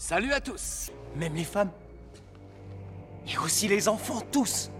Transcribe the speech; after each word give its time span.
Salut 0.00 0.32
à 0.32 0.40
tous 0.40 0.90
Même 1.14 1.34
les 1.34 1.44
femmes 1.44 1.70
Et 3.28 3.36
aussi 3.36 3.68
les 3.68 3.86
enfants, 3.86 4.22
tous 4.32 4.70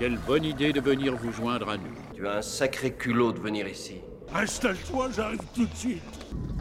Quelle 0.00 0.18
bonne 0.18 0.44
idée 0.44 0.72
de 0.72 0.80
venir 0.80 1.14
vous 1.14 1.30
joindre 1.30 1.68
à 1.68 1.76
nous. 1.76 1.94
Tu 2.12 2.26
as 2.26 2.38
un 2.38 2.42
sacré 2.42 2.92
culot 2.92 3.30
de 3.30 3.38
venir 3.38 3.68
ici. 3.68 4.00
Installe-toi, 4.34 5.10
j'arrive 5.14 5.38
tout 5.54 5.66
de 5.66 5.76
suite. 5.76 6.02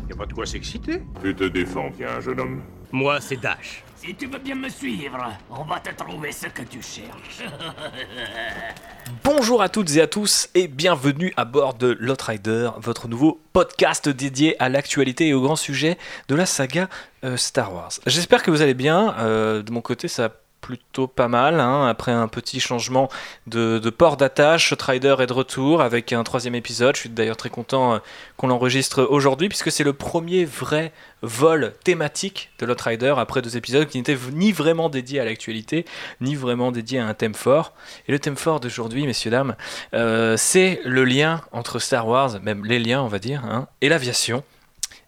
Y 0.07 0.13
a 0.13 0.15
pas 0.15 0.27
de 0.27 0.33
quoi 0.33 0.45
s'exciter. 0.45 1.01
Tu 1.23 1.35
te 1.35 1.45
défends 1.45 1.89
bien, 1.89 2.19
jeune 2.19 2.39
homme. 2.39 2.61
Moi, 2.93 3.19
c'est 3.21 3.37
Dash. 3.37 3.83
Si 3.95 4.13
tu 4.13 4.27
veux 4.27 4.37
bien 4.37 4.53
me 4.53 4.69
suivre, 4.69 5.17
on 5.49 5.63
va 5.63 5.79
te 5.79 5.89
trouver 5.95 6.31
ce 6.31 6.45
que 6.45 6.61
tu 6.61 6.79
cherches. 6.83 7.41
Bonjour 9.23 9.63
à 9.63 9.69
toutes 9.69 9.95
et 9.95 10.01
à 10.01 10.05
tous 10.05 10.47
et 10.53 10.67
bienvenue 10.67 11.33
à 11.35 11.43
bord 11.43 11.73
de 11.73 11.97
Lotrider, 11.99 12.69
votre 12.77 13.07
nouveau 13.07 13.41
podcast 13.51 14.09
dédié 14.09 14.61
à 14.61 14.69
l'actualité 14.69 15.27
et 15.29 15.33
aux 15.33 15.41
grands 15.41 15.55
sujets 15.55 15.97
de 16.27 16.35
la 16.35 16.45
saga 16.45 16.87
euh, 17.23 17.35
Star 17.35 17.73
Wars. 17.73 17.93
J'espère 18.05 18.43
que 18.43 18.51
vous 18.51 18.61
allez 18.61 18.75
bien. 18.75 19.15
Euh, 19.17 19.63
de 19.63 19.71
mon 19.71 19.81
côté, 19.81 20.07
ça 20.07 20.29
plutôt 20.63 21.07
pas 21.07 21.27
mal. 21.27 21.59
hein. 21.59 21.87
Après 21.87 22.13
un 22.13 22.29
petit 22.29 22.61
changement 22.61 23.09
de, 23.47 23.77
port 23.89 24.15
d'attache, 24.15 24.69
Shotrider 24.69 25.17
est 25.19 25.27
de 25.27 25.33
retour 25.33 25.81
avec 25.81 26.13
un 26.13 26.23
troisième 26.23 26.55
épisode. 26.55 26.95
Je 26.95 27.01
suis 27.01 27.09
d'ailleurs 27.09 27.35
très 27.35 27.49
content 27.49 27.95
euh, 27.95 27.97
qu'on 28.37 28.47
l'enregistre 28.47 29.03
aujourd'hui 29.03 29.49
puisque 29.49 29.71
c'est 29.71 29.83
le 29.83 29.91
premier 29.91 30.45
vrai 30.45 30.93
vol 31.21 31.73
thématique 31.83 32.51
de 32.59 32.65
Lotrider 32.65 33.13
après 33.17 33.41
deux 33.41 33.57
épisodes 33.57 33.87
qui 33.87 33.97
n'étaient 33.97 34.17
ni 34.31 34.53
vraiment 34.53 34.87
dédiés 34.87 35.19
à 35.19 35.25
l'actualité, 35.25 35.85
ni 36.21 36.35
vraiment 36.35 36.71
dédiés 36.71 36.99
à 36.99 37.07
un 37.07 37.13
thème 37.13 37.35
fort. 37.35 37.73
Et 38.07 38.13
le 38.13 38.19
thème 38.19 38.37
fort 38.37 38.61
d'aujourd'hui, 38.61 39.05
messieurs, 39.05 39.31
dames, 39.31 39.55
euh, 39.93 40.37
c'est 40.37 40.79
le 40.85 41.03
lien 41.03 41.41
entre 41.51 41.79
Star 41.79 42.07
Wars, 42.07 42.39
même 42.41 42.65
les 42.65 42.79
liens, 42.79 43.01
on 43.01 43.07
va 43.09 43.19
dire, 43.19 43.43
hein, 43.45 43.67
et 43.81 43.89
l'aviation. 43.89 44.43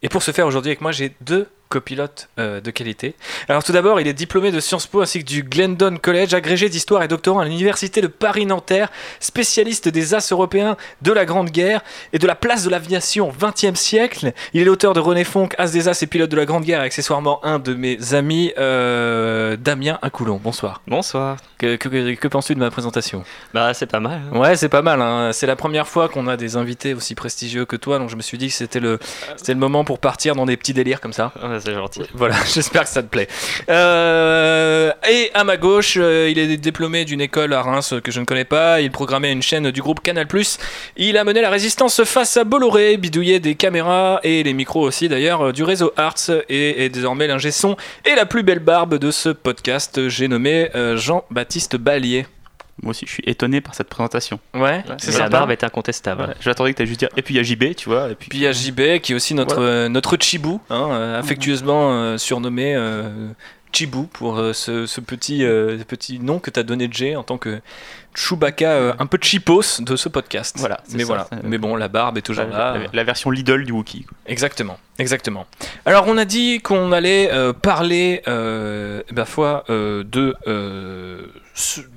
Et 0.03 0.09
pour 0.09 0.21
ce 0.21 0.31
faire 0.31 0.47
aujourd'hui 0.47 0.71
avec 0.71 0.81
moi, 0.81 0.91
j'ai 0.91 1.15
deux 1.21 1.47
copilotes 1.69 2.29
euh, 2.39 2.61
de 2.61 2.71
qualité. 2.71 3.15
Alors 3.49 3.63
tout 3.63 3.71
d'abord, 3.71 3.99
il 3.99 4.07
est 4.07 4.13
diplômé 4.13 4.51
de 4.51 4.59
Sciences 4.59 4.87
Po 4.87 5.01
ainsi 5.01 5.19
que 5.19 5.25
du 5.25 5.43
Glendon 5.43 5.97
College, 6.01 6.33
agrégé 6.33 6.69
d'histoire 6.69 7.03
et 7.03 7.07
doctorant 7.07 7.39
à 7.39 7.45
l'université 7.45 8.01
de 8.01 8.07
Paris-Nanterre, 8.07 8.89
spécialiste 9.19 9.87
des 9.89 10.13
as 10.13 10.31
européens 10.31 10.77
de 11.01 11.11
la 11.11 11.25
Grande 11.25 11.49
Guerre 11.49 11.81
et 12.13 12.19
de 12.19 12.27
la 12.27 12.35
place 12.35 12.63
de 12.63 12.69
l'aviation 12.69 13.29
au 13.29 13.33
XXe 13.33 13.79
siècle. 13.79 14.33
Il 14.53 14.61
est 14.61 14.65
l'auteur 14.65 14.93
de 14.93 14.99
René 14.99 15.23
Fonck, 15.23 15.55
As 15.57 15.71
des 15.71 15.87
As 15.87 16.01
et 16.03 16.07
pilote 16.07 16.29
de 16.29 16.35
la 16.37 16.45
Grande 16.45 16.63
Guerre, 16.63 16.81
et 16.81 16.85
accessoirement 16.85 17.43
un 17.45 17.59
de 17.59 17.73
mes 17.73 18.13
amis, 18.13 18.53
euh, 18.57 19.57
Damien 19.57 19.97
Incoulon. 20.01 20.39
Bonsoir. 20.43 20.81
Bonsoir. 20.87 21.37
Que, 21.57 21.75
que- 21.77 22.13
que- 22.15 22.27
penses-tu 22.27 22.53
de 22.55 22.59
ma 22.59 22.69
présentation? 22.71 23.23
Bah 23.53 23.73
c'est 23.73 23.85
pas 23.85 23.99
mal. 23.99 24.21
hein. 24.33 24.37
Ouais, 24.37 24.55
c'est 24.55 24.69
pas 24.69 24.81
mal. 24.81 25.01
hein. 25.01 25.31
C'est 25.33 25.47
la 25.47 25.55
première 25.55 25.87
fois 25.87 26.09
qu'on 26.09 26.27
a 26.27 26.37
des 26.37 26.57
invités 26.57 26.93
aussi 26.93 27.15
prestigieux 27.15 27.65
que 27.65 27.75
toi, 27.75 27.97
donc 27.99 28.09
je 28.09 28.15
me 28.15 28.21
suis 28.21 28.37
dit 28.37 28.47
que 28.47 28.53
c'était 28.53 28.79
le, 28.79 28.99
le 29.47 29.53
moment 29.55 29.83
pour 29.85 29.99
partir 29.99 30.35
dans 30.35 30.45
des 30.45 30.57
petits 30.57 30.73
délires 30.73 30.99
comme 31.01 31.13
ça. 31.13 31.31
Ouais, 31.41 31.59
c'est 31.65 31.73
gentil. 31.73 32.01
Voilà, 32.13 32.35
j'espère 32.53 32.83
que 32.83 32.89
ça 32.89 33.03
te 33.03 33.07
plaît. 33.07 33.27
Euh, 33.69 34.91
et 35.09 35.31
à 35.33 35.43
ma 35.43 35.57
gauche, 35.57 35.97
euh, 35.99 36.29
il 36.29 36.39
est 36.39 36.57
diplômé 36.57 37.05
d'une 37.05 37.21
école 37.21 37.53
à 37.53 37.61
Reims 37.61 37.95
que 38.03 38.11
je 38.11 38.19
ne 38.19 38.25
connais 38.25 38.45
pas. 38.45 38.81
Il 38.81 38.91
programmait 38.91 39.31
une 39.31 39.41
chaîne 39.41 39.71
du 39.71 39.81
groupe 39.81 40.01
Canal+. 40.01 40.27
Il 40.97 41.17
a 41.17 41.23
mené 41.23 41.41
la 41.41 41.49
résistance 41.49 42.03
face 42.03 42.37
à 42.37 42.43
Bolloré, 42.43 42.97
bidouillé 42.97 43.39
des 43.39 43.55
caméras 43.55 44.19
et 44.23 44.43
les 44.43 44.53
micros 44.53 44.81
aussi 44.81 45.09
d'ailleurs 45.09 45.47
euh, 45.47 45.51
du 45.51 45.63
réseau 45.63 45.91
Arts 45.97 46.29
et 46.49 46.85
est 46.85 46.89
désormais 46.89 47.27
l'ingé 47.27 47.51
son 47.51 47.75
et 48.05 48.15
la 48.15 48.25
plus 48.25 48.43
belle 48.43 48.59
barbe 48.59 48.97
de 48.97 49.11
ce 49.11 49.29
podcast. 49.29 50.07
J'ai 50.07 50.27
nommé 50.27 50.69
euh, 50.75 50.97
Jean-Baptiste 50.97 51.77
Ballier. 51.77 52.25
Moi 52.83 52.91
aussi, 52.91 53.05
je 53.07 53.11
suis 53.11 53.23
étonné 53.25 53.61
par 53.61 53.73
cette 53.73 53.87
présentation. 53.87 54.39
Ouais, 54.53 54.83
c'est 54.97 55.17
la 55.17 55.29
barbe 55.29 55.51
est 55.51 55.63
incontestable. 55.63 56.23
Ouais, 56.23 56.33
J'attendais 56.41 56.73
que 56.73 56.81
tu 56.83 56.87
juste 56.87 56.99
dire. 56.99 57.09
Et 57.15 57.21
puis 57.21 57.33
il 57.33 57.37
y 57.37 57.39
a 57.39 57.43
JB, 57.43 57.73
tu 57.75 57.89
vois. 57.89 58.09
Et 58.09 58.15
puis, 58.15 58.29
il 58.33 58.39
y 58.39 58.47
a 58.47 58.51
JB 58.51 58.99
qui 59.01 59.13
est 59.13 59.15
aussi 59.15 59.33
notre, 59.33 59.61
euh, 59.61 59.87
notre 59.89 60.17
Chibou, 60.19 60.59
hein, 60.69 60.89
euh, 60.91 61.19
affectueusement 61.19 61.91
euh, 61.93 62.17
surnommé 62.17 62.75
Chibou 63.71 64.03
pour 64.13 64.41
ce, 64.53 64.85
ce 64.85 65.01
petit, 65.01 65.39
petit 65.87 66.19
nom 66.19 66.39
que 66.39 66.49
tu 66.51 66.59
as 66.59 66.63
donné 66.63 66.87
de 66.87 66.93
Jay 66.93 67.15
en 67.15 67.23
tant 67.23 67.37
que 67.37 67.59
Chewbacca 68.13 68.95
un 68.99 69.05
peu 69.05 69.17
cheapos 69.21 69.81
de 69.81 69.95
ce 69.97 70.07
podcast. 70.07 70.55
Voilà, 70.59 70.79
Mais 70.93 70.99
ça. 70.99 71.05
voilà. 71.05 71.27
Mais 71.43 71.57
bon, 71.57 71.75
la 71.75 71.89
barbe 71.89 72.17
est 72.17 72.21
toujours 72.21 72.45
la, 72.45 72.57
là. 72.57 72.77
la- 72.77 72.87
la 72.93 73.03
version 73.03 73.31
Lidl 73.31 73.65
du 73.65 73.73
Wookiee. 73.73 74.05
Exactement, 74.27 74.79
exactement. 74.99 75.45
Alors 75.85 76.05
on 76.07 76.17
a 76.17 76.23
dit 76.25 76.61
qu'on 76.61 76.91
allait 76.93 77.29
parler, 77.61 78.21
ma 78.27 79.25
foi, 79.25 79.65
euh, 79.69 80.03
de, 80.05 80.33
euh, 80.47 81.25
ce- 81.27 81.44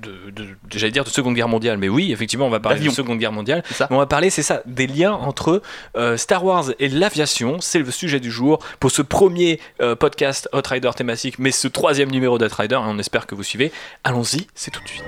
de, 0.02 0.30
de- 0.30 0.46
j'allais 0.70 0.92
dire 0.92 1.04
de 1.04 1.08
Seconde 1.08 1.34
Guerre 1.34 1.48
mondiale, 1.48 1.78
mais 1.78 1.88
oui, 1.88 2.12
effectivement, 2.12 2.46
on 2.46 2.50
va 2.50 2.60
parler 2.60 2.80
de. 2.80 2.90
Seconde 2.90 3.18
Guerre 3.18 3.32
mondiale. 3.32 3.62
Mais 3.80 3.86
on 3.90 3.98
va 3.98 4.06
parler, 4.06 4.30
c'est 4.30 4.42
ça, 4.42 4.62
des 4.66 4.86
liens 4.86 5.12
entre 5.12 5.62
euh, 5.96 6.16
Star 6.16 6.44
Wars 6.44 6.66
et 6.78 6.88
l'aviation. 6.88 7.60
C'est 7.60 7.80
le 7.80 7.90
sujet 7.90 8.20
du 8.20 8.30
jour 8.30 8.58
pour 8.80 8.90
ce 8.90 9.02
premier 9.02 9.60
euh, 9.80 9.96
podcast 9.96 10.48
Hot 10.52 10.62
Rider 10.68 10.90
thématique, 10.96 11.38
mais 11.38 11.50
ce 11.50 11.66
troisième 11.68 12.10
numéro 12.10 12.38
d'Hot 12.38 12.46
Rider. 12.56 12.76
et 12.76 12.78
on 12.78 12.98
espère 12.98 13.26
que 13.26 13.34
vous 13.34 13.42
suivez. 13.42 13.72
Allons-y, 14.04 14.46
c'est 14.54 14.70
tout 14.70 14.82
de 14.82 14.88
suite. 14.88 15.04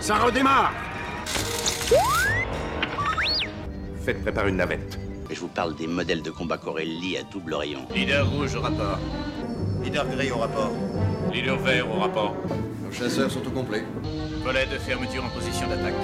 Ça 0.00 0.16
redémarre 0.18 0.72
Faites 4.04 4.22
préparer 4.22 4.50
une 4.50 4.56
navette. 4.56 4.98
Je 5.30 5.40
vous 5.40 5.48
parle 5.48 5.74
des 5.76 5.86
modèles 5.88 6.22
de 6.22 6.30
combat 6.30 6.58
Corelli 6.58 7.16
à 7.18 7.22
double 7.24 7.54
rayon. 7.54 7.80
Leader 7.94 8.28
rouge 8.30 8.54
au 8.54 8.60
rapport. 8.60 8.98
Leader 9.82 10.06
gris 10.08 10.30
au 10.30 10.38
rapport. 10.38 10.70
Leader 11.32 11.58
vert 11.58 11.90
au 11.90 12.00
rapport. 12.00 12.34
Nos 12.82 12.92
chasseurs 12.92 13.30
sont 13.30 13.46
au 13.46 13.50
complet. 13.50 13.84
Volet 14.44 14.66
de 14.66 14.78
fermeture 14.78 15.24
en 15.24 15.28
position 15.28 15.68
d'attaque. 15.68 15.94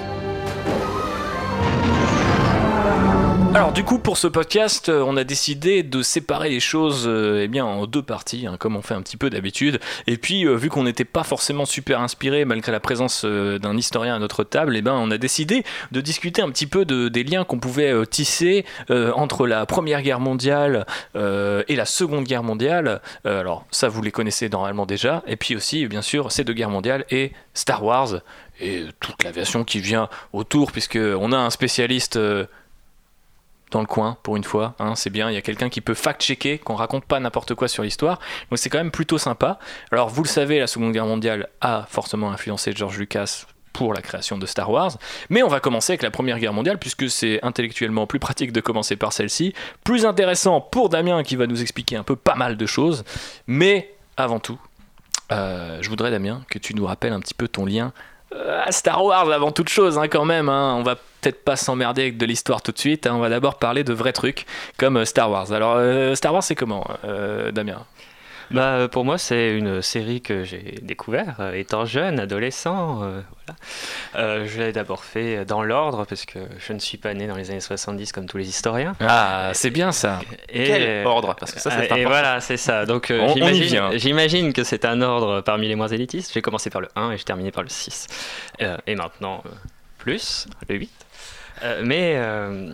Alors 3.55 3.71
du 3.71 3.83
coup 3.83 3.99
pour 3.99 4.17
ce 4.17 4.25
podcast 4.25 4.89
euh, 4.89 5.03
on 5.05 5.15
a 5.15 5.23
décidé 5.23 5.83
de 5.83 6.01
séparer 6.01 6.49
les 6.49 6.59
choses 6.59 7.03
euh, 7.05 7.43
eh 7.43 7.47
bien 7.47 7.63
en 7.63 7.85
deux 7.85 8.01
parties 8.01 8.47
hein, 8.47 8.57
comme 8.57 8.75
on 8.75 8.81
fait 8.81 8.95
un 8.95 9.03
petit 9.03 9.15
peu 9.15 9.29
d'habitude. 9.29 9.79
Et 10.07 10.17
puis 10.17 10.47
euh, 10.47 10.55
vu 10.55 10.69
qu'on 10.69 10.81
n'était 10.81 11.05
pas 11.05 11.21
forcément 11.23 11.65
super 11.65 12.01
inspiré 12.01 12.45
malgré 12.45 12.71
la 12.71 12.79
présence 12.79 13.25
d'un 13.25 13.77
historien 13.77 14.15
à 14.15 14.19
notre 14.19 14.43
table 14.43 14.75
eh 14.75 14.81
ben 14.81 14.93
on 14.93 15.11
a 15.11 15.19
décidé 15.19 15.63
de 15.91 16.01
discuter 16.01 16.41
un 16.41 16.49
petit 16.49 16.65
peu 16.65 16.83
de, 16.83 17.09
des 17.09 17.23
liens 17.23 17.43
qu'on 17.43 17.59
pouvait 17.59 17.93
tisser 18.07 18.65
entre 18.89 19.45
la 19.45 19.65
première 19.67 20.01
guerre 20.01 20.19
mondiale 20.19 20.85
et 21.15 21.75
la 21.75 21.85
seconde 21.85 22.23
guerre 22.23 22.43
mondiale. 22.43 23.01
Alors 23.23 23.65
ça 23.71 23.87
vous 23.87 24.01
les 24.01 24.11
connaissez 24.11 24.49
normalement 24.49 24.85
déjà. 24.85 25.23
Et 25.27 25.35
puis 25.35 25.55
aussi 25.55 25.85
bien 25.87 26.01
sûr 26.01 26.31
ces 26.31 26.43
deux 26.43 26.53
guerres 26.53 26.69
mondiales 26.69 27.05
et 27.11 27.31
Star 27.53 27.83
Wars 27.83 28.21
et 28.59 28.85
toute 28.99 29.23
l'aviation 29.23 29.63
qui 29.63 29.79
vient 29.79 30.09
autour 30.31 30.71
puisque 30.71 30.97
on 30.97 31.31
a 31.31 31.37
un 31.37 31.49
spécialiste 31.49 32.17
dans 33.73 33.81
le 33.81 33.87
coin 33.87 34.17
pour 34.23 34.37
une 34.37 34.43
fois. 34.43 34.75
hein, 34.79 34.95
c'est 34.95 35.09
bien, 35.09 35.29
il 35.29 35.33
y 35.33 35.37
a 35.37 35.41
quelqu'un 35.41 35.67
qui 35.69 35.81
peut 35.81 35.95
fact-checker, 35.95 36.59
qu'on 36.59 36.75
raconte 36.75 37.05
pas 37.05 37.19
n'importe 37.19 37.55
quoi 37.55 37.67
sur 37.67 37.83
l'histoire. 37.83 38.19
Donc 38.49 38.59
c'est 38.59 38.69
quand 38.69 38.77
même 38.77 38.91
plutôt 38.91 39.17
sympa. 39.17 39.59
Alors 39.91 40.09
vous 40.09 40.23
le 40.23 40.27
savez, 40.29 40.59
la 40.59 40.67
Seconde 40.67 40.93
Guerre 40.93 41.05
mondiale 41.07 41.49
a 41.59 41.85
forcément 41.89 42.31
influencé 42.31 42.71
George 42.73 42.97
Lucas 42.97 43.45
pour 43.73 43.95
la 43.95 44.01
création 44.03 44.37
de 44.37 44.45
Star 44.45 44.69
Wars. 44.69 44.91
Mais 45.31 45.41
on 45.41 45.47
va 45.47 45.59
commencer 45.59 45.93
avec 45.93 46.03
la 46.03 46.11
Première 46.11 46.37
Guerre 46.37 46.53
mondiale 46.53 46.77
puisque 46.77 47.09
c'est 47.09 47.43
intellectuellement 47.43 48.05
plus 48.05 48.19
pratique 48.19 48.51
de 48.51 48.61
commencer 48.61 48.95
par 48.95 49.11
celle-ci. 49.11 49.53
Plus 49.83 50.05
intéressant 50.05 50.61
pour 50.61 50.89
Damien 50.89 51.23
qui 51.23 51.35
va 51.35 51.47
nous 51.47 51.59
expliquer 51.61 51.95
un 51.95 52.03
peu 52.03 52.15
pas 52.15 52.35
mal 52.35 52.55
de 52.55 52.65
choses. 52.67 53.03
Mais 53.47 53.95
avant 54.15 54.39
tout, 54.39 54.59
euh, 55.31 55.79
je 55.81 55.89
voudrais 55.89 56.11
Damien 56.11 56.43
que 56.51 56.59
tu 56.59 56.75
nous 56.75 56.85
rappelles 56.85 57.13
un 57.13 57.19
petit 57.19 57.33
peu 57.33 57.47
ton 57.47 57.65
lien 57.65 57.91
euh, 58.35 58.61
à 58.63 58.71
Star 58.71 59.03
Wars 59.03 59.31
avant 59.31 59.51
toute 59.51 59.69
chose 59.69 59.97
hein, 59.97 60.07
quand 60.07 60.25
même. 60.25 60.49
hein. 60.49 60.75
On 60.77 60.83
va 60.83 60.97
peut-être 61.23 61.43
pas 61.43 61.55
s'emmerder 61.55 62.01
avec 62.03 62.17
de 62.17 62.25
l'histoire 62.25 62.61
tout 62.61 62.71
de 62.71 62.79
suite. 62.79 63.07
hein. 63.07 63.13
On 63.15 63.19
va 63.19 63.29
d'abord 63.29 63.57
parler 63.59 63.83
de 63.83 63.93
vrais 63.93 64.13
trucs 64.13 64.45
comme 64.77 64.97
euh, 64.97 65.05
Star 65.05 65.31
Wars. 65.31 65.51
Alors 65.53 65.75
euh, 65.77 66.15
Star 66.15 66.33
Wars 66.33 66.43
c'est 66.43 66.55
comment 66.55 66.85
euh, 67.05 67.51
Damien? 67.51 67.85
Bah 68.51 68.87
pour 68.91 69.03
moi 69.05 69.17
c'est 69.17 69.57
une 69.57 69.81
série 69.81 70.21
que 70.21 70.43
j'ai 70.43 70.77
découvert 70.83 71.37
euh, 71.39 71.53
étant 71.53 71.85
jeune, 71.85 72.19
adolescent. 72.19 73.01
euh, 73.01 73.21
voilà. 73.45 73.59
Euh, 74.15 74.45
je 74.47 74.59
l'ai 74.61 74.71
d'abord 74.73 75.03
fait 75.05 75.43
dans 75.45 75.63
l'ordre 75.63 76.05
parce 76.05 76.25
que 76.25 76.39
je 76.59 76.73
ne 76.73 76.77
suis 76.79 76.97
pas 76.97 77.13
né 77.15 77.25
dans 77.25 77.35
les 77.37 77.49
années 77.49 77.61
70 77.61 78.11
comme 78.11 78.27
tous 78.27 78.37
les 78.37 78.47
historiens. 78.47 78.95
Ah 78.99 79.51
c'est 79.53 79.71
bien 79.71 79.91
ça. 79.91 80.19
Et, 80.49 80.65
Quel 80.65 81.07
ordre 81.07 81.33
Parce 81.39 81.53
que 81.53 81.59
ça, 81.59 81.71
c'est 81.71 81.97
et 81.97 82.05
voilà, 82.05 82.41
c'est 82.41 82.57
ça. 82.57 82.85
Donc 82.85 83.09
euh, 83.11 83.27
j'imagine- 83.97 84.53
que 84.53 84.63
c'est 84.63 84.85
un 84.85 85.01
ordre 85.01 85.41
parmi 85.41 85.67
les 85.67 85.75
moins 85.75 85.87
élitistes. 85.87 86.31
J'ai 86.33 86.41
commencé 86.41 86.69
par 86.69 86.81
le 86.81 86.89
1 86.95 87.11
et 87.11 87.17
j'ai 87.17 87.23
terminé 87.23 87.49
par 87.51 87.63
le 87.63 87.69
6. 87.69 88.07
Euh, 88.61 88.77
et 88.85 88.95
maintenant, 88.95 89.41
euh, 89.45 89.49
plus, 89.97 90.47
le 90.69 90.75
8. 90.75 90.91
Euh, 91.63 91.81
mais 91.83 92.13
euh, 92.17 92.69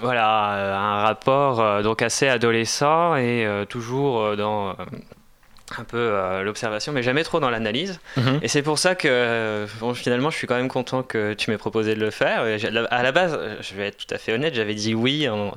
voilà, 0.00 0.52
euh, 0.54 0.74
un 0.76 1.02
rapport 1.02 1.82
donc 1.82 2.02
assez 2.02 2.28
adolescent 2.28 3.16
et 3.16 3.46
toujours 3.68 4.36
dans 4.36 4.74
un 5.78 5.84
peu 5.84 5.98
euh, 5.98 6.42
l'observation, 6.42 6.92
mais 6.92 7.02
jamais 7.02 7.22
trop 7.22 7.38
dans 7.38 7.50
l'analyse. 7.50 8.00
Mhm. 8.16 8.40
Et 8.42 8.48
c'est 8.48 8.62
pour 8.62 8.78
ça 8.78 8.94
que 8.96 9.06
euh, 9.08 9.66
bon, 9.78 9.94
finalement, 9.94 10.30
je 10.30 10.36
suis 10.36 10.46
quand 10.48 10.56
même 10.56 10.68
content 10.68 11.02
que 11.02 11.34
tu 11.34 11.50
m'aies 11.50 11.58
proposé 11.58 11.94
de 11.94 12.00
le 12.00 12.10
faire. 12.10 12.44
Et 12.46 12.58
À 12.90 13.02
la 13.02 13.12
base, 13.12 13.38
je 13.60 13.74
vais 13.74 13.86
être 13.88 13.98
tout 14.04 14.12
à 14.14 14.18
fait 14.18 14.32
honnête, 14.32 14.54
j'avais 14.54 14.74
dit 14.74 14.94
oui 14.94 15.28
en- 15.28 15.54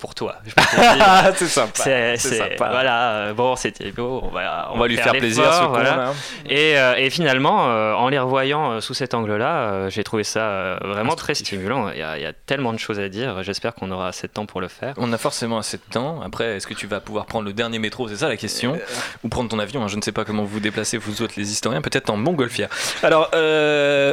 pour 0.00 0.14
toi. 0.14 0.36
C'est 1.36 1.46
sympa. 1.46 1.82
C'est. 2.16 2.56
Voilà, 2.58 3.10
euh, 3.12 3.32
bon, 3.34 3.54
c'était 3.56 3.92
beau, 3.92 4.20
on 4.24 4.28
va, 4.28 4.70
On 4.72 4.78
va 4.78 4.88
lui 4.88 4.96
faire 4.96 5.12
plaisir, 5.12 5.44
ce. 5.52 6.50
Et, 6.50 6.78
euh, 6.78 6.94
et 6.96 7.10
finalement, 7.10 7.68
euh, 7.70 7.92
en 7.94 8.08
les 8.08 8.18
revoyant 8.18 8.72
euh, 8.72 8.80
sous 8.80 8.94
cet 8.94 9.14
angle-là, 9.14 9.88
j'ai 9.88 10.02
trouvé 10.04 10.24
ça 10.24 10.78
vraiment 10.82 11.14
très 11.14 11.34
stimulant. 11.34 11.90
Il 11.90 11.98
y, 11.98 12.02
a, 12.02 12.16
il 12.18 12.22
y 12.22 12.26
a 12.26 12.32
tellement 12.32 12.72
de 12.72 12.78
choses 12.78 12.98
à 12.98 13.08
dire. 13.08 13.42
J'espère 13.42 13.74
qu'on 13.74 13.90
aura 13.90 14.08
assez 14.08 14.26
de 14.26 14.32
temps 14.32 14.46
pour 14.46 14.60
le 14.60 14.68
faire. 14.68 14.94
On 14.96 15.12
a 15.12 15.18
forcément 15.18 15.58
assez 15.58 15.76
de 15.76 15.82
temps. 15.92 16.20
Après, 16.22 16.56
est-ce 16.56 16.66
que 16.66 16.74
tu 16.74 16.86
vas 16.86 17.00
pouvoir 17.00 17.26
prendre 17.26 17.44
le 17.46 17.52
dernier 17.52 17.78
métro? 17.78 18.08
C'est 18.08 18.16
ça 18.16 18.28
la 18.28 18.36
question. 18.36 18.78
Ou 19.24 19.28
prendre 19.28 19.48
ton 19.50 19.58
avion. 19.58 19.82
hein. 19.84 19.88
Je 19.88 19.96
ne 19.96 20.02
sais 20.02 20.12
pas 20.12 20.24
comment 20.24 20.42
vous 20.42 20.48
vous 20.48 20.60
déplacez, 20.60 20.96
vous 20.98 21.22
autres, 21.22 21.34
les 21.36 21.52
historiens. 21.52 21.82
Peut-être 21.82 22.10
en 22.10 22.16
montgolfière. 22.16 22.68
Alors, 23.02 23.30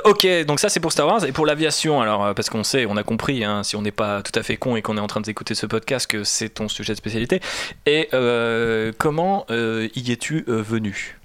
ok. 0.06 0.28
Donc 0.46 0.60
ça, 0.60 0.70
c'est 0.70 0.80
pour 0.80 0.92
Star 0.92 1.08
Wars. 1.08 1.24
Et 1.26 1.32
pour 1.32 1.46
l'aviation, 1.46 2.02
alors, 2.02 2.34
parce 2.36 2.50
qu'on 2.50 2.64
sait, 2.64 2.86
on 2.86 2.98
a 2.98 3.04
compris, 3.04 3.44
hein, 3.44 3.64
si 3.64 3.76
on 3.76 3.82
n'est 3.82 3.92
pas 3.92 4.22
tout 4.22 4.38
à 4.38 4.44
fait 4.44 4.58
con 4.58 4.76
et 4.76 4.82
qu'on 4.82 4.98
est 4.98 5.02
en 5.02 5.08
train 5.08 5.22
d'écouter 5.22 5.56
ce 5.56 5.66
podcast, 5.66 5.77
que 6.08 6.24
c'est 6.24 6.50
ton 6.50 6.68
sujet 6.68 6.94
de 6.94 6.98
spécialité. 6.98 7.42
Et 7.86 8.10
euh, 8.14 8.92
comment 8.98 9.46
euh, 9.50 9.88
y 9.96 10.12
es-tu 10.12 10.46
euh, 10.48 10.62
venu? 10.62 11.18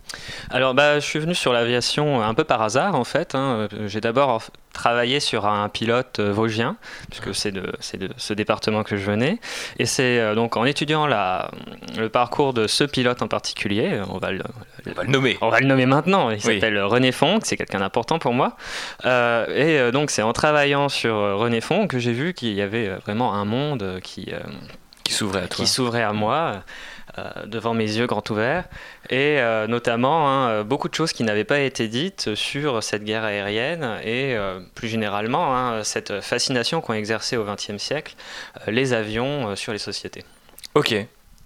Alors, 0.51 0.75
bah, 0.75 1.01
je 1.01 1.05
suis 1.05 1.19
venu 1.19 1.35
sur 1.35 1.53
l'aviation 1.53 2.23
un 2.23 2.35
peu 2.35 2.45
par 2.45 2.63
hasard, 2.63 2.95
en 2.95 3.05
fait. 3.05 3.35
hein. 3.35 3.69
J'ai 3.87 4.01
d'abord 4.01 4.43
travaillé 4.73 5.21
sur 5.21 5.47
un 5.47 5.69
pilote 5.69 6.19
euh, 6.19 6.33
vosgien, 6.33 6.77
puisque 7.11 7.35
c'est 7.35 7.53
de, 7.53 7.73
c'est 7.81 7.99
de 7.99 8.09
ce 8.17 8.33
département 8.33 8.83
que 8.85 8.97
je 8.97 9.05
venais. 9.05 9.39
Et 9.79 9.85
c'est 9.85 10.19
euh, 10.19 10.35
donc 10.35 10.57
en 10.57 10.65
étudiant 10.65 11.07
la, 11.07 11.51
le 11.99 12.09
parcours 12.09 12.55
de 12.55 12.67
ce 12.67 12.85
pilote 12.85 13.21
en 13.21 13.29
particulier, 13.29 14.01
on 14.09 14.17
va 14.17 14.33
le, 14.33 14.41
On 14.87 14.93
va 14.93 15.03
le 15.05 15.11
nommer. 15.11 15.37
on 15.43 15.51
va 15.51 15.61
le 15.61 15.67
nommer 15.67 15.85
maintenant. 15.85 16.31
Il 16.31 16.37
Oui. 16.47 16.55
s'appelle 16.55 16.81
René 16.83 17.13
Fonck, 17.13 17.43
c'est 17.45 17.59
quelqu'un 17.59 17.81
d'important 17.81 18.19
pour 18.19 18.33
moi. 18.33 18.57
Euh, 19.05 19.89
et 19.89 19.93
donc, 19.93 20.11
c'est 20.11 20.23
en 20.23 20.33
travaillant 20.33 20.89
sur 20.89 21.15
René 21.39 21.61
Fonck 21.61 21.91
que 21.91 21.99
j'ai 21.99 22.13
vu 22.13 22.33
qu'il 22.33 22.55
y 22.55 22.63
avait 22.63 22.89
vraiment 23.05 23.35
un 23.35 23.45
monde 23.45 23.99
qui, 24.03 24.29
euh, 24.33 24.41
Qui 25.05 25.13
s'ouvrait 25.13 25.43
à 25.43 25.49
toi 25.49 25.57
qui 25.65 25.67
s'ouvrait 25.71 26.03
à 26.03 26.13
moi. 26.15 26.63
Euh, 27.19 27.31
devant 27.47 27.75
mes 27.75 27.85
yeux 27.85 28.07
grands 28.07 28.23
ouverts 28.31 28.65
et 29.11 29.39
euh, 29.41 29.67
notamment 29.67 30.29
hein, 30.31 30.49
euh, 30.49 30.65
beaucoup 30.65 30.89
de 30.89 30.95
choses 30.95 31.13
qui 31.13 31.25
n'avaient 31.25 31.45
pas 31.45 31.61
été 31.61 31.89
dites 31.89 32.35
sur 32.35 32.83
cette 32.83 33.05
guerre 33.05 33.25
aérienne 33.25 33.99
et 34.03 34.35
euh, 34.35 34.61
plus 34.75 34.89
généralement 34.89 35.55
hein, 35.57 35.85
cette 35.85 36.21
fascination 36.21 36.81
qu'ont 36.81 36.95
exercée 36.95 37.37
au 37.37 37.45
XXe 37.45 37.77
siècle 37.77 38.15
euh, 38.67 38.71
les 38.71 38.93
avions 38.95 39.51
euh, 39.51 39.57
sur 39.57 39.73
les 39.73 39.79
sociétés. 39.79 40.25
Ok. 40.75 40.95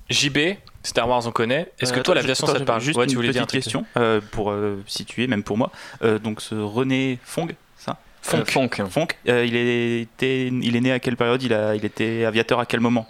JB, 0.08 0.38
Star 0.84 1.08
Wars, 1.08 1.26
on 1.26 1.32
connaît. 1.32 1.72
Est-ce 1.80 1.92
que 1.92 1.98
Euh, 1.98 2.02
toi, 2.04 2.14
l'aviation, 2.14 2.46
ça 2.46 2.60
te 2.60 2.62
parle 2.62 2.80
Juste 2.80 2.96
Ouais, 2.96 3.04
une 3.06 3.10
tu 3.10 3.16
voulais 3.16 3.30
dire 3.30 3.42
un 3.42 3.46
petite 3.46 3.62
truc 3.62 3.84
question 3.84 3.84
euh, 3.96 4.20
pour 4.30 4.52
euh, 4.52 4.80
situer, 4.86 5.26
même 5.26 5.42
pour 5.42 5.58
moi. 5.58 5.72
Euh, 6.02 6.20
donc 6.20 6.40
ce 6.40 6.54
René 6.54 7.18
Fong, 7.24 7.52
ça 7.76 7.96
Euh, 8.32 8.44
Fonck. 8.44 8.80
Fonck, 8.88 9.16
euh, 9.28 9.44
il, 9.44 9.56
était, 9.56 10.46
il 10.46 10.76
est 10.76 10.80
né 10.80 10.92
à 10.92 11.00
quelle 11.00 11.16
période? 11.16 11.42
Il, 11.42 11.52
a, 11.52 11.74
il 11.74 11.84
était 11.84 12.24
aviateur 12.24 12.60
à 12.60 12.66
quel 12.66 12.78
moment 12.78 13.04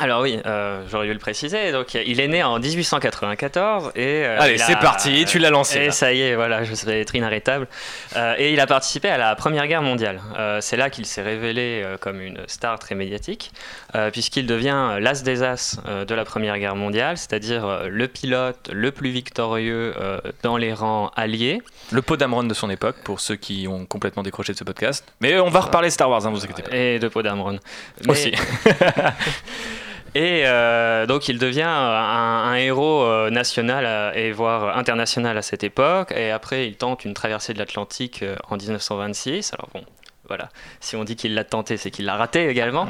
Alors 0.00 0.22
oui, 0.22 0.40
euh, 0.46 0.82
j'aurais 0.90 1.06
dû 1.06 1.12
le 1.12 1.18
préciser. 1.18 1.72
Donc 1.72 1.94
il 1.94 2.20
est 2.20 2.28
né 2.28 2.42
en 2.42 2.58
1894 2.58 3.92
et 3.94 4.24
euh, 4.24 4.40
Allez, 4.40 4.58
c'est 4.58 4.76
parti, 4.78 5.24
tu 5.26 5.38
l'as 5.38 5.50
lancé, 5.50 5.78
Et 5.78 5.86
là. 5.86 5.92
ça 5.92 6.12
y 6.12 6.22
est, 6.22 6.34
voilà, 6.34 6.64
je 6.64 6.74
vais 6.86 7.00
être 7.02 7.14
inarrêtable. 7.14 7.68
Euh, 8.16 8.34
et 8.38 8.52
il 8.52 8.60
a 8.60 8.66
participé 8.66 9.08
à 9.10 9.18
la 9.18 9.34
Première 9.36 9.66
Guerre 9.66 9.82
mondiale. 9.82 10.20
C'est 10.60 10.76
là 10.76 10.88
qu'il 10.90 11.04
s'est 11.06 11.22
révélé 11.22 11.84
comme 12.00 12.20
une 12.20 12.40
star 12.46 12.78
très 12.78 12.94
médiatique, 12.94 13.52
puisqu'il 14.12 14.46
devient 14.46 14.96
l'as 15.00 15.22
des 15.22 15.42
as 15.42 15.76
de 15.86 16.14
la 16.14 16.24
Première 16.24 16.58
Guerre 16.58 16.76
mondiale, 16.76 17.18
c'est-à-dire 17.18 17.82
le 17.88 18.08
pilote 18.08 18.70
le 18.72 18.90
plus 18.92 19.10
victorieux 19.10 19.94
dans 20.42 20.56
les 20.56 20.72
rangs 20.72 21.10
alliés. 21.14 21.60
Le 21.92 22.02
pot 22.02 22.16
d'Amron 22.16 22.44
de 22.44 22.54
son 22.54 22.70
époque, 22.70 22.96
pour 23.04 23.20
ceux 23.20 23.36
qui 23.36 23.66
ont 23.68 23.84
complètement 23.84 24.22
décroché 24.22 24.52
de 24.52 24.58
ce 24.58 24.64
podcast. 24.64 25.04
Mais 25.20 25.38
on 25.40 25.50
va 25.50 25.60
reparler 25.60 25.90
Star 25.90 26.08
Wars, 26.08 26.24
hein, 26.26 26.30
vous 26.30 26.42
inquiétez 26.44 26.62
pas. 26.62 26.74
Et 26.74 26.98
de 26.98 27.08
Podamron. 27.08 27.58
Mais- 28.04 28.10
Aussi. 28.10 28.32
Et 30.14 30.42
euh, 30.44 31.06
donc 31.06 31.28
il 31.28 31.38
devient 31.38 31.62
un, 31.62 32.42
un 32.44 32.54
héros 32.54 33.02
euh, 33.02 33.30
national 33.30 33.84
euh, 33.86 34.12
et 34.14 34.32
voire 34.32 34.76
international 34.76 35.38
à 35.38 35.42
cette 35.42 35.62
époque. 35.62 36.12
Et 36.12 36.30
après 36.30 36.66
il 36.66 36.76
tente 36.76 37.04
une 37.04 37.14
traversée 37.14 37.54
de 37.54 37.58
l'Atlantique 37.58 38.22
euh, 38.22 38.36
en 38.48 38.56
1926. 38.56 39.52
Alors 39.54 39.68
bon, 39.72 39.82
voilà. 40.30 40.48
Si 40.78 40.94
on 40.94 41.02
dit 41.02 41.16
qu'il 41.16 41.34
l'a 41.34 41.42
tenté, 41.42 41.76
c'est 41.76 41.90
qu'il 41.90 42.04
l'a 42.04 42.14
raté 42.16 42.48
également. 42.48 42.86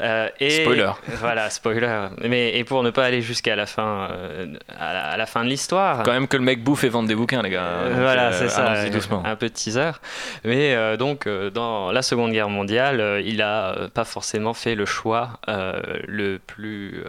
Euh, 0.00 0.28
et 0.40 0.50
Spoiler. 0.62 0.90
Voilà, 1.20 1.48
spoiler. 1.48 2.08
Mais 2.22 2.56
et 2.58 2.64
pour 2.64 2.82
ne 2.82 2.90
pas 2.90 3.06
aller 3.06 3.22
jusqu'à 3.22 3.56
la 3.56 3.64
fin, 3.64 4.08
euh, 4.10 4.46
à, 4.78 4.92
la, 4.92 5.04
à 5.06 5.16
la 5.16 5.24
fin 5.26 5.42
de 5.42 5.48
l'histoire. 5.48 6.02
Quand 6.02 6.12
même 6.12 6.28
que 6.28 6.36
le 6.36 6.42
mec 6.42 6.62
bouffe 6.62 6.84
et 6.84 6.90
vende 6.90 7.06
des 7.06 7.14
bouquins, 7.14 7.40
les 7.40 7.48
gars. 7.50 7.62
Euh, 7.62 7.90
Donc, 7.90 8.00
voilà, 8.00 8.32
c'est 8.32 8.48
ça. 8.50 8.74
Un 9.24 9.36
peu 9.36 9.48
de 9.48 9.52
teaser. 9.54 9.92
Mais 10.44 10.96
donc, 10.98 11.26
dans 11.28 11.90
la 11.92 12.02
Seconde 12.02 12.32
Guerre 12.32 12.50
mondiale, 12.50 13.22
il 13.24 13.40
a 13.40 13.88
pas 13.94 14.04
forcément 14.04 14.52
fait 14.52 14.74
le 14.74 14.84
choix 14.84 15.40
le 15.48 16.38
plus 16.46 17.02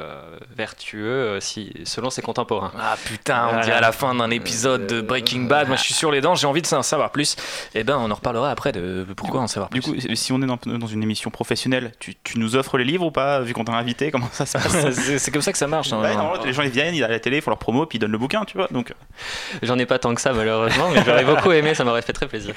vertueux, 0.56 1.40
si, 1.42 1.74
selon 1.86 2.10
ses 2.10 2.22
contemporains. 2.22 2.72
Ah 2.80 2.96
putain, 3.04 3.44
on 3.46 3.48
Voilà. 3.50 3.64
dirait 3.64 3.78
à 3.78 3.82
la 3.82 3.92
fin 3.92 4.16
d'un 4.16 4.30
épisode 4.30 4.88
de 4.88 5.02
Breaking 5.02 5.42
Bad. 5.42 5.68
Moi, 5.68 5.78
je 5.78 5.84
suis 5.84 5.94
sur 5.94 6.12
les 6.12 6.22
dents, 6.22 6.36
j'ai 6.36 6.48
envie 6.48 6.62
de 6.62 6.68
savoir 6.68 7.12
plus. 7.12 7.36
Et 7.76 7.84
ben, 7.84 7.98
on 8.00 8.10
en 8.12 8.16
reparlera 8.16 8.50
après 8.52 8.72
de 8.72 9.06
pourquoi 9.16 9.42
en 9.42 9.48
savoir 9.48 9.70
plus. 9.82 9.94
coup, 10.08 10.16
si 10.16 10.32
on 10.32 10.42
est 10.42 10.46
dans, 10.46 10.58
dans 10.66 10.88
une 10.88 11.04
émission 11.04 11.30
professionnelle, 11.32 11.92
tu, 12.00 12.14
tu 12.24 12.40
nous 12.40 12.56
offres 12.56 12.78
les 12.78 12.84
livres 12.86 13.06
ou 13.06 13.12
pas, 13.12 13.42
vu 13.42 13.54
qu'on 13.54 13.64
t'a 13.66 13.74
invité 13.74 14.12
Comment 14.12 14.30
ça 14.32 14.46
se 14.46 14.58
passe 14.58 14.92
c'est 15.18 15.32
comme 15.32 15.42
ça 15.42 15.52
que 15.52 15.58
ça 15.58 15.68
marche. 15.68 15.92
hein. 15.94 16.02
Ouais, 16.02 16.16
les 16.46 16.54
gens 16.54 16.62
ils 16.64 16.70
viennent, 16.70 16.96
ils 16.96 17.04
à 17.04 17.08
la 17.08 17.20
télé, 17.20 17.38
ils 17.38 17.42
font 17.42 17.52
leur 17.52 17.58
promo, 17.60 17.86
puis 17.86 17.98
ils 17.98 18.00
donnent 18.02 18.12
le 18.12 18.18
bouquin, 18.18 18.46
tu 18.46 18.58
vois. 18.58 18.68
Donc, 18.72 18.92
euh, 18.92 18.94
J'en 19.64 19.78
ai 19.80 19.86
pas 19.86 20.00
tant 20.00 20.14
que 20.16 20.22
ça, 20.22 20.34
malheureusement, 20.34 20.90
mais 20.94 21.02
j'aurais 21.06 21.26
beaucoup 21.26 21.52
aimé, 21.52 21.74
ça 21.74 21.84
m'aurait 21.84 22.02
fait 22.02 22.14
très 22.14 22.28
plaisir. 22.28 22.54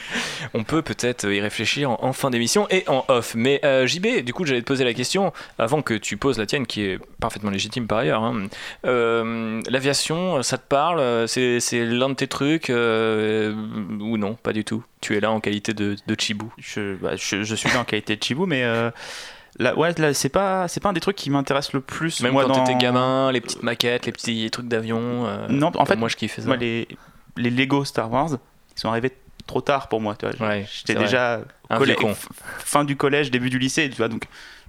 On 0.55 0.65
peut 0.65 0.83
peut-être 0.83 1.27
y 1.31 1.41
réfléchir 1.41 1.91
en, 1.91 1.99
en 2.03 2.13
fin 2.13 2.31
d'émission 2.31 2.67
et 2.71 2.85
en 2.89 3.05
off. 3.09 3.35
Mais 3.35 3.61
euh, 3.65 3.87
JB, 3.87 4.25
du 4.25 4.33
coup, 4.33 4.45
j'allais 4.47 4.61
te 4.63 4.67
poser 4.67 4.85
la 4.85 4.95
question 4.95 5.33
avant 5.59 5.83
que 5.83 5.95
tu 5.95 6.17
poses 6.17 6.39
la 6.39 6.47
tienne, 6.47 6.67
qui 6.67 6.83
est 6.83 6.99
parfaitement 7.21 7.51
légitime 7.51 7.87
par 7.87 7.99
ailleurs. 7.99 8.23
hein. 8.23 8.47
Euh, 8.85 9.61
L'aviation, 9.69 10.43
ça 10.43 10.59
te 10.59 10.67
parle? 10.67 11.27
C'est 11.29 11.61
c'est 11.61 11.85
l'un 11.85 12.09
de 12.11 12.15
tes 12.15 12.27
trucs 12.29 12.71
euh, 12.71 13.55
ou 14.01 14.17
non 14.17 14.35
Pas 14.35 14.53
du 14.53 14.65
tout. 14.65 14.85
Tu 15.01 15.17
es 15.17 15.21
là 15.21 15.31
en 15.31 15.41
qualité 15.41 15.75
de, 15.75 15.97
de 16.07 16.17
Chibou. 16.19 16.53
je, 16.59 16.97
bah, 17.07 17.17
je, 17.17 17.43
je 17.43 17.55
suis 17.55 17.77
en 17.77 17.85
qualité 17.85 18.17
de 18.17 18.23
Chibou, 18.23 18.47
mais 18.47 18.63
euh, 18.65 18.91
là, 19.59 19.77
ouais, 19.79 19.93
là, 19.99 20.13
c'est 20.15 20.29
pas, 20.29 20.69
c'est 20.69 20.81
pas 20.81 20.89
un 20.91 20.93
des 20.93 21.01
trucs 21.01 21.17
qui 21.17 21.31
m'intéresse 21.31 21.73
le 21.73 21.81
plus. 21.81 22.21
Même 22.21 22.33
moi, 22.33 22.45
quand 22.45 22.55
dans... 22.57 22.65
t'étais 22.65 22.79
gamin, 22.79 23.33
les 23.33 23.41
petites 23.41 23.63
maquettes, 23.63 24.07
les 24.07 24.13
petits 24.13 24.51
trucs 24.51 24.69
d'avion. 24.69 25.27
euh, 25.27 25.47
Non, 25.49 25.71
en 25.77 25.85
fait, 25.87 25.97
moi 25.97 26.09
je 26.09 26.17
kiffais 26.17 26.43
ça. 26.43 26.47
Moi, 26.49 26.57
les, 26.57 26.89
les 27.37 27.51
Lego 27.51 27.85
Star 27.85 28.11
Wars, 28.11 28.31
ils 28.77 28.81
sont 28.81 28.89
arrivés 28.89 29.13
trop 29.47 29.61
tard 29.61 29.89
pour 29.89 30.01
moi. 30.01 30.17
Tu 30.17 30.27
vois. 30.27 30.49
Ouais, 30.49 30.67
J'étais 30.73 30.95
déjà 31.01 31.41
fin 32.59 32.85
du 32.85 32.97
collège, 32.97 33.31
début 33.31 33.49
du 33.51 33.59
lycée, 33.59 33.89
tu 33.89 33.97
vois, 33.97 34.09
donc 34.09 34.25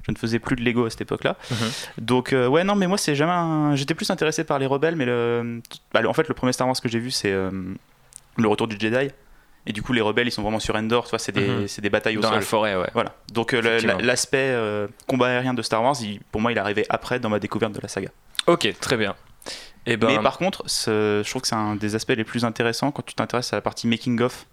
je 0.06 0.12
ne 0.12 0.18
faisais 0.18 0.39
plus 0.39 0.56
de 0.56 0.62
Lego 0.63 0.86
à 0.86 0.89
cette 0.89 1.01
époque-là. 1.01 1.36
Mhm. 1.51 1.57
Donc 1.98 2.31
euh, 2.34 2.48
ouais, 2.48 2.63
non, 2.63 2.75
mais 2.75 2.88
moi 2.88 2.98
c'est 2.98 3.16
jamais. 3.16 3.31
un- 3.34 3.75
J'étais 3.75 3.94
plus 3.95 4.10
intéressé 4.12 4.44
par 4.44 4.60
les 4.60 4.66
rebelles, 4.68 4.95
mais 4.95 5.06
le, 5.06 5.62
bah, 5.94 6.01
le- 6.01 6.07
en 6.10 6.13
fait 6.13 6.28
le 6.28 6.34
premier 6.34 6.54
Star 6.54 6.68
Wars 6.68 6.80
que 6.80 6.88
j'ai 6.89 7.00
vu 7.00 7.12
c'est 7.12 7.31
euh, 7.31 7.50
le 8.38 8.48
Retour 8.48 8.68
du 8.68 8.78
Jedi. 8.80 9.10
Et 9.67 9.73
du 9.73 9.81
coup, 9.83 9.91
les 9.93 10.01
rebelles, 10.01 10.27
ils 10.27 10.31
sont 10.31 10.41
vraiment 10.41 10.59
sur 10.59 10.75
Endor, 10.75 11.03
tu 11.03 11.09
vois, 11.11 11.19
c'est 11.19 11.31
des, 11.33 11.67
c'est 11.67 11.81
des 11.81 11.89
batailles 11.89 12.17
au 12.17 12.21
Dans 12.21 12.29
sol. 12.29 12.37
la 12.39 12.43
forêt, 12.43 12.75
ouais. 12.77 12.89
Voilà. 12.93 13.13
Donc 13.33 13.53
euh, 13.53 13.61
l'aspect 14.01 14.37
euh, 14.51 14.87
combat 15.07 15.27
aérien 15.27 15.53
de 15.53 15.61
Star 15.61 15.83
Wars, 15.83 15.95
il- 16.01 16.21
pour 16.31 16.39
moi, 16.41 16.51
il 16.51 16.57
est 16.57 16.61
arrivé 16.61 16.85
après 16.89 17.19
dans 17.19 17.29
ma 17.29 17.39
découverte 17.39 17.73
de 17.73 17.81
la 17.81 17.87
saga. 17.89 18.09
Ok, 18.47 18.67
très 18.79 18.95
bien. 18.97 19.15
Et 19.85 19.97
ben, 19.97 20.07
Mais 20.07 20.19
par 20.21 20.38
contre, 20.38 20.63
je 20.67 21.29
trouve 21.29 21.41
que 21.41 21.47
c'est 21.47 21.55
un 21.55 21.75
des 21.75 21.95
aspects 21.95 22.13
les 22.15 22.24
plus 22.24 22.43
intéressants 22.45 22.91
quand 22.91 23.03
tu 23.05 23.13
t'intéresses 23.13 23.53
à 23.53 23.57
la 23.57 23.62
partie 23.62 23.88
making 23.88 24.19
of 24.21 24.45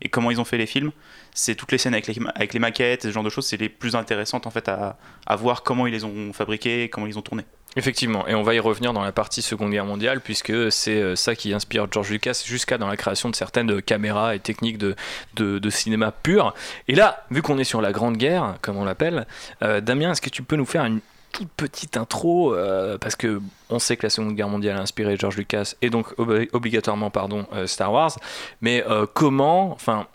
et 0.00 0.08
comment 0.08 0.30
ils 0.30 0.40
ont 0.40 0.44
fait 0.44 0.58
les 0.58 0.66
films. 0.66 0.90
C'est 1.34 1.54
toutes 1.54 1.70
les 1.72 1.78
scènes 1.78 1.94
avec 1.94 2.06
les, 2.08 2.16
avec 2.34 2.52
les 2.54 2.58
maquettes, 2.58 3.02
ce 3.04 3.10
genre 3.10 3.22
de 3.22 3.30
choses, 3.30 3.46
c'est 3.46 3.56
les 3.56 3.68
plus 3.68 3.94
intéressantes 3.94 4.46
en 4.46 4.50
fait 4.50 4.68
à, 4.68 4.98
à 5.26 5.36
voir 5.36 5.62
comment 5.62 5.86
ils 5.86 5.92
les 5.92 6.04
ont 6.04 6.32
fabriqués, 6.32 6.88
comment 6.90 7.06
ils 7.06 7.18
ont 7.18 7.22
tourné. 7.22 7.44
Effectivement, 7.74 8.28
et 8.28 8.34
on 8.34 8.42
va 8.42 8.54
y 8.54 8.60
revenir 8.60 8.92
dans 8.92 9.02
la 9.02 9.12
partie 9.12 9.40
Seconde 9.40 9.70
Guerre 9.70 9.86
mondiale, 9.86 10.20
puisque 10.20 10.70
c'est 10.70 11.00
euh, 11.00 11.16
ça 11.16 11.34
qui 11.34 11.54
inspire 11.54 11.86
George 11.90 12.10
Lucas 12.10 12.42
jusqu'à 12.44 12.76
dans 12.76 12.86
la 12.86 12.98
création 12.98 13.30
de 13.30 13.34
certaines 13.34 13.80
caméras 13.80 14.34
et 14.34 14.40
techniques 14.40 14.76
de, 14.76 14.94
de, 15.36 15.70
cinéma 15.70 16.12
pur. 16.12 16.52
Et 16.88 16.94
là, 16.94 17.24
vu 17.30 17.40
qu'on 17.40 17.56
est 17.56 17.64
sur 17.64 17.80
la 17.80 17.92
Grande 17.92 18.18
Guerre, 18.18 18.56
comme 18.60 18.76
on 18.76 18.84
l'appelle, 18.84 19.26
euh, 19.62 19.80
Damien, 19.80 20.12
est-ce 20.12 20.20
que 20.20 20.28
tu 20.28 20.42
peux 20.42 20.56
nous 20.56 20.66
faire 20.66 20.84
une 20.84 21.00
toute 21.32 21.48
petite 21.48 21.96
intro 21.96 22.54
euh, 22.54 22.98
Parce 22.98 23.16
que 23.16 23.40
on 23.70 23.78
sait 23.78 23.96
que 23.96 24.04
la 24.04 24.10
Seconde 24.10 24.34
Guerre 24.34 24.50
mondiale 24.50 24.76
a 24.76 24.80
inspiré 24.82 25.16
George 25.16 25.38
Lucas, 25.38 25.74
et 25.80 25.88
donc 25.88 26.12
ob- 26.18 26.46
obligatoirement, 26.52 27.08
pardon, 27.08 27.46
euh, 27.54 27.66
Star 27.66 27.90
Wars. 27.90 28.12
Mais 28.60 28.84
euh, 28.86 29.06
comment, 29.10 29.72
enfin, 29.72 30.06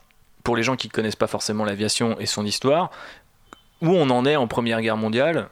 pour 0.44 0.56
les 0.56 0.62
gens 0.62 0.76
qui 0.76 0.90
connaissent 0.90 1.16
pas 1.16 1.26
forcément 1.26 1.66
l'aviation 1.66 2.20
et 2.20 2.28
son 2.28 2.46
histoire, 2.46 2.92
où 3.82 3.90
on 3.90 4.12
en 4.12 4.26
est 4.28 4.36
en 4.36 4.48
Première 4.48 4.82
Guerre 4.82 4.98
mondiale 4.98 5.38
euh, 5.38 5.44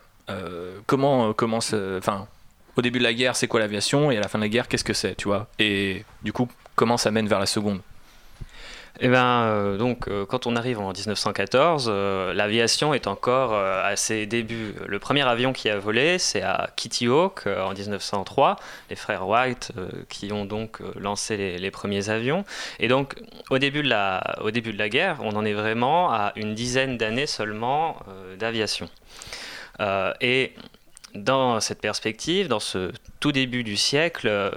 comment 0.85 1.33
comment 1.33 1.61
ça- 1.61 1.97
enfin 1.97 2.27
au 2.77 2.81
début 2.81 2.99
de 2.99 3.03
la 3.03 3.13
guerre 3.13 3.35
c'est 3.35 3.47
quoi 3.47 3.59
l'aviation 3.59 4.11
et 4.11 4.17
à 4.17 4.21
la 4.21 4.27
fin 4.27 4.37
de 4.39 4.43
la 4.43 4.49
guerre 4.49 4.67
qu'est-ce 4.67 4.83
que 4.83 4.93
c'est 4.93 5.15
tu 5.15 5.27
vois? 5.27 5.47
Et 5.59 6.03
du 6.23 6.33
coup 6.33 6.47
comment 6.75 6.97
ça 6.97 7.11
mène 7.11 7.27
vers 7.27 7.39
la 7.39 7.45
seconde? 7.45 7.79
Eh 9.01 9.09
ben, 9.09 9.41
euh, 9.43 9.77
donc, 9.77 10.07
euh, 10.07 10.25
quand 10.25 10.47
on 10.47 10.55
arrive 10.55 10.79
en 10.79 10.93
1914, 10.93 11.87
euh, 11.91 12.33
l'aviation 12.33 12.93
est 12.93 13.07
encore 13.07 13.51
euh, 13.53 13.83
à 13.83 13.97
ses 13.97 14.25
débuts. 14.25 14.73
Le 14.87 14.99
premier 14.99 15.23
avion 15.23 15.51
qui 15.51 15.69
a 15.69 15.77
volé, 15.77 16.17
c'est 16.17 16.41
à 16.41 16.69
Kitty 16.77 17.07
Hawk 17.07 17.41
euh, 17.45 17.61
en 17.61 17.73
1903, 17.73 18.55
les 18.89 18.95
frères 18.95 19.27
White 19.27 19.73
euh, 19.77 19.89
qui 20.07 20.31
ont 20.31 20.45
donc 20.45 20.79
euh, 20.79 20.93
lancé 20.97 21.35
les, 21.35 21.57
les 21.57 21.71
premiers 21.71 22.09
avions. 22.09 22.45
Et 22.79 22.87
donc, 22.87 23.15
au 23.49 23.57
début, 23.57 23.83
de 23.83 23.89
la, 23.89 24.37
au 24.41 24.51
début 24.51 24.71
de 24.71 24.77
la 24.79 24.87
guerre, 24.87 25.17
on 25.21 25.35
en 25.35 25.43
est 25.43 25.51
vraiment 25.53 26.13
à 26.13 26.31
une 26.37 26.55
dizaine 26.55 26.97
d'années 26.97 27.27
seulement 27.27 27.97
euh, 28.07 28.37
d'aviation. 28.37 28.87
Euh, 29.79 30.13
et 30.21 30.53
dans 31.13 31.59
cette 31.59 31.81
perspective, 31.81 32.47
dans 32.47 32.59
ce 32.59 32.91
tout 33.19 33.31
début 33.31 33.63
du 33.63 33.77
siècle, 33.77 34.27
euh, 34.27 34.51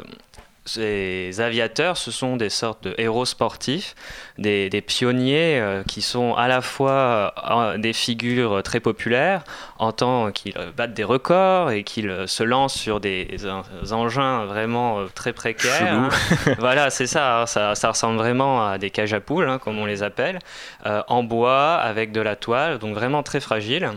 ces 0.65 1.41
aviateurs, 1.41 1.97
ce 1.97 2.11
sont 2.11 2.37
des 2.37 2.51
sortes 2.51 2.85
de 2.85 2.95
héros 2.99 3.25
sportifs, 3.25 3.95
des, 4.37 4.69
des 4.69 4.83
pionniers 4.83 5.59
euh, 5.59 5.83
qui 5.83 6.03
sont 6.03 6.35
à 6.35 6.47
la 6.47 6.61
fois 6.61 7.33
euh, 7.51 7.79
des 7.79 7.95
figures 7.95 8.63
très 8.63 8.79
populaires 8.79 9.45
en 9.79 9.93
tant 9.93 10.31
qu'ils 10.31 10.53
battent 10.77 10.93
des 10.93 11.05
records 11.05 11.71
et 11.71 11.85
qu'ils 11.85 12.13
se 12.27 12.43
lancent 12.43 12.75
sur 12.79 13.01
des, 13.01 13.39
en- 13.47 13.63
engins 13.95 14.45
vraiment 14.45 14.99
euh, 14.99 15.07
très 15.15 15.33
précaires. 15.33 15.91
Hein. 15.91 16.09
voilà, 16.59 16.91
c'est 16.91 17.07
ça, 17.07 17.41
hein, 17.43 17.47
ça, 17.47 17.75
ça 17.75 17.89
ressemble 17.89 18.19
vraiment 18.19 18.67
à 18.69 18.77
des 18.77 18.91
cages 18.91 19.15
à 19.15 19.21
poules, 19.21 19.49
hein, 19.49 19.59
comme 19.59 19.79
on 19.79 19.87
les 19.87 20.03
appelle, 20.03 20.39
en 20.85 21.23
bois 21.23 21.77
avec 21.77 22.13
de 22.13 22.21
la 22.21 22.37
toile, 22.37 22.79
donc 22.79 22.95
vraiment 22.95 23.23
très 23.23 23.41
fragile. 23.41 23.89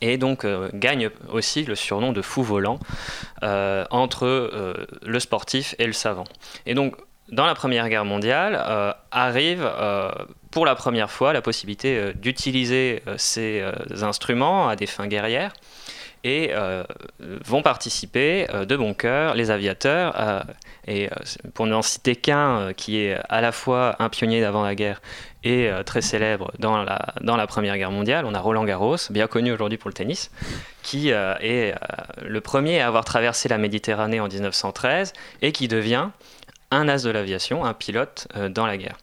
Et 0.00 0.16
donc 0.16 0.44
euh, 0.44 0.68
gagne 0.74 1.10
aussi 1.30 1.64
le 1.64 1.74
surnom 1.74 2.12
de 2.12 2.22
fou 2.22 2.42
volant 2.42 2.78
euh, 3.42 3.84
entre 3.90 4.26
euh, 4.26 4.74
le 5.02 5.20
sportif 5.20 5.74
et 5.78 5.86
le 5.86 5.92
savant. 5.92 6.24
Et 6.66 6.74
donc 6.74 6.96
dans 7.30 7.46
la 7.46 7.54
Première 7.54 7.88
Guerre 7.90 8.06
mondiale 8.06 8.56
arrive 9.10 9.70
pour 10.50 10.64
la 10.64 10.74
première 10.74 11.10
fois 11.10 11.34
la 11.34 11.42
possibilité 11.42 12.14
d'utiliser 12.14 13.02
ces 13.18 13.62
instruments 14.00 14.66
à 14.66 14.76
des 14.76 14.86
fins 14.86 15.08
guerrières 15.08 15.52
et 16.24 16.50
euh, 16.52 16.84
vont 17.20 17.62
participer 17.62 18.46
euh, 18.52 18.64
de 18.64 18.76
bon 18.76 18.94
cœur 18.94 19.34
les 19.34 19.50
aviateurs. 19.50 20.14
euh, 20.18 20.42
et 20.86 21.10
pour 21.52 21.66
n'en 21.66 21.82
citer 21.82 22.16
qu'un 22.16 22.72
qui 22.72 22.98
est 22.98 23.18
à 23.28 23.42
la 23.42 23.52
fois 23.52 23.96
un 23.98 24.08
pionnier 24.08 24.40
d'avant 24.40 24.62
la 24.62 24.74
guerre 24.74 25.02
et 25.44 25.70
très 25.84 26.00
célèbre 26.00 26.50
dans 26.58 26.82
la, 26.82 27.12
dans 27.20 27.36
la 27.36 27.46
Première 27.46 27.76
Guerre 27.76 27.90
mondiale, 27.90 28.24
on 28.24 28.32
a 28.32 28.40
Roland 28.40 28.64
Garros, 28.64 28.96
bien 29.10 29.26
connu 29.26 29.52
aujourd'hui 29.52 29.76
pour 29.76 29.90
le 29.90 29.94
tennis, 29.94 30.30
qui 30.82 31.10
est 31.10 31.74
le 32.22 32.40
premier 32.40 32.80
à 32.80 32.86
avoir 32.86 33.04
traversé 33.04 33.50
la 33.50 33.58
Méditerranée 33.58 34.18
en 34.18 34.28
1913 34.28 35.12
et 35.42 35.52
qui 35.52 35.68
devient 35.68 36.08
un 36.70 36.88
as 36.88 37.02
de 37.02 37.10
l'aviation, 37.10 37.66
un 37.66 37.74
pilote 37.74 38.26
dans 38.48 38.64
la 38.64 38.78
guerre. 38.78 38.96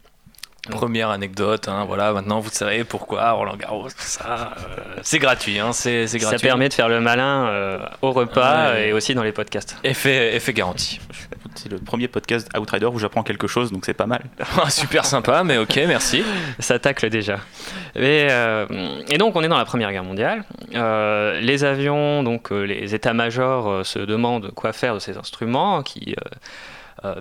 Première 0.71 1.09
anecdote, 1.09 1.67
hein, 1.67 1.85
voilà, 1.85 2.11
maintenant 2.11 2.39
vous 2.39 2.49
savez 2.49 2.83
pourquoi 2.83 3.31
Roland 3.31 3.55
Garros, 3.55 3.87
tout 3.89 3.93
ça, 3.97 4.51
euh, 4.57 4.95
c'est 5.03 5.19
gratuit, 5.19 5.59
hein, 5.59 5.73
c'est 5.73 6.07
c'est 6.07 6.17
Ça 6.19 6.29
gratuit. 6.29 6.47
permet 6.47 6.69
de 6.69 6.73
faire 6.73 6.89
le 6.89 6.99
malin 6.99 7.47
euh, 7.47 7.79
au 8.01 8.11
repas 8.11 8.71
Ouais. 8.71 8.89
et 8.89 8.93
aussi 8.93 9.13
dans 9.13 9.23
les 9.23 9.31
podcasts. 9.31 9.77
Effet, 9.83 10.35
effet 10.35 10.53
garanti. 10.53 10.99
C'est 11.53 11.71
le 11.71 11.77
premier 11.77 12.07
podcast 12.09 12.49
Outrider 12.59 12.87
où 12.87 12.99
j'apprends 12.99 13.23
quelque 13.23 13.47
chose, 13.47 13.71
donc 13.71 13.85
c'est 13.85 13.93
pas 13.93 14.07
mal. 14.07 14.23
Super 14.69 15.05
sympa, 15.05 15.43
mais 15.43 15.57
ok, 15.57 15.75
merci. 15.87 16.23
Ça 16.59 16.79
tacle 16.79 17.09
déjà. 17.09 17.35
Et, 17.95 18.27
euh, 18.29 18.65
et 19.07 19.17
donc 19.17 19.35
on 19.35 19.43
est 19.43 19.47
dans 19.47 19.57
la 19.57 19.65
Première 19.65 19.91
Guerre 19.91 20.03
mondiale. 20.03 20.43
Euh, 20.73 21.39
les 21.39 21.63
avions, 21.63 22.23
donc 22.23 22.51
euh, 22.51 22.63
les 22.63 22.93
états-majors 22.93 23.69
euh, 23.69 23.83
se 23.83 23.99
demandent 23.99 24.51
quoi 24.51 24.73
faire 24.73 24.95
de 24.95 24.99
ces 24.99 25.15
instruments 25.17 25.81
qui 25.83 26.15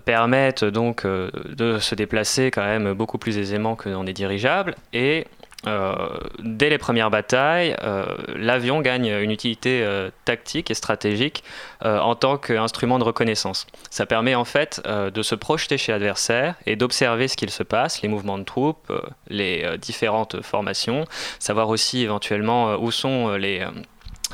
permettent 0.05 0.65
donc 0.65 1.05
euh, 1.05 1.31
de 1.57 1.79
se 1.79 1.95
déplacer 1.95 2.51
quand 2.51 2.65
même 2.65 2.93
beaucoup 2.95 3.19
plus 3.19 3.39
aisément 3.39 3.77
que 3.77 3.89
dans 3.89 4.05
des 4.05 4.13
dirigeables. 4.13 4.75
Et 4.93 5.27
euh, 5.67 5.95
dès 6.41 6.69
les 6.69 6.79
premières 6.79 7.11
batailles, 7.11 7.75
euh, 7.83 8.05
l'avion 8.37 8.81
gagne 8.81 9.07
une 9.07 9.31
utilité 9.31 9.83
euh, 9.83 10.11
tactique 10.25 10.71
et 10.71 10.75
stratégique 10.75 11.43
euh, 11.85 11.99
en 11.99 12.15
tant 12.15 12.37
qu'instrument 12.37 12.99
de 12.99 13.05
reconnaissance. 13.05 13.67
Ça 13.91 14.05
permet 14.07 14.35
en 14.35 14.45
fait 14.45 14.83
euh, 14.87 15.11
de 15.11 15.23
se 15.23 15.35
projeter 15.35 15.79
chez 15.79 15.93
l'adversaire 15.93 16.55
et 16.67 16.77
d'observer 16.77 17.29
ce 17.29 17.37
qu'il 17.37 17.51
se 17.51 17.63
passe, 17.63 18.03
les 18.03 18.09
mouvements 18.09 18.39
de 18.39 18.45
troupes, 18.45 18.91
euh, 18.91 19.01
les 19.29 19.63
euh, 19.65 19.77
différentes 19.77 20.43
formations, 20.43 21.07
savoir 21.39 21.69
aussi 21.69 22.03
éventuellement 22.03 22.71
euh, 22.71 22.77
où 22.77 22.91
sont 22.91 23.31
euh, 23.31 23.39
les 23.39 23.67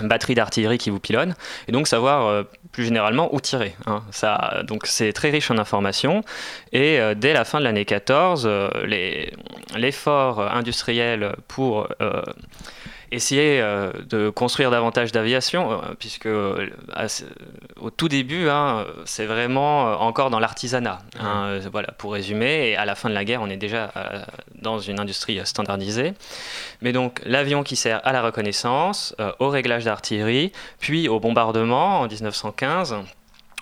batteries 0.02 0.35
d'artillerie 0.35 0.78
qui 0.78 0.90
vous 0.90 1.00
pilonnent, 1.00 1.35
et 1.68 1.73
donc 1.73 1.88
savoir 1.88 2.26
euh, 2.26 2.42
plus 2.73 2.85
généralement 2.85 3.35
où 3.35 3.40
tirer. 3.40 3.75
hein. 3.87 4.02
Donc 4.64 4.87
c'est 4.87 5.12
très 5.12 5.30
riche 5.30 5.50
en 5.50 5.59
informations, 5.59 6.23
et 6.73 7.00
euh, 7.00 7.14
dès 7.14 7.32
la 7.32 7.44
fin 7.44 7.59
de 7.59 7.64
l'année 7.64 7.85
14, 7.85 8.44
euh, 8.47 8.68
l'effort 9.76 10.40
industriel 10.40 11.35
pour 11.49 11.88
essayer 13.12 13.60
euh, 13.60 13.92
de 14.08 14.30
construire 14.30 14.70
davantage 14.70 15.12
d'aviation, 15.12 15.72
euh, 15.72 15.76
puisque 15.98 16.26
euh, 16.26 16.68
à 16.92 17.06
au 17.80 17.90
tout 17.90 18.08
début, 18.08 18.48
hein, 18.48 18.84
c'est 19.04 19.26
vraiment 19.26 20.00
encore 20.00 20.30
dans 20.30 20.38
l'artisanat. 20.38 20.98
hein, 21.18 21.58
voilà, 21.72 21.92
pour 21.92 22.12
résumer, 22.12 22.70
et 22.70 22.76
à 22.76 22.84
la 22.84 22.94
fin 22.94 23.08
de 23.08 23.14
la 23.14 23.24
guerre, 23.24 23.42
on 23.42 23.48
est 23.48 23.56
déjà 23.56 23.92
dans 24.54 24.78
une 24.78 25.00
industrie 25.00 25.40
standardisée. 25.44 26.12
Mais 26.82 26.92
donc 26.92 27.20
l'avion 27.24 27.62
qui 27.62 27.76
sert 27.76 28.00
à 28.06 28.12
la 28.12 28.22
reconnaissance, 28.22 29.14
au 29.38 29.48
réglage 29.48 29.84
d'artillerie, 29.84 30.52
puis 30.78 31.08
au 31.08 31.20
bombardement 31.20 32.00
en 32.00 32.06
1915. 32.06 32.96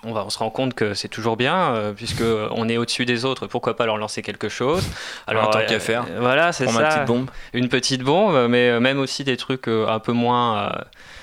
On, 0.03 0.13
va, 0.13 0.25
on 0.25 0.29
se 0.29 0.37
rend 0.37 0.49
compte 0.49 0.73
que 0.73 0.93
c'est 0.93 1.09
toujours 1.09 1.35
bien, 1.35 1.73
euh, 1.73 1.93
puisque 1.93 2.23
on 2.51 2.69
est 2.69 2.77
au-dessus 2.77 3.05
des 3.05 3.25
autres, 3.25 3.47
pourquoi 3.47 3.75
pas 3.75 3.85
leur 3.85 3.97
lancer 3.97 4.21
quelque 4.21 4.47
chose 4.47 4.87
Alors, 5.27 5.49
tant 5.49 5.59
euh, 5.59 5.65
qu'à 5.65 5.79
faire, 5.79 6.05
voilà, 6.19 6.51
c'est 6.53 6.67
ça 6.67 6.81
ma 6.81 6.87
petite 6.87 7.05
bombe. 7.05 7.29
une 7.53 7.69
petite 7.69 8.03
bombe, 8.03 8.47
mais 8.49 8.69
euh, 8.69 8.79
même 8.79 8.99
aussi 8.99 9.23
des 9.23 9.35
trucs 9.35 9.67
euh, 9.67 9.87
un 9.87 9.99
peu 9.99 10.13
moins 10.13 10.71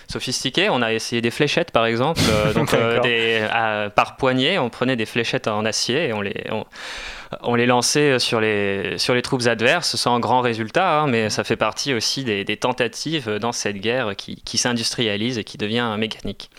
sophistiqués. 0.08 0.68
On 0.68 0.82
a 0.82 0.92
essayé 0.92 1.22
des 1.22 1.30
fléchettes, 1.30 1.70
par 1.70 1.86
exemple, 1.86 2.20
donc 2.54 2.74
des, 3.02 3.46
par 3.94 4.16
poignée. 4.16 4.58
On 4.58 4.68
prenait 4.68 4.96
des 4.96 5.06
fléchettes 5.06 5.48
en 5.48 5.64
acier 5.64 6.08
et 6.08 6.12
on 6.12 6.20
les 6.20 6.44
on, 6.50 6.64
on 7.42 7.54
les 7.54 7.66
lançait 7.66 8.18
sur 8.18 8.40
les 8.40 8.98
sur 8.98 9.14
les 9.14 9.22
troupes 9.22 9.46
adverses, 9.46 9.96
sans 9.96 10.20
grand 10.20 10.42
résultat, 10.42 11.00
hein, 11.00 11.06
mais 11.06 11.30
ça 11.30 11.44
fait 11.44 11.56
partie 11.56 11.94
aussi 11.94 12.24
des, 12.24 12.44
des 12.44 12.56
tentatives 12.56 13.38
dans 13.40 13.52
cette 13.52 13.78
guerre 13.78 14.14
qui, 14.16 14.36
qui 14.44 14.58
s'industrialise 14.58 15.38
et 15.38 15.44
qui 15.44 15.58
devient 15.58 15.96
mécanique. 15.98 16.50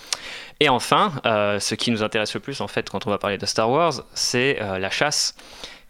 Et 0.59 0.69
enfin, 0.69 1.13
euh, 1.25 1.59
ce 1.59 1.75
qui 1.75 1.91
nous 1.91 2.03
intéresse 2.03 2.33
le 2.33 2.39
plus 2.39 2.61
en 2.61 2.67
fait 2.67 2.89
quand 2.89 3.05
on 3.05 3.09
va 3.09 3.17
parler 3.17 3.37
de 3.37 3.45
Star 3.45 3.69
Wars, 3.69 3.93
c'est 4.13 4.57
euh, 4.61 4.79
la 4.79 4.89
chasse 4.89 5.35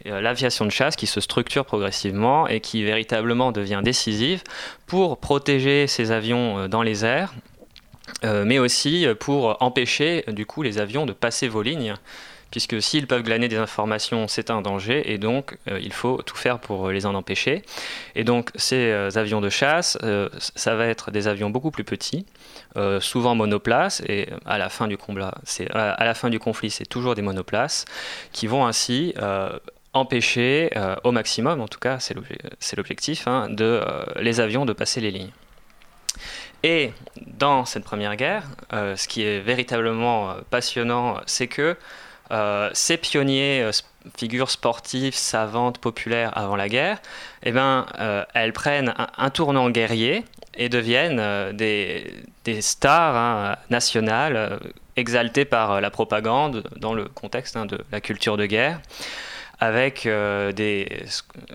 euh, 0.05 0.21
l'aviation 0.21 0.65
de 0.65 0.69
chasse 0.69 0.95
qui 0.95 1.07
se 1.07 1.21
structure 1.21 1.65
progressivement 1.65 2.47
et 2.47 2.59
qui 2.59 2.83
véritablement 2.83 3.51
devient 3.51 3.81
décisive 3.83 4.43
pour 4.85 5.17
protéger 5.17 5.87
ces 5.87 6.11
avions 6.11 6.67
dans 6.67 6.83
les 6.83 7.03
airs, 7.03 7.33
mais 8.23 8.59
aussi 8.59 9.07
pour 9.19 9.57
empêcher 9.59 10.23
du 10.27 10.45
coup 10.45 10.61
les 10.61 10.77
avions 10.77 11.07
de 11.07 11.13
passer 11.13 11.47
vos 11.47 11.63
lignes. 11.63 11.95
Puisque 12.49 12.81
s'ils 12.81 13.07
peuvent 13.07 13.23
glaner 13.23 13.49
des 13.49 13.57
informations, 13.57 14.27
c'est 14.27 14.49
un 14.49 14.61
danger, 14.61 15.11
et 15.11 15.17
donc 15.17 15.57
euh, 15.67 15.79
il 15.81 15.91
faut 15.91 16.21
tout 16.21 16.37
faire 16.37 16.59
pour 16.59 16.87
euh, 16.87 16.93
les 16.93 17.05
en 17.05 17.13
empêcher. 17.13 17.61
Et 18.15 18.23
donc 18.23 18.51
ces 18.55 18.91
euh, 18.91 19.09
avions 19.15 19.41
de 19.41 19.49
chasse, 19.49 19.97
ça 20.39 20.75
va 20.75 20.85
être 20.87 21.11
des 21.11 21.27
avions 21.27 21.49
beaucoup 21.49 21.71
plus 21.71 21.83
petits, 21.83 22.25
souvent 22.99 23.35
monoplaces, 23.35 24.01
et 24.07 24.29
à 24.45 24.57
la 24.57 24.69
fin 24.69 24.87
du 24.87 24.97
conflit, 24.97 26.69
c'est 26.71 26.85
toujours 26.85 27.15
des 27.15 27.21
monoplaces, 27.21 27.85
qui 28.31 28.47
vont 28.47 28.65
ainsi 28.65 29.13
empêcher 29.93 30.69
au 31.03 31.11
maximum, 31.11 31.59
en 31.59 31.67
tout 31.67 31.79
cas 31.79 31.99
c'est 31.99 32.15
l'obje- 32.15 32.37
c'est 32.59 32.75
l'objectif, 32.75 33.27
hein, 33.27 33.49
de 33.49 33.83
les 34.19 34.39
avions 34.39 34.65
de 34.65 34.73
passer 34.73 35.01
les 35.01 35.11
lignes. 35.11 35.31
Et 36.63 36.91
dans 37.25 37.65
cette 37.65 37.83
première 37.83 38.15
guerre, 38.15 38.43
ce 38.71 39.07
qui 39.07 39.23
est 39.23 39.39
véritablement 39.39 40.35
passionnant, 40.49 41.21
c'est 41.25 41.47
que 41.47 41.75
euh, 42.31 42.69
ces 42.73 42.97
pionniers, 42.97 43.61
euh, 43.61 43.71
figures 44.17 44.49
sportives, 44.49 45.15
savantes, 45.15 45.79
populaires 45.79 46.37
avant 46.37 46.55
la 46.55 46.69
guerre, 46.69 46.99
eh 47.43 47.51
ben, 47.51 47.85
euh, 47.99 48.23
elles 48.33 48.53
prennent 48.53 48.93
un, 49.17 49.29
tournant 49.29 49.69
guerrier 49.69 50.23
et 50.55 50.69
deviennent 50.69 51.55
des, 51.55 52.23
stars 52.61 53.15
hein, 53.15 53.55
nationales, 53.69 54.59
exaltées 54.95 55.45
par 55.45 55.81
la 55.81 55.91
propagande 55.91 56.63
dans 56.77 56.93
le 56.93 57.05
contexte 57.05 57.55
hein, 57.57 57.65
de 57.65 57.79
la 57.91 58.01
culture 58.01 58.37
de 58.37 58.45
guerre 58.45 58.79
avec 59.59 60.05
euh, 60.05 60.51
des, 60.51 61.03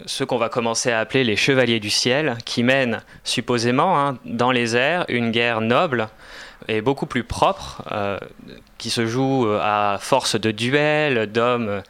ce 0.07 0.25
qu'on 0.25 0.39
va 0.39 0.49
commencer 0.49 0.91
à 0.91 1.01
appeler 1.01 1.25
les 1.25 1.37
chevaliers 1.37 1.81
du 1.81 1.91
ciel, 1.91 2.37
qui 2.45 2.63
mènent 2.63 3.03
supposément 3.25 3.99
hein, 3.99 4.19
dans 4.25 4.51
les 4.51 4.77
airs 4.77 5.05
une 5.09 5.31
guerre 5.31 5.61
noble 5.61 6.09
et 6.69 6.81
beaucoup 6.81 7.07
plus 7.07 7.25
propre, 7.25 7.83
qui 8.83 8.91
se 8.91 9.07
joue 9.07 9.47
euh, 9.47 9.61
à 9.63 9.99
force 10.01 10.35
de 10.35 10.51
duels, 10.51 11.31
d'hommes 11.31 11.83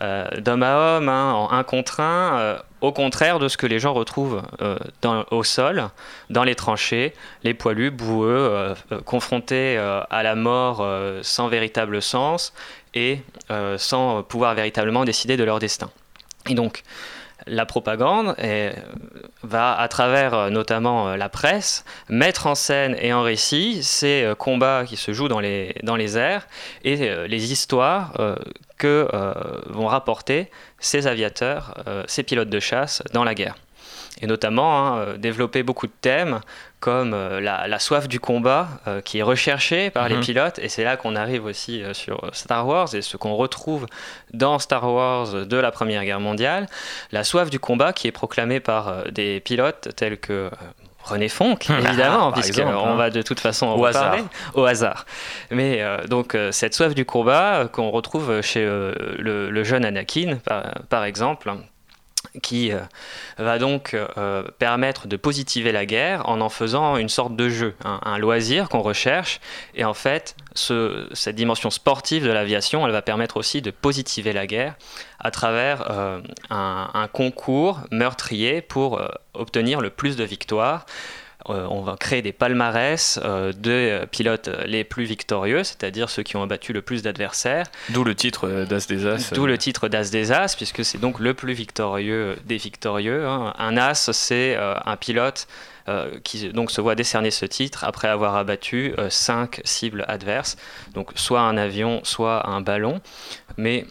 euh, 0.00 0.28
d'homme 0.38 0.62
à 0.62 0.96
homme, 0.96 1.08
hein, 1.10 1.32
en 1.34 1.50
un 1.52 1.62
contre 1.62 2.00
un, 2.00 2.38
euh, 2.38 2.58
au 2.80 2.90
contraire 2.90 3.38
de 3.38 3.48
ce 3.48 3.58
que 3.58 3.66
les 3.66 3.78
gens 3.78 3.92
retrouvent 3.92 4.40
au 5.30 5.44
sol, 5.44 5.88
dans 6.30 6.44
les 6.44 6.54
tranchées, 6.54 7.12
les 7.42 7.52
poilus, 7.52 7.90
boueux, 7.90 8.74
confrontés 9.04 9.76
à 9.76 10.22
la 10.22 10.36
mort 10.36 10.86
sans 11.22 11.48
véritable 11.48 12.00
sens 12.00 12.52
et 12.94 13.18
sans 13.76 14.22
pouvoir 14.22 14.54
véritablement 14.54 15.04
décider 15.04 15.36
de 15.36 15.42
leur 15.42 15.58
destin. 15.58 15.90
Et 16.48 16.54
donc, 16.54 16.84
la 17.48 17.66
propagande 17.66 18.34
est- 18.38 18.74
va, 19.42 19.74
à 19.78 19.88
travers 19.88 20.34
euh, 20.34 20.50
notamment 20.50 21.08
euh, 21.08 21.16
la 21.16 21.28
presse, 21.28 21.84
mettre 22.08 22.46
en 22.46 22.54
scène 22.54 22.96
et 23.00 23.12
en 23.12 23.22
récit 23.22 23.82
ces 23.82 24.22
euh, 24.22 24.34
combats 24.34 24.84
qui 24.86 24.96
se 24.96 25.12
jouent 25.12 25.28
dans 25.28 25.40
les, 25.40 25.74
airs 26.16 26.46
et 26.84 27.08
euh, 27.10 27.26
les 27.26 27.52
histoires 27.52 28.12
euh, 28.18 28.36
que 28.78 29.08
euh, 29.12 29.32
vont 29.66 29.86
rapporter 29.86 30.50
ces 30.78 31.06
aviateurs, 31.06 31.74
euh, 31.86 32.04
ces 32.06 32.22
pilotes 32.22 32.50
de 32.50 32.60
chasse 32.60 33.02
dans 33.12 33.24
la 33.24 33.34
guerre. 33.34 33.56
Et 34.20 34.26
notamment 34.26 34.78
hein, 34.78 34.98
euh, 34.98 35.16
développer 35.16 35.62
beaucoup 35.62 35.86
de 35.86 35.92
thèmes 36.00 36.40
comme 36.80 37.12
euh, 37.14 37.40
la, 37.40 37.66
la 37.66 37.78
soif 37.78 38.06
du 38.08 38.20
combat 38.20 38.68
euh, 38.86 39.00
qui 39.00 39.18
est 39.18 39.22
recherchée 39.22 39.90
par 39.90 40.08
les 40.08 40.14
Mhm. 40.16 40.20
pilotes. 40.22 40.58
Et 40.60 40.68
c'est 40.68 40.84
là 40.84 40.96
qu'on 40.96 41.16
arrive 41.16 41.44
aussi 41.44 41.82
euh, 41.82 41.92
sur 41.94 42.20
Star 42.32 42.66
Wars 42.66 42.94
et 42.94 43.02
ce 43.02 43.16
qu'on 43.16 43.34
retrouve 43.34 43.86
dans 44.32 44.58
Star 44.58 44.84
Wars 44.92 45.32
de 45.46 45.56
la 45.56 45.70
Première 45.72 46.04
Guerre 46.04 46.20
mondiale. 46.20 46.66
La 47.12 47.24
soif 47.24 47.50
du 47.50 47.58
combat 47.58 47.92
qui 47.92 48.06
est 48.06 48.12
proclamée 48.12 48.60
par 48.60 48.88
euh, 48.88 49.02
des 49.10 49.40
pilotes 49.40 49.88
tels 49.96 50.18
que 50.18 50.50
René 51.02 51.28
Fonck, 51.28 51.70
évidemment, 51.78 52.32
puisqu'on 52.32 52.68
hein. 52.68 52.94
va 52.96 53.08
de 53.10 53.22
toute 53.22 53.40
façon 53.40 53.66
en 53.66 53.76
Au 53.78 53.84
hasard. 53.86 54.04
reparler. 54.12 54.24
Au 54.54 54.64
hasard. 54.66 55.06
Mais 55.50 55.80
euh, 55.80 56.06
donc 56.06 56.34
euh, 56.34 56.52
cette 56.52 56.74
soif 56.74 56.94
du 56.94 57.04
combat 57.06 57.60
euh, 57.60 57.66
qu'on 57.68 57.90
retrouve 57.90 58.40
chez 58.42 58.64
le, 58.64 59.48
le 59.50 59.64
jeune 59.64 59.84
Anakin, 59.86 60.36
par, 60.44 60.64
par 60.90 61.04
exemple, 61.04 61.50
qui 62.40 62.72
euh, 62.72 62.78
va 63.38 63.58
donc 63.58 63.94
euh, 63.94 64.42
permettre 64.58 65.06
de 65.08 65.16
positiver 65.16 65.72
la 65.72 65.86
guerre 65.86 66.28
en 66.28 66.40
en 66.40 66.48
faisant 66.48 66.96
une 66.96 67.08
sorte 67.08 67.36
de 67.36 67.48
jeu, 67.48 67.74
un, 67.84 68.18
loisir 68.18 68.68
qu'on 68.68 68.80
recherche. 68.82 69.40
Et 69.74 69.84
en 69.84 69.94
fait, 69.94 70.34
ce- 70.54 71.08
cette 71.12 71.36
dimension 71.36 71.70
sportive 71.70 72.24
de 72.24 72.30
l'aviation, 72.30 72.86
elle 72.86 72.92
va 72.92 73.02
permettre 73.02 73.36
aussi 73.36 73.62
de 73.62 73.70
positiver 73.70 74.32
la 74.32 74.46
guerre 74.46 74.74
à 75.20 75.30
travers 75.30 75.90
euh, 75.90 76.20
un, 76.50 77.08
concours 77.12 77.80
meurtrier 77.90 78.60
pour 78.62 79.00
obtenir 79.34 79.80
le 79.80 79.90
plus 79.90 80.16
de 80.16 80.24
victoires. 80.24 80.86
Euh, 81.50 81.66
on 81.70 81.82
va 81.82 81.96
créer 81.96 82.22
des 82.22 82.32
palmarès 82.32 83.18
euh, 83.24 83.52
de 83.52 84.04
pilotes 84.06 84.50
les 84.66 84.84
plus 84.84 85.04
victorieux, 85.04 85.64
c'est-à-dire 85.64 86.10
ceux 86.10 86.22
qui 86.22 86.36
ont 86.36 86.42
abattu 86.42 86.72
le 86.72 86.82
plus 86.82 87.02
d'adversaires. 87.02 87.66
D'où 87.90 88.04
le 88.04 88.14
titre 88.14 88.48
euh, 88.48 88.64
d'As 88.64 88.86
des 88.88 89.06
As. 89.06 89.32
D'où 89.32 89.46
le 89.46 89.58
titre 89.58 89.88
d'As 89.88 90.10
des 90.10 90.32
As, 90.32 90.56
puisque 90.56 90.84
c'est 90.84 90.98
donc 90.98 91.20
le 91.20 91.34
plus 91.34 91.52
victorieux 91.52 92.36
des 92.44 92.56
victorieux. 92.56 93.26
hein. 93.26 93.54
Un 93.58 93.76
As, 93.76 94.10
c'est 94.12 94.56
un 94.56 94.96
pilote 94.96 95.46
qui 96.22 96.50
donc 96.52 96.70
se 96.70 96.80
voit 96.80 96.94
décerner 96.94 97.30
ce 97.30 97.46
titre 97.46 97.84
après 97.84 98.08
avoir 98.08 98.36
abattu 98.36 98.94
euh, 98.98 99.08
cinq 99.10 99.60
cibles 99.64 100.04
adverses, 100.08 100.56
donc 100.94 101.12
soit 101.14 101.40
un 101.40 101.56
avion, 101.56 102.00
soit 102.04 102.48
un 102.48 102.60
ballon. 102.60 103.00
Mais 103.56 103.86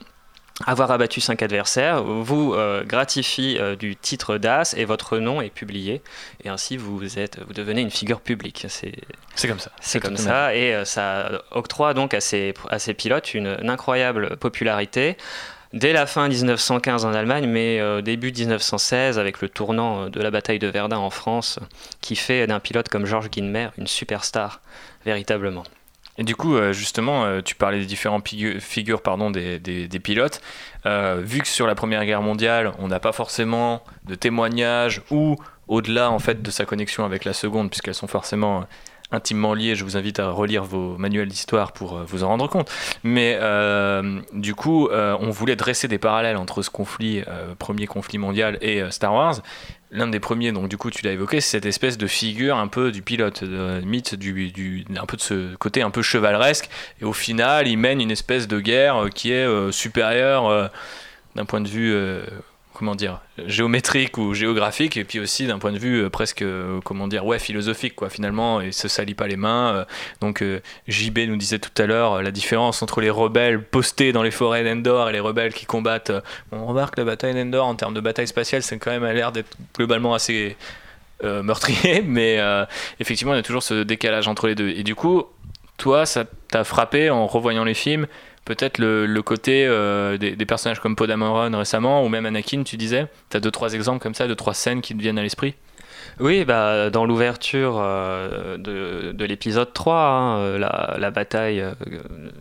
avoir 0.66 0.90
abattu 0.92 1.22
cinq 1.22 1.44
adversaires 1.44 2.04
vous 2.04 2.54
euh, 2.54 2.84
gratifie 2.84 3.58
euh, 3.60 3.76
du 3.76 3.96
titre 3.96 4.38
d'As 4.38 4.74
et 4.76 4.86
votre 4.86 5.20
nom 5.20 5.42
est 5.42 5.50
publié. 5.50 6.02
Et 6.44 6.50
ainsi, 6.50 6.78
vous, 6.78 7.20
êtes, 7.20 7.40
vous 7.46 7.54
devenez 7.54 7.82
une 7.82 7.92
figure 7.92 8.22
publique. 8.22 8.66
C'est 8.68 8.94
C'est 9.36 9.48
comme 9.48 9.60
ça. 9.60 9.72
c'est 9.80 10.00
comme 10.00 10.18
ça, 10.18 10.56
et 10.56 10.74
euh, 10.74 10.86
ça 10.86 11.44
octroie 11.52 11.94
donc 11.94 12.14
à 12.14 12.22
ces, 12.22 12.54
à 12.70 12.80
ces 12.80 12.94
pilotes 12.94 13.34
une, 13.34 13.58
une 13.62 13.70
incroyable 13.70 14.38
popularité. 14.38 15.18
Dès 15.74 15.92
la 15.92 16.06
fin 16.06 16.30
1915 16.30 17.04
en 17.04 17.14
Allemagne, 17.14 17.46
mais 17.46 17.80
euh, 17.80 18.02
début 18.02 18.32
1916 18.32 19.20
avec 19.20 19.42
le 19.42 19.50
tournant 19.50 20.10
de 20.10 20.22
la 20.22 20.32
bataille 20.32 20.60
de 20.60 20.68
Verdun 20.68 20.98
en 20.98 21.10
France, 21.10 21.60
qui 22.00 22.16
fait 22.16 22.48
d'un 22.48 22.62
pilote 22.62 22.88
comme 22.88 23.06
Georges 23.06 23.30
Guilmer 23.30 23.70
une 23.78 23.88
superstar, 23.88 24.62
véritablement. 25.06 25.64
Et 26.18 26.24
du 26.24 26.36
coup, 26.36 26.56
euh, 26.56 26.74
justement, 26.74 27.26
euh, 27.26 27.42
tu 27.42 27.56
parlais 27.56 27.80
des 27.80 27.86
différentes 27.86 28.28
figures 28.28 29.02
pardon, 29.02 29.30
des, 29.30 30.00
pilotes. 30.04 30.42
Euh, 30.86 31.22
vu 31.24 31.42
que 31.42 31.48
sur 31.48 31.68
la 31.68 31.76
Première 31.76 32.06
Guerre 32.06 32.22
mondiale, 32.22 32.72
on 32.80 32.88
n'a 32.88 33.00
pas 33.00 33.12
forcément 33.12 33.84
de 34.06 34.16
témoignages 34.16 35.02
ou 35.12 35.36
au-delà 35.68 36.10
en 36.10 36.20
fait 36.20 36.42
de 36.42 36.50
sa 36.50 36.66
connexion 36.66 37.06
avec 37.06 37.26
la 37.26 37.34
Seconde, 37.34 37.70
puisqu'elles 37.70 37.94
sont 37.94 38.08
forcément 38.08 38.66
intimement 39.12 39.54
liées. 39.54 39.76
Je 39.76 39.84
vous 39.84 39.98
invite 39.98 40.20
à 40.20 40.30
relire 40.32 40.64
vos 40.64 40.98
manuels 40.98 41.28
d'histoire 41.28 41.72
pour 41.72 41.98
euh, 41.98 42.04
vous 42.06 42.24
en 42.24 42.28
rendre 42.28 42.48
compte. 42.48 42.70
Mais 43.04 43.38
euh, 43.42 44.20
du 44.34 44.56
coup, 44.56 44.88
euh, 44.88 45.16
on 45.20 45.30
voulait 45.30 45.56
dresser 45.56 45.88
des 45.88 45.98
parallèles 45.98 46.38
entre 46.38 46.62
ce 46.62 46.70
conflit, 46.70 47.24
premier 47.60 47.88
conflit 47.88 48.18
mondial, 48.18 48.58
et 48.62 48.84
Star 48.92 49.14
Wars. 49.14 49.36
L'un 49.90 50.08
des 50.08 50.20
premiers, 50.20 50.52
donc 50.52 50.68
du 50.68 50.78
coup 50.78 50.92
tu 50.92 51.06
l'as 51.06 51.14
évoqué, 51.14 51.40
c'est 51.40 51.52
cette 51.52 51.66
espèce 51.66 51.98
de 51.98 52.08
figure 52.08 52.58
un 52.58 52.68
peu 52.68 52.92
du 52.92 53.02
pilote, 53.02 53.46
de 53.46 53.80
mythe, 53.86 54.16
un 54.16 55.06
peu 55.06 55.16
de 55.16 55.22
ce 55.22 55.56
côté 55.56 55.82
un 55.82 55.92
peu 55.92 56.02
chevaleresque. 56.02 56.70
Et 57.02 57.06
au 57.06 57.14
final, 57.14 57.70
il 57.70 57.78
mène 57.78 58.02
une 58.02 58.12
espèce 58.12 58.50
de 58.50 58.60
guerre 58.60 59.06
qui 59.16 59.32
est 59.32 59.72
supérieure 59.72 60.70
d'un 61.36 61.46
point 61.46 61.62
de 61.62 61.70
vue, 61.70 61.96
comment 62.78 62.94
dire, 62.94 63.22
géométrique 63.48 64.20
ou 64.20 64.36
géographique, 64.36 64.98
et 64.98 65.04
puis 65.04 65.20
aussi 65.20 65.48
d'un 65.48 65.58
point 65.58 65.72
de 65.72 65.80
vue 65.80 66.04
euh, 66.04 66.10
presque, 66.10 66.44
euh, 66.44 66.80
comment 66.84 67.08
dire, 67.08 67.26
ouais, 67.26 67.40
philosophique, 67.40 67.96
quoi, 67.96 68.10
finalement, 68.10 68.62
et 68.62 68.72
se 68.72 68.88
salit 68.88 69.16
pas 69.16 69.28
les 69.28 69.36
mains. 69.36 69.76
euh. 69.76 69.86
donc 70.22 70.44
JB 70.88 71.20
nous 71.28 71.38
disait 71.38 71.58
tout 71.58 71.82
à 71.82 71.88
l'heure 71.88 72.22
la 72.22 72.32
différence 72.32 72.84
entre 72.84 73.02
les 73.02 73.10
rebelles 73.10 73.64
postés 73.64 74.12
dans 74.12 74.22
les 74.22 74.32
forêts 74.32 74.64
d'Endor 74.64 75.10
et 75.10 75.14
les 75.14 75.20
rebelles 75.20 75.54
qui 75.54 75.66
combattent. 75.66 76.12
on 76.52 76.66
remarque 76.68 76.96
que 76.96 77.02
la 77.02 77.06
bataille 77.06 77.34
d'Endor, 77.34 77.66
en 77.66 77.76
termes 77.76 77.96
de 77.96 78.02
bataille 78.02 78.28
spatiale, 78.28 78.62
c'est 78.62 78.78
quand 78.78 78.92
même 78.92 79.04
a 79.04 79.14
l'air 79.14 79.32
d'être 79.32 79.58
globalement 79.76 80.14
assez 80.14 80.56
meurtrier, 81.24 82.04
mais 82.06 82.40
effectivement, 83.00 83.34
il 83.34 83.38
y 83.38 83.40
a 83.40 83.44
toujours 83.44 83.64
ce 83.64 83.82
décalage 83.84 84.28
entre 84.28 84.48
les 84.48 84.56
deux. 84.56 84.70
Et 84.70 84.84
du 84.84 84.94
coup, 84.94 85.26
toi, 85.78 86.06
ça 86.06 86.26
t'a 86.50 86.64
frappé 86.64 87.10
en 87.10 87.26
revoyant 87.26 87.64
les 87.64 87.74
films 87.74 88.08
Peut-être 88.48 88.78
le, 88.80 89.06
le 89.06 89.22
côté 89.22 89.66
euh, 89.68 90.18
des, 90.18 90.36
des 90.36 90.46
personnages 90.46 90.80
comme 90.80 90.96
Poe 90.96 91.06
Dameron 91.06 91.52
récemment, 91.58 92.04
ou 92.04 92.08
même 92.10 92.26
Anakin, 92.26 92.64
tu 92.64 92.78
disais 92.78 93.08
T'as 93.30 93.40
deux, 93.42 93.52
trois 93.52 93.74
exemples 93.74 94.02
comme 94.02 94.14
ça, 94.16 94.26
deux, 94.28 94.36
trois 94.36 94.54
scènes 94.54 94.82
qui 94.82 94.96
te 94.96 95.02
viennent 95.02 95.20
à 95.20 95.24
l'esprit? 95.24 95.56
Oui, 96.20 96.46
bah, 96.46 96.90
dans 96.90 97.06
l'ouverture 97.06 97.78
euh, 97.80 98.58
de, 98.58 99.12
de 99.12 99.26
l'épisode 99.26 99.72
3, 99.74 99.96
hein, 99.96 100.38
euh, 100.40 100.58
la, 100.58 100.96
la 100.98 101.12
bataille... 101.12 101.60
euh, 101.62 101.74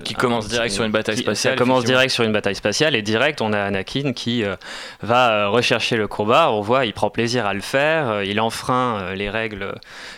Qui 0.05 0.15
commence 0.15 0.49
direct 0.49 0.73
sur 0.73 0.85
une 0.85 0.93
bataille 0.93 1.17
qui- 1.17 1.23
spatiale, 1.23 1.55
Ça 1.55 1.59
commence 1.59 1.85
direct 1.85 2.11
sur 2.13 2.25
une 2.25 2.33
bataille 2.33 2.55
spatiale 2.55 2.95
et 2.95 3.03
direct 3.03 3.43
on 3.43 3.53
a 3.53 3.59
Anakin 3.61 4.13
qui 4.15 4.45
euh, 4.45 4.55
va 5.03 5.49
rechercher 5.49 5.97
le 5.97 6.07
combat. 6.09 6.51
On 6.53 6.61
voit, 6.63 6.87
il 6.87 6.93
prend 6.95 7.11
plaisir 7.11 7.45
à 7.45 7.53
le 7.53 7.61
faire. 7.61 8.23
il 8.23 8.41
enfreint 8.41 9.13
les 9.15 9.29
règles 9.29 9.75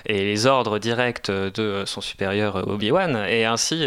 et 0.06 0.22
les 0.24 0.46
ordres 0.46 0.78
directs 0.78 1.30
de 1.30 1.82
son 1.86 2.00
supérieur 2.00 2.68
Obi-Wan 2.68 3.24
et 3.28 3.44
ainsi. 3.46 3.86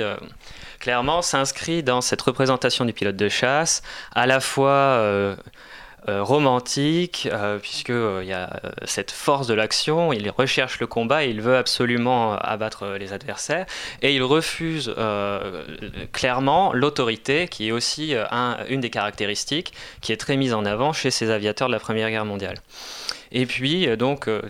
Clairement 0.82 1.22
s'inscrit 1.22 1.84
dans 1.84 2.02
cette 2.02 2.22
représentation 2.22 2.84
du 2.86 2.92
pilote 2.92 3.16
de 3.16 3.30
chasse, 3.30 3.84
à 4.16 4.26
la 4.26 4.40
fois 4.40 4.70
euh, 4.72 5.36
euh, 6.10 6.24
romantique, 6.24 7.30
euh, 7.32 7.60
puisque 7.60 7.90
il 7.90 8.26
y 8.28 8.34
a 8.34 8.50
cette 8.86 9.12
force 9.12 9.46
de 9.46 9.54
l'action, 9.54 10.12
il 10.12 10.28
recherche 10.32 10.80
le 10.80 10.88
combat, 10.88 11.24
il 11.24 11.40
veut 11.40 11.56
absolument 11.56 12.34
abattre 12.36 12.98
les 13.00 13.14
adversaires, 13.14 13.68
et 14.02 14.16
il 14.16 14.24
refuse 14.24 14.92
clairement 16.12 16.74
l'autorité, 16.74 17.48
qui 17.48 17.68
est 17.68 17.72
aussi 17.72 18.16
un- 18.32 18.58
une 18.68 18.82
des 18.82 18.90
caractéristiques 18.90 19.74
qui 20.02 20.12
est 20.12 20.18
très 20.18 20.36
mise 20.36 20.54
en 20.56 20.66
avant 20.66 20.94
chez 20.94 21.12
ces 21.12 21.30
aviateurs 21.30 21.68
de 21.68 21.74
la 21.74 21.80
Première 21.80 22.10
Guerre 22.10 22.26
mondiale. 22.26 22.58
Et 23.32 23.46
puis, 23.46 23.88
euh, 23.88 23.96
donc, 23.96 24.28
euh, 24.28 24.42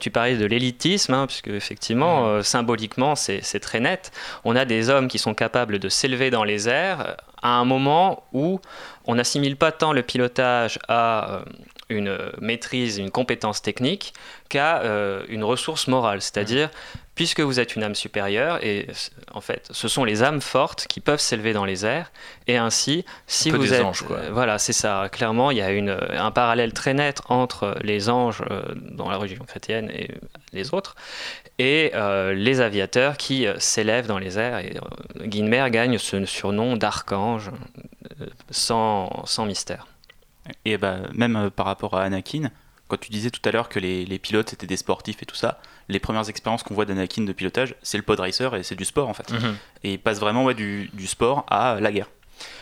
tu, 0.00 0.10
parlais 0.10 0.36
de 0.36 0.46
l'élitisme, 0.46 1.14
hein, 1.14 1.26
puisque 1.26 1.48
effectivement, 1.48 2.26
euh, 2.26 2.42
symboliquement, 2.42 3.14
c'est 3.14 3.60
très 3.60 3.80
net. 3.80 4.10
On 4.44 4.56
a 4.56 4.64
des 4.64 4.90
hommes 4.90 5.08
qui 5.08 5.18
sont 5.18 5.34
capables 5.34 5.78
de 5.78 5.88
s'élever 5.88 6.30
dans 6.30 6.44
les 6.44 6.68
airs 6.68 7.16
à 7.42 7.50
un 7.50 7.64
moment 7.64 8.24
où 8.32 8.60
on 9.04 9.14
n'assimile 9.14 9.56
pas 9.56 9.70
tant 9.72 9.92
le 9.92 10.02
pilotage 10.02 10.78
à 10.88 11.42
une 11.88 12.18
maîtrise, 12.40 12.98
une 12.98 13.12
compétence 13.12 13.62
technique, 13.62 14.14
qu'à 14.48 14.82
une 15.28 15.44
ressource 15.44 15.86
morale. 15.86 16.22
C'est-à-dire, 16.22 16.70
puisque 17.16 17.40
vous 17.40 17.58
êtes 17.58 17.74
une 17.74 17.82
âme 17.82 17.96
supérieure, 17.96 18.64
et 18.64 18.86
en 19.32 19.40
fait, 19.40 19.68
ce 19.72 19.88
sont 19.88 20.04
les 20.04 20.22
âmes 20.22 20.40
fortes 20.40 20.86
qui 20.86 21.00
peuvent 21.00 21.18
s'élever 21.18 21.52
dans 21.52 21.64
les 21.64 21.84
airs, 21.84 22.12
et 22.46 22.56
ainsi, 22.56 23.04
si 23.26 23.50
peu 23.50 23.56
vous 23.56 23.64
des 23.64 23.74
êtes... 23.74 23.84
anges, 23.84 24.02
quoi. 24.02 24.18
euh, 24.18 24.30
voilà, 24.30 24.58
c'est 24.58 24.72
ça. 24.72 25.08
Clairement, 25.10 25.50
il 25.50 25.56
y 25.56 25.62
a 25.62 25.72
une, 25.72 25.98
un 26.10 26.30
parallèle 26.30 26.72
très 26.72 26.94
net 26.94 27.22
entre 27.28 27.76
les 27.82 28.08
anges 28.08 28.42
euh, 28.50 28.62
dans 28.76 29.10
la 29.10 29.16
religion 29.16 29.44
chrétienne 29.44 29.90
et 29.90 30.10
les 30.52 30.72
autres, 30.72 30.94
et 31.58 31.90
euh, 31.94 32.34
les 32.34 32.60
aviateurs 32.60 33.16
qui 33.16 33.46
s'élèvent 33.58 34.06
dans 34.06 34.18
les 34.18 34.38
airs. 34.38 34.58
Et 34.58 34.76
euh, 34.76 35.26
Guilmer 35.26 35.66
gagne 35.70 35.98
ce 35.98 36.24
surnom 36.26 36.76
d'archange 36.76 37.50
sans, 38.50 39.24
sans 39.26 39.46
mystère. 39.46 39.86
Et 40.64 40.76
bah, 40.78 40.98
même 41.12 41.36
euh, 41.36 41.50
par 41.50 41.66
rapport 41.66 41.96
à 41.96 42.02
Anakin, 42.02 42.50
quand 42.88 42.98
tu 42.98 43.10
disais 43.10 43.30
tout 43.30 43.40
à 43.48 43.50
l'heure 43.50 43.68
que 43.68 43.78
les, 43.78 44.04
les 44.04 44.18
pilotes 44.18 44.52
étaient 44.52 44.66
des 44.66 44.76
sportifs 44.76 45.22
et 45.22 45.26
tout 45.26 45.34
ça, 45.34 45.60
les 45.88 45.98
premières 45.98 46.28
expériences 46.28 46.62
qu'on 46.62 46.74
voit 46.74 46.84
d'Anakin 46.84 47.22
de 47.22 47.32
pilotage, 47.32 47.74
c'est 47.82 47.96
le 47.96 48.02
pod 48.02 48.20
racer 48.20 48.54
et 48.54 48.62
c'est 48.62 48.74
du 48.74 48.84
sport 48.84 49.08
en 49.08 49.14
fait. 49.14 49.30
Mhm. 49.32 49.56
Et 49.84 49.92
il 49.94 49.98
passe 49.98 50.20
vraiment 50.20 50.44
ouais, 50.44 50.54
du, 50.54 50.90
du 50.92 51.06
sport 51.06 51.44
à 51.50 51.78
la 51.80 51.92
guerre. 51.92 52.08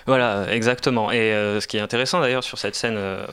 Voilà, 0.06 0.52
exactement. 0.52 1.10
Et 1.10 1.32
euh, 1.32 1.60
ce 1.60 1.66
qui 1.66 1.76
est 1.76 1.80
intéressant 1.80 2.20
d'ailleurs 2.20 2.44
sur 2.44 2.58
cette 2.58 2.76
scène, 2.76 2.96
euh, 2.96 3.26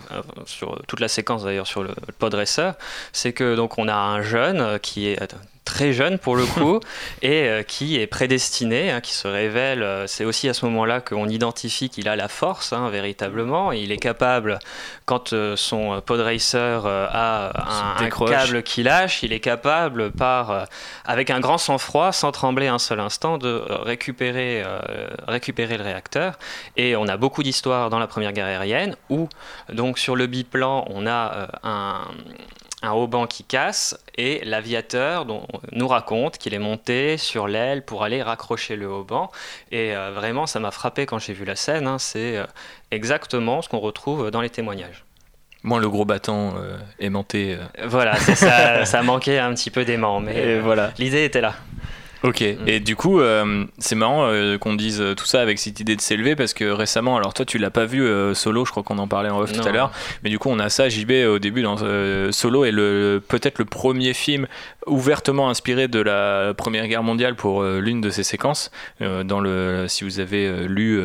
sur 0.46 0.82
toute 0.88 1.00
la 1.00 1.08
séquence 1.08 1.44
d'ailleurs 1.44 1.68
sur 1.68 1.84
le, 1.84 1.90
le 1.90 2.14
pod 2.14 2.34
racer, 2.34 2.74
c'est 3.14 3.34
que 3.34 3.56
donc 3.56 3.78
on 3.78 3.88
a 3.88 3.96
un 3.96 4.22
jeune 4.22 4.80
qui 4.80 5.08
est 5.08 5.22
très 5.66 5.94
jeune 5.94 6.18
pour 6.18 6.36
le 6.36 6.46
coup 6.46 6.80
et 7.22 7.44
euh, 7.44 7.64
qui 7.64 8.00
est 8.00 8.08
prédestiné, 8.08 8.92
hein, 8.92 9.02
qui 9.02 9.14
se 9.14 9.28
révèle. 9.28 9.84
euh, 9.84 10.08
c'est 10.08 10.26
aussi 10.26 10.50
à 10.50 10.54
ce 10.54 10.66
moment-là 10.66 11.02
qu'on 11.02 11.28
identifie 11.28 11.90
qu'il 11.90 12.08
a 12.08 12.16
la 12.16 12.28
force 12.28 12.74
hein, 12.74 12.90
véritablement. 12.90 13.72
Et 13.72 13.80
il 13.80 13.92
est 13.92 13.98
capable, 13.98 14.60
quand 15.06 15.34
euh, 15.34 15.56
son 15.56 15.96
euh, 15.96 16.02
pod 16.02 16.20
racer 16.22 16.86
euh, 16.86 17.06
a 17.10 18.02
un, 18.02 18.10
câble 18.10 18.64
qui 18.64 18.84
lâche, 18.84 19.24
il 19.24 19.34
est 19.34 19.40
capable 19.40 20.12
par 20.12 20.68
avec 21.06 21.30
un 21.30 21.40
grand 21.40 21.58
sang-froid, 21.58 22.12
sans 22.12 22.32
trembler 22.32 22.68
un 22.68 22.80
seul 22.80 23.00
instant, 23.00 23.38
de 23.38 23.62
récupérer 23.70 24.64
récupérer 25.28 25.78
le 25.78 25.84
réacteur. 25.84 26.38
Et 26.78 26.96
on 26.96 27.08
a 27.08 27.18
beaucoup 27.18 27.44
d'histoires 27.44 27.90
dans 27.90 28.00
la 28.00 28.08
Première 28.08 28.34
Guerre 28.34 28.46
aérienne 28.46 28.96
où, 29.10 29.28
donc, 29.72 30.00
sur 30.00 30.16
le 30.16 30.28
biplan, 30.28 30.86
on 30.90 31.08
a 31.08 31.48
un, 31.64 32.06
un 32.82 32.92
haubans 32.92 33.28
qui 33.28 33.44
casse 33.44 33.98
et 34.18 34.42
l'aviateur 34.44 35.26
nous 35.72 35.88
raconte 35.88 36.38
qu'il 36.38 36.54
est 36.54 36.60
monté 36.60 37.18
sur 37.18 37.48
l'aile 37.48 37.84
pour 37.84 38.04
aller 38.04 38.22
raccrocher 38.22 38.76
le 38.76 38.88
haubans. 38.88 39.30
Et 39.72 39.96
euh, 39.96 40.12
vraiment, 40.12 40.48
ça 40.48 40.60
m'a 40.60 40.72
frappé 40.72 41.06
quand 41.06 41.20
j'ai 41.20 41.34
vu 41.34 41.46
la 41.46 41.56
scène. 41.56 41.88
hein, 41.88 42.00
c'est 42.00 42.38
euh, 42.38 42.46
exactement 42.90 43.62
ce 43.62 43.70
qu'on 43.70 43.80
retrouve 43.80 44.32
dans 44.32 44.42
les 44.42 44.50
témoignages. 44.50 45.06
Moins 45.64 45.80
le 45.80 45.90
gros 45.90 46.06
battant 46.06 46.56
euh, 46.58 46.78
aimanté. 47.00 47.58
Voilà, 47.86 48.16
ça, 48.16 48.86
ça 48.86 49.04
manquait 49.04 49.38
un 49.38 49.54
petit 49.54 49.70
peu 49.70 49.86
d'aimant, 49.86 50.20
mais 50.20 50.60
voilà. 50.60 50.92
l'idée 50.98 51.24
était 51.24 51.42
là. 51.42 51.54
Ok, 52.24 52.42
et 52.44 52.80
du 52.80 52.96
coup, 52.96 53.20
euh, 53.20 53.66
c'est 53.80 53.96
marrant 53.96 54.26
euh, 54.28 54.60
qu'on 54.60 54.76
dise 54.76 55.02
euh, 55.02 55.16
tout 55.16 55.26
ça 55.26 55.42
avec 55.42 55.58
cette 55.58 55.80
idée 55.80 55.96
de 55.96 56.02
s'élever 56.02 56.36
parce 56.36 56.54
que 56.54 56.66
récemment, 56.66 57.18
alors 57.18 57.34
toi 57.34 57.46
tu 57.46 57.58
l'as 57.58 57.72
pas 57.72 57.86
vu 57.86 58.04
euh, 58.04 58.36
Solo, 58.36 58.64
je 58.64 58.70
crois 58.70 58.84
qu'on 58.84 59.00
en 59.00 59.08
parlait 59.08 59.32
en 59.32 59.40
off 59.40 59.52
tout 59.52 59.68
à 59.68 59.72
l'heure, 59.72 59.92
mais 60.24 60.30
du 60.30 60.38
coup 60.38 60.50
on 60.50 60.60
a 60.60 60.70
ça, 60.70 60.88
JB 60.88 61.12
au 61.28 61.40
début 61.40 61.64
dans 61.64 61.78
Solo 62.32 62.64
est 62.64 62.72
le 62.72 63.24
peut-être 63.28 63.58
le 63.58 63.66
premier 63.66 64.14
film 64.14 64.46
ouvertement 64.86 65.50
inspiré 65.50 65.88
de 65.88 66.00
la 66.00 66.54
Première 66.56 66.88
Guerre 66.88 67.02
mondiale 67.02 67.36
pour 67.36 67.64
l'une 67.64 68.02
de 68.02 68.12
ses 68.12 68.24
séquences. 68.24 68.70
Dans 69.00 69.40
le, 69.40 69.86
si 69.88 70.04
vous 70.04 70.20
avez 70.20 70.68
lu 70.68 71.02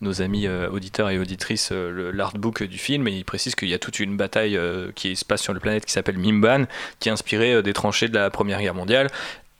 nos 0.00 0.20
amis 0.20 0.48
auditeurs 0.48 1.10
et 1.10 1.18
auditrices 1.20 1.70
le- 1.70 2.10
l'artbook 2.10 2.64
du 2.64 2.78
film, 2.78 3.06
il 3.06 3.24
précise 3.24 3.54
qu'il 3.54 3.68
y 3.68 3.74
a 3.74 3.78
toute 3.78 4.00
une 4.00 4.16
bataille 4.16 4.58
qui 4.96 5.14
se 5.14 5.24
passe 5.24 5.42
sur 5.42 5.54
la 5.54 5.60
planète 5.60 5.84
qui 5.86 5.92
s'appelle 5.92 6.18
Mimban, 6.18 6.64
qui 6.98 7.08
est 7.08 7.12
inspirée 7.12 7.62
des 7.62 7.72
tranchées 7.72 8.08
de 8.08 8.14
la 8.14 8.30
Première 8.30 8.60
Guerre 8.60 8.74
mondiale 8.74 9.06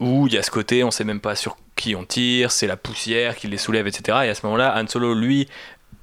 où 0.01 0.27
il 0.27 0.35
y 0.35 0.39
a 0.39 0.43
ce 0.43 0.51
côté, 0.51 0.85
on 0.85 0.91
sait 0.91 1.05
même 1.05 1.21
pas 1.21 1.35
sur 1.35 1.57
qui 1.75 1.95
on 1.95 2.05
tire, 2.05 2.53
c'est 2.53 2.67
la 2.67 2.77
poussière 2.77 3.37
qui 3.37 3.49
les 3.49 3.59
soulève, 3.59 3.87
etc. 3.87 4.19
Et 4.25 4.29
à 4.29 4.35
ce 4.35 4.45
moment-là, 4.45 4.75
Han 4.79 4.87
Solo, 4.87 5.15
lui, 5.15 5.49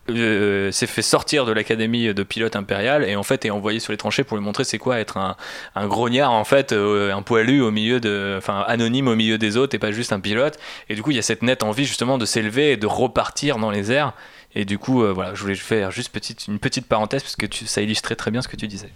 euh, 0.09 0.69
s'est 0.73 0.85
fait 0.85 1.01
sortir 1.01 1.45
de 1.45 1.53
l'académie 1.53 2.13
de 2.13 2.23
pilote 2.23 2.57
impérial 2.57 3.05
et 3.05 3.15
en 3.15 3.23
fait 3.23 3.45
est 3.45 3.51
envoyé 3.51 3.79
sur 3.79 3.93
les 3.93 3.97
tranchées 3.97 4.25
pour 4.25 4.35
lui 4.35 4.43
montrer 4.43 4.65
c'est 4.65 4.77
quoi 4.77 4.99
être 4.99 5.15
un, 5.15 5.87
grognard 5.87 6.33
en 6.33 6.43
fait 6.43 6.73
euh, 6.73 7.15
un 7.15 7.21
poilu 7.21 7.61
au 7.61 7.71
milieu 7.71 8.01
de 8.01 8.35
enfin 8.37 8.65
anonyme 8.67 9.07
au 9.07 9.15
milieu 9.15 9.37
des 9.37 9.55
autres 9.55 9.75
et 9.75 9.79
pas 9.79 9.93
juste 9.93 10.11
un 10.11 10.19
pilote. 10.19 10.59
Et 10.89 10.95
du 10.95 11.01
coup 11.01 11.11
il 11.11 11.15
y 11.15 11.19
a 11.19 11.21
cette 11.21 11.41
nette 11.41 11.63
envie 11.63 11.85
justement 11.85 12.17
de 12.17 12.25
s'élever 12.25 12.73
et 12.73 12.77
de 12.77 12.85
repartir 12.85 13.59
dans 13.59 13.71
les 13.71 13.93
airs. 13.93 14.11
Et 14.55 14.65
du 14.65 14.77
coup 14.77 15.03
euh, 15.03 15.13
voilà 15.13 15.35
je 15.35 15.41
voulais 15.41 15.55
faire 15.55 15.89
juste 15.91 16.13
une 16.49 16.59
petite 16.59 16.85
parenthèse 16.85 17.23
parce 17.23 17.37
que 17.37 17.45
ça 17.65 17.81
illustrait 17.81 18.17
très 18.17 18.29
bien 18.29 18.41
ce 18.41 18.49
que 18.49 18.57
tu 18.57 18.67
disais. 18.67 18.89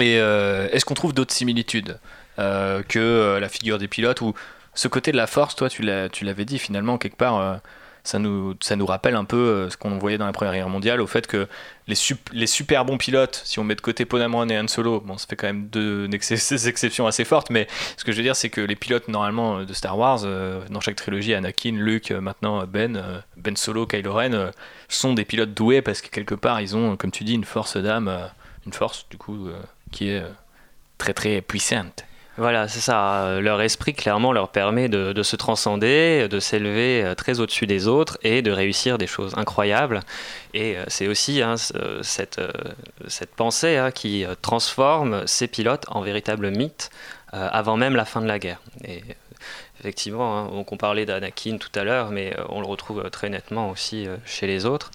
Et 0.00 0.14
est-ce 0.14 0.86
qu'on 0.86 0.94
trouve 0.94 1.12
d'autres 1.12 1.34
similitudes? 1.34 1.98
Que 2.36 2.98
euh, 2.98 3.40
la 3.40 3.48
figure 3.48 3.78
des 3.78 3.88
pilotes 3.88 4.20
ou 4.20 4.34
ce 4.74 4.88
côté 4.88 5.12
de 5.12 5.16
la 5.16 5.26
force, 5.26 5.54
toi 5.56 5.68
tu 5.68 5.82
l'avais 5.82 6.44
dit 6.44 6.58
finalement 6.58 6.98
quelque 6.98 7.16
part, 7.16 7.38
euh, 7.38 7.54
ça, 8.06 8.18
nous, 8.18 8.54
ça 8.60 8.76
nous 8.76 8.84
rappelle 8.84 9.14
un 9.14 9.24
peu 9.24 9.36
euh, 9.36 9.70
ce 9.70 9.78
qu'on 9.78 9.96
voyait 9.98 10.18
dans 10.18 10.26
la 10.26 10.32
Première 10.32 10.52
Guerre 10.52 10.68
mondiale, 10.68 11.00
au 11.00 11.06
fait 11.06 11.26
que 11.26 11.48
les, 11.86 11.94
sup- 11.94 12.28
les 12.32 12.46
super 12.46 12.84
bons 12.84 12.98
pilotes, 12.98 13.40
si 13.46 13.58
on 13.60 13.64
met 13.64 13.76
de 13.76 13.80
côté 13.80 14.04
Ponamon 14.04 14.46
et 14.50 14.58
Han 14.58 14.68
Solo, 14.68 15.00
bon 15.00 15.16
ça 15.16 15.26
fait 15.26 15.36
quand 15.36 15.46
même 15.46 15.68
deux 15.72 16.10
exceptions 16.12 17.06
assez 17.06 17.24
fortes, 17.24 17.48
mais 17.50 17.66
ce 17.96 18.04
que 18.04 18.12
je 18.12 18.18
veux 18.18 18.22
dire 18.22 18.36
c'est 18.36 18.50
que 18.50 18.60
les 18.60 18.76
pilotes 18.76 19.08
normalement 19.08 19.58
euh, 19.60 19.64
de 19.64 19.72
Star 19.72 19.96
Wars, 19.96 20.20
euh, 20.24 20.60
dans 20.68 20.80
chaque 20.80 20.96
trilogie, 20.96 21.32
Anakin, 21.34 21.76
Luke, 21.76 22.10
euh, 22.10 22.20
maintenant 22.20 22.60
euh, 22.62 22.66
Ben, 22.66 22.96
euh, 22.96 23.20
Ben 23.38 23.56
Solo, 23.56 23.86
Kylo 23.86 24.12
Ren, 24.12 24.34
euh, 24.34 24.50
sont 24.88 25.14
des 25.14 25.24
pilotes 25.24 25.54
doués 25.54 25.80
parce 25.80 26.02
que 26.02 26.08
quelque 26.08 26.34
part 26.34 26.60
ils 26.60 26.76
ont, 26.76 26.96
comme 26.96 27.10
tu 27.12 27.24
dis, 27.24 27.34
une 27.34 27.44
force 27.44 27.76
d'âme, 27.78 28.08
euh, 28.08 28.26
une 28.66 28.72
force 28.74 29.06
du 29.08 29.16
coup 29.16 29.46
euh, 29.48 29.54
qui 29.92 30.10
est 30.10 30.20
euh, 30.20 30.28
très 30.98 31.14
très 31.14 31.40
puissante. 31.40 32.04
Voilà, 32.36 32.66
c'est 32.66 32.80
ça. 32.80 33.38
Leur 33.40 33.62
esprit, 33.62 33.94
clairement, 33.94 34.32
leur 34.32 34.48
permet 34.48 34.88
de, 34.88 35.22
se 35.22 35.36
transcender, 35.36 36.26
de 36.28 36.40
s'élever 36.40 37.04
euh, 37.04 37.14
très 37.14 37.38
au-dessus 37.38 37.68
des 37.68 37.86
autres 37.86 38.18
et 38.22 38.42
de 38.42 38.50
réussir 38.50 38.98
des 38.98 39.06
choses 39.06 39.34
incroyables. 39.36 40.00
Et 40.52 40.76
euh, 40.76 40.84
c'est 40.88 41.06
aussi 41.06 41.42
hein, 41.42 41.54
euh, 41.76 42.02
cette 42.02 43.34
pensée 43.36 43.76
hein, 43.76 43.92
qui 43.92 44.24
transforme 44.42 45.24
ces 45.26 45.46
pilotes 45.46 45.84
en 45.88 46.00
véritables 46.00 46.50
mythes 46.50 46.90
avant 47.32 47.76
même 47.76 47.96
la 47.96 48.04
fin 48.04 48.20
de 48.20 48.28
la 48.28 48.38
guerre. 48.38 48.60
Et 48.84 49.02
effectivement, 49.80 50.38
hein, 50.38 50.64
on 50.70 50.76
parlait 50.76 51.04
d'Anakin 51.04 51.58
tout 51.58 51.72
à 51.74 51.82
l'heure, 51.82 52.10
mais 52.10 52.36
on 52.48 52.60
le 52.60 52.66
retrouve 52.66 53.10
très 53.10 53.28
nettement 53.28 53.70
aussi 53.70 54.06
chez 54.24 54.46
les 54.46 54.66
autres. 54.66 54.92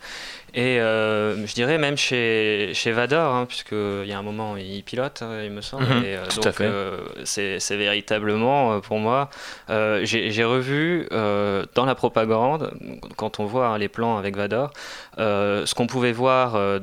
Et 0.53 0.79
euh, 0.79 1.45
je 1.45 1.53
dirais 1.53 1.77
même 1.77 1.97
chez, 1.97 2.71
chez 2.73 2.91
Vador, 2.91 3.33
hein, 3.35 3.45
puisqu'il 3.47 4.05
y 4.07 4.13
a 4.13 4.17
un 4.17 4.23
moment, 4.23 4.57
il 4.57 4.83
pilote, 4.83 5.21
hein, 5.21 5.41
il 5.43 5.51
me 5.51 5.61
semble. 5.61 5.83
Mhm, 5.85 6.03
et, 6.03 6.15
euh, 6.15 6.25
tout 6.27 6.37
donc, 6.37 6.47
à 6.47 6.51
fait. 6.51 6.65
euh, 6.65 6.97
c'est 7.23 7.59
c'est 7.59 7.77
véritablement, 7.77 8.73
euh, 8.73 8.79
pour 8.79 8.97
moi, 8.99 9.29
euh, 9.69 10.01
j'ai 10.03 10.31
j'ai 10.31 10.43
revu 10.43 11.07
euh, 11.11 11.65
dans 11.75 11.85
la 11.85 11.95
propagande, 11.95 12.71
quand 13.15 13.39
on 13.39 13.45
voit 13.45 13.67
hein, 13.67 13.77
les 13.77 13.89
plans 13.89 14.17
avec 14.17 14.35
Vador, 14.35 14.71
euh, 15.19 15.65
ce 15.65 15.75
qu'on 15.75 15.87
pouvait 15.87 16.11
voir 16.11 16.55
euh, 16.55 16.79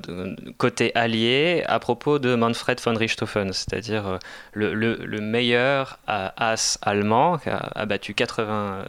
côté 0.59 0.93
allié 0.95 1.63
à 1.67 1.79
propos 1.79 2.19
de 2.19 2.35
Manfred 2.35 2.81
von 2.81 2.95
Richthofen, 2.95 3.53
c'est-à-dire 3.53 4.07
euh, 4.07 4.19
le, 4.53 4.75
le- 4.75 4.99
le 5.05 5.21
meilleur 5.21 5.99
euh, 6.09 6.29
as 6.37 6.79
allemand 6.83 7.39
qui 7.39 7.49
a 7.49 7.57
abattu 7.75 8.15
80 8.15 8.53
euh, 8.53 8.85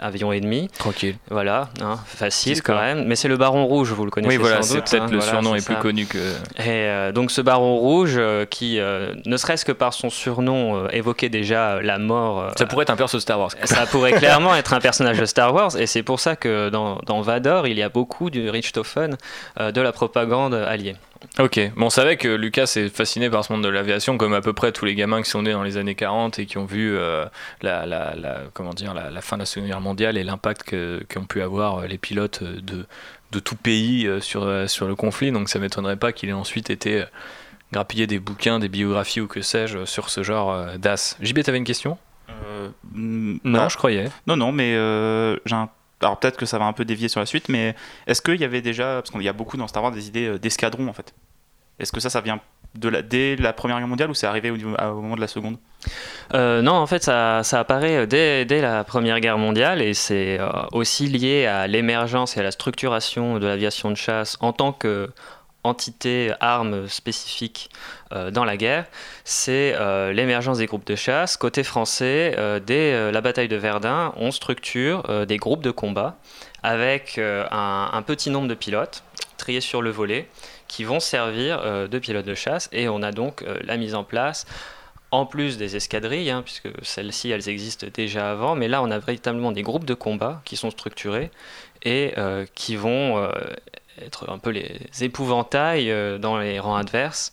avions 0.00 0.32
ennemis. 0.32 0.68
Tranquille. 0.78 1.16
Voilà, 1.30 1.68
hein, 1.82 1.98
facile 2.06 2.62
quand 2.62 2.76
même. 2.78 3.04
Mais 3.06 3.16
c'est 3.16 3.28
le 3.28 3.36
Baron 3.36 3.66
Rouge, 3.66 3.89
vous 3.94 4.04
le 4.04 4.10
connaissez 4.10 4.36
Oui, 4.36 4.40
voilà, 4.40 4.62
sans 4.62 4.74
doute, 4.74 4.90
peut-être 4.90 5.02
hein, 5.02 5.08
le 5.10 5.18
voilà, 5.18 5.32
surnom 5.32 5.54
est 5.54 5.64
plus 5.64 5.76
connu 5.76 6.06
que. 6.06 6.18
Et 6.58 6.68
euh, 6.68 7.12
donc 7.12 7.30
ce 7.30 7.40
Baron 7.40 7.76
Rouge, 7.76 8.14
euh, 8.16 8.44
qui, 8.44 8.78
euh, 8.78 9.14
ne 9.26 9.36
serait-ce 9.36 9.64
que 9.64 9.72
par 9.72 9.92
son 9.92 10.10
surnom, 10.10 10.88
évoquait 10.88 11.28
déjà 11.28 11.80
la 11.82 11.98
mort. 11.98 12.52
Ça 12.56 12.66
pourrait 12.66 12.82
être 12.82 12.90
un 12.90 12.96
perso 12.96 13.16
de 13.16 13.22
Star 13.22 13.38
Wars. 13.38 13.50
ça 13.64 13.86
pourrait 13.86 14.12
clairement 14.18 14.54
être 14.54 14.72
un 14.72 14.80
personnage 14.80 15.18
de 15.18 15.24
Star 15.24 15.54
Wars, 15.54 15.76
et 15.78 15.86
c'est 15.86 16.02
pour 16.02 16.20
ça 16.20 16.36
que 16.36 16.68
dans, 16.68 17.00
dans 17.06 17.20
Vador, 17.20 17.66
il 17.66 17.78
y 17.78 17.82
a 17.82 17.88
beaucoup 17.88 18.30
du 18.30 18.50
Richthofen 18.50 19.16
de 19.58 19.80
la 19.80 19.92
propagande 19.92 20.54
alliée. 20.54 20.96
Ok, 21.38 21.60
bon, 21.76 21.86
on 21.86 21.90
savait 21.90 22.16
que 22.16 22.28
Lucas 22.28 22.72
est 22.76 22.88
fasciné 22.94 23.28
par 23.30 23.44
ce 23.44 23.52
monde 23.52 23.62
de 23.62 23.68
l'aviation, 23.68 24.16
comme 24.18 24.32
à 24.34 24.40
peu 24.40 24.52
près 24.52 24.72
tous 24.72 24.84
les 24.84 24.94
gamins 24.94 25.22
qui 25.22 25.28
sont 25.30 25.42
nés 25.42 25.52
dans 25.52 25.62
les 25.62 25.76
années 25.76 25.94
40 25.94 26.38
et 26.38 26.46
qui 26.46 26.58
ont 26.58 26.64
vu 26.64 26.96
euh, 26.96 27.26
la, 27.62 27.84
la- 27.86 28.14
la- 28.16 28.40
comment 28.54 28.72
dire, 28.72 28.94
la, 28.94 29.10
la 29.10 29.20
fin 29.20 29.36
de 29.36 29.42
la 29.42 29.46
Seconde 29.46 29.68
Guerre 29.68 29.80
mondiale 29.80 30.16
et 30.16 30.24
l'impact 30.24 30.74
qu'ont 31.12 31.24
pu 31.24 31.42
avoir 31.42 31.78
euh, 31.80 31.86
les 31.86 31.98
pilotes 31.98 32.42
de, 32.42 32.86
de 33.32 33.38
tout 33.38 33.56
pays 33.56 34.06
euh, 34.06 34.20
sur, 34.20 34.68
sur 34.68 34.86
le 34.88 34.94
conflit. 34.94 35.30
Donc 35.30 35.48
ça 35.48 35.58
m'étonnerait 35.58 35.96
pas 35.96 36.12
qu'il 36.12 36.28
ait 36.30 36.32
ensuite 36.32 36.70
été 36.70 37.04
grappiller 37.72 38.06
des 38.06 38.18
bouquins, 38.18 38.58
des 38.58 38.68
biographies 38.68 39.20
ou 39.20 39.26
que 39.28 39.42
sais-je 39.42 39.84
sur 39.84 40.08
ce 40.10 40.22
genre 40.22 40.76
d'as. 40.78 41.16
JB, 41.20 41.40
t'avais 41.42 41.58
une 41.58 41.64
question? 41.64 41.98
Euh, 42.30 42.68
Non, 42.94 43.68
je 43.68 43.76
croyais. 43.76 44.10
Non, 44.26 44.36
non, 44.36 44.52
mais 44.52 44.74
euh, 44.74 45.36
j'ai 45.46 45.54
un- 45.54 45.68
Alors 46.02 46.18
peut-être 46.18 46.36
que 46.36 46.46
ça 46.46 46.58
va 46.58 46.64
un 46.64 46.72
peu 46.72 46.84
dévier 46.84 47.08
sur 47.08 47.20
la 47.20 47.26
suite, 47.26 47.48
mais 47.48 47.74
est-ce 48.06 48.22
qu'il 48.22 48.40
y 48.40 48.44
avait 48.44 48.62
déjà, 48.62 49.02
parce 49.02 49.10
qu'il 49.10 49.22
y 49.22 49.28
a 49.28 49.32
beaucoup 49.32 49.56
dans 49.56 49.68
Star 49.68 49.82
Wars 49.82 49.92
des 49.92 50.08
idées 50.08 50.28
euh, 50.28 50.38
d'escadron 50.38 50.88
en 50.88 50.92
fait. 50.92 51.14
Est-ce 51.78 51.92
que 51.92 52.00
ça, 52.00 52.10
ça 52.10 52.20
vient 52.20 52.40
de 52.74 52.88
la, 52.88 53.02
dès 53.02 53.36
la 53.36 53.52
Première 53.52 53.78
Guerre 53.78 53.88
mondiale 53.88 54.10
ou 54.10 54.14
c'est 54.14 54.26
arrivé 54.26 54.50
au, 54.50 54.56
moment 54.56 55.16
de 55.16 55.20
la 55.20 55.26
Seconde? 55.26 55.56
Euh, 56.34 56.62
non, 56.62 56.74
en 56.74 56.86
fait, 56.86 57.02
ça, 57.02 57.42
ça 57.42 57.60
apparaît 57.60 58.06
dès, 58.06 58.44
dès 58.44 58.60
la 58.60 58.84
Première 58.84 59.20
Guerre 59.20 59.38
mondiale 59.38 59.82
et 59.82 59.94
c'est 59.94 60.38
euh, 60.38 60.48
aussi 60.72 61.06
lié 61.06 61.46
à 61.46 61.66
l'émergence 61.66 62.36
et 62.36 62.40
à 62.40 62.42
la 62.42 62.50
structuration 62.50 63.38
de 63.38 63.46
l'aviation 63.46 63.90
de 63.90 63.96
chasse 63.96 64.36
en 64.40 64.52
tant 64.52 64.72
que 64.72 65.10
entité 65.62 66.32
arme 66.40 66.88
spécifique 66.88 67.70
euh, 68.12 68.30
dans 68.30 68.44
la 68.44 68.56
guerre, 68.56 68.86
c'est 69.24 69.74
euh, 69.76 70.12
l'émergence 70.12 70.58
des 70.58 70.66
groupes 70.66 70.86
de 70.86 70.96
chasse. 70.96 71.36
Côté 71.36 71.62
français, 71.64 72.34
euh, 72.38 72.60
dès 72.60 72.92
euh, 72.92 73.12
la 73.12 73.20
bataille 73.20 73.48
de 73.48 73.56
Verdun, 73.56 74.12
on 74.16 74.30
structure 74.30 75.26
des 75.26 75.36
groupes 75.36 75.62
de 75.62 75.70
combat 75.70 76.16
avec 76.62 77.18
un, 77.18 78.02
petit 78.06 78.30
nombre 78.30 78.48
de 78.48 78.54
pilotes 78.54 79.02
triés 79.36 79.60
sur 79.60 79.82
le 79.82 79.90
volet 79.90 80.28
qui 80.68 80.84
vont 80.84 81.00
servir 81.00 81.88
de 81.88 81.98
pilotes 81.98 82.26
de 82.26 82.34
chasse 82.34 82.68
et 82.72 82.88
on 82.88 83.02
a 83.02 83.12
donc 83.12 83.44
la 83.64 83.76
mise 83.76 83.94
en 83.94 84.04
place 84.04 84.46
en 85.10 85.26
plus 85.26 85.58
des 85.58 85.74
escadrilles, 85.76 86.30
hein, 86.30 86.42
puisque 86.42 86.68
celles-ci 86.82 87.30
elles 87.30 87.48
existent 87.48 87.86
déjà 87.92 88.30
avant, 88.30 88.54
mais 88.54 88.68
là 88.68 88.82
on 88.82 88.90
a 88.90 88.98
véritablement 88.98 89.52
des 89.52 89.62
groupes 89.62 89.84
de 89.86 89.94
combat 89.94 90.42
qui 90.44 90.56
sont 90.56 90.70
structurés 90.70 91.30
et 91.82 92.14
qui 92.54 92.76
vont 92.76 93.30
être 94.04 94.30
un 94.30 94.38
peu 94.38 94.50
les 94.50 94.78
épouvantails 95.00 95.90
euh, 95.90 96.18
dans 96.18 96.38
les 96.38 96.58
rangs 96.58 96.76
adverses. 96.76 97.32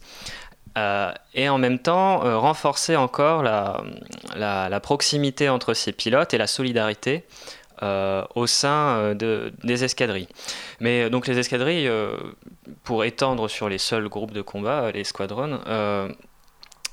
Euh, 0.78 1.12
et 1.34 1.50
en 1.50 1.58
même 1.58 1.80
temps 1.80 2.24
euh, 2.24 2.38
renforcer 2.38 2.96
encore 2.96 3.42
la, 3.42 4.80
proximité 4.82 5.50
entre 5.50 5.74
ces 5.74 5.92
pilotes 5.92 6.34
et 6.34 6.38
la 6.38 6.48
solidarité 6.48 7.26
au 7.82 8.48
sein 8.48 9.14
de- 9.14 9.54
des 9.64 9.84
escadrilles. 9.84 10.28
Mais 10.80 11.12
donc 11.12 11.28
les 11.28 11.38
escadrilles, 11.38 11.92
pour 12.84 13.04
étendre 13.04 13.48
sur 13.48 13.70
les 13.70 13.78
seuls 13.78 14.08
groupes 14.10 14.32
de 14.32 14.42
combat, 14.42 14.92
les 14.92 15.04
squadrons, 15.04 15.60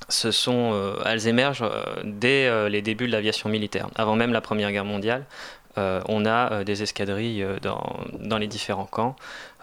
ce 0.09 0.29
sont, 0.29 0.95
elles 1.03 1.27
émergent 1.27 1.67
dès 2.03 2.69
les 2.69 2.83
débuts 2.83 3.07
de 3.07 3.13
l'aviation 3.13 3.49
militaire. 3.49 3.87
Avant 3.95 4.15
même 4.15 4.31
la 4.31 4.41
Première 4.41 4.71
Guerre 4.71 4.85
mondiale, 4.85 5.25
on 5.77 6.25
a 6.25 6.51
euh, 6.51 6.63
des 6.63 6.83
escadrilles 6.83 7.43
euh, 7.43 7.57
dans, 7.59 8.37
les 8.37 8.47
différents 8.47 8.85
camps, 8.85 9.15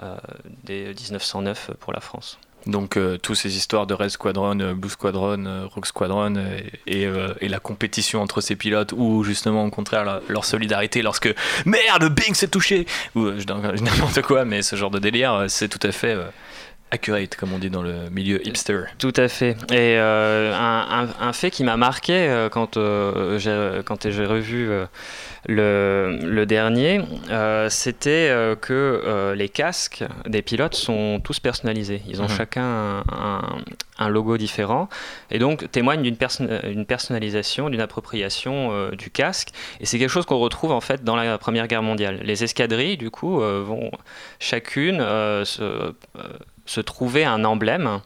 euh, 0.02 0.16
dès 0.64 0.94
1909 0.94 1.72
pour 1.80 1.92
la 1.92 2.00
France. 2.00 2.38
Donc 2.66 2.96
euh, 2.96 3.18
toutes 3.18 3.36
ces 3.36 3.56
histoires 3.56 3.86
de 3.86 3.94
Red 3.94 4.10
Squadron, 4.10 4.58
euh, 4.60 4.74
Blue 4.74 4.90
Squadron, 4.90 5.44
euh, 5.46 5.66
Rogue 5.66 5.86
Squadron 5.86 6.36
euh, 6.36 6.60
et, 6.86 7.06
euh, 7.06 7.34
la 7.40 7.58
compétition 7.58 8.22
entre 8.22 8.40
ces 8.40 8.54
pilotes 8.54 8.92
ou 8.92 9.24
justement 9.24 9.64
au 9.64 9.70
contraire 9.70 10.20
leur 10.28 10.44
solidarité 10.44 11.02
lorsque 11.02 11.34
merde 11.66 12.08
Bing 12.14 12.34
s'est 12.34 12.48
touché 12.48 12.86
ou 13.16 13.26
euh, 13.26 13.40
n'importe 13.80 14.22
quoi 14.22 14.44
mais 14.44 14.62
ce 14.62 14.76
genre 14.76 14.90
de 14.90 15.00
délire 15.00 15.34
euh, 15.34 15.48
c'est 15.48 15.68
tout 15.68 15.84
à 15.86 15.90
fait 15.90 16.14
euh, 16.14 16.24
accurate, 16.92 17.34
comme 17.36 17.52
on 17.52 17.58
dit 17.58 17.70
dans 17.70 17.82
le 17.82 18.08
milieu 18.10 18.46
hipster. 18.46 18.82
Tout 18.98 19.12
à 19.16 19.26
fait. 19.28 19.56
Et 19.72 19.96
euh, 19.98 20.54
un, 20.54 21.04
un- 21.08 21.28
un 21.28 21.32
fait 21.32 21.50
qui 21.50 21.64
m'a 21.64 21.76
marqué 21.76 22.12
euh, 22.28 22.48
quand 22.48 22.76
euh, 22.76 23.38
j'ai 23.38 23.80
quand 23.84 24.08
j'ai 24.10 24.26
revu 24.26 24.70
le, 25.48 26.18
le 26.22 26.46
dernier, 26.46 27.00
c'était 27.68 28.30
que 28.60 29.32
les 29.36 29.48
casques 29.48 30.04
des 30.26 30.42
pilotes 30.42 30.74
sont 30.74 31.20
tous 31.24 31.40
personnalisés. 31.40 32.02
Ils 32.08 32.20
ont 32.20 32.28
Mhm. 32.28 32.36
chacun 32.36 33.02
un, 33.10 34.08
logo 34.08 34.36
différent 34.36 34.88
et 35.30 35.38
donc 35.38 35.70
témoignent 35.70 36.02
d'une 36.02 36.16
perso- 36.16 36.44
une 36.64 36.84
personnalisation, 36.86 37.70
d'une 37.70 37.80
appropriation 37.80 38.90
du 38.92 39.10
casque. 39.10 39.50
Et 39.80 39.86
c'est 39.86 39.98
quelque 39.98 40.10
chose 40.10 40.26
qu'on 40.26 40.38
retrouve 40.38 40.72
en 40.72 40.80
fait 40.80 41.02
dans 41.04 41.16
la 41.16 41.38
Première 41.38 41.66
Guerre 41.68 41.82
mondiale. 41.84 42.20
Les 42.24 42.42
escadrilles, 42.44 42.96
du 42.96 43.10
coup, 43.10 43.38
vont 43.40 43.90
chacune 44.40 44.98
se, 44.98 45.92
se 46.66 46.80
trouver 46.80 47.24
un 47.24 47.44
emblème. 47.44 48.00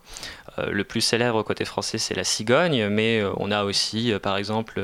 Euh, 0.58 0.70
le 0.70 0.84
plus 0.84 1.00
célèbre 1.00 1.42
côté 1.42 1.64
français, 1.64 1.98
c'est 1.98 2.14
la 2.14 2.24
cigogne, 2.24 2.88
mais 2.88 3.20
euh, 3.20 3.30
on 3.36 3.50
a 3.50 3.64
aussi, 3.64 4.12
euh, 4.12 4.18
par 4.18 4.36
exemple, 4.36 4.80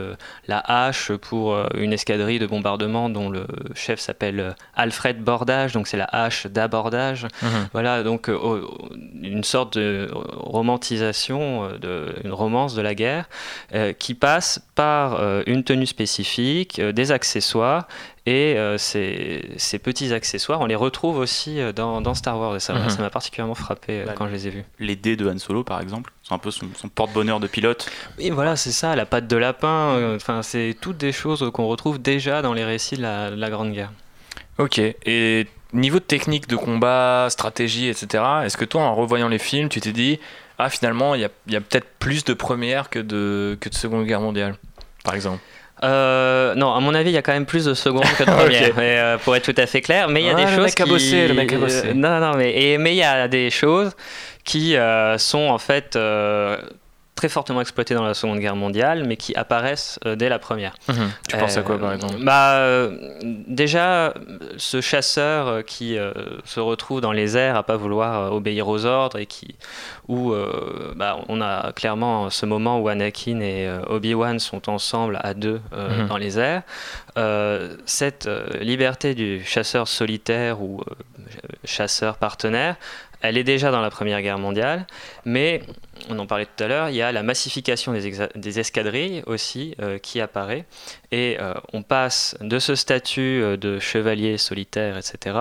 la 0.46 0.58
hache 0.58 1.12
pour 1.12 1.56
une 1.74 1.92
escadrille 1.92 2.38
de 2.38 2.46
bombardement 2.46 3.08
dont 3.08 3.30
le 3.30 3.46
chef 3.74 4.00
s'appelle 4.00 4.54
Alfred 4.74 5.22
Bordage, 5.22 5.72
donc 5.72 5.86
c'est 5.86 5.96
la 5.96 6.08
hache 6.10 6.46
d'abordage. 6.46 7.26
Voilà, 7.72 8.02
donc 8.02 8.28
une 8.28 9.44
sorte 9.44 9.78
de 9.78 10.08
romantisation, 10.12 11.70
de, 11.80 12.14
une 12.24 12.32
romance 12.32 12.74
de 12.74 12.82
la 12.82 12.94
guerre, 12.94 13.28
qui 13.98 14.14
passe 14.14 14.60
par 14.74 15.20
une 15.46 15.64
tenue 15.64 15.86
spécifique, 15.86 16.80
des 16.80 17.12
accessoires, 17.12 17.86
et 18.24 18.56
euh, 18.56 18.78
ces, 18.78 19.50
ces 19.56 19.78
petits 19.80 20.12
accessoires, 20.12 20.60
on 20.60 20.66
les 20.66 20.74
retrouve 20.76 21.18
aussi 21.18 21.58
euh, 21.60 21.72
dans, 21.72 22.00
dans 22.00 22.14
Star 22.14 22.38
Wars, 22.38 22.54
et 22.56 22.60
ça 22.60 22.72
m'a 22.72 22.86
Mhm. 22.86 22.96
m'a 23.00 23.10
particulièrement 23.10 23.54
frappé 23.56 24.00
euh, 24.00 24.04
Bah, 24.06 24.12
quand 24.16 24.28
je 24.28 24.32
les 24.32 24.46
ai 24.46 24.50
vus. 24.50 24.64
Les 24.78 24.94
dés 24.96 25.16
de 25.16 25.28
Han 25.28 25.38
Solo, 25.38 25.64
par 25.64 25.80
exemple, 25.80 26.12
sont 26.22 26.34
un 26.34 26.38
peu 26.38 26.50
son, 26.52 26.66
son 26.76 26.88
porte-bonheur 26.88 27.40
de 27.40 27.46
pilote. 27.48 27.90
Et 28.18 28.30
voilà, 28.30 28.54
c'est 28.56 28.70
ça, 28.72 28.94
la 28.94 29.06
patte 29.06 29.26
de 29.26 29.36
lapin, 29.36 29.96
euh, 29.96 30.16
enfin, 30.16 30.42
c'est 30.42 30.76
toutes 30.80 30.98
des 30.98 31.10
choses 31.12 31.50
qu'on 31.52 31.66
retrouve 31.66 32.00
déjà 32.00 32.42
dans 32.42 32.52
les 32.54 32.64
récits 32.64 32.96
de 32.96 33.02
la, 33.02 33.30
de 33.30 33.36
la 33.36 33.50
Grande 33.50 33.72
Guerre. 33.72 33.90
Ok, 34.58 34.78
et 34.78 35.46
niveau 35.72 35.98
de 35.98 36.04
technique 36.04 36.46
de 36.46 36.56
combat, 36.56 37.26
stratégie, 37.30 37.88
etc., 37.88 38.22
est-ce 38.44 38.56
que 38.56 38.64
toi, 38.66 38.82
en 38.82 38.94
revoyant 38.94 39.28
les 39.28 39.38
films, 39.38 39.68
tu 39.68 39.80
t'es 39.80 39.92
dit, 39.92 40.20
ah 40.58 40.68
finalement, 40.68 41.14
il 41.16 41.22
y 41.22 41.24
a, 41.24 41.30
il 41.46 41.54
y 41.54 41.56
a 41.56 41.60
peut-être 41.60 41.86
plus 41.98 42.24
de 42.24 42.34
première 42.34 42.88
que 42.90 42.98
de, 43.00 43.56
que 43.60 43.68
de 43.68 43.74
Seconde 43.74 44.04
Guerre 44.06 44.20
mondiale, 44.20 44.56
par 45.02 45.14
exemple? 45.14 45.40
Euh, 45.82 46.54
non, 46.54 46.72
à 46.74 46.80
mon 46.80 46.94
avis, 46.94 47.10
il 47.10 47.14
y 47.14 47.18
a 47.18 47.22
quand 47.22 47.32
même 47.32 47.46
plus 47.46 47.64
de 47.64 47.74
secondes 47.74 48.04
que 48.16 48.22
de 48.24 48.30
premières, 48.30 48.70
Ok. 48.76 48.78
et, 48.78 48.98
euh, 48.98 49.18
pour 49.18 49.34
être 49.36 49.44
tout 49.52 49.60
à 49.60 49.66
fait 49.66 49.80
clair. 49.80 50.08
Mais 50.08 50.20
il 50.22 50.26
y 50.26 50.28
a 50.30 50.32
Ah, 50.32 50.36
des 50.36 50.44
le 50.44 50.48
choses 50.56 50.64
mec 50.66 50.80
a 50.80 50.84
qui... 50.84 50.90
bossé, 50.90 51.28
le 51.28 51.34
mec 51.34 51.52
a 51.52 51.56
bossé. 51.58 51.94
Non, 51.94 52.20
non, 52.20 52.32
mais 52.36 52.52
et- 52.54 52.78
mais 52.78 52.92
il 52.92 52.98
y 52.98 53.02
a 53.02 53.26
des 53.28 53.50
choses 53.50 53.90
qui 54.44 54.76
euh, 54.76 55.18
sont 55.18 55.48
en 55.48 55.58
fait 55.58 55.96
euh, 55.96 56.56
très 57.22 57.28
fortement 57.28 57.60
exploitées 57.60 57.94
dans 57.94 58.02
la 58.04 58.14
Seconde 58.14 58.40
Guerre 58.40 58.56
mondiale, 58.56 59.04
mais 59.06 59.16
qui 59.16 59.32
apparaissent 59.36 60.00
euh, 60.06 60.16
dès 60.16 60.28
la 60.28 60.40
première. 60.40 60.74
Tu 61.28 61.36
penses 61.36 61.56
à 61.56 61.62
quoi, 61.62 61.76
Euh, 61.76 61.78
par 61.78 61.92
exemple 61.92 62.16
bah, 62.20 62.54
euh, 62.56 62.98
Déjà, 63.46 64.12
ce 64.56 64.80
chasseur 64.80 65.46
euh, 65.46 65.62
qui 65.62 65.96
euh, 65.96 66.12
se 66.44 66.58
retrouve 66.58 67.00
dans 67.00 67.12
les 67.12 67.36
airs 67.36 67.54
à 67.54 67.62
pas 67.62 67.76
vouloir 67.76 68.24
euh, 68.24 68.30
obéir 68.36 68.66
aux 68.66 68.86
ordres 68.86 69.18
et 69.20 69.26
qui, 69.26 69.54
où 70.08 70.32
euh, 70.32 70.92
bah, 70.96 71.18
on 71.28 71.40
a 71.40 71.70
clairement 71.74 72.28
ce 72.28 72.44
moment 72.44 72.80
où 72.80 72.88
Anakin 72.88 73.38
et 73.38 73.68
euh, 73.68 73.82
Obi-Wan 73.88 74.40
sont 74.40 74.68
ensemble 74.68 75.20
à 75.22 75.32
deux 75.34 75.60
euh, 75.72 76.00
Mhm. 76.02 76.08
dans 76.08 76.16
les 76.16 76.40
airs. 76.40 76.62
Euh, 77.18 77.76
cette 77.86 78.26
euh, 78.26 78.48
liberté 78.60 79.14
du 79.14 79.44
chasseur 79.44 79.86
solitaire 79.86 80.60
ou 80.60 80.80
euh, 80.80 80.94
chasseur 81.64 82.16
partenaire, 82.16 82.74
elle 83.24 83.38
est 83.38 83.44
déjà 83.44 83.70
dans 83.70 83.80
la 83.80 83.90
Première 83.90 84.20
Guerre 84.22 84.38
mondiale, 84.38 84.84
mais 85.24 85.62
on 86.08 86.18
en 86.18 86.26
parlait 86.26 86.46
tout 86.46 86.64
à 86.64 86.68
l'heure, 86.68 86.88
il 86.88 86.96
y 86.96 87.02
a 87.02 87.12
la 87.12 87.22
massification 87.22 87.92
des, 87.92 88.58
escadrilles 88.58 89.22
aussi 89.26 89.74
euh, 89.80 89.98
qui 89.98 90.20
apparaît, 90.20 90.64
et 91.10 91.36
euh, 91.40 91.54
on 91.72 91.82
passe 91.82 92.36
de 92.40 92.58
ce 92.58 92.74
statut 92.74 93.42
euh, 93.42 93.56
de 93.56 93.78
chevalier 93.78 94.38
solitaire, 94.38 94.96
etc., 94.98 95.36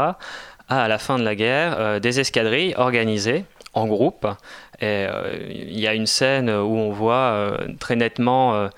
à, 0.70 0.88
la 0.88 0.98
fin 0.98 1.20
de 1.20 1.24
la 1.24 1.36
guerre, 1.36 2.00
des 2.00 2.22
escadrilles 2.22 2.74
organisées 2.78 3.44
en 3.74 3.88
groupe. 3.88 4.26
Et 4.80 5.06
il 5.50 5.78
y 5.78 5.86
a 5.86 5.94
une 5.94 6.08
scène 6.08 6.50
où 6.50 6.78
on 6.78 6.92
voit 6.92 7.58
très 7.78 7.98
nettement 7.98 8.70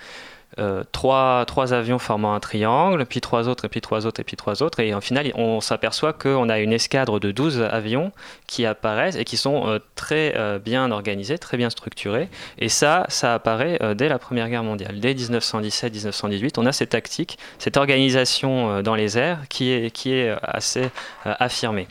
euh, 0.60 0.84
trois, 0.92 1.46
trois 1.46 1.74
avions 1.74 2.00
formant 2.00 2.34
un 2.34 2.40
triangle, 2.40 3.06
puis 3.06 3.22
trois 3.22 3.48
autres, 3.48 3.66
et 3.66 3.70
puis 3.70 3.82
trois 3.82 4.06
autres, 4.06 4.20
et 4.20 4.24
puis 4.24 4.36
trois 4.36 4.64
autres. 4.64 4.80
Et 4.80 4.94
en 4.94 5.02
final, 5.02 5.32
on 5.36 5.62
s'aperçoit 5.62 6.14
qu'on 6.14 6.50
a 6.50 6.60
une 6.60 6.74
escadre 6.74 7.20
de 7.20 7.32
12 7.32 7.62
avions 7.62 8.12
qui 8.48 8.66
apparaissent 8.66 9.16
et 9.16 9.24
qui 9.24 9.38
sont 9.38 9.68
euh, 9.68 9.80
très 9.96 10.34
euh, 10.38 10.60
bien 10.60 10.92
organisés, 10.92 11.38
très 11.38 11.58
bien 11.58 11.70
structurés. 11.70 12.30
Et 12.58 12.70
ça, 12.70 13.06
ça 13.10 13.34
apparaît 13.34 13.80
dès 13.96 14.10
la 14.10 14.20
Première 14.20 14.50
Guerre 14.50 14.64
mondiale. 14.64 15.00
Dès 15.00 15.14
1917-1918, 15.14 16.54
on 16.58 16.66
a 16.66 16.72
cette 16.72 16.90
tactique, 16.90 17.38
cette 17.60 17.78
organisation 17.78 18.82
dans 18.82 18.96
les 18.96 19.18
airs 19.18 19.48
qui 19.50 19.72
est, 19.72 19.92
qui 19.92 20.14
est 20.14 20.36
assez 20.44 20.90
affirmée. 21.26 21.88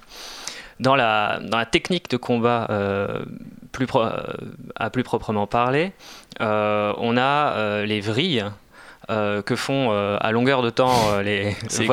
Dans 0.82 0.96
la, 0.96 1.38
dans 1.42 1.58
la 1.58 1.66
technique 1.66 2.10
de 2.10 2.16
combat 2.16 2.66
euh, 2.70 3.22
plus 3.72 3.86
pro- 3.86 4.02
euh, 4.02 4.20
à 4.76 4.90
plus 4.90 5.02
proprement 5.04 5.46
parler, 5.46 5.92
euh, 6.40 6.92
on 6.98 7.16
a 7.16 7.82
les 7.84 8.00
vrilles. 8.00 8.44
que 9.08 9.56
font 9.56 9.90
à 10.20 10.30
longueur 10.32 10.62
de 10.62 10.70
temps 10.70 11.18
les 11.20 11.54
C'est 11.68 11.84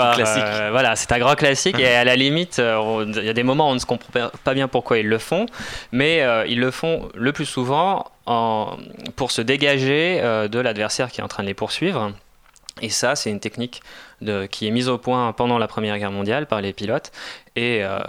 voilà 0.72 0.96
c'est 0.96 1.12
un 1.12 1.20
grand 1.20 1.36
classique 1.36 1.80
et 1.80 1.88
à 1.96 2.04
la 2.06 2.16
limite 2.16 2.62
il 2.62 3.24
y 3.26 3.30
a 3.30 3.34
des 3.34 3.44
moments 3.44 3.68
où 3.68 3.72
on 3.72 3.74
ne 3.74 3.80
se 3.80 3.86
comprend 3.86 4.30
pas 4.44 4.54
bien 4.54 4.68
pourquoi 4.68 5.00
ils 5.00 5.08
le 5.10 5.18
font 5.18 5.46
mais 5.92 6.24
ils 6.48 6.60
le 6.60 6.72
font 6.72 7.10
le 7.16 7.32
plus 7.34 7.46
souvent 7.46 8.06
en, 8.28 8.78
pour 9.18 9.32
se 9.32 9.42
dégager 9.42 10.22
de 10.56 10.60
l'adversaire 10.60 11.10
qui 11.12 11.20
est 11.20 11.24
en 11.24 11.28
train 11.28 11.44
de 11.44 11.48
les 11.50 11.56
poursuivre 11.56 12.12
et 12.82 12.90
ça, 12.90 13.16
c'est 13.16 13.30
une 13.30 13.40
technique 13.40 13.82
de- 14.22 14.46
qui 14.46 14.68
est 14.68 14.72
mise 14.72 14.90
au 14.90 14.98
point 14.98 15.32
pendant 15.34 15.58
la 15.58 15.68
Première 15.68 15.98
Guerre 15.98 16.12
mondiale 16.12 16.46
par 16.48 16.62
les 16.62 16.74
pilotes. 16.74 17.12
Et 17.56 17.80
euh, 17.84 18.00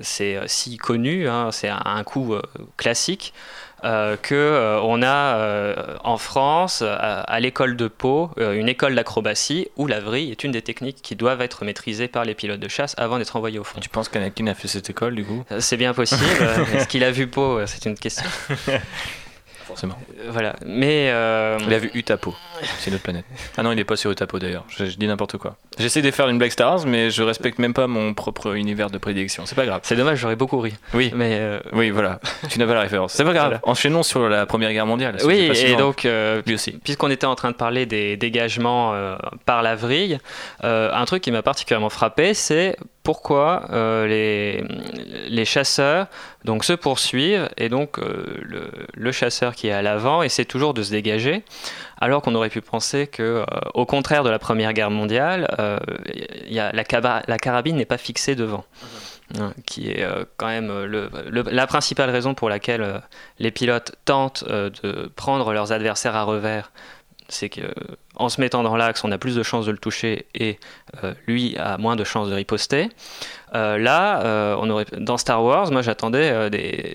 c'est 0.00 0.36
euh, 0.36 0.44
si 0.46 0.76
connu, 0.76 1.28
hein, 1.28 1.50
c'est 1.52 1.68
un, 1.68 1.80
un 1.84 2.02
coup 2.04 2.34
euh, 2.34 2.42
classique, 2.76 3.32
euh, 3.84 4.16
que 4.16 4.34
euh, 4.34 4.80
on 4.82 5.02
a 5.02 5.98
en 6.02 6.16
France, 6.18 6.82
à, 6.82 7.20
à 7.20 7.40
l'école 7.40 7.76
de 7.76 7.88
Pau, 7.88 8.30
une 8.38 8.68
école 8.68 8.94
d'acrobatie 8.94 9.68
où 9.76 9.86
la 9.86 10.00
vrille 10.00 10.30
est 10.30 10.42
une 10.44 10.50
des 10.52 10.62
techniques 10.62 11.02
qui 11.02 11.14
doivent 11.14 11.40
être 11.42 11.64
maîtrisées 11.64 12.08
par 12.08 12.24
les 12.24 12.34
pilotes 12.34 12.58
de 12.60 12.68
chasse 12.68 12.94
avant 12.98 13.18
d'être 13.18 13.36
envoyés 13.36 13.58
au 13.58 13.64
front. 13.64 13.80
Tu 13.80 13.88
penses 13.90 14.08
qu'Anakin 14.08 14.46
a 14.46 14.54
fait 14.54 14.68
cette 14.68 14.88
école, 14.90 15.14
du 15.14 15.24
coup? 15.24 15.44
C'est 15.60 15.76
bien 15.76 15.92
possible. 15.94 16.22
Est-ce 16.74 16.88
qu'il 16.88 17.04
a 17.04 17.10
vu 17.10 17.26
Pau? 17.26 17.64
C'est 17.66 17.84
une 17.86 17.96
question. 17.98 18.28
Forcément. 19.66 19.98
Euh, 20.20 20.28
Voilà. 20.30 20.54
Mais. 20.64 21.10
euh, 21.10 21.58
Il 21.66 21.72
a 21.74 21.78
vu 21.78 21.90
Utapo, 21.94 22.34
c'est 22.78 22.88
une 22.90 22.94
autre 22.94 23.02
planète. 23.02 23.24
Ah 23.56 23.62
non, 23.62 23.72
il 23.72 23.78
est 23.78 23.84
pas 23.84 23.96
sur 23.96 24.10
Utapo 24.10 24.38
d'ailleurs, 24.38 24.64
je, 24.68 24.84
je 24.86 24.96
dis 24.96 25.06
n'importe 25.06 25.36
quoi. 25.38 25.56
J'essaie 25.78 26.02
de 26.02 26.10
faire 26.10 26.28
une 26.28 26.38
Black 26.38 26.52
Star 26.52 26.74
Wars, 26.76 26.86
mais 26.86 27.10
je 27.10 27.22
respecte 27.22 27.58
même 27.58 27.74
pas 27.74 27.86
mon 27.86 28.14
propre 28.14 28.54
univers 28.56 28.90
de 28.90 28.98
prédilection. 28.98 29.44
C'est 29.46 29.54
pas 29.54 29.66
grave. 29.66 29.80
C'est 29.82 29.96
dommage, 29.96 30.18
j'aurais 30.18 30.36
beaucoup 30.36 30.58
ri. 30.60 30.74
Oui, 30.94 31.10
Mais. 31.14 31.36
euh, 31.40 31.60
oui, 31.72 31.90
voilà. 31.90 32.20
Tu 32.48 32.58
n'as 32.58 32.66
pas 32.66 32.74
la 32.74 32.80
référence. 32.80 33.12
C'est 33.12 33.24
pas 33.24 33.32
grave. 33.32 33.46
Voilà. 33.46 33.60
Enchaînons 33.64 34.02
sur 34.02 34.28
la 34.28 34.46
Première 34.46 34.72
Guerre 34.72 34.86
mondiale. 34.86 35.16
Oui, 35.24 35.50
et 35.54 35.74
donc, 35.76 36.04
euh, 36.04 36.42
lui 36.46 36.54
aussi. 36.54 36.72
puisqu'on 36.82 37.10
était 37.10 37.26
en 37.26 37.34
train 37.34 37.50
de 37.50 37.56
parler 37.56 37.86
des 37.86 38.16
dégagements 38.16 38.94
par 39.44 39.62
la 39.62 39.74
vrille, 39.74 40.18
un 40.62 41.04
truc 41.06 41.22
qui 41.22 41.30
m'a 41.32 41.42
particulièrement 41.42 41.90
frappé, 41.90 42.34
c'est 42.34 42.76
pourquoi 43.06 43.66
euh, 43.70 44.06
les, 44.08 44.64
les 45.28 45.44
chasseurs 45.44 46.08
donc, 46.44 46.64
se 46.64 46.72
poursuivent 46.72 47.48
et 47.56 47.68
donc 47.68 47.98
euh, 48.00 48.24
le, 48.42 48.70
le 48.94 49.12
chasseur 49.12 49.54
qui 49.54 49.68
est 49.68 49.72
à 49.72 49.80
l'avant 49.80 50.22
essaie 50.22 50.44
toujours 50.44 50.74
de 50.74 50.82
se 50.82 50.90
dégager, 50.90 51.44
alors 52.00 52.20
qu'on 52.20 52.34
aurait 52.34 52.48
pu 52.48 52.60
penser 52.60 53.06
que, 53.06 53.22
euh, 53.22 53.44
au 53.74 53.86
contraire 53.86 54.24
de 54.24 54.30
la 54.30 54.40
Première 54.40 54.72
Guerre 54.72 54.90
mondiale, 54.90 55.46
y 56.48 56.58
a, 56.58 56.72
la, 56.72 57.38
carabine 57.38 57.76
n'est 57.76 57.84
pas 57.84 57.98
fixée 57.98 58.34
devant. 58.34 58.64
Hein, 59.40 59.52
qui 59.66 59.90
est 59.90 60.06
quand 60.36 60.46
même 60.46 60.68
le- 60.84 61.10
le- 61.28 61.42
la 61.50 61.66
principale 61.66 62.10
raison 62.10 62.34
pour 62.34 62.48
laquelle 62.48 63.02
les 63.40 63.50
pilotes 63.52 63.92
tentent 64.04 64.44
de 64.48 65.10
prendre 65.16 65.52
leurs 65.52 65.70
adversaires 65.72 66.14
à 66.16 66.22
revers, 66.24 66.70
c'est 67.28 67.48
que 67.48 67.62
en 68.16 68.28
se 68.28 68.40
mettant 68.40 68.62
dans 68.62 68.76
l'axe, 68.76 69.04
on 69.04 69.12
a 69.12 69.18
plus 69.18 69.34
de 69.36 69.42
chances 69.42 69.66
de 69.66 69.70
le 69.70 69.78
toucher 69.78 70.26
et 70.34 70.58
euh, 71.04 71.14
lui 71.26 71.56
a 71.58 71.78
moins 71.78 71.96
de 71.96 72.04
chances 72.04 72.28
de 72.28 72.34
riposter. 72.34 72.88
Euh, 73.54 73.78
là, 73.78 74.22
euh, 74.22 74.56
on 74.60 74.68
aurait, 74.70 74.86
dans 74.98 75.18
Star 75.18 75.42
Wars, 75.42 75.70
moi 75.70 75.82
j'attendais 75.82 76.50
des, 76.50 76.94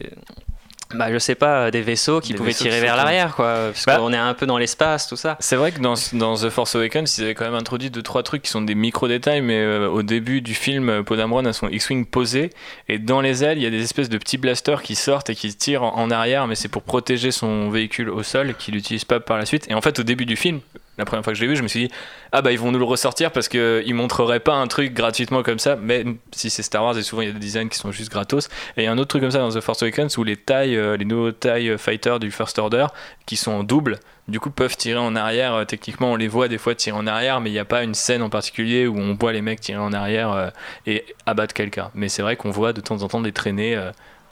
bah, 0.94 1.12
je 1.12 1.18
sais 1.20 1.36
pas, 1.36 1.72
des 1.72 1.82
vaisseaux 1.82 2.20
qui 2.20 2.34
Des 2.34 2.38
pouvaient 2.38 2.50
vaisseaux 2.50 2.66
tirer 2.66 2.76
qui 2.76 2.82
vers 2.82 2.98
l'arrière, 2.98 3.36
quoi, 3.36 3.54
parce 3.68 3.86
Bah. 3.86 3.98
qu'on 3.98 4.12
est 4.12 4.18
un 4.18 4.34
peu 4.34 4.46
dans 4.46 4.58
l'espace, 4.58 5.08
tout 5.08 5.16
ça. 5.16 5.38
C'est 5.40 5.56
vrai 5.56 5.72
que 5.72 5.80
dans, 5.80 5.94
dans 6.14 6.36
The 6.36 6.50
Force 6.50 6.76
Awakens, 6.76 7.18
ils 7.18 7.24
avaient 7.24 7.34
quand 7.34 7.46
même 7.46 7.56
introduit 7.56 7.90
deux 7.90 8.02
trois 8.02 8.24
trucs 8.24 8.42
qui 8.42 8.50
sont 8.50 8.62
des 8.62 8.76
micro 8.76 9.08
détails, 9.08 9.42
mais 9.42 9.66
au 9.86 10.04
début 10.04 10.42
du 10.42 10.54
film, 10.54 11.04
Poe 11.06 11.16
Dameron 11.16 11.46
a 11.46 11.54
son 11.54 11.70
X-wing 11.70 12.06
posé 12.06 12.50
et 12.90 13.00
dans 13.00 13.22
les 13.22 13.44
ailes, 13.46 13.58
il 13.58 13.64
y 13.64 13.68
a 13.68 13.70
des 13.70 13.82
espèces 13.84 14.10
de 14.10 14.18
petits 14.18 14.38
blasters 14.38 14.82
qui 14.84 14.96
sortent 14.96 15.30
et 15.30 15.36
qui 15.36 15.56
tirent 15.56 15.84
en, 15.84 15.98
en 15.98 16.12
arrière, 16.12 16.46
mais 16.48 16.56
c'est 16.56 16.68
pour 16.68 16.84
protéger 16.84 17.32
son 17.32 17.70
véhicule 17.70 18.10
au 18.10 18.22
sol, 18.24 18.54
qu'il 18.56 18.74
n'utilise 18.74 19.06
pas 19.06 19.22
par 19.22 19.38
la 19.38 19.46
suite. 19.46 19.70
Et 19.70 19.74
en 19.74 19.82
fait, 19.82 19.98
au 20.00 20.04
début 20.04 20.26
du 20.26 20.36
film, 20.36 20.60
la 21.02 21.06
première 21.06 21.24
fois 21.24 21.34
que 21.34 21.38
je 21.38 21.44
l'ai 21.44 21.50
vu, 21.50 21.56
je 21.56 21.64
me 21.64 21.68
suis 21.68 21.88
dit 21.88 21.94
ah 22.32 22.42
bah 22.42 22.52
ils 22.52 22.60
vont 22.60 22.72
nous 22.72 22.80
le 22.80 22.86
ressortir 22.86 23.32
parce 23.32 23.48
que 23.50 23.84
ils 23.86 23.94
montreraient 23.94 24.40
pas 24.40 24.54
un 24.54 24.68
truc 24.68 24.94
gratuitement 24.94 25.44
comme 25.44 25.60
ça. 25.60 25.76
Mais 25.76 26.06
si 26.32 26.50
c'est 26.50 26.64
Star 26.64 26.84
Wars 26.84 26.98
et 26.98 27.04
souvent 27.04 27.22
il 27.24 27.28
y 27.28 27.32
a 27.32 27.34
des 27.34 27.40
designs 27.40 27.68
qui 27.70 27.78
sont 27.78 27.92
juste 27.92 28.12
gratos. 28.12 28.48
Et 28.78 28.82
il 28.82 28.84
y 28.86 28.88
a 28.88 28.92
un 28.92 28.98
autre 28.98 29.10
truc 29.10 29.22
comme 29.22 29.32
ça 29.32 29.40
dans 29.40 29.50
The 29.52 29.60
Force 29.62 29.82
Awakens 29.84 30.18
où 30.18 30.24
les 30.24 30.38
tailles, 30.38 30.78
euh, 30.78 30.96
les 30.98 31.06
nouveaux 31.06 31.32
tailles 31.32 31.78
fighters 31.78 32.20
du 32.20 32.32
First 32.32 32.58
Order 32.60 32.86
qui 33.26 33.36
sont 33.36 33.52
en 33.52 33.64
double 33.64 34.00
du 34.28 34.40
coup 34.40 34.52
peuvent 34.52 34.78
tirer 34.78 35.00
en 35.00 35.16
arrière. 35.16 35.54
Euh, 35.56 35.66
techniquement, 35.66 36.12
on 36.14 36.16
les 36.16 36.28
voit 36.30 36.48
des 36.48 36.58
fois 36.58 36.74
tirer 36.76 36.96
en 36.96 37.06
arrière, 37.08 37.42
mais 37.42 37.50
il 37.50 37.54
n'y 37.54 37.60
a 37.60 37.66
pas 37.66 37.84
une 37.84 37.96
scène 37.96 38.22
en 38.22 38.30
particulier 38.30 38.88
où 38.88 38.98
on 38.98 39.16
voit 39.16 39.34
les 39.34 39.42
mecs 39.42 39.60
tirer 39.60 39.80
en 39.80 39.92
arrière 39.92 40.32
euh, 40.32 40.50
et 40.86 41.04
abattre 41.26 41.54
quelqu'un. 41.54 41.92
Mais 41.96 42.08
c'est 42.08 42.22
vrai 42.22 42.36
qu'on 42.38 42.52
voit 42.52 42.72
de 42.72 42.80
temps 42.82 43.02
en 43.04 43.08
temps 43.08 43.20
des 43.22 43.34
traînées 43.34 43.76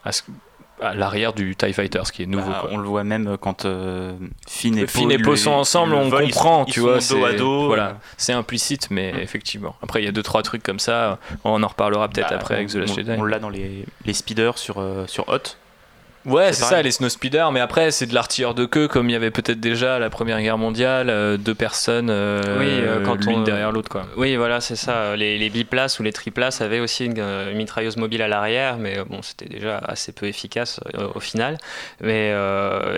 à, 0.06 0.12
ce- 0.12 0.22
à 0.82 0.94
l'arrière 0.96 1.34
du 1.34 1.56
TIE 1.56 1.74
Fighter, 1.74 2.02
ce 2.06 2.12
qui 2.12 2.24
est 2.24 2.26
nouveau. 2.26 2.50
Bah, 2.50 2.68
on 2.72 2.78
le 2.78 2.88
voit 2.88 3.04
même 3.04 3.38
quand 3.40 3.66
euh, 3.66 4.14
Finn 4.48 4.78
et 4.78 4.86
Poe 4.86 5.32
le- 5.32 5.36
sont 5.36 5.52
ensemble, 5.52 5.92
le 5.94 5.98
on 5.98 6.06
ils 6.22 6.32
comprend, 6.32 6.60
sont- 6.66 6.72
tu 6.72 6.80
ils 6.80 6.84
vois. 6.84 7.02
c'est- 7.02 7.36
dos. 7.38 7.68
Voilà, 7.68 7.98
c'est 8.18 8.34
implicite, 8.34 8.88
mais 8.92 9.14
effectivement. 9.22 9.76
Après, 9.84 10.02
il 10.02 10.06
y 10.06 10.08
a 10.08 10.12
deux 10.12 10.24
trois 10.24 10.42
trucs 10.44 10.64
comme 10.64 10.80
ça. 10.80 11.20
On 11.44 11.62
en 11.64 11.68
reparlera 11.68 12.08
peut-être 12.08 12.30
Bah, 12.30 12.36
après 12.36 12.56
avec 12.56 12.70
The 12.70 12.76
Last 12.76 12.94
on, 12.94 12.96
Jedi. 12.96 13.12
on 13.18 13.24
l'a 13.24 13.40
dans 13.40 13.50
les, 13.50 13.86
les 14.06 14.14
speeders 14.14 14.58
sur, 14.58 14.80
euh, 14.80 15.06
sur 15.08 15.28
Hot. 15.30 15.56
Ouais, 16.26 16.52
C'est 16.52 16.64
ça, 16.66 16.82
les 16.82 16.92
snow 16.92 17.08
speeders, 17.08 17.52
mais 17.54 17.62
après, 17.62 17.92
c'est 17.92 18.06
de 18.06 18.14
l'artilleur 18.14 18.54
de 18.54 18.66
queue, 18.66 18.88
comme 18.90 19.10
il 19.10 19.14
y 19.14 19.16
avait 19.16 19.32
peut-être 19.32 19.60
déjà 19.62 19.96
à 19.96 20.00
la 20.00 20.10
Première 20.10 20.42
Guerre 20.42 20.58
mondiale, 20.58 21.10
euh, 21.10 21.38
deux 21.38 21.56
personnes, 21.56 22.10
euh, 22.10 22.42
Oui, 22.60 22.66
euh, 22.70 23.04
quand 23.06 23.16
l'une 23.26 23.40
on- 23.40 23.44
derrière 23.44 23.72
l'autre, 23.72 23.90
quoi. 23.90 24.06
Oui, 24.18 24.36
voilà, 24.36 24.60
c'est 24.60 24.76
ça. 24.76 25.16
Les, 25.16 25.38
les 25.38 25.50
biplaces 25.50 25.98
ou 26.00 26.04
les 26.04 26.12
triplaces 26.12 26.60
avaient 26.62 26.82
aussi 26.82 27.06
une, 27.06 27.20
euh, 27.20 27.52
une 27.52 27.58
mitrailleuse 27.58 27.96
mobile 27.96 28.22
à 28.22 28.28
l'arrière, 28.28 28.78
mais 28.78 28.98
bon, 29.08 29.22
c'était 29.22 29.48
déjà 29.48 29.78
assez 29.78 30.12
peu 30.12 30.26
efficace 30.28 30.82
au 31.16 31.20
final. 31.22 31.58
Mais, 32.02 32.34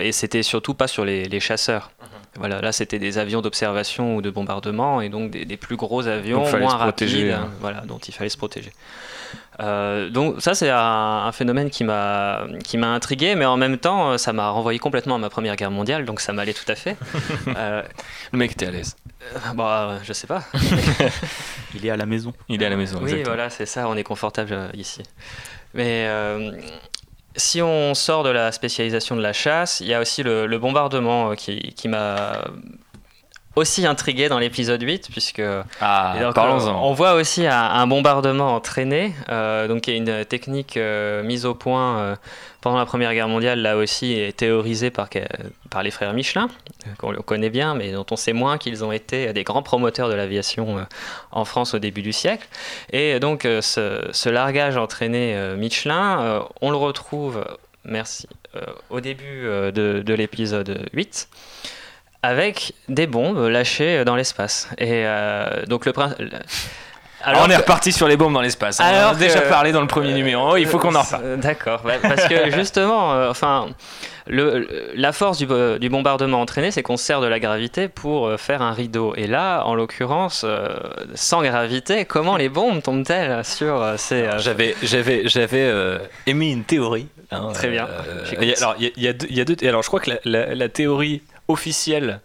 et 0.02 0.12
c'était 0.12 0.42
surtout 0.42 0.74
pas 0.74 0.88
sur 0.88 1.04
les, 1.04 1.24
les 1.26 1.40
chasseurs. 1.40 1.90
Mhm. 2.00 2.08
Voilà, 2.38 2.60
là, 2.60 2.72
c'était 2.72 2.98
des 2.98 3.18
avions 3.18 3.40
d'observation 3.40 4.16
ou 4.16 4.22
de 4.22 4.30
bombardement, 4.30 5.00
et 5.00 5.10
donc 5.10 5.30
des, 5.30 5.44
des 5.44 5.56
plus 5.56 5.76
gros 5.76 6.06
avions, 6.08 6.42
Donc, 6.44 6.58
moins 6.60 6.76
rapides, 6.76 7.30
hein. 7.30 7.50
voilà, 7.60 7.82
dont 7.82 7.98
il 7.98 8.12
fallait 8.14 8.30
se 8.30 8.38
protéger. 8.38 8.72
Euh, 9.60 10.08
donc 10.08 10.40
ça 10.40 10.54
c'est 10.54 10.70
un, 10.70 10.78
un 11.26 11.32
phénomène 11.32 11.68
qui 11.68 11.84
m'a 11.84 12.46
qui 12.64 12.78
m'a 12.78 12.88
intrigué 12.88 13.34
mais 13.34 13.44
en 13.44 13.58
même 13.58 13.76
temps 13.76 14.12
euh, 14.12 14.16
ça 14.16 14.32
m'a 14.32 14.48
renvoyé 14.48 14.78
complètement 14.78 15.16
à 15.16 15.18
ma 15.18 15.28
première 15.28 15.56
guerre 15.56 15.70
mondiale 15.70 16.06
donc 16.06 16.20
ça 16.20 16.32
m'allait 16.32 16.54
tout 16.54 16.64
à 16.68 16.74
fait 16.74 16.96
Euh, 17.56 17.82
Le 18.32 18.38
mec 18.38 18.52
était 18.52 18.66
à 18.66 18.70
l'aise. 18.70 18.96
bah 19.54 19.98
je 20.02 20.12
sais 20.14 20.26
pas 20.26 20.42
Il 21.74 21.84
est 21.86 21.90
à 21.90 21.96
la 21.96 22.06
maison. 22.06 22.32
Il 22.48 22.62
est 22.62 22.66
à 22.66 22.70
la 22.70 22.76
maison. 22.76 22.98
Oui, 22.98 23.04
exactement. 23.10 23.34
voilà, 23.34 23.50
c'est 23.50 23.66
ça, 23.66 23.88
on 23.88 23.96
est 23.96 24.02
confortable 24.04 24.52
euh, 24.52 24.68
ici. 24.74 25.02
Mais 25.74 26.06
euh, 26.06 26.52
si 27.36 27.62
on 27.62 27.94
sort 27.94 28.24
de 28.24 28.30
la 28.30 28.52
spécialisation 28.52 29.16
de 29.16 29.22
la 29.22 29.32
chasse, 29.32 29.80
il 29.80 29.86
y 29.86 29.94
a 29.94 30.00
aussi 30.00 30.22
le, 30.22 30.46
le 30.46 30.58
bombardement 30.58 31.30
euh, 31.30 31.34
qui, 31.34 31.72
qui 31.74 31.88
m'a 31.88 32.44
aussi 33.54 33.86
intrigué 33.86 34.28
dans 34.28 34.38
l'épisode 34.38 34.82
8, 34.82 35.08
puisque 35.10 35.42
Ah, 35.80 36.14
donc, 36.20 36.38
euh, 36.38 36.58
on 36.68 36.94
voit 36.94 37.14
aussi 37.14 37.46
un, 37.46 37.52
un 37.52 37.86
bombardement 37.86 38.54
entraîné, 38.54 39.14
euh, 39.28 39.68
donc 39.68 39.86
il 39.86 39.90
y 39.90 39.94
a 39.94 39.96
une 39.98 40.24
technique 40.24 40.76
euh, 40.76 41.22
mise 41.22 41.44
au 41.44 41.54
point 41.54 41.98
euh, 41.98 42.16
pendant 42.62 42.78
la 42.78 42.86
Première 42.86 43.12
Guerre 43.12 43.28
mondiale, 43.28 43.60
là 43.60 43.76
aussi, 43.76 44.12
et 44.12 44.32
théorisée 44.32 44.90
par, 44.90 45.08
les 45.82 45.90
frères 45.90 46.14
Michelin, 46.14 46.48
qu'on 46.98 47.12
connaît 47.14 47.50
bien, 47.50 47.74
mais 47.74 47.92
dont 47.92 48.06
on 48.10 48.16
sait 48.16 48.32
moins 48.32 48.56
qu'ils 48.56 48.84
ont 48.84 48.92
été 48.92 49.32
des 49.32 49.44
grands 49.44 49.62
promoteurs 49.62 50.08
de 50.08 50.14
l'aviation 50.14 50.86
en 51.32 51.44
France 51.44 51.74
au 51.74 51.78
début 51.78 52.02
du 52.02 52.12
siècle. 52.12 52.46
Et 52.92 53.18
donc 53.18 53.42
ce, 53.42 54.08
ce 54.12 54.28
largage 54.28 54.76
entraîné 54.76 55.36
Michelin, 55.56 56.44
on 56.60 56.70
le 56.70 56.76
retrouve, 56.76 57.44
merci, 57.84 58.28
au 58.90 59.00
début 59.00 59.42
de, 59.42 60.02
de 60.06 60.14
l'épisode 60.14 60.88
8 60.92 61.28
avec 62.22 62.72
des 62.88 63.06
bombes 63.06 63.48
lâchées 63.48 64.04
dans 64.04 64.16
l'espace. 64.16 64.68
Et 64.78 65.04
euh, 65.06 65.64
donc 65.66 65.86
le 65.86 65.92
prin- 65.92 66.14
le- 66.18 66.28
Alors, 67.24 67.42
on 67.46 67.50
est 67.50 67.54
que- 67.54 67.60
reparti 67.60 67.92
sur 67.92 68.08
les 68.08 68.16
bombes 68.16 68.32
dans 68.34 68.40
l'espace. 68.40 68.80
hein. 68.80 68.84
Alors 68.84 69.10
on 69.10 69.12
en 69.12 69.16
a 69.16 69.18
déjà 69.18 69.40
que- 69.40 69.48
parlé 69.48 69.72
dans 69.72 69.80
le 69.80 69.86
premier 69.86 70.12
numéro. 70.14 70.56
Il 70.56 70.66
faut 70.66 70.78
qu'on 70.78 70.94
en 70.94 71.02
reparle. 71.02 71.22
Euh, 71.24 71.36
D'accord, 71.36 71.80
bah, 71.84 71.94
parce 72.02 72.26
que 72.28 72.50
justement, 72.56 73.12
euh, 73.14 73.30
enfin, 73.30 73.68
le, 74.28 74.68
la 74.94 75.12
force 75.12 75.38
du, 75.38 75.46
bo- 75.46 75.78
du 75.78 75.88
bombardement 75.88 76.40
entraîné, 76.40 76.70
c'est 76.70 76.82
qu'on 76.82 76.96
se 76.96 77.04
sert 77.04 77.20
de 77.20 77.26
la 77.26 77.40
gravité 77.40 77.88
pour 77.88 78.30
faire 78.38 78.62
un 78.62 78.72
rideau. 78.72 79.14
Et 79.16 79.26
là, 79.26 79.62
en 79.64 79.74
l'occurrence, 79.74 80.42
euh, 80.44 80.68
sans 81.14 81.42
gravité, 81.42 82.04
comment 82.04 82.36
les 82.36 82.48
bombes 82.48 82.82
tombent-elles 82.82 83.44
sur 83.44 83.84
ces... 83.96 84.28
J'avais, 84.38 84.76
j'avais, 84.82 85.22
j'avais 85.28 85.72
émis 86.26 86.52
une 86.52 86.62
théorie. 86.64 87.08
hein, 87.32 87.48
Très 87.52 87.68
bien. 87.68 87.86
alors, 88.58 88.76
il 88.78 88.84
y, 88.84 88.88
a- 88.88 88.92
il 88.96 89.02
y 89.02 89.08
a 89.08 89.12
deux, 89.12 89.26
il 89.30 89.36
y 89.36 89.40
a 89.40 89.44
deux- 89.44 89.68
Alors, 89.68 89.82
je 89.82 89.88
crois 89.88 89.98
que 90.00 90.10
la, 90.10 90.16
la- 90.24 90.54
la 90.54 90.68
théorie 90.68 91.22
officielle 91.52 92.20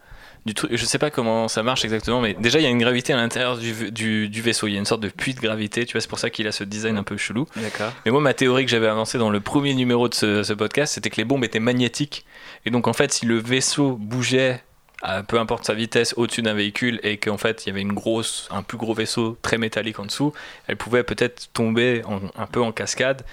du 0.45 0.53
truc, 0.53 0.71
je 0.73 0.85
sais 0.85 0.97
pas 0.97 1.11
comment 1.11 1.49
ça 1.49 1.61
marche 1.61 1.83
exactement, 1.83 2.21
mais 2.21 2.33
déjà, 2.33 2.59
il 2.59 2.63
y 2.63 2.65
a 2.65 2.69
une 2.69 2.77
gravité 2.77 3.11
à 3.11 3.17
l'intérieur 3.17 3.57
du, 3.57 3.91
du- 3.91 4.29
du 4.29 4.41
vaisseau. 4.41 4.67
Il 4.67 4.73
y 4.73 4.75
a 4.77 4.79
une 4.79 4.85
sorte 4.85 5.01
de 5.01 5.09
puits 5.09 5.33
de 5.33 5.41
gravité. 5.41 5.85
Tu 5.85 5.91
vois, 5.91 5.99
c'est 5.99 6.07
pour 6.07 6.19
ça 6.19 6.29
qu'il 6.29 6.47
a 6.47 6.53
ce 6.53 6.63
design 6.63 6.95
un 6.97 7.03
peu 7.03 7.17
chelou. 7.17 7.45
D'accord. 7.57 7.91
Mais 8.05 8.11
moi, 8.11 8.21
ma 8.21 8.33
théorie 8.33 8.63
que 8.63 8.71
j'avais 8.71 8.87
avancée 8.87 9.17
dans 9.17 9.29
le 9.29 9.41
premier 9.41 9.73
numéro 9.73 10.07
de 10.07 10.13
ce, 10.13 10.43
ce 10.43 10.53
podcast, 10.53 10.93
c'était 10.93 11.09
que 11.09 11.17
les 11.17 11.25
bombes 11.25 11.43
étaient 11.43 11.59
magnétiques. 11.59 12.25
Et 12.65 12.69
donc, 12.69 12.87
en 12.87 12.93
fait, 12.93 13.11
si 13.11 13.25
le 13.25 13.37
vaisseau 13.39 13.97
bougeait, 13.97 14.63
à 15.01 15.21
peu 15.21 15.37
importe 15.37 15.65
sa 15.65 15.73
vitesse, 15.73 16.13
au-dessus 16.15 16.43
d'un 16.43 16.53
véhicule, 16.53 17.01
et 17.03 17.17
qu'en 17.17 17.37
fait, 17.37 17.65
il 17.65 17.69
y 17.69 17.71
avait 17.73 17.81
une 17.81 17.93
grosse, 17.93 18.47
un 18.49 18.63
plus 18.63 18.77
gros 18.77 18.93
vaisseau 18.93 19.37
très 19.41 19.57
métallique 19.57 19.99
en 19.99 20.05
dessous, 20.05 20.31
elle 20.67 20.77
pouvait 20.77 21.03
peut-être 21.03 21.49
tomber 21.51 22.03
en- 22.05 22.21
un 22.41 22.45
peu 22.47 22.61
en 22.61 22.71
cascade. 22.71 23.23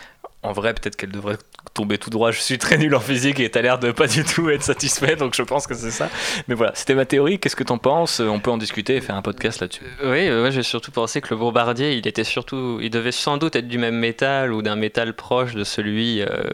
En 0.43 0.53
vrai, 0.53 0.75
peut-être 0.75 0.97
qu'elle 0.97 1.13
devrait 1.13 1.39
tomber 1.73 1.99
tout 1.99 2.11
droit. 2.11 2.31
Je 2.31 2.41
suis 2.41 2.59
très 2.59 2.79
nul 2.79 2.95
en 2.95 3.01
physique 3.01 3.41
et 3.41 3.51
t'as 3.51 3.63
l'air 3.63 3.79
de 3.79 3.91
pas 3.93 4.07
du 4.07 4.25
tout 4.25 4.51
être 4.51 4.63
satisfait, 4.63 5.17
donc 5.17 5.35
je 5.35 5.43
pense 5.43 5.67
que 5.67 5.75
c'est 5.75 5.91
ça. 5.91 6.11
Mais 6.49 6.55
voilà, 6.55 6.73
c'était 6.75 6.95
ma 6.95 7.07
théorie. 7.07 7.39
Qu'est-ce 7.39 7.57
que 7.57 7.65
t'en 7.65 7.79
penses? 7.79 8.21
On 8.21 8.41
peut 8.41 8.51
en 8.51 8.59
discuter 8.59 8.97
et 8.97 9.01
faire 9.01 9.17
un 9.17 9.23
podcast 9.23 9.61
là-dessus. 9.61 9.85
Oui, 10.03 10.29
euh, 10.29 10.51
j'ai 10.51 10.63
surtout 10.63 10.91
pensé 10.91 11.21
que 11.21 11.29
le 11.31 11.37
bombardier, 11.37 11.95
il 11.95 12.07
était 12.07 12.25
surtout, 12.25 12.79
il 12.81 12.91
devait 12.91 13.13
sans 13.13 13.37
doute 13.37 13.57
être 13.57 13.69
du 13.69 13.79
même 13.79 13.97
métal 13.97 14.53
ou 14.53 14.63
d'un 14.63 14.77
métal 14.77 15.15
proche 15.15 15.55
de 15.55 15.65
celui 15.65 16.23
euh, 16.23 16.45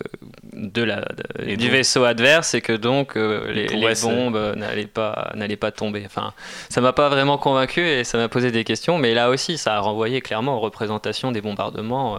de 0.61 0.83
la, 0.83 1.01
de- 1.01 1.55
du 1.57 1.68
vaisseau 1.70 2.05
adverse, 2.05 2.55
et 2.55 2.61
que 2.61 2.73
donc 2.73 3.16
euh, 3.16 3.51
les, 3.53 3.66
les 3.66 3.94
bombes 4.03 4.37
euh, 4.37 4.55
n'allaient 4.55 4.87
pas, 4.87 5.33
n'allaient 5.35 5.57
pas 5.57 5.70
tomber. 5.73 6.03
Enfin, 6.07 6.33
ça 6.68 6.81
m'a 6.81 6.92
pas 6.92 7.09
vraiment 7.09 7.38
convaincu 7.38 7.81
et 7.81 8.05
ça 8.05 8.18
m'a 8.18 8.29
posé 8.29 8.51
des 8.51 8.64
questions, 8.64 8.99
mais 8.99 9.14
là 9.14 9.31
aussi, 9.31 9.59
ça 9.59 9.75
a 9.77 9.81
renvoyé 9.81 10.20
clairement 10.20 10.57
aux 10.57 10.61
représentations 10.61 11.33
des 11.33 11.40
bombardements 11.40 12.16
euh, 12.16 12.18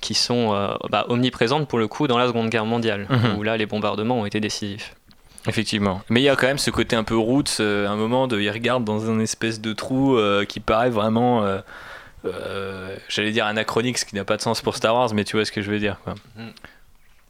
qui 0.00 0.14
sont 0.14 0.52
bah, 0.90 1.06
omniprésentes 1.08 1.68
pour 1.68 1.78
le 1.78 1.88
coup 1.88 2.06
dans 2.08 2.18
la 2.18 2.26
Seconde 2.26 2.50
Guerre 2.50 2.66
mondiale, 2.66 3.06
Mhm. 3.08 3.38
où 3.38 3.42
là 3.42 3.56
les 3.56 3.66
bombardements 3.66 4.20
ont 4.20 4.26
été 4.26 4.40
décisifs. 4.40 4.94
Effectivement. 5.48 6.02
Mais 6.10 6.20
il 6.20 6.24
y 6.24 6.28
a 6.28 6.34
quand 6.34 6.48
même 6.48 6.58
ce 6.58 6.70
côté 6.72 6.96
un 6.96 7.04
peu 7.04 7.16
roots, 7.16 7.58
euh, 7.60 7.86
un 7.86 7.94
moment 7.94 8.26
de 8.26 8.40
il 8.40 8.50
regarde 8.50 8.82
dans 8.84 9.08
un 9.08 9.20
espèce 9.20 9.60
de 9.60 9.72
trou 9.72 10.16
euh, 10.18 10.44
qui 10.44 10.58
paraît 10.58 10.90
vraiment, 10.90 11.44
euh, 12.24 12.96
j'allais 13.08 13.30
dire 13.30 13.46
anachronique, 13.46 13.98
ce 13.98 14.04
qui 14.04 14.14
n'a 14.16 14.24
pas 14.24 14.36
de 14.36 14.42
sens 14.42 14.60
pour 14.60 14.76
Star 14.76 14.94
Wars, 14.94 15.10
mais 15.14 15.24
tu 15.24 15.36
vois 15.36 15.44
ce 15.44 15.52
que 15.52 15.62
je 15.62 15.70
veux 15.70 15.78
dire. 15.78 15.98
Quoi. 16.04 16.14
Mhm. 16.36 16.50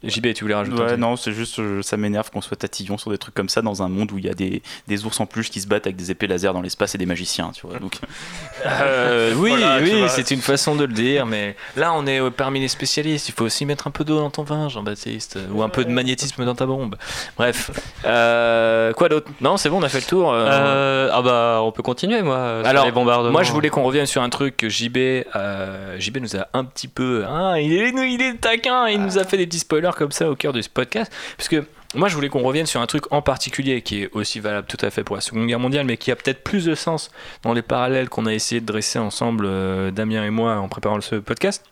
JB, 0.03 0.33
tu 0.33 0.43
voulais 0.43 0.53
rajouter 0.53 0.81
Ouais, 0.81 0.95
non, 0.97 1.15
c'est 1.15 1.31
juste, 1.31 1.57
euh, 1.57 1.81
ça 1.81 1.97
m'énerve 1.97 2.29
qu'on 2.29 2.41
soit 2.41 2.55
tatillon 2.55 2.99
sur 2.99 3.09
des 3.09 3.17
trucs 3.17 3.33
comme 3.33 3.49
ça 3.49 3.63
dans 3.63 3.81
un 3.81 3.89
monde 3.89 4.11
où 4.11 4.19
il 4.19 4.25
y 4.25 4.29
a 4.29 4.33
des, 4.35 4.61
des 4.87 5.05
ours 5.05 5.19
en 5.19 5.25
peluche 5.25 5.49
qui 5.49 5.59
se 5.59 5.67
battent 5.67 5.87
avec 5.87 5.95
des 5.95 6.11
épées 6.11 6.27
laser 6.27 6.53
dans 6.53 6.61
l'espace 6.61 6.93
et 6.93 6.99
des 6.99 7.07
magiciens, 7.07 7.51
tu 7.53 7.65
vois. 7.67 7.79
Donc, 7.79 7.95
Euh, 8.65 9.33
oui, 9.37 9.49
Voilà, 9.51 9.79
oui, 9.81 10.03
c'est 10.09 10.31
une 10.31 10.41
façon 10.41 10.75
de 10.75 10.83
le 10.83 10.91
dire, 10.93 11.25
mais 11.27 11.55
là 11.75 11.93
on 11.93 12.05
est 12.07 12.19
euh, 12.19 12.29
parmi 12.31 12.59
les 12.59 12.67
spécialistes. 12.67 13.29
Il 13.29 13.33
faut 13.33 13.45
aussi 13.45 13.65
mettre 13.65 13.87
un 13.87 13.91
peu 13.91 14.03
d'eau 14.03 14.17
dans 14.19 14.29
ton 14.31 14.43
vin, 14.43 14.67
Jean-Baptiste, 14.67 15.37
ou 15.53 15.61
un 15.63 15.69
peu 15.69 15.85
de 15.85 15.91
magnétisme 15.91 16.43
dans 16.43 16.55
ta 16.55 16.65
bombe. 16.65 16.95
Bref, 17.37 17.71
Euh, 18.05 18.93
quoi 18.93 19.09
d'autre? 19.09 19.29
Non, 19.41 19.57
c'est 19.57 19.69
bon, 19.69 19.79
on 19.79 19.83
a 19.83 19.89
fait 19.89 19.99
le 19.99 20.05
tour. 20.05 20.31
euh, 20.33 20.47
Euh, 20.49 21.09
ah 21.13 21.21
bah 21.21 21.59
on 21.63 21.71
peut 21.71 21.83
continuer 21.83 22.21
moi 22.23 22.59
sur 22.61 22.69
Alors, 22.69 22.85
les 22.85 22.91
bombardements. 22.91 23.31
Moi, 23.31 23.43
je 23.43 23.51
voulais 23.51 23.69
qu'on 23.69 23.83
revienne 23.83 24.05
sur 24.07 24.21
un 24.21 24.29
truc 24.29 24.57
que 24.57 24.69
JB, 24.69 24.97
euh, 25.35 25.99
JB 25.99 26.17
nous 26.17 26.35
a 26.35 26.47
un 26.53 26.63
petit 26.65 26.87
peu. 26.87 27.25
Ah, 27.27 27.59
il 27.61 27.71
est, 27.73 27.89
il 27.89 28.21
est 28.21 28.35
taquin, 28.41 28.87
il 28.87 29.01
nous 29.01 29.17
a 29.17 29.23
fait 29.23 29.37
des 29.37 29.45
petits 29.47 29.59
spoilers 29.59 29.86
comme 29.95 30.11
ça 30.11 30.29
au 30.29 30.35
cœur 30.35 30.53
de 30.53 30.61
ce 30.61 30.69
podcast. 30.69 31.11
Parce 31.37 31.49
que 31.49 31.65
moi, 31.95 32.09
je 32.09 32.15
voulais 32.15 32.27
qu'on 32.27 32.43
revienne 32.43 32.65
sur 32.65 32.81
un 32.81 32.85
truc 32.85 33.11
en 33.11 33.21
particulier 33.21 33.81
qui 33.81 34.03
est 34.03 34.09
aussi 34.11 34.39
valable 34.39 34.67
tout 34.67 34.77
à 34.85 34.89
fait 34.89 35.03
pour 35.03 35.15
la 35.15 35.21
Seconde 35.21 35.47
Guerre 35.47 35.59
mondiale, 35.59 35.85
mais 35.85 35.95
qui 35.95 36.11
a 36.11 36.15
peut-être 36.15 36.43
plus 36.43 36.65
de 36.65 36.75
sens 36.75 37.11
dans 37.43 37.53
les 37.53 37.61
parallèles 37.61 38.09
qu'on 38.09 38.25
a 38.25 38.33
essayé 38.33 38.59
de 38.59 38.65
dresser 38.65 38.99
ensemble, 38.99 39.45
euh, 39.47 39.89
Damien 39.91 40.25
et 40.25 40.29
moi, 40.29 40.57
en 40.57 40.67
préparant 40.67 40.99
ce 40.99 41.15
podcast. 41.15 41.63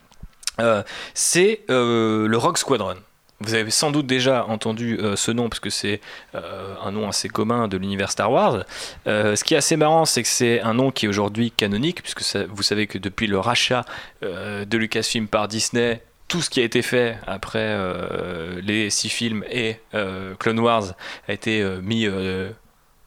Euh, 0.62 0.84
c'est 1.14 1.62
euh, 1.70 2.28
le 2.28 2.38
Rogue 2.38 2.58
Squadron. 2.58 2.96
Vous 3.42 3.54
avez 3.56 3.70
sans 3.70 3.92
doute 3.92 4.08
déjà 4.08 4.46
entendu 4.46 4.98
ce 5.18 5.32
nom, 5.32 5.50
parce 5.50 5.60
que 5.60 5.70
c'est 5.70 6.00
un 6.34 6.92
nom 6.92 7.10
assez 7.10 7.28
commun 7.28 7.68
de 7.68 7.76
l'univers 7.76 8.10
Star 8.10 8.32
Wars. 8.32 8.64
Ce 9.06 9.44
qui 9.44 9.56
est 9.56 9.58
assez 9.58 9.76
marrant, 9.76 10.06
c'est 10.06 10.24
que 10.24 10.30
c'est 10.30 10.62
un 10.62 10.74
nom 10.74 10.90
qui 10.90 11.06
est 11.06 11.10
aujourd'hui 11.10 11.52
canonique, 11.52 12.02
puisque 12.02 12.24
vous 12.48 12.64
savez 12.64 12.88
que 12.88 12.98
depuis 12.98 13.28
le 13.28 13.38
rachat 13.38 13.84
de 14.22 14.78
Lucasfilm 14.78 15.28
par 15.28 15.50
Disney, 15.50 16.02
tout 16.28 16.42
ce 16.42 16.50
qui 16.50 16.60
a 16.60 16.64
été 16.64 16.82
fait 16.82 17.18
après 17.28 17.60
euh, 17.62 18.60
les 18.62 18.90
six 18.90 19.10
films 19.10 19.44
et 19.50 19.78
euh, 19.94 20.34
Clone 20.36 20.60
Wars 20.60 20.94
a 21.28 21.34
été 21.34 21.62
euh, 21.62 21.80
mis 21.82 22.08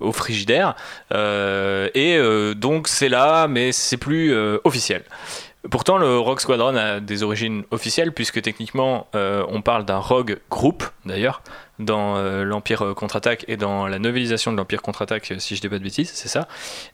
au 0.00 0.12
frigidaire. 0.12 0.76
Et 1.10 2.20
donc 2.54 2.88
c'est 2.88 3.08
là, 3.08 3.48
mais 3.48 3.72
c'est 3.72 3.96
plus 3.96 4.34
officiel. 4.64 5.02
Pourtant, 5.70 5.98
le 5.98 6.18
Rogue 6.18 6.38
Squadron 6.38 6.76
a 6.76 7.00
des 7.00 7.24
origines 7.24 7.64
officielles, 7.72 8.12
puisque 8.12 8.40
techniquement, 8.40 9.08
on 9.14 9.60
parle 9.60 9.84
d'un 9.84 9.98
Rogue 9.98 10.38
Group, 10.50 10.84
d'ailleurs, 11.04 11.42
dans 11.80 12.16
l'Empire 12.44 12.94
contre-attaque 12.94 13.44
et 13.48 13.56
dans 13.56 13.88
la 13.88 13.98
novélisation 13.98 14.52
de 14.52 14.56
l'Empire 14.56 14.82
contre-attaque, 14.82 15.34
si 15.38 15.56
je 15.56 15.60
dis 15.60 15.68
pas 15.68 15.78
de 15.78 15.84
bêtises, 15.84 16.12
c'est 16.14 16.28
ça. 16.28 16.46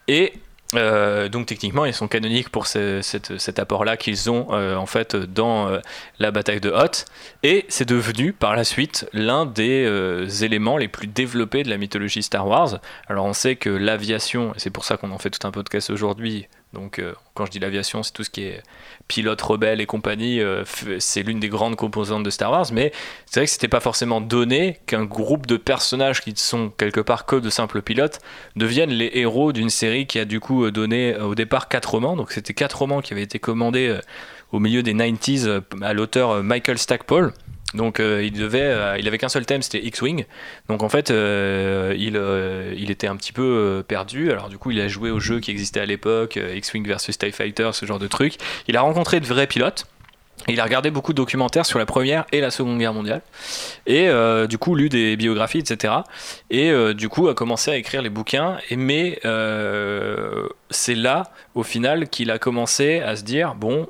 Et 0.08 0.32
euh, 0.74 1.28
donc 1.28 1.46
techniquement, 1.46 1.84
ils 1.84 1.94
sont 1.94 2.08
canoniques 2.08 2.48
pour 2.48 2.66
cet 2.66 3.58
apport-là 3.58 3.96
qu'ils 3.96 4.30
ont 4.30 4.48
euh, 4.50 4.76
en 4.76 4.86
fait 4.86 5.14
dans 5.16 5.68
euh, 5.68 5.80
la 6.18 6.30
bataille 6.30 6.60
de 6.60 6.70
Hoth, 6.70 7.04
et 7.42 7.64
c'est 7.68 7.88
devenu 7.88 8.32
par 8.32 8.56
la 8.56 8.64
suite 8.64 9.06
l'un 9.12 9.46
des 9.46 10.44
éléments 10.44 10.76
les 10.76 10.88
plus 10.88 11.06
développés 11.06 11.62
de 11.62 11.70
la 11.70 11.76
mythologie 11.76 12.22
Star 12.22 12.46
Wars. 12.46 12.80
Alors 13.08 13.26
on 13.26 13.32
sait 13.32 13.56
que 13.56 13.70
l'aviation, 13.70 14.54
et 14.54 14.58
c'est 14.58 14.70
pour 14.70 14.84
ça 14.84 14.96
qu'on 14.96 15.10
en 15.10 15.18
fait 15.18 15.30
tout 15.30 15.46
un 15.46 15.52
podcast 15.52 15.90
aujourd'hui. 15.90 16.48
Donc 16.74 16.98
euh, 16.98 17.14
quand 17.32 17.46
je 17.46 17.50
dis 17.50 17.58
l'aviation, 17.58 18.02
c'est 18.02 18.12
tout 18.12 18.24
ce 18.24 18.30
qui 18.30 18.42
est 18.42 18.62
pilote 19.08 19.40
rebelle 19.40 19.80
et 19.80 19.86
compagnie. 19.86 20.40
euh, 20.40 20.64
c'est 20.98 21.22
l'une 21.22 21.40
des 21.40 21.48
grandes 21.48 21.76
composantes 21.76 22.22
de 22.22 22.30
Star 22.30 22.50
Wars, 22.50 22.66
mais 22.72 22.92
c'est 23.26 23.40
vrai 23.40 23.46
que 23.46 23.52
c'était 23.52 23.68
pas 23.68 23.80
forcément 23.80 24.20
donné 24.20 24.78
qu'un 24.86 25.04
groupe 25.04 25.46
de 25.46 25.56
personnages 25.56 26.20
qui 26.20 26.34
sont 26.36 26.70
quelque 26.70 27.00
part 27.00 27.24
que 27.24 27.36
de 27.36 27.48
simples 27.48 27.80
pilotes 27.80 28.18
deviennent 28.56 28.90
les 28.90 29.10
héros 29.14 29.52
d'une 29.52 29.70
série 29.70 30.06
qui 30.06 30.18
a 30.18 30.26
du 30.26 30.40
coup 30.40 30.64
euh, 30.64 30.70
donné 30.70 31.16
au 31.16 31.34
départ 31.34 31.68
quatre 31.68 31.92
romans. 31.92 32.16
Donc 32.16 32.32
c'était 32.32 32.54
quatre 32.54 32.78
romans 32.78 33.00
qui 33.00 33.12
avaient 33.14 33.22
été 33.22 33.38
commandés 33.38 33.98
au 34.54 34.60
milieu 34.60 34.82
des 34.82 34.94
90s 34.94 35.46
euh, 35.46 35.60
à 35.82 35.92
l'auteur 35.92 36.42
Michael 36.42 36.78
Stackpole. 36.78 37.32
Donc 37.74 37.98
euh, 37.98 38.22
il 38.24 38.32
devait, 38.32 38.62
euh, 38.62 38.94
avait 38.94 39.18
qu'un 39.18 39.28
seul 39.28 39.44
thème, 39.44 39.62
c'était 39.62 39.84
X-wing. 39.84 40.24
Donc 40.68 40.82
en 40.82 40.88
fait, 40.88 41.10
euh, 41.10 41.94
il, 41.98 42.90
était 42.90 43.08
un 43.08 43.16
petit 43.16 43.32
peu 43.32 43.84
perdu. 43.86 44.30
Alors 44.30 44.48
du 44.48 44.58
coup, 44.58 44.70
il 44.70 44.80
a 44.80 44.88
joué 44.88 45.10
aux 45.10 45.20
jeux 45.20 45.40
qui 45.40 45.50
existaient 45.50 45.80
à 45.80 45.86
l'époque, 45.86 46.36
X-wing 46.36 46.86
versus 46.86 47.18
Tie 47.18 47.32
Fighter, 47.32 47.70
ce 47.72 47.84
genre 47.84 47.98
de 47.98 48.06
trucs. 48.06 48.36
Il 48.68 48.76
a 48.76 48.82
rencontré 48.82 49.20
de 49.20 49.26
vrais 49.26 49.46
pilotes. 49.46 49.86
Il 50.48 50.60
a 50.60 50.64
regardé 50.64 50.90
beaucoup 50.90 51.12
de 51.12 51.16
documentaires 51.16 51.64
sur 51.64 51.78
la 51.78 51.86
première 51.86 52.26
et 52.32 52.40
la 52.40 52.50
seconde 52.50 52.78
guerre 52.78 52.92
mondiale 52.92 53.22
et 53.86 54.10
du 54.48 54.58
coup 54.58 54.74
lu 54.74 54.88
des 54.88 55.16
biographies 55.16 55.60
etc 55.60 55.94
et 56.50 56.72
du 56.92 57.08
coup 57.08 57.28
a 57.28 57.34
commencé 57.34 57.70
à 57.70 57.76
écrire 57.76 58.02
les 58.02 58.10
bouquins 58.10 58.58
mais 58.76 59.20
c'est 60.70 60.96
là 60.96 61.30
au 61.54 61.62
final 61.62 62.08
qu'il 62.08 62.32
a 62.32 62.40
commencé 62.40 62.98
à 63.00 63.14
se 63.14 63.22
dire 63.22 63.54
bon 63.54 63.88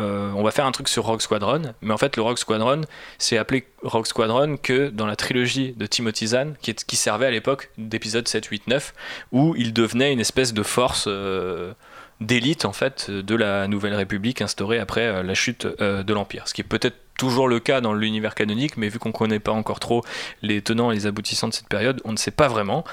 euh, 0.00 0.32
on 0.34 0.42
va 0.42 0.50
faire 0.50 0.64
un 0.64 0.72
truc 0.72 0.88
sur 0.88 1.04
Rogue 1.04 1.20
Squadron 1.20 1.74
mais 1.82 1.92
en 1.92 1.98
fait 1.98 2.16
le 2.16 2.22
Rogue 2.22 2.38
Squadron 2.38 2.80
c'est 3.18 3.36
appelé 3.36 3.66
Rogue 3.82 4.06
Squadron 4.06 4.56
que 4.56 4.88
dans 4.88 5.06
la 5.06 5.16
trilogie 5.16 5.74
de 5.76 5.84
Timothy 5.84 6.28
Zahn 6.28 6.54
qui, 6.62 6.96
servait 6.96 7.26
à 7.26 7.30
l'époque 7.30 7.70
d'épisode 7.76 8.26
7 8.26 8.46
8 8.46 8.68
9 8.68 8.94
où 9.32 9.54
il 9.56 9.74
devenait 9.74 10.12
une 10.12 10.20
espèce 10.20 10.54
de 10.54 10.62
force 10.62 11.04
euh, 11.08 11.74
d'élite 12.20 12.64
en 12.64 12.72
fait 12.72 13.10
de 13.10 13.34
la 13.34 13.68
Nouvelle 13.68 13.94
République 13.94 14.40
instaurée 14.40 14.78
après 14.78 15.06
euh, 15.06 15.22
la 15.22 15.34
chute 15.34 15.66
de 15.66 16.12
l'Empire. 16.12 16.48
Ce 16.48 16.54
qui 16.54 16.62
est 16.62 16.64
peut-être 16.64 16.96
toujours 17.18 17.46
le 17.46 17.60
cas 17.60 17.80
dans 17.80 17.92
l'univers 17.92 18.34
canonique, 18.34 18.76
mais 18.76 18.88
vu 18.88 18.98
qu'on 18.98 19.10
ne 19.10 19.14
connaît 19.14 19.40
pas 19.40 19.52
encore 19.52 19.80
trop 19.80 20.02
les 20.40 20.62
tenants 20.62 20.90
et 20.90 20.94
les 20.94 21.06
aboutissants 21.06 21.48
de 21.48 21.54
cette 21.54 21.68
période, 21.68 22.00
on 22.04 22.12
ne 22.12 22.16
sait 22.16 22.30
pas 22.30 22.48
vraiment. 22.48 22.84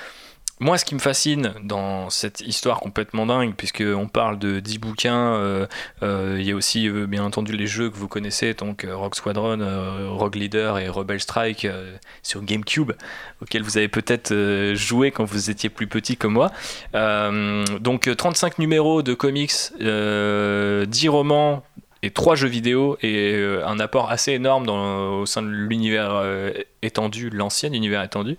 Moi, 0.60 0.78
ce 0.78 0.86
qui 0.86 0.94
me 0.94 1.00
fascine 1.00 1.54
dans 1.64 2.10
cette 2.10 2.42
histoire 2.42 2.80
complètement 2.80 3.26
dingue, 3.26 3.54
puisqu'on 3.56 4.08
parle 4.08 4.38
de 4.40 4.60
10 4.60 4.80
bouquins, 4.80 5.34
euh, 5.36 5.68
euh, 6.04 6.36
il 6.38 6.46
y 6.46 6.52
a 6.52 6.56
aussi 6.56 6.88
euh, 6.88 7.08
bien 7.08 7.24
entendu 7.24 7.56
les 7.56 7.68
jeux 7.68 7.90
que 7.90 7.96
vous 7.96 8.10
connaissez, 8.10 8.54
donc 8.54 8.86
Rogue 8.90 9.16
Squadron, 9.16 9.60
Rogue 10.18 10.36
Leader 10.36 10.78
et 10.80 10.90
Rebel 10.90 11.22
Strike 11.22 11.66
sur 12.24 12.44
GameCube, 12.44 12.92
auxquels 13.42 13.64
vous 13.64 13.78
avez 13.78 13.88
peut-être 13.88 14.34
joué 14.76 15.12
quand 15.12 15.24
vous 15.24 15.50
étiez 15.50 15.70
plus 15.70 15.88
petit 15.88 16.18
comme 16.18 16.34
moi. 16.34 16.52
Donc 17.80 18.08
euh, 18.08 18.16
35 18.16 18.60
numéros 18.60 19.02
de 19.02 19.14
comics, 19.14 19.52
euh, 19.82 20.86
10 20.86 21.08
romans 21.10 21.64
et 22.04 22.12
3 22.12 22.36
jeux 22.36 22.48
vidéo 22.48 22.98
et 23.02 23.36
un 23.66 23.80
apport 23.80 24.10
assez 24.10 24.32
énorme 24.34 24.70
au 24.70 25.26
sein 25.26 25.42
de 25.42 25.50
l'univers 25.50 26.24
étendu, 26.82 27.30
l'ancien 27.30 27.74
univers 27.74 28.04
étendu, 28.04 28.38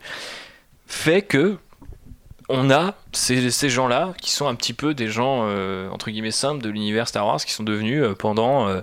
fait 0.86 1.22
que 1.22 1.58
on 2.50 2.70
a 2.70 2.94
ces, 3.12 3.70
gens-là 3.70 4.12
qui 4.20 4.32
sont 4.32 4.48
un 4.48 4.54
petit 4.54 4.74
peu 4.74 4.92
des 4.92 5.08
gens 5.08 5.42
euh, 5.44 5.88
entre 5.90 6.10
guillemets 6.10 6.32
simples 6.32 6.62
de 6.62 6.68
l'univers 6.68 7.08
Star 7.08 7.24
Wars 7.26 7.38
qui 7.38 7.52
sont 7.52 7.62
devenus 7.62 8.02
euh, 8.02 8.14
pendant 8.14 8.68
euh, 8.68 8.80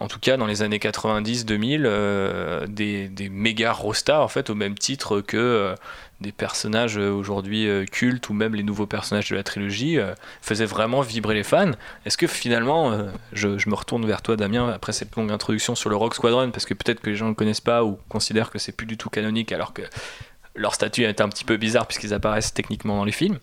en 0.00 0.08
tout 0.08 0.18
cas 0.18 0.38
dans 0.38 0.46
les 0.46 0.62
années 0.62 0.78
90-2000 0.78 1.82
euh, 1.84 2.66
des, 2.66 3.08
des 3.08 3.28
méga 3.28 3.72
rostars 3.72 4.22
en 4.22 4.28
fait 4.28 4.48
au 4.48 4.54
même 4.54 4.76
titre 4.76 5.20
que 5.20 5.74
des 6.22 6.32
personnages 6.32 6.96
aujourd'hui 6.96 7.68
cultes 7.90 8.28
ou 8.28 8.32
même 8.32 8.54
les 8.54 8.62
nouveaux 8.62 8.86
personnages 8.86 9.28
de 9.28 9.36
la 9.36 9.42
trilogie 9.42 9.98
faisaient 10.40 10.66
vraiment 10.66 11.00
vibrer 11.00 11.34
les 11.34 11.42
fans. 11.42 11.72
Est-ce 12.06 12.16
que 12.16 12.28
finalement, 12.28 12.96
je, 13.32 13.58
je 13.58 13.68
me 13.68 13.74
retourne 13.74 14.06
vers 14.06 14.22
toi 14.22 14.36
Damien 14.36 14.68
après 14.68 14.92
cette 14.92 15.16
longue 15.16 15.32
introduction 15.32 15.74
sur 15.74 15.90
le 15.90 15.96
Rogue 15.96 16.14
Squadron 16.14 16.52
parce 16.52 16.64
que 16.64 16.74
peut-être 16.74 17.00
que 17.00 17.10
les 17.10 17.16
gens 17.16 17.28
ne 17.28 17.34
connaissent 17.34 17.60
pas 17.60 17.82
ou 17.82 17.98
considèrent 18.08 18.50
que 18.50 18.60
c'est 18.60 18.70
plus 18.70 18.86
du 18.86 18.96
tout 18.96 19.10
canonique 19.10 19.50
alors 19.50 19.72
que 19.72 19.82
leur 20.54 20.74
statut 20.74 21.04
est 21.04 21.20
un 21.20 21.28
petit 21.28 21.44
peu 21.44 21.56
bizarre 21.56 21.86
puisqu'ils 21.86 22.14
apparaissent 22.14 22.54
techniquement 22.54 22.96
dans 22.96 23.04
les 23.04 23.12
films. 23.12 23.38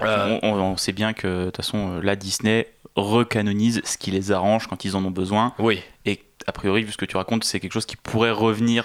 Euh, 0.00 0.38
On, 0.42 0.76
sait 0.76 0.92
bien 0.92 1.12
que 1.12 1.26
de 1.26 1.44
toute 1.46 1.56
façon, 1.58 1.96
euh, 1.96 2.00
la 2.02 2.16
Disney 2.16 2.68
recanonise 2.96 3.82
ce 3.84 3.98
qui 3.98 4.10
les 4.10 4.32
arrange 4.32 4.66
quand 4.66 4.84
ils 4.84 4.96
en 4.96 5.04
ont 5.04 5.10
besoin. 5.10 5.54
Oui. 5.58 5.80
Et 6.06 6.22
a 6.46 6.52
priori, 6.52 6.82
vu 6.82 6.92
ce 6.92 6.96
que 6.96 7.04
tu 7.04 7.16
racontes, 7.16 7.44
c'est 7.44 7.60
quelque 7.60 7.72
chose 7.72 7.86
qui 7.86 7.96
pourrait 7.96 8.30
revenir 8.30 8.84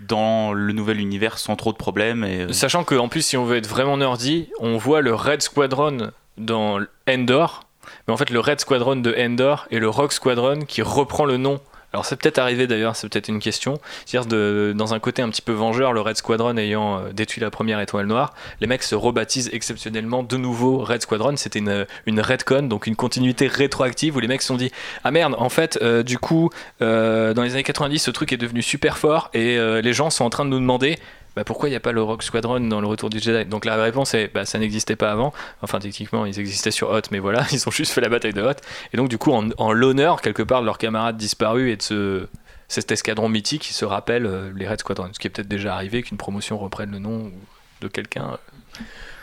dans 0.00 0.52
le 0.52 0.72
nouvel 0.72 0.98
univers 0.98 1.38
sans 1.38 1.56
trop 1.56 1.72
de 1.72 1.76
problèmes. 1.76 2.24
Et, 2.24 2.42
euh, 2.42 2.52
Sachant 2.52 2.84
qu'en 2.84 3.08
plus, 3.08 3.22
si 3.22 3.36
on 3.36 3.44
veut 3.44 3.56
être 3.56 3.68
vraiment 3.68 3.96
nerdy, 3.96 4.48
on 4.58 4.76
voit 4.76 5.02
le 5.02 5.14
Red 5.14 5.42
Squadron 5.42 6.10
dans 6.36 6.80
Endor. 7.08 7.66
Mais 8.06 8.14
en 8.14 8.16
fait, 8.16 8.30
le 8.30 8.40
Red 8.40 8.60
Squadron 8.60 8.96
de 8.96 9.14
Endor 9.18 9.66
et 9.70 9.78
le 9.78 9.88
Rogue 9.88 10.12
Squadron 10.12 10.60
qui 10.60 10.82
reprend 10.82 11.24
le 11.24 11.36
nom. 11.36 11.60
Alors, 11.92 12.06
c'est 12.06 12.16
peut-être 12.16 12.38
arrivé 12.38 12.66
d'ailleurs, 12.66 12.94
c'est 12.94 13.08
peut-être 13.08 13.28
une 13.28 13.40
question. 13.40 13.80
C'est-à-dire, 14.06 14.74
dans 14.74 14.94
un 14.94 15.00
côté 15.00 15.22
un 15.22 15.28
petit 15.28 15.42
peu 15.42 15.52
vengeur, 15.52 15.92
le 15.92 16.00
Red 16.00 16.16
Squadron 16.16 16.56
ayant 16.56 16.98
euh, 16.98 17.12
détruit 17.12 17.40
la 17.40 17.50
première 17.50 17.80
étoile 17.80 18.06
noire, 18.06 18.32
les 18.60 18.66
mecs 18.66 18.82
se 18.82 18.94
rebaptisent 18.94 19.50
exceptionnellement 19.52 20.22
de 20.22 20.36
nouveau 20.36 20.78
Red 20.78 21.02
Squadron. 21.02 21.36
C'était 21.36 21.58
une, 21.58 21.86
une 22.06 22.20
Redcon, 22.20 22.62
donc 22.62 22.86
une 22.86 22.96
continuité 22.96 23.48
rétroactive 23.48 24.16
où 24.16 24.20
les 24.20 24.28
mecs 24.28 24.42
se 24.42 24.48
sont 24.48 24.56
dit 24.56 24.70
Ah 25.02 25.10
merde, 25.10 25.34
en 25.38 25.48
fait, 25.48 25.78
euh, 25.82 26.02
du 26.02 26.18
coup, 26.18 26.50
euh, 26.80 27.34
dans 27.34 27.42
les 27.42 27.54
années 27.54 27.62
90, 27.64 27.98
ce 27.98 28.10
truc 28.10 28.32
est 28.32 28.36
devenu 28.36 28.62
super 28.62 28.98
fort 28.98 29.30
et 29.34 29.58
les 29.82 29.92
gens 29.92 30.10
sont 30.10 30.24
en 30.24 30.30
train 30.30 30.44
de 30.44 30.50
nous 30.50 30.58
demander 30.58 30.98
bah, 31.36 31.44
pourquoi 31.44 31.68
il 31.68 31.72
n'y 31.72 31.76
a 31.76 31.80
pas 31.80 31.92
le 31.92 32.02
Rogue 32.02 32.22
Squadron 32.22 32.60
dans 32.60 32.80
le 32.80 32.86
Retour 32.86 33.10
du 33.10 33.20
Jedi? 33.20 33.48
Donc 33.48 33.64
la 33.64 33.76
réponse 33.76 34.14
est 34.14 34.32
bah, 34.32 34.44
ça 34.44 34.58
n'existait 34.58 34.96
pas 34.96 35.12
avant. 35.12 35.32
Enfin, 35.62 35.78
techniquement, 35.78 36.26
ils 36.26 36.38
existaient 36.40 36.70
sur 36.70 36.90
Hoth, 36.90 37.10
mais 37.10 37.18
voilà, 37.18 37.46
ils 37.52 37.68
ont 37.68 37.70
juste 37.70 37.92
fait 37.92 38.00
la 38.00 38.08
bataille 38.08 38.32
de 38.32 38.42
Hoth. 38.42 38.60
Et 38.92 38.96
donc, 38.96 39.08
du 39.08 39.18
coup, 39.18 39.32
en, 39.32 39.48
en 39.58 39.72
l'honneur, 39.72 40.22
quelque 40.22 40.42
part, 40.42 40.60
de 40.60 40.66
leurs 40.66 40.78
camarades 40.78 41.16
disparus 41.16 41.72
et 41.72 41.76
de 41.76 41.82
ce, 41.82 42.26
cet 42.68 42.92
escadron 42.92 43.28
mythique, 43.28 43.68
ils 43.70 43.74
se 43.74 43.84
rappellent 43.84 44.26
euh, 44.26 44.52
les 44.54 44.68
Red 44.68 44.80
Squadron. 44.80 45.08
Ce 45.12 45.18
qui 45.18 45.26
est 45.26 45.30
peut-être 45.30 45.48
déjà 45.48 45.74
arrivé 45.74 46.02
qu'une 46.02 46.18
promotion 46.18 46.58
reprenne 46.58 46.92
le 46.92 46.98
nom 46.98 47.32
de 47.80 47.88
quelqu'un. 47.88 48.38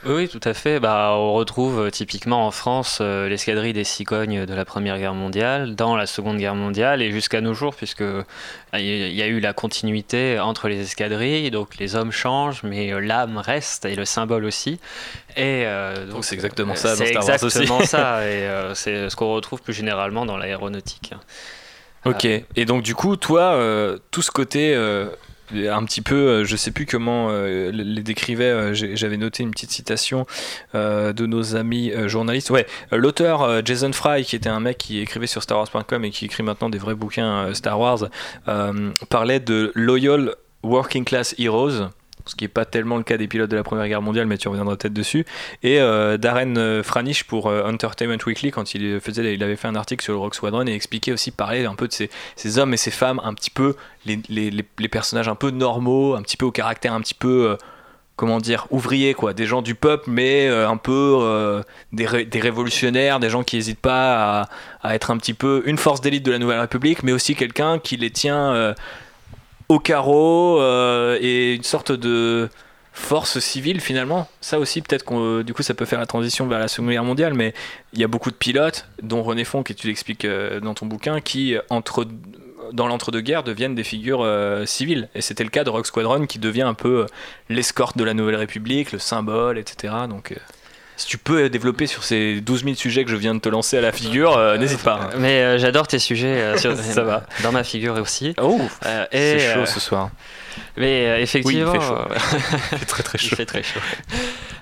Oui, 0.06 0.14
oui, 0.14 0.30
tout 0.30 0.39
à 0.43 0.54
fait. 0.54 0.80
Bah, 0.80 1.14
on 1.16 1.34
retrouve 1.34 1.80
euh, 1.80 1.89
typiquement 1.89 2.45
en 2.45 2.52
France 2.52 3.00
euh, 3.02 3.28
l'escadrille 3.28 3.74
des 3.74 3.84
cigognes 3.84 4.45
de 4.45 4.54
la 4.54 4.64
Première 4.64 4.98
Guerre 5.00 5.16
mondiale, 5.16 5.76
dans 5.76 5.95
la 5.95 6.06
Seconde 6.06 6.38
Guerre 6.38 6.56
mondiale 6.56 7.02
et 7.02 7.12
jusqu'à 7.12 7.41
nos 7.41 7.54
jours, 7.54 7.76
puisque 7.76 8.02
euh, 8.02 8.24
il 8.74 9.14
y 9.14 9.22
a 9.24 9.28
eu 9.28 9.39
la 9.39 9.54
continuité 9.54 10.39
entre 10.39 10.68
les 10.70 10.80
escadrilles, 10.82 11.50
donc 11.52 11.78
les 11.78 11.95
hommes 11.95 12.12
changent, 12.12 12.62
mais 12.64 12.93
euh, 12.93 13.00
l'âme 13.00 13.38
reste 13.38 13.86
et 13.86 13.95
le 13.95 14.06
symbole 14.06 14.45
aussi. 14.45 14.80
Et 15.36 15.64
euh, 15.66 16.06
donc 16.06 16.24
c'est 16.26 16.36
exactement 16.36 16.76
ça 16.76 16.95
C'est 16.95 17.18
aussi. 17.18 17.32
exactement 17.32 17.82
ça, 17.84 18.22
et 18.30 18.43
euh, 18.48 18.76
c'est 18.76 19.10
ce 19.10 19.16
qu'on 19.16 19.34
retrouve 19.34 19.62
plus 19.62 19.74
généralement 19.74 20.26
dans 20.26 20.38
l'aéronautique. 20.38 21.14
Ok. 22.06 22.26
Et 22.26 22.66
donc, 22.66 22.84
du 22.84 22.95
coup, 22.95 23.18
toi, 23.18 23.41
euh, 23.54 23.98
tout 24.12 24.22
ce 24.22 24.32
côté. 24.32 24.74
Un 25.54 25.84
petit 25.86 26.02
peu, 26.02 26.16
euh, 26.16 26.45
je 26.45 26.56
sais 26.56 26.72
plus 26.72 26.86
comment 26.86 27.28
euh, 27.30 27.72
les 27.72 28.04
décrivait, 28.04 28.45
euh, 28.45 28.74
j'avais 28.74 29.18
noté 29.18 29.43
une 29.43 29.52
petite 29.52 29.72
citation 29.72 30.26
de 30.74 31.26
nos 31.26 31.56
amis 31.56 31.91
journalistes. 32.08 32.50
Ouais, 32.50 32.66
l'auteur 32.91 33.66
Jason 33.66 33.91
Fry, 33.91 34.24
qui 34.24 34.36
était 34.36 34.50
un 34.50 34.60
mec 34.60 34.78
qui 34.78 35.00
écrivait 35.00 35.28
sur 35.28 35.43
StarWars.com 35.43 36.06
et 36.06 36.12
qui 36.12 36.26
écrit 36.26 36.43
maintenant 36.43 36.70
des 36.70 36.78
vrais 36.78 36.95
bouquins 36.95 37.54
Star 37.54 37.80
Wars, 37.80 38.10
parlait 39.10 39.39
de 39.39 39.72
Loyal 39.76 40.36
Working 40.64 41.06
Class 41.06 41.36
Heroes. 41.38 41.89
Ce 42.28 42.36
qui 42.36 42.44
n'est 42.44 42.50
pas 42.50 42.66
tellement 42.66 42.98
le 42.98 43.04
cas 43.04 43.18
des 43.18 43.28
pilotes 43.28 43.50
de 43.50 43.56
la 43.56 43.64
Première 43.64 43.88
Guerre 43.88 44.02
mondiale, 44.02 44.28
mais 44.28 44.38
tu 44.38 44.48
reviendras 44.48 44.76
peut-être 44.76 44.94
dessus. 44.94 45.26
Et 45.64 45.80
euh, 45.80 46.18
Darren 46.18 46.58
euh, 46.58 46.84
Franish 46.84 47.24
pour 47.24 47.48
euh, 47.48 47.64
Entertainment 47.64 48.18
Weekly, 48.26 48.52
quand 48.52 48.74
il, 48.74 49.00
faisait, 49.00 49.34
il 49.34 49.44
avait 49.44 49.56
fait 49.56 49.68
un 49.68 49.76
article 49.76 50.04
sur 50.04 50.14
le 50.14 50.20
Rogue 50.20 50.34
Squadron 50.34 50.66
et 50.68 50.74
expliquait 50.74 51.12
aussi, 51.12 51.32
parler 51.32 51.66
un 51.66 51.76
peu 51.76 51.88
de 51.88 51.94
ces, 51.94 52.60
hommes 52.60 52.74
et 52.74 52.78
ces 52.78 52.92
femmes, 52.92 53.22
un 53.24 53.34
petit 53.34 53.50
peu, 53.50 53.76
les, 54.06 54.64
personnages 54.90 55.28
un 55.28 55.36
peu 55.36 55.52
normaux, 55.52 56.16
un 56.16 56.22
petit 56.22 56.38
peu 56.38 56.46
au 56.46 56.52
caractère 56.52 56.94
un 56.94 57.02
petit 57.02 57.14
peu. 57.14 57.58
comment 58.16 58.40
dire, 58.40 58.68
ouvriers, 58.72 59.14
quoi, 59.14 59.34
des 59.34 59.46
gens 59.46 59.62
du 59.62 59.76
peuple, 59.76 60.10
mais 60.10 60.48
un 60.48 60.78
peu 60.78 61.62
des, 61.92 62.06
ré- 62.06 62.26
des 62.26 62.40
révolutionnaires, 62.40 63.20
des 63.20 63.30
gens 63.30 63.44
qui 63.44 63.58
n'hésitent 63.58 63.82
pas 63.82 64.48
à, 64.82 64.96
être 64.96 65.12
un 65.12 65.18
petit 65.18 65.34
peu 65.34 65.64
une 65.66 65.78
force 65.78 66.02
d'élite 66.02 66.24
de 66.24 66.32
la 66.32 66.40
Nouvelle 66.40 66.60
République, 66.60 67.04
mais 67.04 67.12
aussi 67.12 67.36
quelqu'un 67.36 67.80
qui 67.80 67.98
les 67.98 68.12
tient 68.12 68.74
au 69.70 69.80
carreau 69.80 70.61
euh, 70.61 71.18
et 71.22 71.55
une 71.55 71.63
sorte 71.63 71.91
de 71.91 72.49
force 72.93 73.39
civile 73.39 73.80
finalement. 73.80 74.28
Ça 74.41 74.59
aussi, 74.59 74.82
peut-être 74.82 75.03
qu'on, 75.03 75.41
du 75.41 75.53
coup, 75.53 75.61
ça 75.61 75.74
peut 75.74 75.86
faire 75.86 75.99
la 75.99 76.05
transition 76.05 76.47
vers 76.47 76.59
la 76.59 76.68
Seconde 76.68 76.89
Guerre 76.91 77.03
mondiale, 77.03 77.34
mais 77.34 77.53
il 77.93 77.99
y 77.99 78.03
a 78.03 78.07
beaucoup 78.07 78.32
de 78.32 78.36
pilotes, 78.36 78.88
dont 79.03 79.22
René 79.22 79.43
Fonck, 79.43 79.70
et 79.70 79.76
tu 79.76 79.88
l'expliques 79.88 80.26
euh, 80.26 80.59
dans 80.59 80.74
ton 80.74 80.88
bouquin, 80.88 81.22
qui, 81.22 81.55
entre, 81.70 82.07
dans 82.74 82.88
l'entre-deux-guerres, 82.88 83.43
deviennent 83.43 83.76
des 83.76 83.84
figures 83.84 84.22
euh, 84.24 84.65
civiles. 84.65 85.09
Et 85.13 85.22
c'était 85.22 85.43
le 85.43 85.51
cas 85.51 85.63
de 85.63 85.70
Rock 85.70 85.86
Squadron, 85.86 86.26
qui 86.26 86.39
devient 86.39 86.63
un 86.63 86.74
peu 86.74 87.01
euh, 87.01 87.05
l'escorte 87.49 87.97
de 87.97 88.03
la 88.03 88.13
Nouvelle 88.15 88.38
République, 88.38 88.91
le 88.91 88.99
symbole, 88.99 89.57
etc. 89.57 89.93
Donc. 90.09 90.32
euh, 90.32 90.36
si 90.98 91.08
tu 91.08 91.18
peux 91.18 91.48
développer 91.50 91.88
sur 91.88 92.04
ces 92.04 92.41
12 92.41 92.64
000 92.64 92.76
sujets 92.76 93.06
que 93.06 93.12
je 93.12 93.16
viens 93.16 93.34
de 93.36 93.39
te 93.39 93.48
lancer 93.50 93.78
à 93.78 93.82
la 93.82 93.91
figure, 93.91 94.36
euh, 94.38 94.58
n'hésite 94.58 94.82
pas. 94.84 95.10
Mais 95.18 95.41
euh, 95.43 95.58
j'adore 95.58 95.88
tes 95.88 96.00
sujets 96.00 96.28
euh, 96.28 96.58
sur- 96.58 96.76
Ça 96.78 97.04
va. 97.04 97.24
dans 97.43 97.52
ma 97.52 97.64
figure 97.64 97.95
aussi. 97.95 98.34
Oh, 98.41 98.60
Euh, 98.86 99.06
c'est 99.12 99.39
chaud 99.54 99.60
euh, 99.62 99.66
ce 99.66 99.80
soir. 99.80 100.10
Mais 100.76 101.06
euh, 101.06 101.20
effectivement, 101.22 101.72
Oui, 101.72 101.78
il 101.78 101.80
fait 101.82 101.88
chaud. 101.88 101.95
euh, 101.95 102.78
C'est 102.80 102.86
très 102.88 103.04
très 103.04 103.18
il 103.22 103.30
chaud. 103.30 103.36
fait 103.36 103.45
très 103.45 103.64
chaud. 103.64 103.80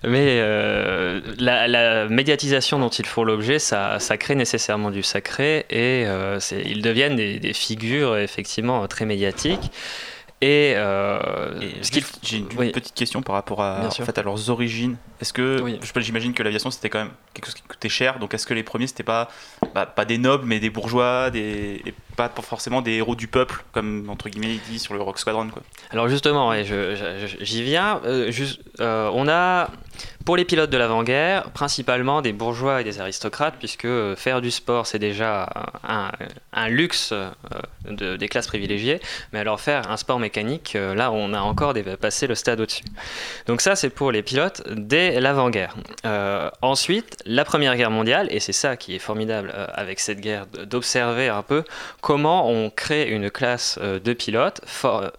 Mais 0.03 0.39
euh, 0.41 1.21
la, 1.39 1.67
la 1.69 2.05
médiatisation 2.09 2.79
dont 2.79 2.89
ils 2.89 3.05
font 3.05 3.23
l'objet, 3.23 3.57
ça, 3.59 3.97
ça 3.99 4.17
crée 4.17 4.35
nécessairement 4.35 4.91
du 4.91 5.03
sacré 5.03 5.65
et 5.69 6.03
euh, 6.05 6.37
ils 6.65 6.81
deviennent 6.81 7.15
des, 7.15 7.39
des 7.39 7.53
figures 7.53 8.17
effectivement 8.17 8.85
très 8.87 9.05
médiatiques. 9.05 9.71
Et, 10.45 10.73
euh, 10.75 11.59
Et 11.59 11.83
juste, 11.83 12.19
j'ai 12.21 12.37
une 12.37 12.47
oui. 12.55 12.71
petite 12.71 12.93
question 12.93 13.23
par 13.23 13.33
rapport 13.33 13.63
à, 13.63 13.87
en 13.87 13.89
fait, 13.89 14.15
à 14.15 14.21
leurs 14.21 14.51
origines. 14.51 14.95
Est-ce 15.19 15.33
que, 15.33 15.59
Oui. 15.59 15.79
j'imagine 15.97 16.33
que 16.33 16.43
l'aviation 16.43 16.69
c'était 16.69 16.89
quand 16.89 16.99
même 16.99 17.13
quelque 17.33 17.45
chose 17.45 17.55
qui 17.55 17.63
coûtait 17.63 17.89
cher, 17.89 18.19
donc 18.19 18.31
est-ce 18.35 18.45
que 18.45 18.53
les 18.53 18.61
premiers 18.61 18.85
c'était 18.85 19.01
pas, 19.01 19.27
bah, 19.73 19.87
pas 19.87 20.05
des 20.05 20.19
nobles 20.19 20.45
mais 20.45 20.59
des 20.59 20.69
bourgeois, 20.69 21.31
des, 21.31 21.81
et 21.83 21.95
pas 22.15 22.31
forcément 22.41 22.81
des 22.81 22.93
héros 22.93 23.15
du 23.15 23.27
peuple, 23.27 23.63
comme 23.71 24.09
entre 24.09 24.29
guillemets 24.29 24.53
il 24.55 24.61
dit 24.61 24.79
sur 24.79 24.93
le 24.93 25.01
Rock 25.01 25.19
Squadron 25.19 25.49
quoi. 25.49 25.61
Alors 25.91 26.07
justement, 26.07 26.49
ouais, 26.49 26.65
j'y 27.41 27.61
viens. 27.63 28.01
Euh, 28.05 28.31
juste, 28.31 28.61
euh, 28.79 29.09
on 29.13 29.27
a 29.27 29.69
pour 30.25 30.35
les 30.37 30.43
pilotes 30.45 30.71
de 30.71 30.77
l'avant-guerre 30.77 31.51
principalement 31.51 32.21
des 32.21 32.33
bourgeois 32.33 32.81
et 32.81 32.83
des 32.83 32.99
aristocrates, 32.99 33.55
puisque 33.59 33.85
euh, 33.85 34.15
faire 34.15 34.41
du 34.41 34.49
sport 34.51 34.87
c'est 34.87 34.99
déjà 34.99 35.47
un, 35.87 36.11
un 36.51 36.67
luxe 36.67 37.13
de- 37.87 38.15
des 38.17 38.27
classes 38.27 38.47
privilégiées, 38.47 38.99
mais 39.31 39.39
alors 39.39 39.59
faire 39.61 39.89
un 39.91 39.97
sport 39.97 40.19
mécanique, 40.19 40.75
là 40.95 41.11
on 41.11 41.33
a 41.33 41.39
encore 41.39 41.73
des- 41.73 41.83
passé 41.83 42.25
le 42.27 42.35
stade 42.35 42.59
au-dessus. 42.59 42.83
Donc 43.45 43.61
ça 43.61 43.75
c'est 43.75 43.89
pour 43.91 44.11
les 44.11 44.23
pilotes 44.23 44.63
dès 44.71 45.19
l'avant-guerre. 45.21 45.75
Ensuite, 46.61 47.17
la 47.25 47.45
Première 47.45 47.75
Guerre 47.75 47.91
mondiale, 47.91 48.27
et 48.31 48.39
c'est 48.39 48.53
ça 48.53 48.75
qui 48.77 48.95
est 48.95 48.99
formidable 48.99 49.53
avec 49.73 49.99
cette 49.99 50.19
guerre, 50.19 50.45
d'observer 50.47 51.29
un 51.29 51.43
peu 51.43 51.63
comment 52.05 52.47
on 52.47 52.69
crée 52.69 53.09
une 53.09 53.31
classe 53.31 53.79
euh, 53.81 53.99
de 53.99 54.13
pilotes 54.13 54.61
euh, 54.85 55.09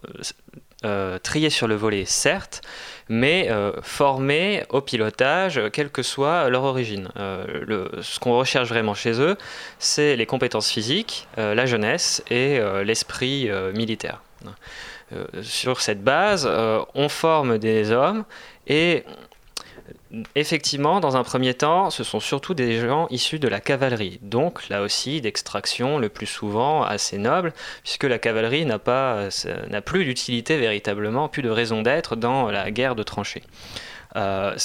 euh, 0.84 1.18
triés 1.18 1.50
sur 1.50 1.66
le 1.66 1.74
volet, 1.74 2.04
certes, 2.04 2.60
mais 3.08 3.50
formés 3.82 4.62
au 4.68 4.80
pilotage, 4.80 5.60
quelle 5.72 5.90
que 5.90 6.02
soit 6.02 6.48
leur 6.48 6.62
origine. 6.62 7.08
Ce 7.16 8.20
qu'on 8.20 8.36
recherche 8.36 8.68
vraiment 8.68 8.94
chez 8.94 9.20
eux, 9.20 9.36
c'est 9.78 10.16
les 10.16 10.26
compétences 10.26 10.70
physiques, 10.70 11.28
la 11.36 11.66
jeunesse 11.66 12.22
et 12.30 12.60
l'esprit 12.84 13.48
militaire. 13.74 14.22
Sur 15.40 15.80
cette 15.80 16.02
base, 16.02 16.50
on 16.94 17.08
forme 17.08 17.58
des 17.58 17.92
hommes 17.92 18.24
et 18.66 19.04
Effectivement, 20.34 21.00
dans 21.00 21.16
un 21.16 21.24
premier 21.24 21.54
temps, 21.54 21.90
ce 21.90 22.04
sont 22.04 22.20
surtout 22.20 22.54
des 22.54 22.78
gens 22.80 23.06
issus 23.10 23.38
de 23.38 23.48
la 23.48 23.60
cavalerie, 23.60 24.18
donc 24.22 24.68
là 24.68 24.82
aussi 24.82 25.20
d'extraction 25.20 25.98
le 25.98 26.08
plus 26.08 26.26
souvent 26.26 26.82
assez 26.82 27.18
noble, 27.18 27.52
puisque 27.82 28.04
la 28.04 28.18
cavalerie 28.18 28.64
n'a 28.64 28.78
pas, 28.78 29.16
euh, 29.16 29.30
n'a 29.68 29.82
plus 29.82 30.04
d'utilité 30.04 30.56
véritablement, 30.56 31.28
plus 31.28 31.42
de 31.42 31.50
raison 31.50 31.82
d'être 31.82 32.16
dans 32.16 32.50
la 32.50 32.70
guerre 32.70 32.94
de 32.94 33.02
tranchées. 33.02 33.42
Euh, 34.16 34.56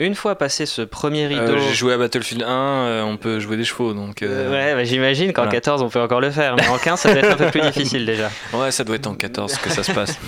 une 0.00 0.14
fois 0.14 0.36
passé 0.36 0.64
ce 0.66 0.82
premier 0.82 1.26
rideau, 1.26 1.42
Euh, 1.42 1.58
J'ai 1.58 1.74
joué 1.74 1.92
à 1.94 1.98
Battlefield 1.98 2.42
1, 2.42 2.46
euh, 2.48 3.02
on 3.02 3.16
peut 3.16 3.40
jouer 3.40 3.56
des 3.56 3.64
chevaux, 3.64 3.94
donc... 3.94 4.22
euh, 4.22 4.46
Euh, 4.48 4.50
ouais, 4.50 4.74
bah, 4.74 4.84
j'imagine 4.84 5.32
qu'en 5.32 5.42
voilà. 5.42 5.52
14 5.56 5.82
on 5.82 5.88
peut 5.88 6.00
encore 6.00 6.20
le 6.20 6.30
faire, 6.30 6.54
mais 6.56 6.66
en 6.68 6.78
15 6.78 7.00
ça 7.00 7.08
doit 7.12 7.18
être 7.22 7.32
un 7.32 7.36
peu 7.36 7.50
plus 7.50 7.60
difficile 7.62 8.06
déjà. 8.06 8.30
Ouais, 8.52 8.70
ça 8.70 8.84
doit 8.84 8.96
être 8.96 9.06
en 9.08 9.14
14 9.14 9.56
que 9.58 9.70
ça 9.70 9.82
se 9.82 9.92
passe. 9.92 10.18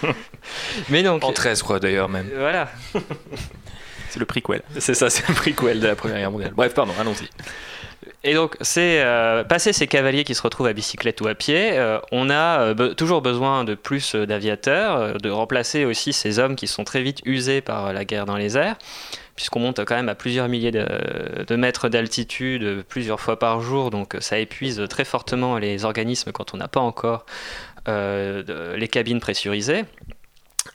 Mais 0.88 1.02
donc, 1.02 1.24
En 1.24 1.32
13, 1.32 1.62
quoi, 1.62 1.78
d'ailleurs, 1.80 2.08
même. 2.08 2.28
voilà. 2.36 2.68
C'est 4.10 4.18
le 4.20 4.26
prequel. 4.26 4.62
C'est 4.78 4.94
ça, 4.94 5.10
c'est 5.10 5.28
le 5.28 5.34
prequel 5.34 5.80
de 5.80 5.86
la 5.86 5.94
Première 5.96 6.18
Guerre 6.18 6.30
mondiale. 6.30 6.52
Bref, 6.56 6.74
pardon, 6.74 6.92
allons-y. 7.00 7.28
Et 8.24 8.34
donc, 8.34 8.56
c'est 8.60 9.02
euh, 9.02 9.44
passer 9.44 9.72
ces 9.72 9.86
cavaliers 9.86 10.24
qui 10.24 10.34
se 10.34 10.42
retrouvent 10.42 10.66
à 10.66 10.72
bicyclette 10.72 11.20
ou 11.20 11.28
à 11.28 11.34
pied, 11.34 11.78
euh, 11.78 11.98
on 12.12 12.30
a 12.30 12.60
euh, 12.60 12.94
toujours 12.94 13.22
besoin 13.22 13.64
de 13.64 13.74
plus 13.74 14.14
euh, 14.14 14.26
d'aviateurs, 14.26 15.18
de 15.18 15.30
remplacer 15.30 15.84
aussi 15.84 16.12
ces 16.12 16.38
hommes 16.38 16.56
qui 16.56 16.66
sont 16.66 16.84
très 16.84 17.02
vite 17.02 17.20
usés 17.24 17.60
par 17.60 17.92
la 17.92 18.04
guerre 18.04 18.26
dans 18.26 18.36
les 18.36 18.56
airs, 18.56 18.76
puisqu'on 19.34 19.60
monte 19.60 19.84
quand 19.84 19.94
même 19.94 20.08
à 20.08 20.14
plusieurs 20.14 20.48
milliers 20.48 20.72
de, 20.72 20.86
de 21.46 21.56
mètres 21.56 21.88
d'altitude 21.88 22.84
plusieurs 22.88 23.20
fois 23.20 23.38
par 23.38 23.60
jour, 23.60 23.90
donc 23.90 24.16
ça 24.20 24.38
épuise 24.38 24.82
très 24.88 25.04
fortement 25.04 25.58
les 25.58 25.84
organismes 25.84 26.32
quand 26.32 26.54
on 26.54 26.56
n'a 26.56 26.68
pas 26.68 26.80
encore 26.80 27.26
les 27.86 28.88
cabines 28.90 29.20
pressurisées. 29.20 29.84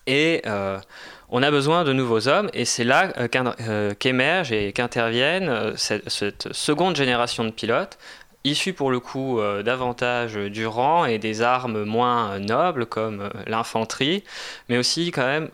Et 0.07 0.43
on 1.32 1.41
a 1.43 1.49
besoin 1.49 1.86
de 1.86 1.93
nouveaux 1.93 2.27
hommes, 2.27 2.49
et 2.53 2.65
c'est 2.65 2.84
là 2.84 3.13
euh, 3.17 3.27
euh, 3.61 3.93
qu'émergent 3.97 4.51
et 4.51 4.73
qu'interviennent 4.73 5.49
euh, 5.49 5.73
cette, 5.75 6.51
seconde 6.51 6.97
génération 6.97 7.45
de 7.45 7.51
pilotes, 7.51 7.97
issus 8.43 8.73
pour 8.73 8.89
le 8.89 8.99
coup 8.99 9.39
davantage 9.63 10.34
du 10.34 10.65
rang 10.65 11.05
et 11.05 11.19
des 11.19 11.43
armes 11.43 11.84
moins 11.84 12.39
nobles 12.39 12.88
comme 12.88 13.29
l'infanterie, 13.45 14.23
mais 14.67 14.79
aussi 14.79 15.11
quand 15.11 15.27
même 15.27 15.49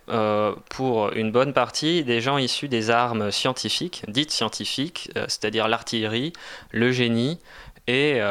pour 0.69 1.11
une 1.11 1.33
bonne 1.33 1.51
partie 1.51 2.05
des 2.05 2.21
gens 2.21 2.37
issus 2.37 2.69
des 2.69 2.89
armes 2.89 3.29
scientifiques, 3.29 4.03
dites 4.07 4.31
scientifiques, 4.31 5.11
c'est-à-dire 5.27 5.67
l'artillerie, 5.67 6.31
le 6.71 6.93
génie, 6.93 7.39
et 7.87 8.21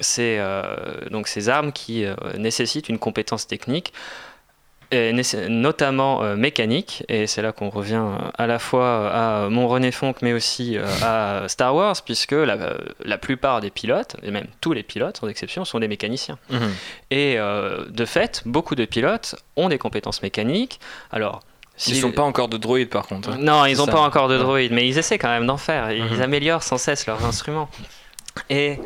c'est 0.00 0.38
donc 1.10 1.26
ces 1.26 1.48
armes 1.48 1.72
qui 1.72 2.04
nécessitent 2.38 2.88
une 2.88 3.00
compétence 3.00 3.48
technique 3.48 3.92
et 4.92 5.12
notamment 5.48 6.22
euh, 6.22 6.36
mécanique, 6.36 7.02
et 7.08 7.26
c'est 7.26 7.42
là 7.42 7.52
qu'on 7.52 7.70
revient 7.70 7.94
euh, 8.04 8.16
à 8.38 8.46
la 8.46 8.58
fois 8.58 9.10
à 9.12 9.48
mon 9.48 9.66
René 9.68 9.90
Fonck, 9.90 10.22
mais 10.22 10.32
aussi 10.32 10.76
euh, 10.78 10.84
à 11.02 11.48
Star 11.48 11.74
Wars, 11.74 11.96
puisque 12.04 12.32
la, 12.32 12.54
euh, 12.54 12.78
la 13.04 13.18
plupart 13.18 13.60
des 13.60 13.70
pilotes, 13.70 14.16
et 14.22 14.30
même 14.30 14.46
tous 14.60 14.72
les 14.72 14.82
pilotes 14.82 15.16
sans 15.18 15.28
exception, 15.28 15.64
sont 15.64 15.80
des 15.80 15.88
mécaniciens. 15.88 16.38
Et 17.10 17.34
euh, 17.38 17.84
de 17.88 18.04
fait, 18.04 18.42
beaucoup 18.46 18.74
de 18.74 18.84
pilotes 18.84 19.34
ont 19.56 19.68
des 19.68 19.78
compétences 19.78 20.22
mécaniques. 20.22 20.78
Alors, 21.10 21.40
Ils 21.78 21.94
si- 21.94 22.00
sont 22.00 22.12
pas 22.12 22.22
encore 22.22 22.48
de 22.48 22.56
droïdes, 22.56 22.88
par 22.88 23.06
contre. 23.06 23.30
hein. 23.30 23.36
non, 23.40 23.64
ils 23.66 23.76
n'ont 23.78 23.86
pas 23.86 24.00
encore 24.00 24.28
de 24.28 24.38
droïdes, 24.38 24.72
mais 24.72 24.86
ils 24.88 24.96
essaient 24.98 25.18
quand 25.18 25.28
même 25.28 25.46
d'en 25.46 25.56
faire. 25.58 25.90
Ils 25.92 26.04
Mhm. 26.04 26.22
améliorent 26.22 26.62
sans 26.62 26.78
cesse 26.78 27.06
leurs 27.06 27.24
instruments. 27.24 27.68
Et 28.50 28.78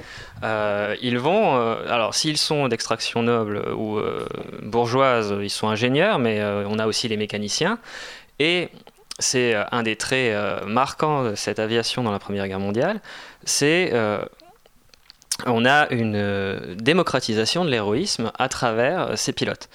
euh, 0.43 0.97
ils 1.03 1.19
vont, 1.19 1.57
euh, 1.57 1.85
alors 1.89 2.15
s'ils 2.15 2.39
sont 2.39 2.69
d'extraction 2.69 3.23
noble 3.23 3.63
ou 3.77 3.99
euh, 3.99 4.27
bourgeoise, 4.63 5.35
ils 5.41 5.51
sont 5.51 5.69
ingénieurs, 5.69 6.19
mais 6.19 6.43
on 6.67 6.79
a 6.79 6.87
aussi 6.87 7.09
les 7.09 7.17
mécaniciens. 7.17 7.79
Et 8.39 8.69
c'est 9.19 9.55
un 9.71 9.83
des 9.83 9.97
traits 9.97 10.65
marquants 10.67 11.25
de 11.25 11.35
cette 11.35 11.59
aviation 11.59 12.03
dans 12.03 12.13
la 12.13 12.19
Première 12.19 12.49
Guerre 12.49 12.61
mondiale, 12.61 13.01
c'est 13.45 13.93
on 15.47 15.65
a 15.65 15.91
une 15.91 16.75
démocratisation 16.77 17.65
de 17.65 17.71
l'héroïsme 17.71 18.31
à 18.39 18.49
travers 18.49 19.19
ces 19.19 19.33
pilotes. 19.33 19.69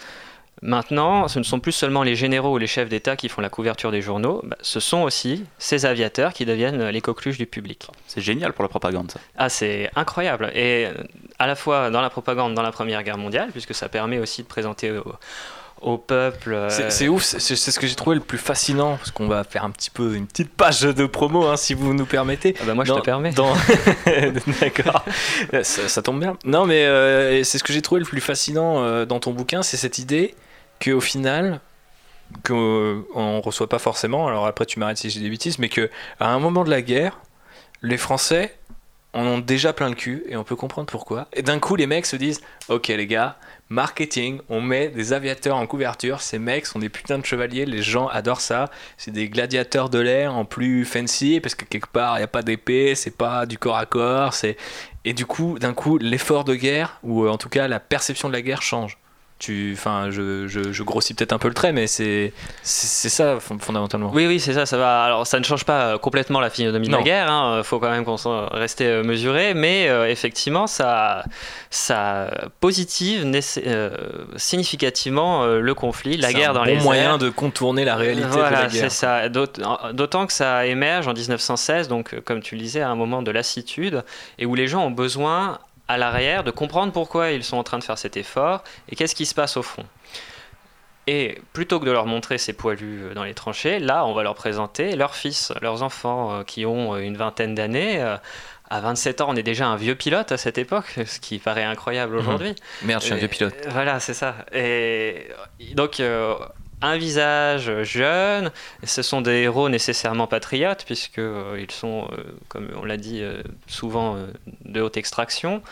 Maintenant, 0.61 1.27
ce 1.27 1.39
ne 1.39 1.43
sont 1.43 1.59
plus 1.59 1.71
seulement 1.71 2.03
les 2.03 2.15
généraux 2.15 2.53
ou 2.53 2.57
les 2.57 2.67
chefs 2.67 2.89
d'État 2.89 3.15
qui 3.15 3.29
font 3.29 3.41
la 3.41 3.49
couverture 3.49 3.91
des 3.91 4.01
journaux, 4.01 4.41
bah, 4.45 4.55
ce 4.61 4.79
sont 4.79 5.03
aussi 5.03 5.45
ces 5.57 5.85
aviateurs 5.85 6.33
qui 6.33 6.45
deviennent 6.45 6.89
les 6.89 7.01
coqueluches 7.01 7.37
du 7.37 7.45
public. 7.45 7.87
C'est 8.07 8.21
génial 8.21 8.53
pour 8.53 8.63
la 8.63 8.69
propagande 8.69 9.11
ça. 9.11 9.19
Ah, 9.37 9.49
c'est 9.49 9.89
incroyable. 9.95 10.51
Et 10.55 10.87
euh, 10.87 10.93
à 11.39 11.47
la 11.47 11.55
fois 11.55 11.89
dans 11.89 12.01
la 12.01 12.09
propagande 12.09 12.53
dans 12.53 12.61
la 12.61 12.71
Première 12.71 13.03
Guerre 13.03 13.17
mondiale, 13.17 13.49
puisque 13.51 13.75
ça 13.75 13.89
permet 13.89 14.19
aussi 14.19 14.43
de 14.43 14.47
présenter 14.47 14.91
au, 14.91 15.03
au 15.85 15.97
peuple. 15.99 16.53
euh, 16.53 16.69
C'est 16.89 17.07
ouf, 17.07 17.21
c'est 17.23 17.55
ce 17.55 17.79
que 17.79 17.85
j'ai 17.87 17.95
trouvé 17.95 18.15
le 18.15 18.21
plus 18.21 18.37
fascinant, 18.39 18.97
parce 18.97 19.11
qu'on 19.11 19.27
va 19.27 19.43
faire 19.43 19.63
un 19.63 19.69
petit 19.69 19.89
peu 19.91 20.15
une 20.15 20.25
petite 20.27 20.51
page 20.51 20.81
de 20.81 21.05
promo, 21.05 21.45
hein, 21.45 21.57
si 21.57 21.73
vous 21.75 21.93
nous 21.93 22.05
permettez. 22.05 22.55
Ah 22.59 22.63
bah 22.65 22.73
moi, 22.73 22.83
je 22.85 22.89
Dans- 22.91 22.99
te 22.99 23.05
permets. 23.05 23.31
dans- 23.31 23.53
D'accord, 24.61 25.05
ça, 25.61 25.87
ça 25.87 26.01
tombe 26.01 26.19
bien. 26.19 26.37
Non, 26.43 26.65
mais 26.65 26.85
euh, 26.85 27.43
c'est 27.43 27.57
ce 27.59 27.63
que 27.63 27.71
j'ai 27.71 27.81
trouvé 27.83 27.99
le 27.99 28.05
plus 28.07 28.19
fascinant 28.21 28.83
euh, 28.83 29.05
dans 29.05 29.19
ton 29.19 29.31
bouquin, 29.31 29.61
c'est 29.63 29.77
cette 29.77 29.99
idée 29.99 30.33
qu'au 30.83 30.99
final, 31.01 31.61
qu'on 32.43 33.39
reçoit 33.41 33.69
pas 33.69 33.79
forcément, 33.79 34.27
alors 34.27 34.45
après 34.47 34.65
tu 34.65 34.79
m'arrêtes 34.79 34.97
si 34.97 35.09
j'ai 35.09 35.19
des 35.19 35.29
bêtises, 35.29 35.59
mais 35.59 35.69
que 35.69 35.89
à 36.19 36.29
un 36.29 36.39
moment 36.39 36.63
de 36.63 36.69
la 36.69 36.81
guerre, 36.81 37.19
les 37.81 37.97
Français 37.97 38.55
en 39.15 39.25
ont 39.25 39.39
déjà 39.39 39.73
plein 39.73 39.89
le 39.89 39.95
cul, 39.95 40.23
et 40.27 40.35
on 40.35 40.43
peut 40.43 40.57
comprendre 40.57 40.87
pourquoi. 40.87 41.27
Et 41.33 41.41
d'un 41.41 41.57
coup, 41.57 41.75
les 41.75 41.87
mecs 41.87 42.05
se 42.05 42.17
disent 42.17 42.41
Ok, 42.67 42.89
les 42.89 43.07
gars, 43.07 43.37
marketing, 43.69 44.41
on 44.49 44.59
met 44.61 44.89
des 44.89 45.13
aviateurs 45.13 45.55
en 45.55 45.65
couverture, 45.65 46.19
ces 46.21 46.37
mecs 46.37 46.65
sont 46.65 46.79
des 46.79 46.89
putains 46.89 47.17
de 47.17 47.25
chevaliers, 47.25 47.65
les 47.65 47.81
gens 47.81 48.07
adorent 48.07 48.41
ça, 48.41 48.69
c'est 48.97 49.11
des 49.11 49.29
gladiateurs 49.29 49.89
de 49.89 49.99
l'air 49.99 50.35
en 50.35 50.43
plus 50.43 50.83
fancy, 50.83 51.39
parce 51.39 51.55
que 51.55 51.63
quelque 51.63 51.87
part, 51.87 52.17
il 52.17 52.19
n'y 52.19 52.25
a 52.25 52.27
pas 52.27 52.43
d'épée, 52.43 52.93
c'est 52.93 53.15
pas 53.15 53.45
du 53.45 53.57
corps 53.57 53.77
à 53.77 53.85
corps. 53.85 54.35
Et 55.05 55.13
du 55.13 55.25
coup, 55.25 55.57
d'un 55.59 55.73
coup, 55.73 55.97
l'effort 55.97 56.43
de 56.43 56.55
guerre, 56.55 56.99
ou 57.01 57.23
euh, 57.23 57.29
en 57.29 57.37
tout 57.37 57.49
cas 57.49 57.69
la 57.69 57.79
perception 57.79 58.27
de 58.27 58.33
la 58.33 58.41
guerre 58.41 58.61
change. 58.61 58.97
Tu, 59.37 59.73
enfin, 59.77 60.11
je, 60.11 60.47
je, 60.47 60.71
je 60.71 60.83
grossis 60.83 61.13
peut-être 61.13 61.33
un 61.33 61.37
peu 61.37 61.49
le 61.49 61.53
trait, 61.53 61.73
mais 61.73 61.87
c'est 61.87 62.31
c'est 62.63 62.87
c'est 62.87 63.09
ça 63.09 63.37
fond- 63.41 63.59
fondamentalement. 63.59 64.09
Oui, 64.13 64.27
oui, 64.27 64.39
c'est 64.39 64.53
ça, 64.53 64.65
ça 64.65 64.77
va. 64.77 65.03
Alors, 65.03 65.27
ça 65.27 65.39
ne 65.39 65.43
change 65.43 65.65
pas 65.65 65.81
euh, 65.87 65.97
complètement 65.97 66.39
la 66.39 66.49
physionomie 66.49 66.87
de 66.87 66.93
la 66.93 67.01
guerre, 67.03 67.29
hein, 67.29 67.61
faut 67.63 67.79
quand 67.79 67.89
même 67.91 68.05
qu'on 68.05 68.15
rester 68.51 68.85
euh, 68.87 69.03
mesuré, 69.03 69.53
mais 69.53 69.89
euh, 69.89 70.09
effectivement, 70.09 70.67
ça, 70.67 71.25
ça 71.69 72.31
positive 72.61 73.29
euh, 73.67 73.89
significativement 74.37 75.43
euh, 75.43 75.59
le 75.59 75.73
conflit, 75.73 76.15
la 76.17 76.29
C'est 76.29 76.33
guerre 76.35 76.51
un 76.51 76.53
dans 76.53 76.59
bon 76.61 76.65
les 76.67 76.77
moyen 76.77 77.03
airs. 77.11 77.17
de 77.17 77.29
contourner 77.29 77.83
la 77.83 77.95
réalité 77.97 78.27
voilà, 78.29 78.49
de 78.49 78.63
la 78.63 78.69
c'est 78.69 78.79
guerre. 78.79 78.91
ça. 78.91 79.29
D'aut- 79.29 79.45
D'autant 79.93 80.27
que 80.27 80.33
ça 80.33 80.65
émerge 80.65 81.07
en 81.09 81.13
1916, 81.13 81.87
donc 81.89 82.13
euh, 82.13 82.21
comme 82.23 82.41
tu 82.41 82.55
le 82.55 82.61
disais, 82.61 82.81
à 82.81 82.89
un 82.89 82.95
moment 82.95 83.21
de 83.21 83.31
lassitude, 83.31 84.03
et 84.39 84.45
où 84.45 84.55
les 84.55 84.67
gens 84.67 84.85
ont 84.85 84.91
besoin, 84.91 85.59
à 85.87 85.97
l'arrière, 85.97 86.43
de 86.43 86.51
comprendre 86.51 86.91
pourquoi 86.91 87.31
ils 87.31 87.43
sont 87.43 87.57
en 87.57 87.63
train 87.63 87.79
de 87.79 87.83
faire 87.83 87.97
cet 87.97 88.17
effort 88.17 88.63
et 88.89 88.95
qu'est-ce 88.95 89.15
qui 89.15 89.25
se 89.25 89.35
passe 89.35 89.57
au 89.57 89.63
front. 89.63 89.85
Et 91.07 91.39
plutôt 91.53 91.79
que 91.79 91.85
de 91.85 91.91
leur 91.91 92.07
montrer 92.07 92.39
ces 92.39 92.53
poilus 92.53 93.03
euh, 93.03 93.13
dans 93.13 93.23
les 93.23 93.35
tranchées, 93.35 93.77
là, 93.77 94.05
on 94.07 94.13
va 94.13 94.23
leur 94.23 94.33
présenter 94.33 94.95
leurs 94.95 95.15
fils, 95.15 95.53
leurs 95.61 95.83
enfants 95.83 96.33
euh, 96.33 96.43
qui 96.43 96.65
ont 96.65 96.95
euh, 96.95 96.99
une 96.99 97.15
vingtaine 97.15 97.53
d'années. 97.53 98.03
À 98.69 98.79
27 98.81 99.21
ans, 99.21 99.27
on 99.29 99.35
est 99.35 99.43
déjà 99.43 99.67
un 99.67 99.75
vieux 99.75 99.93
pilote 99.93 100.31
à 100.31 100.37
cette 100.37 100.57
époque, 100.57 100.99
ce 101.05 101.19
qui 101.19 101.37
paraît 101.37 101.63
incroyable 101.63 102.15
aujourd'hui. 102.15 102.55
Merde, 102.81 103.01
je 103.01 103.05
suis 103.05 103.13
un 103.13 103.17
vieux 103.17 103.27
pilote. 103.27 103.53
Voilà, 103.69 103.99
c'est 103.99 104.15
ça. 104.15 104.35
Et 104.53 105.27
donc, 105.75 105.99
euh, 105.99 106.35
un 106.85 106.97
visage 106.97 107.83
jeune, 107.83 108.51
ce 108.83 109.01
sont 109.01 109.21
des 109.21 109.41
héros 109.41 109.69
nécessairement 109.69 110.27
patriotes, 110.27 110.83
puisque 110.85 111.17
euh, 111.17 111.65
sont, 111.69 112.07
euh, 112.11 112.23
comme 112.47 112.69
on 112.75 112.85
l'a 112.85 112.97
dit, 112.97 113.21
euh, 113.21 113.41
souvent 113.65 114.17
de 114.63 114.81
haute 114.81 114.97
extraction, 114.97 115.63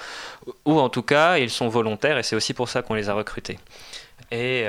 ou 0.65 0.79
en 0.79 0.89
tout 0.89 1.03
cas, 1.03 1.37
ils 1.37 1.51
sont 1.51 1.69
volontaires, 1.69 2.17
et 2.17 2.23
c'est 2.23 2.35
aussi 2.35 2.53
pour 2.53 2.67
ça 2.67 2.81
qu'on 2.81 2.95
les 2.95 3.09
a 3.09 3.13
recrutés. 3.13 3.59
Et 4.31 4.65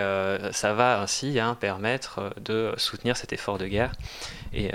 ça 0.52 0.74
va 0.74 1.00
ainsi 1.00 1.40
hein, 1.40 1.56
permettre 1.58 2.34
de 2.38 2.74
soutenir 2.76 3.16
cet 3.16 3.32
effort 3.32 3.56
de 3.56 3.66
guerre. 3.66 3.92
Et 4.52 4.70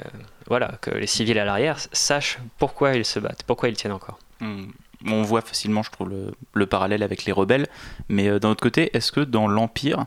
voilà, 0.47 0.71
que 0.81 0.89
les 0.89 1.05
civils 1.05 1.37
à 1.37 1.45
l'arrière 1.45 1.77
sachent 1.91 2.39
pourquoi 2.57 2.95
ils 2.95 3.05
se 3.05 3.19
battent, 3.19 3.43
pourquoi 3.43 3.69
ils 3.69 3.77
tiennent 3.77 3.93
encore. 3.93 4.17
Hmm. 4.39 4.69
On 5.05 5.21
voit 5.21 5.41
facilement, 5.41 5.83
je 5.83 5.91
trouve, 5.91 6.09
le, 6.09 6.33
le 6.53 6.65
parallèle 6.65 7.03
avec 7.03 7.25
les 7.25 7.31
rebelles. 7.31 7.67
Mais 8.07 8.39
d'un 8.39 8.49
autre 8.49 8.63
côté, 8.63 8.89
est-ce 8.97 9.11
que 9.11 9.19
dans 9.19 9.47
l'Empire, 9.47 10.05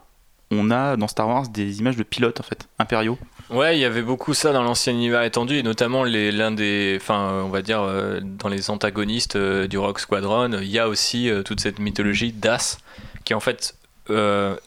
on 0.53 0.70
a 0.70 0.96
dans 0.96 1.09
Star 1.09 1.28
Wars 1.28 1.48
des 1.48 1.80
images 1.80 1.96
de 1.96 2.03
pilotes 2.03 2.40
en 2.40 2.44
fait, 2.44 2.68
impériaux 2.78 3.18
Ouais, 3.53 3.76
il 3.76 3.80
y 3.80 3.84
avait 3.84 4.00
beaucoup 4.00 4.32
ça 4.32 4.55
dans 4.55 4.62
l'ancien 4.62 4.94
univers 4.94 5.22
étendu, 5.24 5.59
et 5.59 5.62
notamment 5.62 6.05
l'un 6.05 6.53
des, 6.53 6.96
enfin, 6.98 7.42
on 7.44 7.50
va 7.50 7.61
dire, 7.61 7.82
euh, 7.82 8.18
dans 8.22 8.48
les 8.48 8.70
antagonistes 8.70 9.36
euh, 9.36 9.66
du 9.66 9.76
Rock 9.76 10.00
Squadron, 10.00 10.53
il 10.53 10.70
y 10.70 10.78
a 10.78 10.88
aussi 10.88 11.28
euh, 11.28 11.42
toute 11.42 11.61
cette 11.61 11.78
mythologie 11.78 12.32
d'As, 12.32 12.78
qui 13.24 13.34
en 13.34 13.40
fait, 13.40 13.74
le 14.09 14.59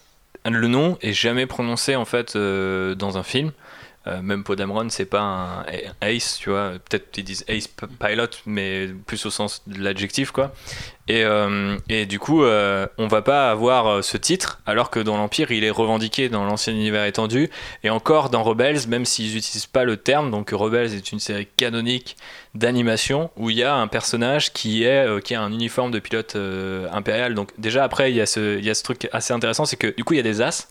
nom 0.45 0.99
est 1.01 1.13
jamais 1.13 1.47
prononcé 1.47 1.95
en 1.95 2.05
fait 2.05 2.37
dans 2.37 3.17
un 3.17 3.23
film. 3.23 3.51
Euh, 4.07 4.21
même 4.21 4.43
Poe 4.43 4.55
Dameron, 4.55 4.89
c'est 4.89 5.05
pas 5.05 5.21
un 5.21 5.65
Ace, 6.01 6.37
tu 6.39 6.49
vois. 6.49 6.73
Peut-être 6.89 7.17
ils 7.17 7.23
disent 7.23 7.43
Ace 7.47 7.67
Pilot, 7.67 8.27
mais 8.45 8.87
plus 9.07 9.25
au 9.25 9.29
sens 9.29 9.63
de 9.67 9.83
l'adjectif, 9.83 10.31
quoi. 10.31 10.53
Et, 11.07 11.23
euh, 11.23 11.77
et 11.87 12.07
du 12.07 12.17
coup, 12.17 12.43
euh, 12.43 12.87
on 12.97 13.07
va 13.07 13.21
pas 13.21 13.51
avoir 13.51 13.87
euh, 13.87 14.01
ce 14.01 14.17
titre, 14.17 14.61
alors 14.65 14.89
que 14.89 14.99
dans 14.99 15.17
l'Empire, 15.17 15.51
il 15.51 15.63
est 15.63 15.69
revendiqué 15.69 16.29
dans 16.29 16.45
l'ancien 16.45 16.73
univers 16.73 17.05
étendu. 17.05 17.49
Et 17.83 17.91
encore 17.91 18.31
dans 18.31 18.41
Rebels, 18.41 18.87
même 18.87 19.05
s'ils 19.05 19.35
n'utilisent 19.35 19.67
pas 19.67 19.83
le 19.83 19.97
terme, 19.97 20.31
donc 20.31 20.49
Rebels 20.51 20.95
est 20.95 21.11
une 21.11 21.19
série 21.19 21.47
canonique 21.57 22.17
d'animation 22.55 23.29
où 23.37 23.51
il 23.51 23.57
y 23.57 23.63
a 23.63 23.75
un 23.75 23.87
personnage 23.87 24.51
qui, 24.51 24.83
est, 24.83 25.07
euh, 25.07 25.19
qui 25.19 25.35
a 25.35 25.41
un 25.41 25.51
uniforme 25.51 25.91
de 25.91 25.99
pilote 25.99 26.35
impérial. 26.91 27.35
Donc 27.35 27.51
déjà 27.59 27.83
après, 27.83 28.11
il 28.11 28.15
y, 28.15 28.19
il 28.19 28.65
y 28.65 28.69
a 28.69 28.73
ce 28.73 28.83
truc 28.83 29.07
assez 29.11 29.33
intéressant, 29.33 29.65
c'est 29.65 29.77
que 29.77 29.95
du 29.95 30.03
coup, 30.03 30.13
il 30.13 30.17
y 30.17 30.19
a 30.19 30.23
des 30.23 30.41
as. 30.41 30.67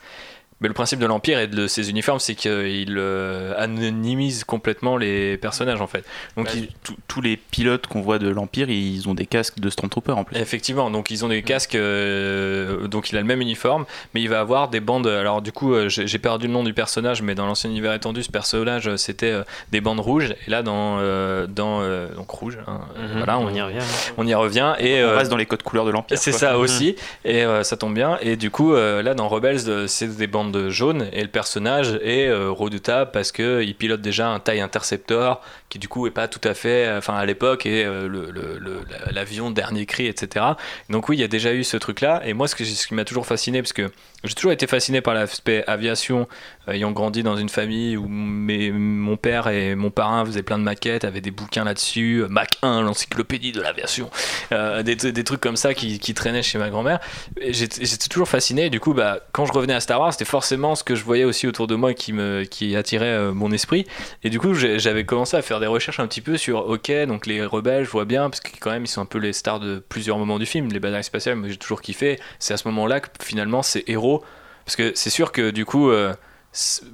Mais 0.65 0.69
le 0.69 0.75
principe 0.75 0.99
de 0.99 1.05
l'Empire 1.05 1.39
et 1.41 1.47
de 1.47 1.67
ses 1.67 1.91
uniformes, 1.91 2.19
c'est 2.21 2.35
qu'il 2.35 2.97
euh, 2.97 3.53
anonymise 3.59 4.45
complètement 4.45 4.97
les 4.97 5.37
personnages 5.37 5.83
en 5.83 5.87
fait. 5.87 6.05
Donc 6.39 6.47
Bah, 6.47 6.53
il- 6.57 6.69
tous- 6.83 6.97
Tous 7.07 7.21
les 7.21 7.37
pilotes 7.37 7.87
qu'on 7.87 8.01
voit 8.01 8.19
de 8.19 8.29
l'Empire, 8.31 8.71
ils 8.71 9.07
ont 9.09 9.15
des 9.15 9.27
casques 9.27 9.61
de 9.61 9.69
Stormtrooper 9.69 10.13
en 10.13 10.25
plus. 10.25 10.37
Effectivement, 10.39 10.91
donc 10.91 11.11
ils 11.11 11.23
ont 11.25 11.29
des 11.29 11.43
casques, 11.43 11.75
euh, 11.77 12.89
donc 12.89 13.11
il 13.11 13.17
a 13.17 13.21
le 13.21 13.27
même 13.27 13.41
uniforme, 13.43 13.85
mais 14.15 14.23
il 14.23 14.29
va 14.29 14.41
avoir 14.41 14.69
des 14.69 14.81
bandes. 14.81 15.07
Alors 15.07 15.43
du 15.43 15.53
coup, 15.53 15.75
euh, 15.75 15.89
j'ai 15.91 16.19
perdu 16.19 16.47
le 16.47 16.53
nom 16.55 16.65
du 16.65 16.73
personnage, 16.75 17.21
mais 17.23 17.35
dans 17.35 17.47
l'ancien 17.47 17.69
univers 17.71 17.93
étendu, 17.93 18.23
ce 18.23 18.31
personnage 18.31 18.89
euh, 18.89 18.97
c'était 18.97 19.31
euh, 19.31 19.43
des 19.71 19.81
bandes 19.81 20.01
rouges, 20.01 20.35
et 20.47 20.51
là 20.51 20.63
dans 20.63 20.97
euh, 20.99 21.47
dans 21.47 21.83
euh, 21.83 22.09
donc 22.15 22.31
rouge, 22.31 22.59
hein, 22.67 22.81
Mhm, 22.99 23.19
voilà, 23.19 23.39
on 23.39 23.51
y 23.53 23.61
revient. 23.61 23.79
on 24.17 24.27
y 24.27 24.35
revient 24.35 24.75
et 24.81 24.95
On 25.05 25.09
euh, 25.09 25.17
reste 25.19 25.31
dans 25.31 25.37
les 25.37 25.47
codes 25.47 25.63
couleurs 25.63 25.85
de 25.85 25.91
l'Empire. 25.91 26.19
c'est 26.19 26.33
ça 26.33 26.59
aussi, 26.59 26.97
et 27.25 27.45
euh, 27.45 27.63
ça 27.65 27.77
tombe 27.77 27.95
bien. 27.95 28.19
Et 28.23 28.37
du 28.37 28.51
coup, 28.51 28.73
euh, 28.75 29.03
là 29.03 29.15
dans 29.15 29.29
Rebels, 29.29 29.89
c'est 29.89 30.17
des 30.17 30.27
bandes 30.27 30.54
jaunes, 30.69 31.07
et 31.13 31.23
le 31.23 31.29
personnage 31.29 31.99
est 32.03 32.27
euh, 32.27 32.51
redoutable 32.51 33.11
parce 33.13 33.33
que 33.33 33.63
il 33.63 33.75
pilote 33.75 34.01
déjà 34.01 34.29
un 34.29 34.41
TIE 34.41 34.61
Interceptor 34.61 35.41
du 35.79 35.89
coup 35.89 36.07
est 36.07 36.11
pas 36.11 36.29
tout 36.29 36.41
à 36.47 36.55
fait, 36.55 36.87
euh, 36.87 36.99
enfin 36.99 37.15
à 37.15 37.25
l'époque, 37.27 37.67
est 37.67 37.85
euh, 37.85 38.09
le- 38.09 38.31
le- 38.31 38.85
l'avion 39.13 39.51
dernier 39.51 39.87
cri, 39.87 40.07
etc. 40.07 40.45
Donc 40.91 41.09
oui, 41.09 41.17
il 41.17 41.21
y 41.21 41.25
a 41.25 41.29
déjà 41.29 41.53
eu 41.53 41.65
ce 41.65 41.77
truc-là. 41.77 42.23
Et 42.25 42.33
moi, 42.35 42.49
ce, 42.49 42.55
que, 42.55 42.65
ce 42.65 42.87
qui 42.87 42.95
m'a 42.95 43.05
toujours 43.05 43.27
fasciné, 43.27 43.63
parce 43.63 43.73
que 43.73 43.91
j'ai 44.25 44.35
toujours 44.35 44.53
été 44.53 44.67
fasciné 44.67 45.01
par 45.01 45.15
l'aspect 45.15 45.65
aviation, 45.67 46.27
euh, 46.69 46.73
ayant 46.73 46.93
grandi 46.93 47.23
dans 47.23 47.37
une 47.37 47.49
famille 47.49 47.97
où 47.97 48.07
mes- 48.09 48.71
mon 48.73 49.17
père 49.17 49.49
et 49.49 49.75
mon 49.75 49.91
parrain 49.91 50.25
faisaient 50.25 50.43
plein 50.43 50.59
de 50.59 50.65
maquettes, 50.65 51.05
avaient 51.05 51.21
des 51.21 51.31
bouquins 51.31 51.65
là-dessus, 51.65 52.25
Mac 52.29 52.51
1, 52.63 52.83
l'encyclopédie 52.83 53.53
de 53.53 53.61
l'aviation, 53.61 54.11
des, 54.51 54.97
des 54.97 55.25
trucs 55.25 55.41
comme 55.41 55.57
ça 55.57 55.75
qui, 55.75 55.99
qui 55.99 56.15
traînaient 56.15 56.43
chez 56.43 56.59
ma 56.59 56.71
grand-mère. 56.71 57.01
Et 57.41 57.53
J'étais 57.53 58.09
toujours 58.09 58.29
fasciné. 58.29 58.67
Et 58.67 58.71
du 58.71 58.81
coup, 58.81 58.95
bah, 58.95 59.21
quand 59.33 59.47
je 59.47 59.53
revenais 59.53 59.75
à 59.75 59.81
Star 59.81 60.01
Wars, 60.01 60.13
c'était 60.13 60.25
forcément 60.25 60.75
ce 60.75 60.85
que 60.85 60.95
je 60.95 61.05
voyais 61.05 61.25
aussi 61.25 61.47
autour 61.47 61.67
de 61.67 61.75
moi 61.75 61.95
qui, 61.95 62.13
me, 62.13 62.45
qui 62.45 62.77
attirait 62.77 63.33
mon 63.33 63.51
esprit. 63.53 63.87
Et 64.23 64.31
du 64.31 64.39
coup, 64.39 64.55
j'avais 64.55 65.05
commencé 65.05 65.37
à 65.37 65.43
faire 65.43 65.61
des 65.61 65.64
recherches 65.67 66.01
un 66.01 66.07
petit 66.07 66.21
peu 66.21 66.37
sur, 66.37 66.69
ok, 66.69 66.91
donc 67.07 67.27
les 67.27 67.45
rebelles, 67.45 67.85
je 67.85 67.91
vois 67.91 68.05
bien, 68.05 68.31
parce 68.31 68.41
que 68.41 68.51
quand 68.61 68.71
même, 68.71 68.85
ils 68.85 68.89
sont 68.89 69.01
un 69.01 69.07
peu 69.07 69.19
les 69.19 69.33
stars 69.33 69.61
de 69.61 69.83
plusieurs 69.89 70.19
moments 70.19 70.39
du 70.39 70.47
film. 70.47 70.69
Les 70.69 70.81
batailles 70.81 71.05
spatiales, 71.05 71.37
moi 71.37 71.49
j'ai 71.49 71.57
toujours 71.57 71.83
kiffé. 71.83 72.21
C'est 72.39 72.55
à 72.55 72.57
ce 72.57 72.69
moment-là 72.69 73.01
que 73.01 73.09
finalement, 73.23 73.63
ces 73.63 73.85
héros. 73.87 74.25
Parce 74.65 74.77
que 74.77 74.93
c'est 74.95 75.11
sûr 75.11 75.33
que 75.33 75.51
du 75.51 75.65
coup, 75.65 75.91
euh, 75.91 76.15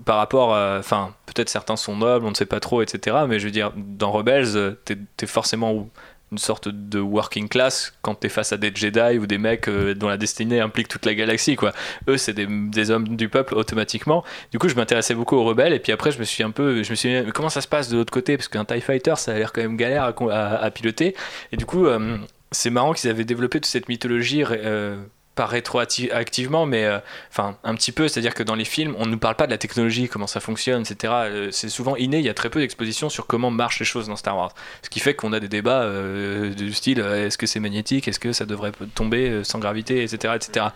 par 0.04 0.16
rapport. 0.16 0.50
Enfin, 0.78 1.14
peut-être 1.26 1.48
certains 1.48 1.76
sont 1.76 1.96
nobles, 1.96 2.26
on 2.26 2.30
ne 2.30 2.34
sait 2.34 2.46
pas 2.46 2.60
trop, 2.60 2.82
etc. 2.82 3.18
Mais 3.28 3.38
je 3.38 3.46
veux 3.46 3.50
dire, 3.50 3.72
dans 3.76 4.10
Rebels, 4.10 4.56
euh, 4.56 4.72
t'es 4.84 4.96
es 5.22 5.26
forcément 5.26 5.88
une 6.32 6.38
sorte 6.38 6.68
de 6.68 7.00
working 7.00 7.48
class 7.48 7.92
quand 8.02 8.14
t'es 8.14 8.28
face 8.28 8.52
à 8.52 8.56
des 8.56 8.72
Jedi 8.74 9.18
ou 9.18 9.26
des 9.26 9.38
mecs 9.38 9.68
euh, 9.68 9.94
dont 9.94 10.08
la 10.08 10.16
destinée 10.16 10.60
implique 10.60 10.88
toute 10.88 11.04
la 11.06 11.14
galaxie, 11.14 11.56
quoi. 11.56 11.72
Eux, 12.08 12.16
c'est 12.16 12.34
des, 12.34 12.90
hommes 12.90 13.16
du 13.16 13.28
peuple 13.28 13.54
automatiquement. 13.54 14.24
Du 14.52 14.58
coup, 14.58 14.68
je 14.68 14.74
m'intéressais 14.74 15.14
beaucoup 15.14 15.36
aux 15.36 15.44
rebelles, 15.44 15.72
et 15.72 15.78
puis 15.78 15.92
après, 15.92 16.12
je 16.12 16.18
me 16.18 16.24
suis 16.24 16.42
un 16.42 16.50
peu. 16.50 16.82
Je 16.82 16.90
me 16.90 16.94
suis 16.94 17.08
dit, 17.08 17.30
comment 17.32 17.50
ça 17.50 17.60
se 17.60 17.68
passe 17.68 17.88
de 17.88 17.96
l'autre 17.96 18.12
côté? 18.12 18.36
Parce 18.36 18.48
qu'un 18.48 18.64
TIE 18.64 18.80
Fighter, 18.80 19.14
ça 19.16 19.32
a 19.32 19.38
l'air 19.38 19.52
quand 19.52 19.62
même 19.62 19.76
galère 19.76 20.14
à 20.30 20.70
piloter. 20.70 21.14
Et 21.52 21.56
du 21.56 21.66
coup, 21.66 21.86
euh, 21.86 22.18
c'est 22.52 22.70
marrant 22.70 22.92
qu'ils 22.92 23.10
avaient 23.10 23.24
développé 23.24 23.60
toute 23.60 23.70
cette 23.70 23.88
mythologie. 23.88 24.44
euh, 24.48 24.96
pas 25.40 25.46
rétroactivement, 25.46 26.66
mais 26.66 26.84
euh, 26.84 26.98
enfin 27.30 27.56
un 27.64 27.74
petit 27.74 27.92
peu, 27.92 28.08
c'est-à-dire 28.08 28.34
que 28.34 28.42
dans 28.42 28.56
les 28.56 28.66
films, 28.66 28.94
on 28.98 29.06
ne 29.06 29.12
nous 29.12 29.18
parle 29.18 29.36
pas 29.36 29.46
de 29.46 29.50
la 29.50 29.56
technologie, 29.56 30.06
comment 30.06 30.26
ça 30.26 30.38
fonctionne, 30.38 30.82
etc. 30.82 31.14
Euh, 31.14 31.48
c'est 31.50 31.70
souvent 31.70 31.96
inné, 31.96 32.18
il 32.18 32.26
y 32.26 32.28
a 32.28 32.34
très 32.34 32.50
peu 32.50 32.60
d'expositions 32.60 33.08
sur 33.08 33.26
comment 33.26 33.50
marchent 33.50 33.78
les 33.78 33.86
choses 33.86 34.06
dans 34.08 34.16
Star 34.16 34.36
Wars. 34.36 34.52
Ce 34.82 34.90
qui 34.90 35.00
fait 35.00 35.14
qu'on 35.14 35.32
a 35.32 35.40
des 35.40 35.48
débats 35.48 35.80
euh, 35.80 36.52
du 36.52 36.74
style 36.74 36.98
est-ce 37.00 37.38
que 37.38 37.46
c'est 37.46 37.58
magnétique, 37.58 38.06
est-ce 38.06 38.20
que 38.20 38.34
ça 38.34 38.44
devrait 38.44 38.72
tomber 38.94 39.42
sans 39.42 39.58
gravité, 39.58 40.02
etc., 40.02 40.34
etc. 40.36 40.66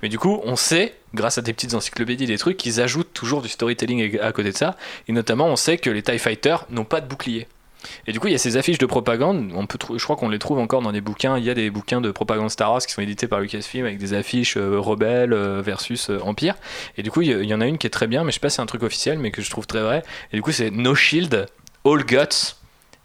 Mais 0.00 0.08
du 0.08 0.18
coup, 0.18 0.40
on 0.44 0.56
sait, 0.56 0.94
grâce 1.12 1.36
à 1.36 1.42
des 1.42 1.52
petites 1.52 1.74
encyclopédies, 1.74 2.24
des 2.24 2.38
trucs, 2.38 2.56
qu'ils 2.56 2.80
ajoutent 2.80 3.12
toujours 3.12 3.42
du 3.42 3.50
storytelling 3.50 4.18
à 4.20 4.32
côté 4.32 4.52
de 4.52 4.56
ça. 4.56 4.74
Et 5.06 5.12
notamment, 5.12 5.48
on 5.48 5.56
sait 5.56 5.76
que 5.76 5.90
les 5.90 6.00
TIE 6.00 6.18
Fighters 6.18 6.64
n'ont 6.70 6.86
pas 6.86 7.02
de 7.02 7.06
bouclier. 7.06 7.46
Et 8.06 8.12
du 8.12 8.20
coup, 8.20 8.28
il 8.28 8.32
y 8.32 8.34
a 8.34 8.38
ces 8.38 8.56
affiches 8.56 8.78
de 8.78 8.86
propagande. 8.86 9.52
On 9.54 9.66
peut 9.66 9.78
je 9.96 10.02
crois 10.04 10.16
qu'on 10.16 10.28
les 10.28 10.38
trouve 10.38 10.58
encore 10.58 10.82
dans 10.82 10.92
des 10.92 11.00
bouquins. 11.00 11.38
Il 11.38 11.44
y 11.44 11.50
a 11.50 11.54
des 11.54 11.70
bouquins 11.70 12.00
de 12.00 12.10
propagande 12.10 12.50
Star 12.50 12.70
Wars 12.70 12.80
qui 12.80 12.92
sont 12.92 13.02
édités 13.02 13.28
par 13.28 13.40
Lucasfilm 13.40 13.86
avec 13.86 13.98
des 13.98 14.14
affiches 14.14 14.56
euh, 14.56 14.78
rebelles 14.78 15.32
euh, 15.32 15.62
versus 15.62 16.10
euh, 16.10 16.20
Empire. 16.22 16.54
Et 16.96 17.02
du 17.02 17.10
coup, 17.10 17.22
il 17.22 17.28
y, 17.28 17.46
y 17.46 17.54
en 17.54 17.60
a 17.60 17.66
une 17.66 17.78
qui 17.78 17.86
est 17.86 17.90
très 17.90 18.06
bien, 18.06 18.24
mais 18.24 18.30
je 18.30 18.34
sais 18.34 18.40
pas 18.40 18.50
si 18.50 18.56
c'est 18.56 18.62
un 18.62 18.66
truc 18.66 18.82
officiel, 18.82 19.18
mais 19.18 19.30
que 19.30 19.42
je 19.42 19.50
trouve 19.50 19.66
très 19.66 19.82
vrai. 19.82 20.02
Et 20.32 20.36
du 20.36 20.42
coup, 20.42 20.52
c'est 20.52 20.70
No 20.70 20.94
Shield, 20.94 21.46
All 21.84 22.04
Guts. 22.04 22.56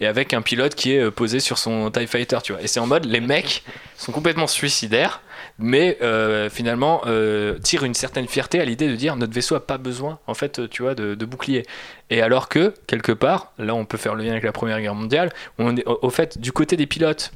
Et 0.02 0.08
avec 0.08 0.34
un 0.34 0.42
pilote 0.42 0.76
qui 0.76 0.94
est 0.94 1.12
posé 1.12 1.42
sur 1.42 1.58
son 1.58 1.92
TIE 1.92 2.08
Fighter, 2.08 2.38
tu 2.42 2.54
vois. 2.54 2.62
Et 2.62 2.68
c'est 2.68 2.80
en 2.80 2.88
mode, 2.88 3.04
les 3.04 3.20
mecs 3.20 3.64
sont 3.98 4.14
complètement 4.14 4.48
suicidaires, 4.48 5.22
mais 5.60 5.98
euh, 6.02 6.50
finalement 6.50 7.02
euh, 7.06 7.60
tirent 7.60 7.84
une 7.84 7.94
certaine 7.94 8.28
fierté 8.28 8.60
à 8.60 8.66
l'idée 8.66 8.88
de 8.88 8.96
dire 8.96 9.16
notre 9.16 9.34
vaisseau 9.34 9.56
a 9.56 9.66
pas 9.66 9.78
besoin, 9.78 10.20
en 10.26 10.34
fait, 10.34 10.60
euh, 10.60 10.68
tu 10.68 10.82
vois, 10.82 10.96
de, 10.96 11.16
de 11.16 11.26
bouclier. 11.26 11.66
Et 12.10 12.22
alors 12.22 12.50
que, 12.50 12.74
quelque 12.88 13.12
part, 13.12 13.52
là 13.58 13.76
on 13.76 13.86
peut 13.86 13.98
faire 13.98 14.16
le 14.16 14.24
lien 14.24 14.32
avec 14.32 14.44
la 14.44 14.52
Première 14.52 14.82
Guerre 14.82 14.96
mondiale, 14.96 15.32
on 15.58 15.76
est, 15.76 15.86
au, 15.86 16.10
fait, 16.10 16.40
du 16.40 16.52
côté 16.52 16.78
des 16.78 16.88
pilotes 16.88 17.32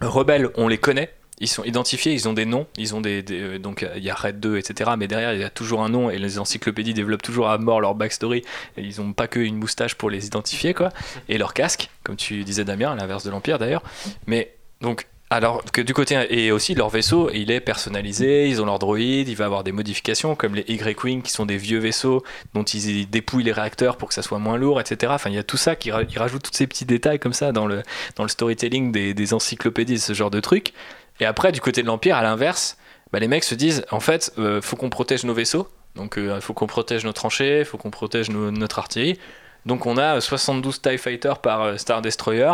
rebelles, 0.00 0.50
on 0.56 0.68
les 0.68 0.78
connaît, 0.78 1.10
ils 1.40 1.48
sont 1.48 1.64
identifiés, 1.64 2.12
ils 2.12 2.28
ont 2.28 2.32
des 2.32 2.44
noms, 2.44 2.66
ils 2.76 2.94
ont 2.94 3.00
des, 3.00 3.22
donc 3.58 3.84
il 3.96 4.04
y 4.04 4.10
a 4.10 4.14
Red 4.14 4.38
2, 4.38 4.56
etc. 4.56 4.92
Mais 4.96 5.08
derrière 5.08 5.32
il 5.32 5.40
y 5.40 5.44
a 5.44 5.50
toujours 5.50 5.82
un 5.82 5.88
nom 5.88 6.08
et 6.08 6.18
les 6.18 6.38
encyclopédies 6.38 6.94
développent 6.94 7.22
toujours 7.22 7.48
à 7.48 7.58
mort 7.58 7.80
leur 7.80 7.96
backstory. 7.96 8.44
Et 8.76 8.82
ils 8.82 9.00
ont 9.00 9.12
pas 9.12 9.26
que 9.26 9.40
une 9.40 9.56
moustache 9.56 9.96
pour 9.96 10.10
les 10.10 10.26
identifier 10.26 10.74
quoi, 10.74 10.90
et 11.28 11.36
leur 11.36 11.52
casque, 11.52 11.90
comme 12.04 12.16
tu 12.16 12.44
disais 12.44 12.64
Damien, 12.64 12.92
à 12.92 12.94
l'inverse 12.94 13.24
de 13.24 13.30
l'Empire 13.30 13.58
d'ailleurs. 13.58 13.82
Mais 14.26 14.54
donc 14.80 15.06
Alors 15.30 15.64
que 15.64 15.80
du 15.80 15.94
côté 15.94 16.26
et 16.30 16.52
aussi 16.52 16.74
leur 16.74 16.90
vaisseau, 16.90 17.28
il 17.32 17.50
est 17.50 17.60
personnalisé, 17.60 18.46
ils 18.48 18.62
ont 18.62 18.66
leur 18.66 18.78
droïde, 18.78 19.28
il 19.28 19.34
va 19.34 19.46
avoir 19.46 19.64
des 19.64 19.72
modifications 19.72 20.36
comme 20.36 20.54
les 20.54 20.64
Y-wing 20.68 21.22
qui 21.22 21.32
sont 21.32 21.44
des 21.46 21.56
vieux 21.56 21.78
vaisseaux 21.80 22.22
dont 22.52 22.62
ils 22.62 23.08
dépouillent 23.10 23.42
les 23.42 23.52
réacteurs 23.52 23.96
pour 23.96 24.08
que 24.08 24.14
ça 24.14 24.22
soit 24.22 24.38
moins 24.38 24.56
lourd, 24.58 24.80
etc. 24.80 25.12
Enfin, 25.14 25.30
il 25.30 25.36
y 25.36 25.38
a 25.38 25.42
tout 25.42 25.56
ça 25.56 25.74
qui 25.74 25.90
ra- 25.90 26.02
il 26.02 26.18
rajoute 26.18 26.42
tous 26.42 26.52
ces 26.54 26.66
petits 26.68 26.84
détails 26.84 27.18
comme 27.18 27.32
ça 27.32 27.50
dans 27.52 27.66
le 27.66 27.82
dans 28.16 28.22
le 28.22 28.28
storytelling 28.28 28.92
des, 28.92 29.34
encyclopédies, 29.34 29.98
ce 29.98 30.12
genre 30.12 30.30
de 30.30 30.40
trucs. 30.40 30.72
Et 31.20 31.24
après, 31.24 31.50
du 31.52 31.60
côté 31.60 31.82
de 31.82 31.86
l'Empire, 31.88 32.16
à 32.16 32.22
l'inverse, 32.22 32.76
bah, 33.12 33.18
les 33.18 33.26
mecs 33.28 33.44
se 33.44 33.54
disent 33.56 33.84
en 33.90 34.00
fait, 34.00 34.32
euh, 34.38 34.60
faut 34.62 34.76
qu'on 34.76 34.90
protège 34.90 35.24
nos 35.24 35.34
vaisseaux, 35.34 35.68
donc 35.96 36.14
il 36.16 36.40
faut 36.42 36.54
qu'on 36.54 36.66
protège 36.68 37.04
nos 37.04 37.12
tranchées, 37.12 37.64
faut 37.64 37.78
qu'on 37.78 37.90
protège 37.90 38.28
nos- 38.30 38.50
notre 38.52 38.78
artillerie. 38.78 39.18
Donc 39.66 39.86
on 39.86 39.96
a 39.96 40.20
72 40.20 40.80
TIE 40.82 40.98
Fighters 40.98 41.38
par 41.40 41.62
euh, 41.62 41.76
Star 41.76 42.02
Destroyer. 42.02 42.52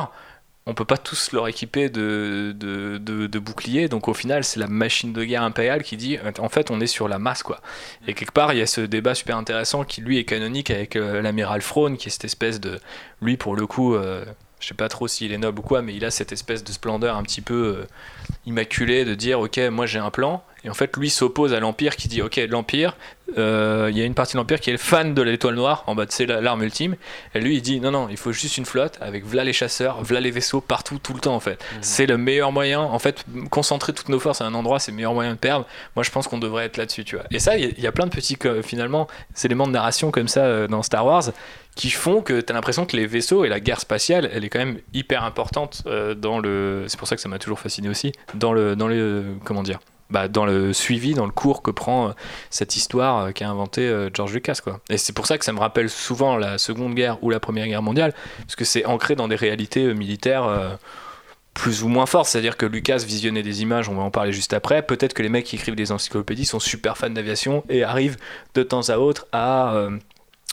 On 0.71 0.75
peut 0.75 0.85
pas 0.85 0.99
tous 0.99 1.33
leur 1.33 1.49
équiper 1.49 1.89
de, 1.89 3.39
boucliers, 3.39 3.89
donc 3.89 4.07
au 4.07 4.15
final 4.15 4.45
c'est 4.45 4.61
la 4.61 4.69
machine 4.69 5.13
de 5.13 5.25
guerre 5.25 5.43
impériale 5.43 5.83
qui 5.83 5.97
dit 5.97 6.17
en 6.39 6.49
fait 6.49 6.71
on 6.71 6.81
est 6.81 6.87
sur 6.87 7.09
la 7.09 7.19
masse 7.19 7.43
quoi. 7.43 7.61
Et 8.07 8.15
quelque 8.15 8.31
part 8.31 8.53
il 8.53 8.61
y 8.61 8.63
a 8.63 8.69
ce 8.69 8.81
débat 8.81 9.17
super 9.17 9.37
intéressant 9.37 9.83
qui 9.83 10.01
lui 10.01 10.19
est 10.19 10.25
canonique 10.25 10.71
avec 10.71 10.95
euh, 10.95 11.23
l'amiral 11.23 11.61
Frone 11.61 11.97
qui 11.97 12.07
est 12.07 12.13
cette 12.13 12.25
espèce 12.25 12.61
de 12.61 12.79
lui 13.21 13.37
pour 13.37 13.57
le 13.57 13.67
coup 13.67 13.97
euh, 13.97 14.25
je 14.61 14.69
sais 14.69 14.75
pas 14.75 14.89
trop 14.89 15.09
s'il 15.09 15.33
est 15.33 15.39
noble 15.39 15.59
ou 15.59 15.63
quoi 15.63 15.83
mais 15.83 15.93
il 15.93 16.05
a 16.05 16.13
cette 16.13 16.31
espèce 16.31 16.63
de 16.63 16.71
splendeur 16.71 17.17
un 17.17 17.25
petit 17.25 17.41
peu 17.41 17.81
euh, 17.81 17.87
immaculée 18.47 19.05
de 19.05 19.17
dire 19.17 19.41
ok 19.41 19.59
moi 19.73 19.87
j'ai 19.87 19.99
un 19.99 20.11
plan 20.11 20.45
et 20.65 20.71
en 20.71 20.75
fait 20.75 20.97
lui 20.97 21.09
s'oppose 21.11 21.55
à 21.55 21.61
l'empire 21.61 21.97
qui 21.97 22.09
dit 22.09 22.21
ok 22.23 22.37
l'empire 22.49 22.97
euh, 23.39 23.89
il 23.91 23.97
y 23.97 24.03
a 24.03 24.05
une 24.05 24.15
partie 24.15 24.33
de 24.35 24.39
l'empire 24.39 24.61
qui 24.61 24.71
est 24.71 24.77
fan 24.77 25.15
de 25.15 25.23
l'étoile 25.23 25.55
noire 25.55 25.85
en 25.87 25.95
bas 25.95 26.05
c'est 26.09 26.27
la- 26.27 26.41
l'arme 26.41 26.63
ultime 26.63 26.97
et 27.35 27.41
lui 27.41 27.57
il 27.57 27.63
dit 27.63 27.81
non 27.81 27.91
non 27.93 28.09
il 28.11 28.17
faut 28.17 28.33
juste 28.33 28.59
une 28.59 28.67
flotte 28.67 28.99
avec 29.01 29.25
v'là 29.25 29.45
les 29.45 29.53
chasseurs 29.53 30.03
v'là 30.03 30.21
les 30.21 30.31
vaisseaux 30.31 30.61
partout 30.61 30.99
tout 31.03 31.15
le 31.15 31.21
temps 31.21 31.35
en 31.35 31.41
fait 31.41 31.65
c'est 31.81 32.07
le 32.07 32.19
meilleur 32.19 32.53
moyen 32.53 32.81
en 32.81 32.99
fait 32.99 33.25
concentrer 33.51 33.93
toutes 33.93 34.09
nos 34.09 34.19
forces 34.21 34.41
à 34.41 34.47
un 34.47 34.55
endroit 34.55 34.79
c'est 34.81 34.91
le 34.91 34.97
meilleur 34.97 35.15
moyen 35.15 35.33
de 35.33 35.39
perdre 35.39 35.67
moi 35.97 36.03
je 36.03 36.11
pense 36.11 36.29
qu'on 36.29 36.39
devrait 36.39 36.65
être 36.67 36.77
là-dessus 36.77 37.05
tu 37.05 37.17
vois 37.17 37.25
et 37.31 37.39
ça 37.39 37.57
il 37.57 37.65
y 37.65 37.67
a- 37.67 37.71
il 37.77 37.83
y, 37.83 37.87
a 37.87 37.93
plein 37.93 38.07
de 38.07 38.11
petits 38.11 38.37
euh, 38.45 38.63
finalement 38.63 39.07
éléments 39.45 39.67
de 39.67 39.73
narration 39.73 40.11
comme 40.11 40.29
ça 40.29 40.41
euh, 40.45 40.67
dans 40.67 40.83
Star 40.83 41.07
Wars 41.07 41.25
qui 41.77 41.89
font 41.91 42.21
que 42.21 42.41
tu 42.41 42.51
as 42.53 42.55
l'impression 42.55 42.85
que 42.85 42.97
les 42.97 43.07
vaisseaux 43.07 43.45
et 43.45 43.49
la 43.49 43.61
guerre 43.61 43.81
spatiale, 43.81 44.29
elle 44.35 44.45
est 44.45 44.49
quand 44.49 44.59
même 44.59 44.81
hyper 44.93 45.23
importante 45.23 45.85
dans 46.17 46.41
le. 46.41 46.85
C'est 46.89 46.99
pour 46.99 47.07
ça 47.07 47.15
que 47.15 47.23
ça 47.23 47.29
m'a 47.29 47.39
toujours 47.39 47.61
fasciné 47.61 47.89
aussi 47.89 48.11
dans 48.35 48.53
le 48.53 48.75
dans 48.75 48.89
le 48.89 49.37
comment 49.45 49.63
dire. 49.63 49.79
Bah, 50.11 50.27
dans 50.27 50.45
le 50.45 50.73
suivi, 50.73 51.15
dans 51.15 51.27
le 51.27 51.33
cours 51.33 51.63
que 51.63 51.71
prend 51.71 52.09
euh, 52.09 52.13
cette 52.51 52.75
histoire 52.77 53.27
euh, 53.27 53.31
qu'a 53.31 53.49
inventé 53.49 53.83
euh, 53.83 54.11
George 54.13 54.33
Lucas. 54.33 54.59
Quoi. 54.63 54.81
Et 54.91 54.99
c'est 54.99 55.13
pour 55.13 55.27
ça 55.27 55.39
que 55.39 55.45
ça 55.45 55.53
me 55.53 55.61
rappelle 55.61 55.89
souvent 55.89 56.37
la 56.37 56.59
Seconde 56.59 56.95
Guerre 56.95 57.23
ou 57.23 57.31
la 57.31 57.39
Première 57.39 57.67
Guerre 57.67 57.83
mondiale, 57.83 58.13
parce 58.41 58.57
que 58.57 58.65
c'est 58.65 58.85
ancré 58.87 59.15
dans 59.15 59.29
des 59.29 59.37
réalités 59.37 59.95
militaires 59.95 60.79
plus 61.55 61.83
ou 61.83 61.89
moins 61.89 62.07
fortes. 62.07 62.27
C'est-à-dire 62.27 62.57
que 62.57 62.67
Lucas 62.67 63.03
visionnait 63.07 63.43
des 63.43 63.63
images, 63.63 63.89
on 63.89 63.95
va 63.95 64.03
en 64.03 64.11
parler 64.11 64.33
juste 64.33 64.53
après. 64.53 64.83
Peut-être 64.83 65.15
que 65.15 65.23
les 65.23 65.29
mecs 65.29 65.45
qui 65.45 65.57
écrivent 65.57 65.77
des 65.77 65.93
encyclopédies 65.93 66.45
sont 66.45 66.61
super 66.61 66.97
fans 66.97 67.11
d'aviation 67.11 67.65
et 67.69 67.85
arrivent 67.85 68.17
de 68.55 68.63
temps 68.63 68.89
à 68.89 68.99
autre 68.99 69.27
à 69.33 69.89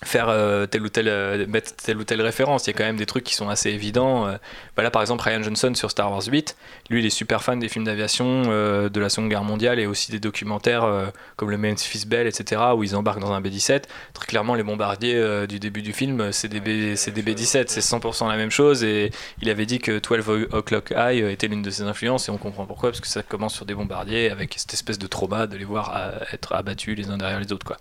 faire 0.04 0.30
euh, 0.30 0.68
telle 0.68 0.84
ou 0.84 0.90
telle 0.90 1.08
euh, 1.08 1.48
mettre 1.48 1.76
telle 1.76 1.98
ou 1.98 2.04
telle 2.04 2.22
référence. 2.22 2.68
Il 2.68 2.70
y 2.70 2.74
a 2.74 2.78
quand 2.78 2.84
même 2.84 2.98
des 2.98 3.08
trucs 3.08 3.24
qui 3.24 3.34
sont 3.34 3.50
assez 3.50 3.72
évidents 3.72 4.28
euh, 4.28 4.38
bah 4.76 4.88
par 4.92 5.02
exemple 5.02 5.24
Ryan 5.24 5.42
Johnson 5.42 5.74
sur 5.74 5.90
Star 5.90 6.12
Wars 6.12 6.22
8 6.28 6.56
lui 6.92 7.00
il 7.00 7.06
est 7.06 7.10
super 7.12 7.42
fan 7.42 7.58
des 7.58 7.68
films 7.68 7.86
d'aviation 7.86 8.44
euh, 8.46 8.90
de 8.90 9.00
la 9.00 9.10
seconde 9.10 9.30
guerre 9.30 9.44
mondiale 9.44 9.80
et 9.80 9.88
aussi 9.88 10.12
des 10.12 10.20
documentaires 10.20 11.12
comme 11.36 11.50
le 11.50 11.58
Memphis 11.58 12.06
Belle 12.06 12.28
etc 12.28 12.62
où 12.76 12.84
ils 12.84 12.96
embarquent 12.96 13.20
dans 13.20 13.32
un 13.32 13.42
B-17 13.42 13.84
très 14.14 14.28
clairement 14.28 14.54
les 14.54 14.62
bombardiers 14.62 15.48
du 15.48 15.60
début 15.60 15.82
du 15.82 15.94
film 15.94 16.32
c'est 16.32 16.48
des, 16.48 16.60
B, 16.60 16.96
c'est 16.96 17.12
des 17.12 17.24
B-17 17.24 17.66
c'est 17.68 17.82
100% 17.82 18.28
la 18.28 18.38
même 18.38 18.52
chose. 18.52 18.84
Et 18.84 19.12
il 19.42 19.50
avait 19.50 19.66
dit 19.66 19.80
que 19.80 20.00
12 20.00 20.48
O'Clock 20.52 20.94
High 20.96 21.24
était 21.24 21.48
l'une 21.48 21.62
de 21.62 21.70
ses 21.70 21.84
influences 21.84 22.28
et 22.28 22.32
on 22.32 22.38
comprend 22.38 22.66
pourquoi 22.66 22.92
parce 22.92 23.02
que 23.02 23.08
ça 23.08 23.24
commence 23.24 23.56
sur 23.56 23.66
des 23.66 23.74
bombardiers 23.74 24.30
avec 24.30 24.56
cette 24.58 24.74
espèce 24.74 25.00
de 25.00 25.08
trauma 25.08 25.48
de 25.48 25.58
les 25.58 25.66
voir 25.66 25.96
être 26.34 26.54
abattus 26.54 26.96
les 26.96 27.10
uns 27.10 27.18
derrière 27.18 27.40
les 27.40 27.52
autres 27.52 27.66
quoi. 27.66 27.78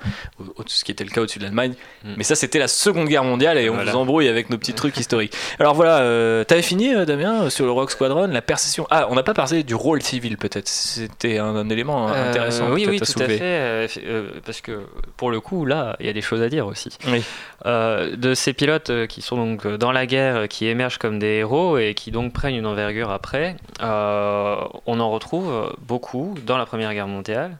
Ce 0.66 0.84
qui 0.84 0.92
était 0.92 1.04
le 1.04 1.10
cas 1.10 1.20
au-dessus 1.20 1.38
de 1.38 1.44
l'Allemagne 1.44 1.74
mais 2.16 2.24
ça, 2.24 2.34
c'était 2.34 2.58
la 2.58 2.68
Seconde 2.68 3.08
Guerre 3.08 3.24
mondiale 3.24 3.58
et 3.58 3.68
on 3.70 3.74
Voilà. 3.74 3.90
vous 3.92 3.96
embrouille 3.98 4.28
avec 4.28 4.50
nos 4.50 4.58
petits 4.58 4.74
trucs 4.74 4.96
historiques. 4.98 5.34
Alors 5.58 5.74
voilà, 5.74 5.98
euh, 5.98 6.44
t'avais 6.44 6.62
fini, 6.62 6.94
euh, 6.94 7.04
Damien, 7.04 7.50
sur 7.50 7.64
le 7.64 7.70
Rock 7.72 7.90
Squadron, 7.90 8.26
la 8.28 8.42
perception? 8.42 8.86
Ah, 8.90 9.06
on 9.10 9.14
n'a 9.14 9.22
pas 9.22 9.34
parlé 9.34 9.62
du 9.62 9.74
rôle 9.74 10.02
civil, 10.02 10.36
peut-être. 10.36 10.68
C'était 10.68 11.38
un, 11.38 11.56
un 11.56 11.68
élément 11.70 12.08
Euh, 12.08 12.30
intéressant. 12.30 12.70
oui, 12.70 12.86
oui, 12.88 12.98
à 13.02 13.06
tout 13.06 13.20
à 13.20 13.26
fait. 13.26 13.38
euh, 13.42 14.28
parce 14.44 14.60
que 14.60 14.80
pour 15.16 15.30
le 15.30 15.40
coup, 15.40 15.64
là, 15.64 15.96
il 16.00 16.06
y 16.06 16.08
a 16.08 16.12
des 16.12 16.20
choses 16.22 16.42
à 16.42 16.48
dire 16.48 16.66
aussi. 16.66 16.90
Oui. 17.08 17.22
De 17.64 18.34
ces 18.34 18.52
pilotes 18.52 19.06
qui 19.08 19.22
sont 19.22 19.36
donc 19.36 19.66
dans 19.66 19.92
la 19.92 20.06
guerre, 20.06 20.48
qui 20.48 20.66
émergent 20.66 20.98
comme 20.98 21.18
des 21.18 21.38
héros 21.38 21.78
et 21.78 21.94
qui 21.94 22.10
donc 22.10 22.32
prennent 22.32 22.54
une 22.54 22.66
envergure 22.66 23.10
après, 23.10 23.56
on 23.80 25.00
en 25.00 25.10
retrouve 25.10 25.74
beaucoup 25.80 26.34
dans 26.46 26.58
la 26.58 26.66
Première 26.66 26.92
Guerre 26.94 27.08
mondiale. 27.08 27.58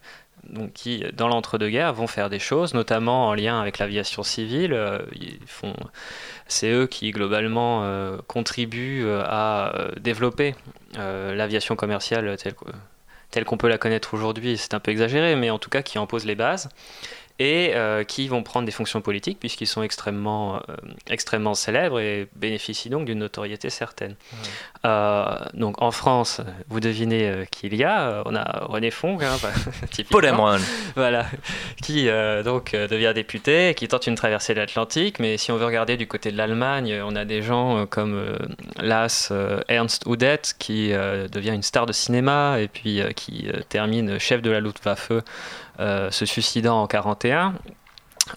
Donc, 0.51 0.73
qui, 0.73 1.05
dans 1.13 1.29
l'entre-deux-guerres, 1.29 1.93
vont 1.93 2.07
faire 2.07 2.31
des 2.31 2.39
choses, 2.39 2.75
notamment 2.75 3.29
en 3.29 3.35
lien 3.35 3.61
avec 3.61 3.79
l'aviation 3.79 4.23
civile. 4.23 4.73
euh, 4.73 4.99
font, 5.47 5.75
c'est 6.47 6.71
eux 6.71 6.87
qui 6.87 7.11
globalement 7.11 7.85
euh, 7.85 8.19
contribuent 8.27 9.05
euh, 9.05 9.23
à 9.25 9.73
développer 10.01 10.55
l'aviation 10.95 11.77
commerciale 11.77 12.37
telle, 13.31 13.45
qu'on 13.45 13.59
peut 13.59 13.69
la 13.69 13.77
connaître 13.77 14.15
aujourd'hui. 14.15 14.57
C'est 14.57 14.73
un 14.73 14.81
peu 14.81 14.91
exagéré, 14.91 15.37
mais 15.37 15.51
en 15.51 15.59
tout 15.59 15.69
cas 15.69 15.83
qui 15.83 15.99
en 15.99 16.07
pose 16.07 16.25
les 16.25 16.35
bases 16.35 16.71
et 17.39 17.75
qui 18.09 18.29
vont 18.29 18.43
prendre 18.43 18.65
des 18.65 18.73
fonctions 18.73 19.03
politiques 19.03 19.39
puisqu'ils 19.39 19.67
sont 19.67 19.83
extrêmement, 19.83 20.63
extrêmement 21.11 21.53
célèbres 21.53 22.01
et 22.01 22.29
bénéficient 22.35 22.89
donc 22.89 23.05
d'une 23.05 23.19
notoriété 23.19 23.69
certaine. 23.69 24.17
Euh, 24.87 25.37
donc 25.55 25.83
en 25.83 25.91
France, 25.91 26.41
vous 26.69 26.81
devinez 26.81 27.29
euh, 27.29 27.45
qui 27.51 27.67
il 27.67 27.75
y 27.75 27.85
a. 27.85 28.09
Euh, 28.09 28.23
On 28.27 28.35
a 28.35 28.65
René 28.67 28.91
Fong, 28.91 29.19
hein, 29.23 29.37
typiquement. 29.91 30.37
Paul. 30.37 30.61
Voilà, 30.95 31.27
qui 31.83 32.09
euh, 32.09 32.43
donc 32.43 32.73
devient 32.73 33.13
député, 33.15 33.75
qui 33.75 33.89
tente 33.89 34.07
une 34.07 34.15
traversée 34.15 34.55
de 34.55 34.61
l'Atlantique. 34.61 35.19
Mais 35.19 35.37
si 35.37 35.51
on 35.51 35.57
veut 35.57 35.67
regarder 35.67 35.97
du 35.97 36.07
côté 36.07 36.31
de 36.31 36.37
l'Allemagne, 36.37 37.01
on 37.05 37.17
a 37.17 37.25
des 37.25 37.43
gens 37.43 37.87
comme 37.87 38.39
l'as 38.79 39.29
euh, 39.33 39.61
Ernst 39.69 40.05
Udet, 40.07 40.41
qui 40.59 40.91
devient 40.91 41.55
une 41.55 41.63
star 41.63 41.87
de 41.87 41.93
cinéma 41.93 42.59
et 42.61 42.69
puis 42.69 43.01
qui 43.17 43.49
termine 43.69 44.19
chef 44.19 44.43
de 44.43 44.51
la 44.51 44.61
Luftwaffe, 44.61 45.13
se 45.79 46.27
suicidant 46.27 46.83
en 46.83 46.87
41. 46.87 47.55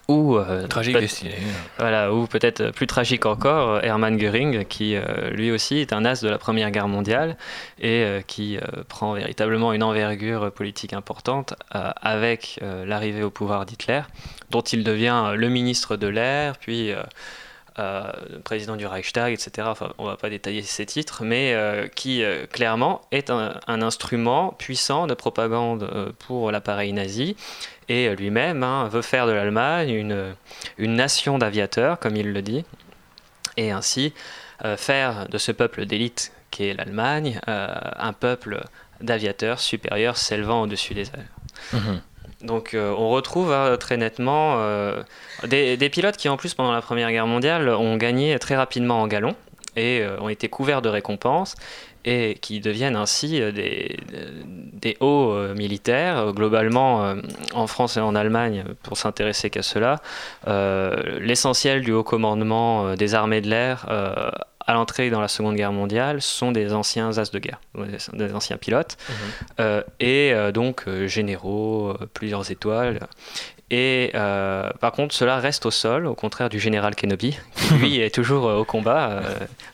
Ou 0.07 0.37
euh, 0.37 0.67
Tragique 0.67 0.97
destinée. 0.97 1.35
voilà, 1.77 2.13
ou 2.13 2.27
peut-être 2.27 2.71
plus 2.71 2.87
tragique 2.87 3.25
encore, 3.25 3.83
Hermann 3.83 4.17
Göring, 4.17 4.65
qui 4.65 4.95
euh, 4.95 5.29
lui 5.31 5.51
aussi 5.51 5.77
est 5.77 5.93
un 5.93 6.05
as 6.05 6.21
de 6.21 6.29
la 6.29 6.37
Première 6.37 6.71
Guerre 6.71 6.87
mondiale 6.87 7.37
et 7.79 8.03
euh, 8.03 8.21
qui 8.21 8.57
prend 8.87 9.13
véritablement 9.13 9.73
une 9.73 9.83
envergure 9.83 10.51
politique 10.51 10.93
importante 10.93 11.53
avec 11.71 12.59
l'arrivée 12.85 13.23
au 13.23 13.29
pouvoir 13.29 13.65
d'Hitler, 13.65 14.01
dont 14.49 14.61
il 14.61 14.83
devient 14.83 15.33
le 15.35 15.49
ministre 15.49 15.95
de 15.95 16.07
l'air, 16.07 16.57
puis 16.57 16.93
président 18.43 18.75
du 18.75 18.85
Reichstag, 18.85 19.33
etc. 19.33 19.67
Enfin, 19.69 19.93
on 19.97 20.05
va 20.05 20.17
pas 20.17 20.29
détailler 20.29 20.61
ces 20.61 20.85
titres, 20.85 21.23
mais 21.23 21.53
euh, 21.53 21.87
qui 21.87 22.23
euh, 22.23 22.45
clairement 22.45 23.01
est 23.11 23.29
un, 23.29 23.59
un 23.67 23.81
instrument 23.81 24.53
puissant 24.57 25.07
de 25.07 25.13
propagande 25.13 25.83
euh, 25.83 26.11
pour 26.19 26.51
l'appareil 26.51 26.93
nazi 26.93 27.35
et 27.89 28.15
lui-même 28.15 28.63
hein, 28.63 28.87
veut 28.87 29.01
faire 29.01 29.27
de 29.27 29.31
l'Allemagne 29.31 29.89
une, 29.89 30.35
une 30.77 30.95
nation 30.95 31.37
d'aviateurs, 31.37 31.99
comme 31.99 32.15
il 32.15 32.31
le 32.31 32.41
dit, 32.41 32.63
et 33.57 33.71
ainsi 33.71 34.13
euh, 34.63 34.77
faire 34.77 35.27
de 35.27 35.37
ce 35.37 35.51
peuple 35.51 35.85
d'élite 35.85 36.31
qui 36.51 36.65
est 36.65 36.73
l'Allemagne 36.73 37.39
euh, 37.47 37.67
un 37.97 38.13
peuple 38.13 38.63
d'aviateurs 39.01 39.59
supérieurs 39.59 40.17
s'élevant 40.17 40.61
au-dessus 40.61 40.93
des 40.93 41.07
airs. 41.07 41.73
Mhm. 41.73 42.01
Donc 42.41 42.73
euh, 42.73 42.93
on 42.97 43.09
retrouve 43.09 43.51
hein, 43.51 43.75
très 43.77 43.97
nettement 43.97 44.55
euh, 44.57 45.03
des, 45.47 45.75
des 45.75 45.89
pilotes 45.89 46.15
qui 46.15 46.29
en 46.29 46.37
plus 46.37 46.53
pendant 46.53 46.71
la 46.71 46.81
Première 46.81 47.11
Guerre 47.11 47.27
mondiale 47.27 47.67
ont 47.69 47.97
gagné 47.97 48.39
très 48.39 48.55
rapidement 48.55 49.01
en 49.01 49.07
galon 49.07 49.35
et 49.75 50.01
euh, 50.01 50.19
ont 50.21 50.29
été 50.29 50.47
couverts 50.47 50.81
de 50.81 50.89
récompenses 50.89 51.55
et 52.06 52.38
qui 52.41 52.60
deviennent 52.62 52.95
ainsi 52.95 53.41
euh, 53.41 53.52
des, 53.52 53.97
des 54.74 54.97
hauts 55.00 55.32
euh, 55.34 55.54
militaires. 55.56 56.18
Euh, 56.20 56.32
Globalement, 56.32 57.04
euh, 57.06 57.16
en 57.54 57.68
France 57.68 57.97
et 57.97 58.00
en 58.00 58.16
Allemagne, 58.16 58.64
pour 58.84 58.97
s'intéresser 58.97 59.50
qu'à 59.50 59.62
cela, 59.64 59.97
euh, 60.47 61.20
l'essentiel 61.20 61.82
du 61.82 61.91
haut 61.91 62.04
commandement 62.04 62.88
euh, 62.88 62.95
des 62.95 63.16
armées 63.16 63.41
de 63.41 63.50
l'air 63.50 63.86
euh, 63.89 64.32
à 64.66 64.74
l'entrée 64.74 65.10
dans 65.10 65.20
la 65.22 65.28
Seconde 65.28 65.56
Guerre 65.56 65.72
mondiale 65.72 66.22
sont 66.22 66.52
des 66.52 66.74
anciens 66.74 67.18
as 67.18 67.32
de 67.32 67.39
guerre, 67.39 67.60
des- 68.14 68.34
anciens 68.36 68.58
pilotes, 68.58 68.97
euh, 69.60 69.82
et 70.00 70.32
euh, 70.32 70.52
donc 70.52 70.84
euh, 70.88 71.08
généraux, 71.08 71.89
euh, 72.00 72.06
plusieurs 72.14 72.52
étoiles. 72.52 73.00
Et 73.72 74.12
euh, 74.16 74.70
par 74.80 74.91
contre, 74.91 75.14
cela 75.14 75.38
reste 75.38 75.66
au 75.66 75.72
sol, 75.72 76.06
au 76.08 76.16
contraire 76.16 76.50
du 76.50 76.60
général 76.60 76.95
Kenobi, 76.95 77.38
qui 77.56 77.74
lui 77.76 78.00
est 78.02 78.14
toujours 78.14 78.47
euh, 78.47 78.58
au 78.58 78.64
combat, 78.66 79.10
euh, 79.12 79.22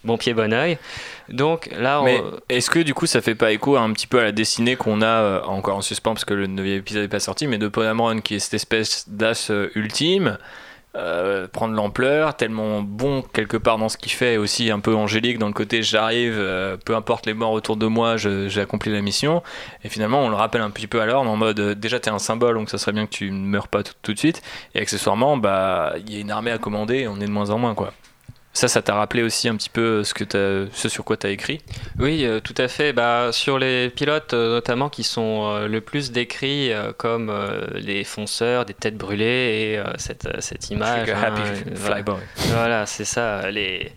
bon 0.03 0.17
pied, 0.17 0.33
bon 0.33 0.53
oeil. 0.53 0.77
Donc 1.29 1.69
là, 1.77 2.01
on- 2.01 2.39
est-ce 2.49 2.69
que 2.69 2.79
du 2.79 2.93
coup 2.93 3.05
ça 3.07 3.21
fait 3.21 3.35
pas 3.35 3.51
écho 3.51 3.77
un 3.77 3.91
petit 3.93 4.07
peu 4.07 4.19
à 4.19 4.23
la 4.23 4.31
dessinée 4.31 4.75
qu'on 4.75 5.01
a 5.01 5.05
euh, 5.05 5.41
encore 5.43 5.77
en 5.77 5.81
suspens 5.81 6.13
parce 6.13 6.25
que 6.25 6.33
le 6.33 6.47
9 6.47 6.65
épisode 6.67 7.01
n'est 7.03 7.07
pas 7.07 7.19
sorti, 7.19 7.47
mais 7.47 7.57
de 7.57 7.67
Paul 7.67 7.85
Amron 7.87 8.19
qui 8.21 8.35
est 8.35 8.39
cette 8.39 8.53
espèce 8.53 9.05
d'as 9.09 9.51
ultime 9.75 10.37
euh, 10.97 11.49
prendre 11.49 11.73
l'ampleur, 11.73 12.37
tellement 12.37 12.81
bon 12.81 13.21
quelque 13.21 13.57
part 13.57 13.77
dans 13.77 13.89
ce 13.89 13.97
qu'il 13.97 14.13
fait, 14.13 14.37
aussi 14.37 14.71
un 14.71 14.79
peu 14.79 14.95
angélique 14.95 15.39
dans 15.39 15.47
le 15.47 15.53
côté 15.53 15.83
j'arrive, 15.83 16.35
euh, 16.37 16.77
peu 16.77 16.95
importe 16.95 17.25
les 17.25 17.33
morts 17.33 17.51
autour 17.51 17.75
de 17.75 17.85
moi, 17.85 18.15
j'ai 18.15 18.61
accompli 18.61 18.93
la 18.93 19.01
mission. 19.01 19.43
Et 19.83 19.89
finalement, 19.89 20.21
on 20.21 20.29
le 20.29 20.35
rappelle 20.37 20.61
un 20.61 20.69
petit 20.69 20.87
peu 20.87 21.01
à 21.01 21.05
l'ordre 21.05 21.29
en 21.29 21.35
mode 21.35 21.59
euh, 21.59 21.75
déjà 21.75 21.99
t'es 21.99 22.11
un 22.11 22.19
symbole, 22.19 22.55
donc 22.55 22.69
ça 22.69 22.77
serait 22.77 22.93
bien 22.93 23.07
que 23.07 23.11
tu 23.11 23.29
ne 23.29 23.45
meurs 23.45 23.67
pas 23.67 23.83
tout, 23.83 23.91
tout 24.03 24.13
de 24.13 24.19
suite. 24.19 24.41
Et 24.73 24.79
accessoirement, 24.79 25.35
bah 25.35 25.95
il 25.97 26.13
y 26.13 26.17
a 26.17 26.19
une 26.21 26.31
armée 26.31 26.51
à 26.51 26.59
commander, 26.59 26.99
et 26.99 27.07
on 27.09 27.17
est 27.19 27.25
de 27.25 27.31
moins 27.31 27.49
en 27.49 27.57
moins 27.57 27.75
quoi. 27.75 27.91
Ça, 28.57 28.69
ça 28.69 28.81
t'a 28.81 28.95
rappelé 28.95 29.21
aussi 29.21 29.49
un 29.49 29.55
petit 29.57 29.69
peu 29.69 30.05
ce, 30.05 30.13
que 30.13 30.23
t'as- 30.23 30.71
ce 30.73 30.87
sur 30.87 31.03
quoi 31.03 31.17
tu 31.17 31.27
as 31.27 31.29
écrit 31.29 31.59
Oui, 31.99 32.23
euh, 32.25 32.39
tout 32.39 32.53
à 32.57 32.69
fait. 32.69 32.93
Bah, 32.93 33.31
sur 33.33 33.59
les 33.59 33.89
pilotes 33.89 34.33
euh, 34.33 34.53
notamment 34.55 34.87
qui 34.87 35.03
sont 35.03 35.45
euh, 35.53 35.67
le 35.67 35.81
plus 35.81 36.11
décrits 36.13 36.71
euh, 36.71 36.93
comme 36.97 37.29
euh, 37.29 37.65
les 37.75 38.05
fonceurs, 38.05 38.63
des 38.63 38.73
têtes 38.73 38.95
brûlées 38.97 39.73
et 39.73 39.77
euh, 39.77 39.83
cette, 39.97 40.25
euh, 40.25 40.37
cette 40.39 40.69
image. 40.69 41.09
Hein, 41.09 41.21
happy 41.21 41.41
euh, 41.41 41.75
flyboy. 41.75 42.15
Voilà, 42.53 42.85
c'est 42.85 43.03
ça. 43.03 43.51
Les, 43.51 43.87
euh, 43.87 43.89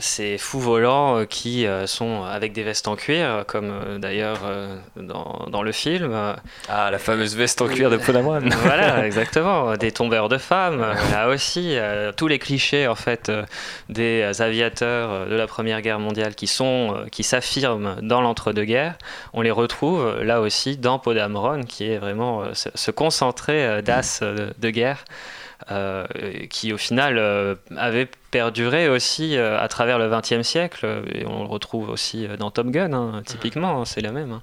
ces 0.00 0.38
fous 0.38 0.60
volants 0.60 1.18
euh, 1.18 1.24
qui 1.26 1.66
euh, 1.66 1.86
sont 1.86 2.24
avec 2.24 2.52
des 2.54 2.62
vestes 2.62 2.88
en 2.88 2.96
cuir, 2.96 3.26
euh, 3.26 3.44
comme 3.44 3.70
euh, 3.70 3.98
d'ailleurs 3.98 4.38
euh, 4.44 4.76
dans, 4.96 5.46
dans 5.50 5.62
le 5.62 5.72
film. 5.72 6.10
euh, 6.12 6.32
Ah, 6.68 6.90
la 6.90 6.98
fameuse 6.98 7.36
veste 7.36 7.60
en 7.60 7.68
cuir 7.68 7.90
de 7.90 7.96
peau 7.98 8.12
d'avoine. 8.12 8.48
voilà, 8.62 9.04
exactement. 9.06 9.76
Des 9.76 9.92
tombeurs 9.92 10.28
de 10.30 10.38
femmes. 10.38 10.80
euh, 10.82 10.94
Là 11.12 11.28
aussi, 11.28 11.76
euh, 11.76 12.10
tous 12.16 12.26
les 12.26 12.38
clichés 12.38 12.88
en 12.88 12.94
fait 12.94 13.28
euh, 13.28 13.44
des 13.90 14.40
aviateurs 14.40 15.10
euh, 15.10 15.28
de 15.28 15.34
la 15.34 15.46
Première 15.46 15.82
Guerre 15.82 15.98
mondiale 16.00 16.34
qui 16.34 16.46
sont, 16.46 16.94
euh, 16.96 17.06
qui 17.10 17.22
s'affirment 17.22 17.96
dans 18.00 18.22
l'entre-deux-guerres, 18.22 18.94
on 19.34 19.42
les 19.42 19.50
retrouve 19.50 20.00
euh, 20.06 20.24
là 20.24 20.40
aussi 20.40 20.76
dans 20.78 20.98
Podamron, 20.98 21.64
qui 21.64 21.90
est 21.90 21.98
vraiment 21.98 22.42
euh, 22.42 22.50
ce, 22.54 22.70
ce 22.74 22.90
concentré 22.90 23.64
euh, 23.64 23.82
d'as 23.82 24.20
euh, 24.22 24.34
de, 24.34 24.54
de 24.58 24.70
guerre. 24.70 25.04
Euh, 25.70 26.06
qui 26.50 26.74
au 26.74 26.76
final 26.76 27.16
euh, 27.16 27.54
avait 27.76 28.08
perduré 28.30 28.90
aussi 28.90 29.36
euh, 29.36 29.58
à 29.58 29.66
travers 29.68 29.98
le 29.98 30.10
XXe 30.10 30.46
siècle 30.46 31.02
et 31.10 31.24
on 31.24 31.42
le 31.42 31.48
retrouve 31.48 31.88
aussi 31.88 32.28
dans 32.38 32.50
Top 32.50 32.66
Gun 32.66 32.92
hein, 32.92 33.22
typiquement 33.24 33.80
hein, 33.80 33.84
c'est 33.86 34.02
la 34.02 34.12
même 34.12 34.32
hein. 34.32 34.42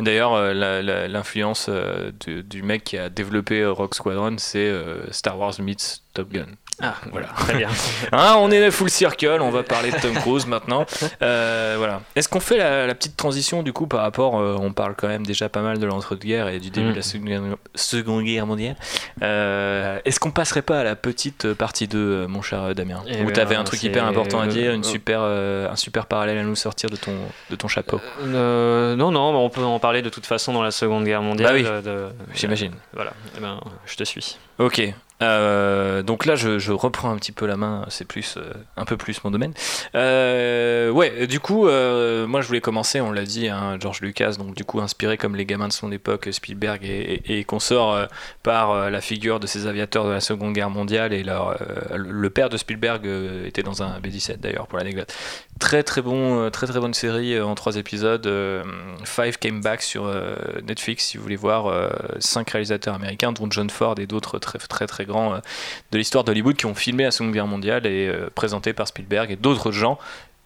D'ailleurs, 0.00 0.54
l'influence 0.54 1.68
du, 2.18 2.42
du 2.42 2.62
mec 2.62 2.82
qui 2.82 2.96
a 2.96 3.10
développé 3.10 3.64
Rogue 3.66 3.92
Squadron, 3.92 4.36
c'est 4.38 4.72
Star 5.10 5.38
Wars 5.38 5.52
meets 5.60 6.00
Top 6.14 6.32
Gun. 6.32 6.46
Ah 6.80 6.94
Voilà. 7.10 7.28
très 7.36 7.54
bien 7.54 7.68
Hein, 8.12 8.34
on 8.38 8.50
est 8.50 8.70
full 8.70 8.90
circle, 8.90 9.38
on 9.40 9.50
va 9.50 9.62
parler 9.62 9.90
de 9.92 9.96
Tom 10.00 10.14
Cruise 10.14 10.46
maintenant. 10.46 10.86
Euh, 11.22 11.74
voilà. 11.78 12.00
Est-ce 12.16 12.28
qu'on 12.28 12.40
fait 12.40 12.56
la, 12.56 12.86
la 12.86 12.94
petite 12.94 13.16
transition 13.16 13.62
du 13.62 13.72
coup 13.72 13.86
par 13.86 14.00
rapport, 14.00 14.38
euh, 14.40 14.56
on 14.58 14.72
parle 14.72 14.94
quand 14.96 15.08
même 15.08 15.24
déjà 15.26 15.48
pas 15.48 15.60
mal 15.60 15.78
de 15.78 15.86
l'entre-deux-guerres 15.86 16.48
et 16.48 16.58
du 16.58 16.70
début 16.70 16.88
Mm. 16.88 16.90
de 16.90 16.96
la 16.96 17.02
Seconde 17.02 17.26
Guerre, 17.28 17.42
Seconde 17.74 18.24
Guerre 18.24 18.46
mondiale. 18.46 18.76
Euh, 19.22 19.98
Est-ce 20.04 20.18
qu'on 20.18 20.30
passerait 20.30 20.62
pas 20.62 20.80
à 20.80 20.84
la 20.84 20.96
petite 20.96 21.52
partie 21.54 21.86
2, 21.88 21.98
euh, 21.98 22.26
mon 22.28 22.42
cher 22.42 22.74
Damien 22.74 23.02
Eh 23.06 23.22
Où 23.22 23.26
ben, 23.26 23.32
t'avais 23.32 23.54
un 23.54 23.64
truc 23.64 23.82
hyper 23.82 24.04
important 24.04 24.40
à 24.40 24.46
dire, 24.46 24.72
une 24.72 24.80
euh, 24.80 24.84
super, 24.84 25.20
un 25.22 25.76
super 25.76 26.06
parallèle 26.06 26.38
à 26.38 26.42
nous 26.42 26.56
sortir 26.56 26.90
de 26.90 26.96
ton, 26.96 27.14
de 27.50 27.56
ton 27.56 27.68
chapeau. 27.68 28.00
Non, 28.24 29.10
non, 29.10 29.36
on 29.36 29.50
peut 29.50 29.62
en 29.62 29.78
parler 29.78 30.02
de 30.02 30.08
toute 30.08 30.26
façon 30.26 30.52
dans 30.52 30.62
la 30.62 30.70
Seconde 30.70 31.04
Guerre 31.04 31.22
mondiale. 31.22 31.62
Bah 31.62 31.80
oui, 31.84 31.92
J'imagine. 32.34 32.72
Voilà, 32.94 33.12
Eh 33.36 33.40
ben, 33.40 33.60
je 33.86 33.96
te 33.96 34.04
suis. 34.04 34.36
Ok. 34.58 34.82
Euh, 35.22 36.02
donc 36.02 36.26
là, 36.26 36.34
je, 36.36 36.72
reprends 36.72 37.10
un 37.10 37.16
petit 37.16 37.32
peu 37.32 37.46
la 37.46 37.56
main. 37.56 37.86
C'est 37.88 38.06
plus, 38.06 38.36
euh, 38.36 38.52
un 38.76 38.84
peu 38.84 38.96
plus 38.96 39.22
mon 39.24 39.30
domaine. 39.30 39.52
Euh, 39.94 40.90
ouais. 40.90 41.26
Du 41.26 41.40
coup, 41.40 41.62
moi, 41.62 42.40
je 42.40 42.46
voulais 42.46 42.60
commencer. 42.60 43.00
On 43.00 43.12
l'a 43.12 43.24
dit, 43.24 43.48
hein, 43.48 43.76
George 43.80 44.00
Lucas. 44.00 44.34
Donc 44.38 44.54
du 44.54 44.64
coup, 44.64 44.80
inspiré 44.80 45.16
comme 45.16 45.36
les 45.36 45.46
gamins 45.46 45.68
de 45.68 45.72
son 45.72 45.92
époque, 45.92 46.28
Spielberg 46.30 46.84
et, 46.84 47.22
et, 47.26 47.40
et 47.40 47.46
par 48.42 48.90
la 48.90 49.00
figure 49.00 49.40
de 49.40 49.46
ces 49.46 49.66
aviateurs 49.66 50.04
de 50.04 50.10
la 50.10 50.20
Seconde 50.20 50.54
Guerre 50.54 50.70
mondiale. 50.70 51.12
Et 51.12 51.22
leur, 51.22 51.56
le 51.94 52.30
père 52.30 52.48
de 52.48 52.56
Spielberg 52.56 53.06
était 53.46 53.62
dans 53.62 53.82
un 53.82 54.00
B-17 54.00 54.38
d'ailleurs, 54.38 54.66
pour 54.66 54.78
l'anecdote. 54.78 55.12
Très 55.62 55.84
très 55.84 56.02
bon, 56.02 56.40
euh, 56.40 56.50
très 56.50 56.66
très 56.66 56.80
bonne 56.80 56.92
série 56.92 57.36
euh, 57.36 57.46
en 57.46 57.54
trois 57.54 57.76
épisodes. 57.76 58.26
euh, 58.26 58.64
Five 59.04 59.38
Came 59.38 59.60
Back 59.60 59.80
sur 59.80 60.12
Netflix, 60.66 61.04
si 61.04 61.16
vous 61.16 61.22
voulez 61.22 61.36
voir 61.36 61.72
cinq 62.18 62.50
réalisateurs 62.50 62.96
américains, 62.96 63.30
dont 63.30 63.46
John 63.48 63.70
Ford 63.70 63.94
et 64.00 64.06
d'autres 64.08 64.40
très 64.40 64.58
très 64.58 64.88
très 64.88 65.04
grands 65.04 65.40
de 65.92 65.98
l'histoire 65.98 66.24
d'Hollywood 66.24 66.56
qui 66.56 66.66
ont 66.66 66.74
filmé 66.74 67.04
la 67.04 67.12
Seconde 67.12 67.32
Guerre 67.32 67.46
mondiale 67.46 67.86
et 67.86 68.12
présentés 68.34 68.72
par 68.72 68.88
Spielberg 68.88 69.30
et 69.30 69.36
d'autres 69.36 69.70
gens 69.70 69.98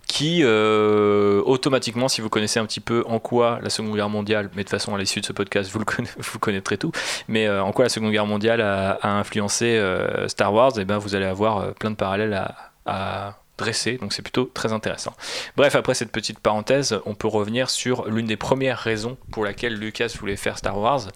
qui 0.07 0.45
automatiquement, 0.45 2.09
si 2.09 2.21
vous 2.21 2.29
connaissez 2.29 2.61
un 2.61 2.67
petit 2.67 2.81
peu 2.81 3.03
en 3.07 3.19
quoi 3.19 3.59
la 3.63 3.71
Seconde 3.71 3.95
Guerre 3.95 4.11
mondiale, 4.11 4.51
mais 4.55 4.65
de 4.65 4.69
toute 4.69 4.79
façon 4.79 4.95
à 4.95 4.99
l'issue 4.99 5.23
de 5.23 5.27
ce 5.27 5.33
podcast, 5.33 5.71
vous 5.71 5.79
le 5.79 5.87
vous 6.19 6.39
connaîtrez 6.39 6.77
tout, 6.77 6.93
mais 7.27 7.49
en 7.49 7.73
quoi 7.73 7.87
la 7.87 7.89
Seconde 7.89 8.13
Guerre 8.13 8.27
mondiale 8.27 8.61
a, 8.61 8.99
influencé 9.03 9.83
Star 10.29 10.53
Wars, 10.53 10.79
et 10.79 10.85
ben 10.85 10.99
vous 10.99 11.15
allez 11.15 11.27
avoir 11.27 11.73
plein 11.75 11.91
de 11.91 11.97
parallèles 11.97 12.35
à 12.85 13.39
dresser, 13.59 13.99
donc 13.99 14.13
c'est 14.13 14.23
plutôt 14.23 14.51
très 14.53 14.73
intéressant. 14.73 15.15
Bref, 15.57 15.75
après 15.75 15.95
cette 15.95 16.13
petite 16.13 16.39
parenthèse, 16.39 17.01
on 17.07 17.15
peut 17.15 17.29
revenir 17.29 17.71
sur 17.71 18.07
l'une 18.07 18.27
des 18.27 18.37
premières 18.37 18.79
raisons 18.79 19.17
pour 19.31 19.45
laquelle 19.45 19.75
Lucas 19.75 20.13
voulait 20.19 20.37
faire 20.37 20.59
Star 20.59 20.79
Wars. 20.79 21.09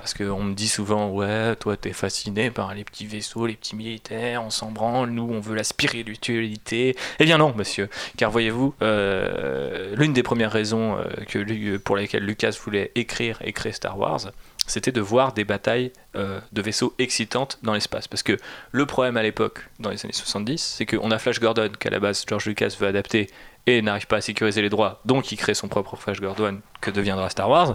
Parce 0.00 0.14
qu'on 0.14 0.42
me 0.42 0.54
dit 0.54 0.68
souvent, 0.68 1.10
ouais, 1.10 1.54
toi 1.56 1.76
t'es 1.76 1.92
fasciné 1.92 2.50
par 2.50 2.74
les 2.74 2.84
petits 2.84 3.04
vaisseaux, 3.04 3.44
les 3.44 3.54
petits 3.54 3.76
militaires, 3.76 4.42
on 4.42 4.48
s'en 4.48 4.70
branle, 4.70 5.10
nous 5.10 5.28
on 5.30 5.40
veut 5.40 5.54
la 5.54 5.62
spiritualité. 5.62 6.96
Eh 7.18 7.24
bien 7.24 7.36
non, 7.36 7.52
monsieur, 7.54 7.90
car 8.16 8.30
voyez-vous, 8.30 8.74
euh, 8.80 9.94
l'une 9.96 10.14
des 10.14 10.22
premières 10.22 10.52
raisons 10.52 10.96
euh, 10.96 11.04
que, 11.28 11.76
pour 11.76 11.96
lesquelles 11.96 12.24
Lucas 12.24 12.56
voulait 12.64 12.92
écrire 12.94 13.40
et 13.44 13.52
créer 13.52 13.72
Star 13.72 13.98
Wars, 13.98 14.32
c'était 14.66 14.92
de 14.92 15.00
voir 15.00 15.32
des 15.32 15.44
batailles 15.44 15.92
euh, 16.16 16.38
de 16.52 16.62
vaisseaux 16.62 16.94
excitantes 16.98 17.58
dans 17.62 17.72
l'espace. 17.74 18.06
Parce 18.08 18.22
que 18.22 18.36
le 18.72 18.86
problème 18.86 19.16
à 19.16 19.22
l'époque, 19.22 19.66
dans 19.80 19.90
les 19.90 20.04
années 20.04 20.12
70, 20.12 20.58
c'est 20.78 20.86
qu'on 20.86 21.10
a 21.10 21.18
Flash 21.18 21.40
Gordon, 21.40 21.70
qu'à 21.78 21.90
la 21.90 21.98
base 22.00 22.24
George 22.28 22.46
Lucas 22.46 22.74
veut 22.78 22.86
adapter 22.86 23.28
et 23.66 23.82
n'arrive 23.82 24.06
pas 24.06 24.16
à 24.16 24.20
sécuriser 24.20 24.62
les 24.62 24.70
droits, 24.70 25.00
donc 25.04 25.32
il 25.32 25.36
crée 25.36 25.52
son 25.54 25.68
propre 25.68 25.94
Flash 25.96 26.20
Gordon 26.20 26.60
que 26.80 26.90
deviendra 26.90 27.28
Star 27.30 27.48
Wars. 27.50 27.74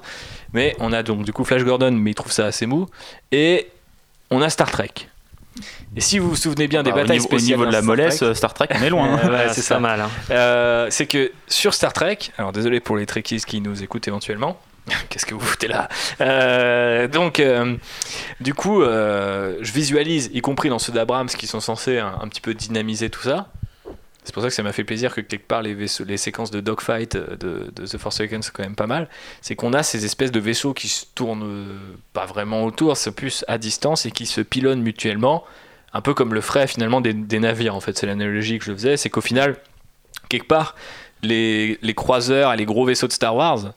Mais 0.53 0.75
on 0.79 0.91
a 0.93 1.03
donc 1.03 1.23
du 1.25 1.31
coup 1.33 1.43
Flash 1.43 1.63
Gordon, 1.63 1.91
mais 1.91 2.11
il 2.11 2.15
trouve 2.15 2.31
ça 2.31 2.45
assez 2.45 2.65
mou. 2.65 2.87
Et 3.31 3.69
on 4.31 4.41
a 4.41 4.49
Star 4.49 4.71
Trek. 4.71 4.89
Et 5.95 6.01
si 6.01 6.19
vous 6.19 6.29
vous 6.31 6.35
souvenez 6.35 6.67
bien 6.67 6.83
des 6.83 6.91
Bah, 6.91 6.97
au, 6.97 7.01
batailles 7.01 7.19
niveau, 7.19 7.35
au 7.37 7.39
niveau 7.39 7.65
de 7.65 7.71
la 7.71 7.77
Star 7.77 7.83
mollesse, 7.85 8.17
Trek, 8.17 8.27
euh, 8.27 8.33
Star 8.33 8.53
Trek, 8.53 8.67
on 8.71 8.81
est 8.83 8.89
loin. 8.89 9.13
hein. 9.23 9.29
Ouais, 9.31 9.53
c'est 9.53 9.61
ça. 9.61 9.75
pas 9.75 9.79
mal. 9.81 10.01
hein. 10.01 10.09
euh, 10.31 10.87
c'est 10.89 11.05
que 11.05 11.31
sur 11.47 11.73
Star 11.73 11.93
Trek, 11.93 12.17
alors 12.37 12.51
désolé 12.51 12.79
pour 12.81 12.97
les 12.97 13.05
Trekkies 13.05 13.41
qui 13.45 13.61
nous 13.61 13.81
écoutent 13.83 14.07
éventuellement, 14.07 14.59
qu'est-ce 15.09 15.25
que 15.25 15.33
vous 15.33 15.39
foutez 15.39 15.67
là 15.67 15.89
Euh, 16.21 17.07
Donc, 17.07 17.39
euh, 17.39 17.75
du 18.39 18.53
coup, 18.53 18.81
euh, 18.81 19.57
je 19.61 19.71
visualise, 19.71 20.29
y 20.33 20.41
compris 20.41 20.69
dans 20.69 20.79
ceux 20.79 20.93
d'Abrams 20.93 21.27
qui 21.27 21.47
sont 21.47 21.59
censés 21.59 21.99
un, 21.99 22.27
petit 22.27 22.41
peu 22.41 22.53
dynamiser 22.53 23.09
tout 23.09 23.21
ça. 23.21 23.49
C'est 24.23 24.33
pour 24.33 24.41
ça 24.41 24.49
que 24.49 24.55
ça 24.55 24.63
m'a 24.63 24.71
fait 24.71 24.83
plaisir 24.83 25.13
que 25.13 25.21
quelque 25.21 25.47
part 25.47 25.61
les, 25.61 26.17
séquences 26.17 26.49
de 26.49 26.59
dogfight 26.59 27.15
de, 27.15 27.71
The 27.75 27.97
Force 27.97 28.19
Awakens 28.19 28.47
sont 28.47 28.51
quand 28.55 28.63
même 28.63 28.75
pas 28.75 28.87
mal. 28.87 29.07
C'est 29.41 29.55
qu'on 29.55 29.73
a 29.73 29.83
ces 29.83 30.03
espèces 30.03 30.31
de 30.31 30.39
vaisseaux 30.39 30.73
qui 30.73 30.87
se 30.87 31.05
tournent 31.13 31.77
pas 32.11 32.25
vraiment 32.25 32.63
autour, 32.63 32.97
c'est 32.97 33.11
plus 33.11 33.45
à 33.47 33.59
distance 33.59 34.07
et 34.07 34.11
qui 34.11 34.25
se 34.25 34.41
pilonnent 34.41 34.81
mutuellement, 34.81 35.43
un 35.93 36.01
peu 36.01 36.15
comme 36.15 36.33
le 36.33 36.41
ferait 36.41 36.65
finalement 36.65 37.01
des, 37.01 37.13
navires 37.13 37.75
en 37.75 37.81
fait. 37.81 37.95
C'est 37.99 38.07
l'analogie 38.07 38.57
que 38.57 38.65
je 38.65 38.73
faisais, 38.73 38.97
c'est 38.97 39.11
qu'au 39.11 39.21
final, 39.21 39.57
quelque 40.27 40.47
part, 40.47 40.75
les 41.21 41.77
croiseurs 41.95 42.51
et 42.51 42.57
les 42.57 42.65
gros 42.65 42.83
vaisseaux 42.83 43.07
de 43.07 43.13
Star 43.13 43.35
Wars, 43.35 43.73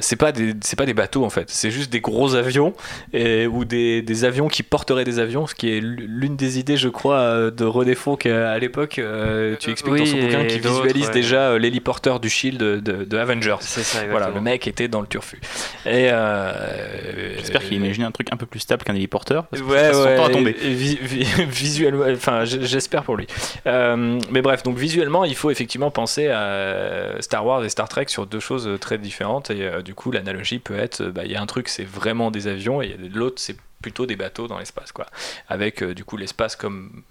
c'est 0.00 0.16
pas 0.16 0.32
des 0.32 0.54
c'est 0.62 0.76
pas 0.76 0.86
des 0.86 0.94
bateaux 0.94 1.24
en 1.24 1.30
fait 1.30 1.48
c'est 1.50 1.70
juste 1.70 1.90
des 1.92 2.00
gros 2.00 2.34
avions 2.34 2.72
et, 3.12 3.46
ou 3.46 3.64
des, 3.64 4.02
des 4.02 4.24
avions 4.24 4.48
qui 4.48 4.62
porteraient 4.62 5.04
des 5.04 5.18
avions 5.18 5.46
ce 5.46 5.54
qui 5.54 5.70
est 5.76 5.80
l'une 5.80 6.36
des 6.36 6.58
idées 6.58 6.76
je 6.76 6.88
crois 6.88 7.18
euh, 7.18 7.50
de 7.50 7.64
René 7.64 7.94
Fonck 7.94 8.26
euh, 8.26 8.54
à 8.54 8.58
l'époque 8.58 8.98
euh, 8.98 9.56
tu 9.58 9.70
expliques 9.70 9.96
dans 9.96 10.06
son 10.06 10.16
Oui, 10.16 10.22
bouquin 10.26 10.44
qui 10.44 10.58
visualise 10.58 11.06
ouais. 11.08 11.12
déjà 11.12 11.58
l'héliporteur 11.58 12.20
du 12.20 12.28
Shield 12.30 12.58
de, 12.60 12.80
de, 12.80 13.04
de 13.04 13.16
Avengers 13.18 13.56
C'est 13.60 13.82
ça, 13.82 13.98
voilà 14.00 14.26
exactement. 14.26 14.34
le 14.36 14.40
mec 14.42 14.66
était 14.66 14.88
dans 14.88 15.00
le 15.00 15.06
turfu 15.06 15.40
et 15.86 16.08
euh, 16.10 17.34
J'espère 17.38 17.62
qu'il 17.62 17.74
imaginait 17.74 18.06
un 18.06 18.10
truc 18.10 18.28
un 18.32 18.36
peu 18.36 18.46
plus 18.46 18.60
stable 18.60 18.82
qu'un 18.84 18.94
héliporteur. 18.94 19.46
Parce 19.46 19.62
que 19.62 19.66
Ouais, 19.68 19.94
ouais, 19.94 20.16
temps 20.16 20.24
à 20.26 20.30
tomber. 20.30 20.52
vi- 20.52 20.98
vi- 21.02 21.44
visuellement, 21.48 22.04
enfin, 22.12 22.44
j'espère 22.44 23.02
pour 23.02 23.16
lui. 23.16 23.26
Euh, 23.66 24.18
mais 24.30 24.42
bref, 24.42 24.62
donc 24.62 24.76
visuellement, 24.76 25.24
il 25.24 25.34
faut 25.34 25.50
effectivement 25.50 25.90
penser 25.90 26.28
à 26.28 27.16
Star 27.20 27.44
Wars 27.44 27.64
et 27.64 27.68
Star 27.68 27.88
Trek 27.88 28.06
sur 28.08 28.26
deux 28.26 28.40
choses 28.40 28.68
très 28.80 28.98
différentes. 28.98 29.50
Et 29.50 29.62
euh, 29.62 29.82
du 29.90 29.96
coup, 29.96 30.12
l'analogie 30.12 30.60
peut 30.60 30.78
être, 30.78 31.00
euh, 31.00 31.10
bah, 31.10 31.24
il 31.24 31.32
y 31.32 31.34
a 31.34 31.42
un 31.42 31.46
truc, 31.46 31.68
c'est 31.68 31.82
vraiment 31.82 32.30
des 32.30 32.46
avions, 32.46 32.80
et 32.80 32.96
l'autre, 33.12 33.40
c'est 33.40 33.56
plutôt 33.82 34.06
des 34.06 34.14
bateaux 34.14 34.46
dans 34.46 34.56
l'espace, 34.56 34.92
quoi. 34.92 35.06
Avec 35.48 35.82
euh, 35.82 35.94
du 35.94 36.04
coup 36.04 36.16
l'espace 36.16 36.54
comme 36.54 37.02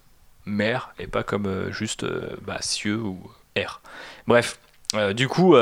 mer 0.46 0.94
et 0.98 1.08
pas 1.08 1.24
comme 1.24 1.46
euh, 1.46 1.74
juste 1.74 2.06
bah, 2.42 2.60
cieux 2.62 2.96
ou 2.96 3.20
air. 3.56 3.82
Bref. 4.28 4.60
du 5.14 5.28
coup, 5.28 5.56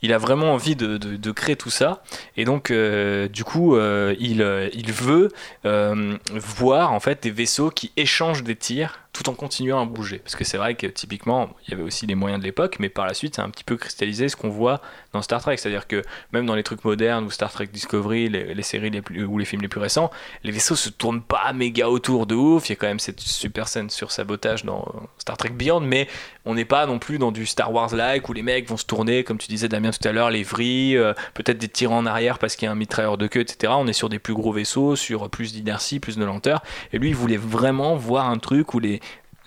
il 0.00 0.12
a 0.12 0.18
vraiment 0.18 0.54
envie 0.54 0.76
de, 0.76 1.30
créer 1.32 1.56
tout 1.56 1.70
ça, 1.70 2.02
et 2.38 2.46
donc 2.46 2.72
du 2.72 3.44
coup, 3.44 3.76
il, 3.78 4.70
il 4.72 4.92
veut 4.92 5.28
voir 5.64 6.92
en 6.92 7.00
fait 7.00 7.22
des 7.22 7.30
vaisseaux 7.30 7.70
qui 7.70 7.92
échangent 7.96 8.42
des 8.42 8.56
tirs 8.56 9.01
tout 9.12 9.28
en 9.28 9.34
continuant 9.34 9.82
à 9.82 9.84
bouger. 9.84 10.18
Parce 10.18 10.36
que 10.36 10.44
c'est 10.44 10.56
vrai 10.56 10.74
que 10.74 10.86
typiquement, 10.86 11.50
il 11.66 11.70
y 11.70 11.74
avait 11.74 11.82
aussi 11.82 12.06
les 12.06 12.14
moyens 12.14 12.40
de 12.40 12.46
l'époque, 12.46 12.76
mais 12.78 12.88
par 12.88 13.06
la 13.06 13.12
suite, 13.12 13.36
c'est 13.36 13.42
un 13.42 13.50
petit 13.50 13.64
peu 13.64 13.76
cristallisé 13.76 14.28
ce 14.30 14.36
qu'on 14.36 14.48
voit 14.48 14.80
dans 15.12 15.20
Star 15.20 15.42
Trek. 15.42 15.58
C'est-à-dire 15.58 15.86
que 15.86 16.02
même 16.32 16.46
dans 16.46 16.54
les 16.54 16.62
trucs 16.62 16.82
modernes 16.84 17.24
ou 17.24 17.30
Star 17.30 17.52
Trek 17.52 17.66
Discovery, 17.66 18.30
les, 18.30 18.62
séries 18.62 18.88
les 18.88 19.02
plus, 19.02 19.24
ou 19.24 19.36
les 19.36 19.44
films 19.44 19.60
les 19.60 19.68
plus 19.68 19.80
récents, 19.80 20.10
les 20.44 20.50
vaisseaux 20.50 20.76
se 20.76 20.88
tournent 20.88 21.22
pas 21.22 21.52
méga 21.52 21.90
autour 21.90 22.26
de 22.26 22.34
ouf. 22.34 22.68
Il 22.68 22.72
y 22.72 22.74
a 22.74 22.76
quand 22.76 22.86
même 22.86 23.00
cette 23.00 23.20
super 23.20 23.68
scène 23.68 23.90
sur 23.90 24.12
sabotage 24.12 24.64
dans 24.64 24.90
Star 25.18 25.36
Trek 25.36 25.50
Beyond, 25.50 25.80
mais 25.80 26.08
on 26.46 26.54
n'est 26.54 26.64
pas 26.64 26.86
non 26.86 26.98
plus 26.98 27.18
dans 27.18 27.32
du 27.32 27.44
Star 27.44 27.70
Wars-like 27.70 28.28
où 28.30 28.32
les 28.32 28.42
mecs 28.42 28.66
vont 28.68 28.78
se 28.78 28.86
tourner, 28.86 29.24
comme 29.24 29.38
tu 29.38 29.48
disais 29.48 29.68
Damien 29.68 29.90
tout 29.90 30.08
à 30.08 30.12
l'heure, 30.12 30.30
les 30.30 30.42
vrilles, 30.42 30.96
euh, 30.96 31.12
peut-être 31.34 31.58
des 31.58 31.68
tirants 31.68 31.98
en 31.98 32.06
arrière 32.06 32.38
parce 32.38 32.56
qu'il 32.56 32.64
y 32.64 32.68
a 32.68 32.72
un 32.72 32.76
mitrailleur 32.76 33.18
de 33.18 33.26
queue, 33.26 33.40
etc. 33.40 33.74
On 33.76 33.86
est 33.86 33.92
sur 33.92 34.08
des 34.08 34.18
plus 34.18 34.34
gros 34.34 34.52
vaisseaux, 34.52 34.96
sur 34.96 35.28
plus 35.28 35.52
d'inertie, 35.52 36.00
plus 36.00 36.16
de 36.16 36.24
lenteur. 36.24 36.62
Et 36.94 36.98
lui, 36.98 37.10
il 37.10 37.14
voulait 37.14 37.36
vraiment 37.36 37.94
voir 37.94 38.28
un 38.28 38.38
truc 38.38 38.72
où 38.72 38.78
les, 38.78 39.01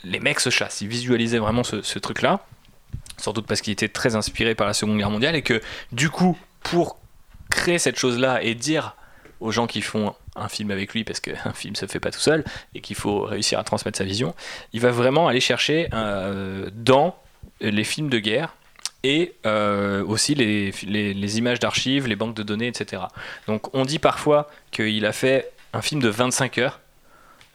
les 0.06 0.20
mecs 0.20 0.40
se 0.40 0.50
chassent. 0.50 0.82
Il 0.82 0.88
visualisait 0.88 1.40
vraiment 1.40 1.64
ce, 1.64 2.00
truc-là. 2.00 2.46
Sans 3.18 3.34
doute 3.34 3.48
parce 3.48 3.62
qu'il 3.62 3.74
était 3.74 3.88
très 3.88 4.16
inspiré 4.16 4.56
par 4.56 4.68
la 4.68 4.74
Seconde 4.74 4.98
Guerre 4.98 5.10
mondiale 5.10 5.36
et 5.36 5.42
que 5.42 5.62
du 5.92 6.10
coup, 6.10 6.38
pour 6.64 7.00
créer 7.50 7.80
cette 7.80 7.98
chose-là 7.98 8.44
et 8.44 8.56
dire 8.56 8.96
aux 9.40 9.52
gens 9.52 9.68
qui 9.68 9.82
font 9.82 10.16
un 10.36 10.50
film 10.50 10.72
avec 10.72 10.94
lui, 10.94 11.04
parce 11.04 11.20
qu'un 11.20 11.54
film 11.56 11.76
se 11.76 11.86
fait 11.86 12.00
pas 12.00 12.12
tout 12.12 12.20
seul 12.20 12.44
et 12.74 12.82
qu'il 12.82 12.96
faut 12.96 13.22
réussir 13.22 13.60
à 13.60 13.64
transmettre 13.64 13.98
sa 13.98 14.04
vision, 14.04 14.36
il 14.74 14.82
va 14.82 14.92
vraiment 14.92 15.28
aller 15.28 15.40
chercher 15.40 15.88
euh, 15.94 16.70
dans 16.74 17.16
les 17.62 17.84
films 17.84 18.10
de 18.10 18.20
guerre 18.20 18.56
et 19.04 19.36
euh, 19.46 20.04
aussi 20.04 20.36
les 20.36 21.38
images 21.38 21.60
d'archives, 21.60 22.08
les 22.08 22.16
banques 22.16 22.36
de 22.36 22.44
données, 22.44 22.68
etc. 22.68 23.04
Donc 23.48 23.74
on 23.74 23.86
dit 23.86 24.00
parfois 24.00 24.50
qu'il 24.72 25.06
a 25.06 25.14
fait 25.14 25.52
un 25.74 25.82
film 25.82 26.02
de 26.02 26.10
25 26.10 26.58
heures. 26.58 26.80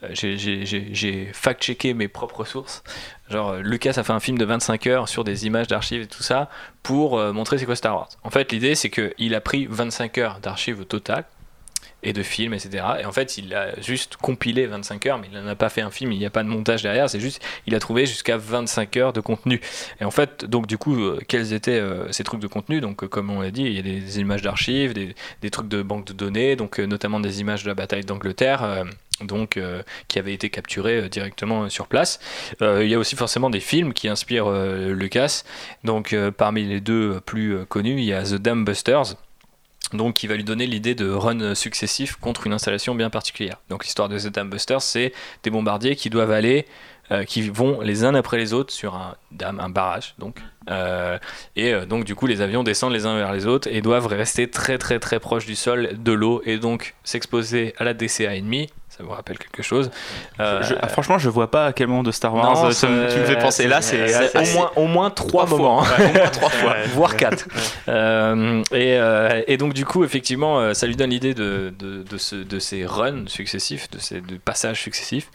Euh, 0.03 0.09
j'ai- 0.13 1.31
fact-checké 1.33 1.95
mes 1.95 2.09
propres 2.09 2.45
sources. 2.45 2.83
Genre, 3.29 3.51
euh, 3.51 3.61
Lucas 3.61 3.95
a 3.97 4.03
fait 4.03 4.13
un 4.13 4.21
film 4.21 4.39
de 4.39 4.45
25 4.45 4.87
heures 4.87 5.09
sur 5.09 5.25
des 5.25 5.47
images 5.47 5.67
d'archives 5.67 6.03
et 6.03 6.07
tout 6.07 6.23
ça 6.23 6.49
pour 6.83 7.19
euh, 7.19 7.33
montrer 7.33 7.59
c'est 7.59 7.67
quoi 7.67 7.77
Star 7.77 7.95
Wars. 7.95 8.09
En 8.25 8.31
fait, 8.31 8.53
l'idée 8.53 8.75
c'est 8.75 8.91
qu'il 8.91 9.35
a 9.35 9.41
pris 9.41 9.67
25 9.67 10.19
heures 10.19 10.41
d'archives 10.41 10.81
au 10.81 10.85
total 10.85 11.25
et 12.03 12.15
de 12.15 12.23
films, 12.23 12.55
etc. 12.55 12.83
Et 13.01 13.05
en 13.05 13.13
fait, 13.13 13.37
il 13.37 13.55
a 13.55 13.79
juste 13.79 14.17
compilé 14.17 14.67
25 14.67 15.05
heures, 15.05 15.19
mais 15.19 15.29
il 15.31 15.39
n'en 15.39 15.47
a 15.47 15.55
pas 15.55 15.69
fait 15.69 15.83
un 15.83 15.91
film, 15.91 16.13
il 16.13 16.19
n'y 16.19 16.25
a 16.25 16.31
pas 16.31 16.43
de 16.43 16.49
montage 16.49 16.83
derrière, 16.83 17.11
c'est 17.11 17.21
juste, 17.21 17.43
il 17.67 17.75
a 17.75 17.79
trouvé 17.79 18.07
jusqu'à 18.07 18.39
25 18.39 18.97
heures 18.97 19.13
de 19.13 19.21
contenu. 19.21 19.61
Et 20.01 20.05
en 20.05 20.11
fait, 20.11 20.47
donc 20.47 20.67
du 20.67 20.79
coup, 20.79 20.99
quels 21.29 21.53
étaient 21.53 21.83
ces 22.11 22.25
trucs 22.25 22.41
de 22.41 22.47
contenu? 22.47 22.81
Donc, 22.81 23.07
comme 23.09 23.29
on 23.29 23.43
l'a 23.43 23.51
dit, 23.51 23.65
il 23.65 23.75
y 23.75 23.79
a 23.79 23.83
des, 23.83 24.19
images 24.19 24.41
d'archives, 24.41 24.95
des, 24.95 25.15
des 25.43 25.51
trucs 25.51 25.69
de 25.69 25.83
banque 25.83 26.07
de 26.07 26.15
données, 26.15 26.57
donc 26.57 26.79
notamment 26.79 27.21
des 27.21 27.43
images 27.43 27.65
de 27.65 27.69
la 27.69 27.75
bataille 27.75 28.05
d'Angleterre. 28.07 28.87
Donc, 29.23 29.57
euh, 29.57 29.83
qui 30.09 30.19
avaient 30.19 30.35
été 30.35 30.51
capturés 30.51 30.99
euh, 30.99 31.09
directement 31.09 31.65
euh, 31.65 31.69
sur 31.69 31.87
place. 31.87 32.21
Il 32.61 32.89
y 32.89 32.95
a 32.95 32.99
aussi 32.99 33.17
forcément 33.17 33.51
des 33.51 33.61
films 33.61 33.93
qui 33.93 34.09
inspirent 34.09 34.51
Lucas. 34.51 35.43
Donc, 35.85 36.15
parmi 36.37 36.65
les 36.65 36.81
deux 36.81 37.21
plus 37.25 37.65
connus, 37.67 37.99
il 37.99 38.05
y 38.05 38.13
a 38.13 38.23
The 38.23 38.35
Dam 38.35 38.65
Busters, 38.65 39.15
donc 39.93 40.15
qui 40.15 40.27
va 40.27 40.37
lui 40.37 40.45
donner 40.45 40.67
l'idée 40.67 40.95
de 40.95 41.09
run 41.09 41.55
successif 41.55 42.17
contre 42.17 42.47
une 42.47 42.53
installation 42.53 42.95
bien 42.95 43.11
particulière. 43.11 43.57
Donc 43.69 43.85
l'histoire 43.85 44.09
de 44.09 44.19
The 44.19 44.29
Dam 44.29 44.51
Busters, 44.51 44.83
c'est 44.83 45.13
des 45.43 45.51
bombardiers 45.51 45.97
qui 45.97 46.11
doivent 46.11 46.31
aller, 46.31 46.67
qui 47.27 47.49
vont 47.49 47.81
les 47.81 48.05
uns 48.05 48.15
après 48.15 48.39
les 48.39 48.53
autres 48.53 48.73
sur 48.73 48.95
un 48.95 49.17
dam, 49.33 49.59
un 49.59 49.71
barrage, 49.71 50.15
donc. 50.19 50.37
Et 51.57 51.75
donc 51.87 52.05
du 52.05 52.15
coup 52.15 52.27
les 52.27 52.41
avions 52.41 52.63
descendent 52.63 52.93
les 52.93 53.07
uns 53.07 53.17
vers 53.17 53.33
les 53.33 53.47
autres 53.47 53.69
et 53.71 53.81
doivent 53.81 54.07
rester 54.07 54.49
très 54.49 54.79
très 54.79 54.99
très 54.99 55.19
proches 55.19 55.47
du 55.47 55.57
sol, 55.57 55.91
de 55.99 56.13
l'eau 56.13 56.43
et 56.45 56.59
donc 56.59 56.95
s'exposer 57.05 57.75
à 57.79 57.85
la 57.85 57.95
DCA 57.95 58.37
ennemie. 58.37 58.69
Ça 59.01 59.07
vous 59.07 59.13
rappelle 59.15 59.39
quelque 59.39 59.63
chose 59.63 59.91
Euh, 60.41 60.63
Je- 60.63 60.75
ah, 60.79 60.87
franchement, 60.89 61.17
je 61.19 61.31
vois 61.31 61.51
pas 61.51 61.67
à 61.67 61.73
quel 61.73 61.87
moment 61.87 62.03
de 62.03 62.11
Star 62.11 62.35
Wars 62.35 62.55
non, 62.55 62.67
euh, 62.67 62.71
ça 62.73 62.87
me- 62.87 63.11
tu 63.11 63.19
me 63.19 63.25
fais 63.25 63.39
penser. 63.39 63.67
Là, 63.67 63.81
c'est 63.81 64.37
au 64.37 64.45
moins 64.55 64.71
au 64.77 64.87
moins 64.87 65.09
trois, 65.11 65.47
fois. 65.47 65.57
moments, 65.57 65.81
Ouais, 65.81 66.11
au 66.11 66.19
moins 66.19 66.29
trois 66.29 66.51
fois. 66.51 66.75
voire 66.95 67.17
quatre. 67.17 67.47
Euh, 67.89 68.63
et, 68.73 68.99
euh, 68.99 69.41
et 69.47 69.57
donc 69.57 69.73
du 69.73 69.87
coup, 69.87 70.05
effectivement, 70.05 70.61
euh, 70.61 70.75
ça 70.75 70.87
lui 70.87 70.97
donne 70.97 71.09
l'idée 71.11 71.33
de, 71.33 71.73
de, 71.79 72.03
de, 72.03 72.19
ce- 72.19 72.37
de 72.37 72.59
ces 72.59 72.85
runs 72.85 73.25
successifs, 73.27 73.91
de 73.91 73.99
ces 73.99 74.21
de 74.21 74.37
passages 74.37 74.83
successifs. 74.83 75.29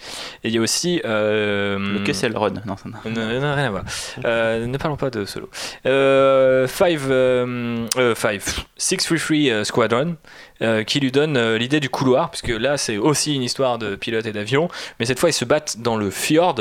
Et 0.44 0.50
il 0.50 0.54
y 0.54 0.60
a 0.60 0.62
aussi 0.62 1.02
euh, 1.04 1.78
Le 1.80 2.04
que 2.04 2.14
c'est 2.14 2.30
le 2.30 2.38
run 2.38 2.52
Non, 2.68 2.78
ça 2.78 2.88
n'a- 2.88 3.28
rien 3.28 3.44
à 3.66 3.70
voir. 3.72 3.84
Euh, 4.26 4.68
ne 4.68 4.78
parlons 4.78 4.98
pas 4.98 5.10
de 5.10 5.26
solo. 5.26 5.50
Euh, 5.88 6.68
five, 6.68 7.08
euh, 7.10 7.88
euh, 7.98 8.14
five, 8.14 8.44
633 8.78 9.52
euh, 9.52 9.64
Squadron, 9.64 10.18
euh, 10.62 10.84
qui 10.84 11.00
lui 11.00 11.12
donne 11.12 11.36
euh, 11.36 11.58
l'idée 11.58 11.80
du 11.80 11.90
couloir, 11.90 12.32
puisque 12.32 12.48
là 12.48 12.78
c'est 12.78 12.98
aussi 12.98 13.36
une 13.36 13.44
histoire 13.44 13.78
de 13.78 13.96
pilote 13.96 14.26
et 14.26 14.32
d'avion, 14.32 14.70
mais 15.00 15.06
cette 15.06 15.20
fois 15.20 15.30
ils 15.30 15.34
se 15.34 15.46
battent 15.46 15.78
dans 15.80 15.98
le 15.98 16.10
fjord. 16.10 16.56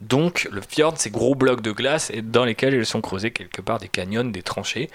Donc 0.00 0.48
le 0.50 0.60
fjord, 0.60 0.94
c'est 0.96 1.10
gros 1.10 1.34
blocs 1.34 1.60
de 1.60 1.72
glace 1.72 2.12
dans 2.22 2.44
lesquels 2.44 2.74
ils 2.74 2.86
sont 2.86 3.00
creusés 3.00 3.32
quelque 3.32 3.60
part 3.60 3.78
des 3.78 3.88
canyons, 3.88 4.24
des 4.24 4.42
tranchées. 4.42 4.88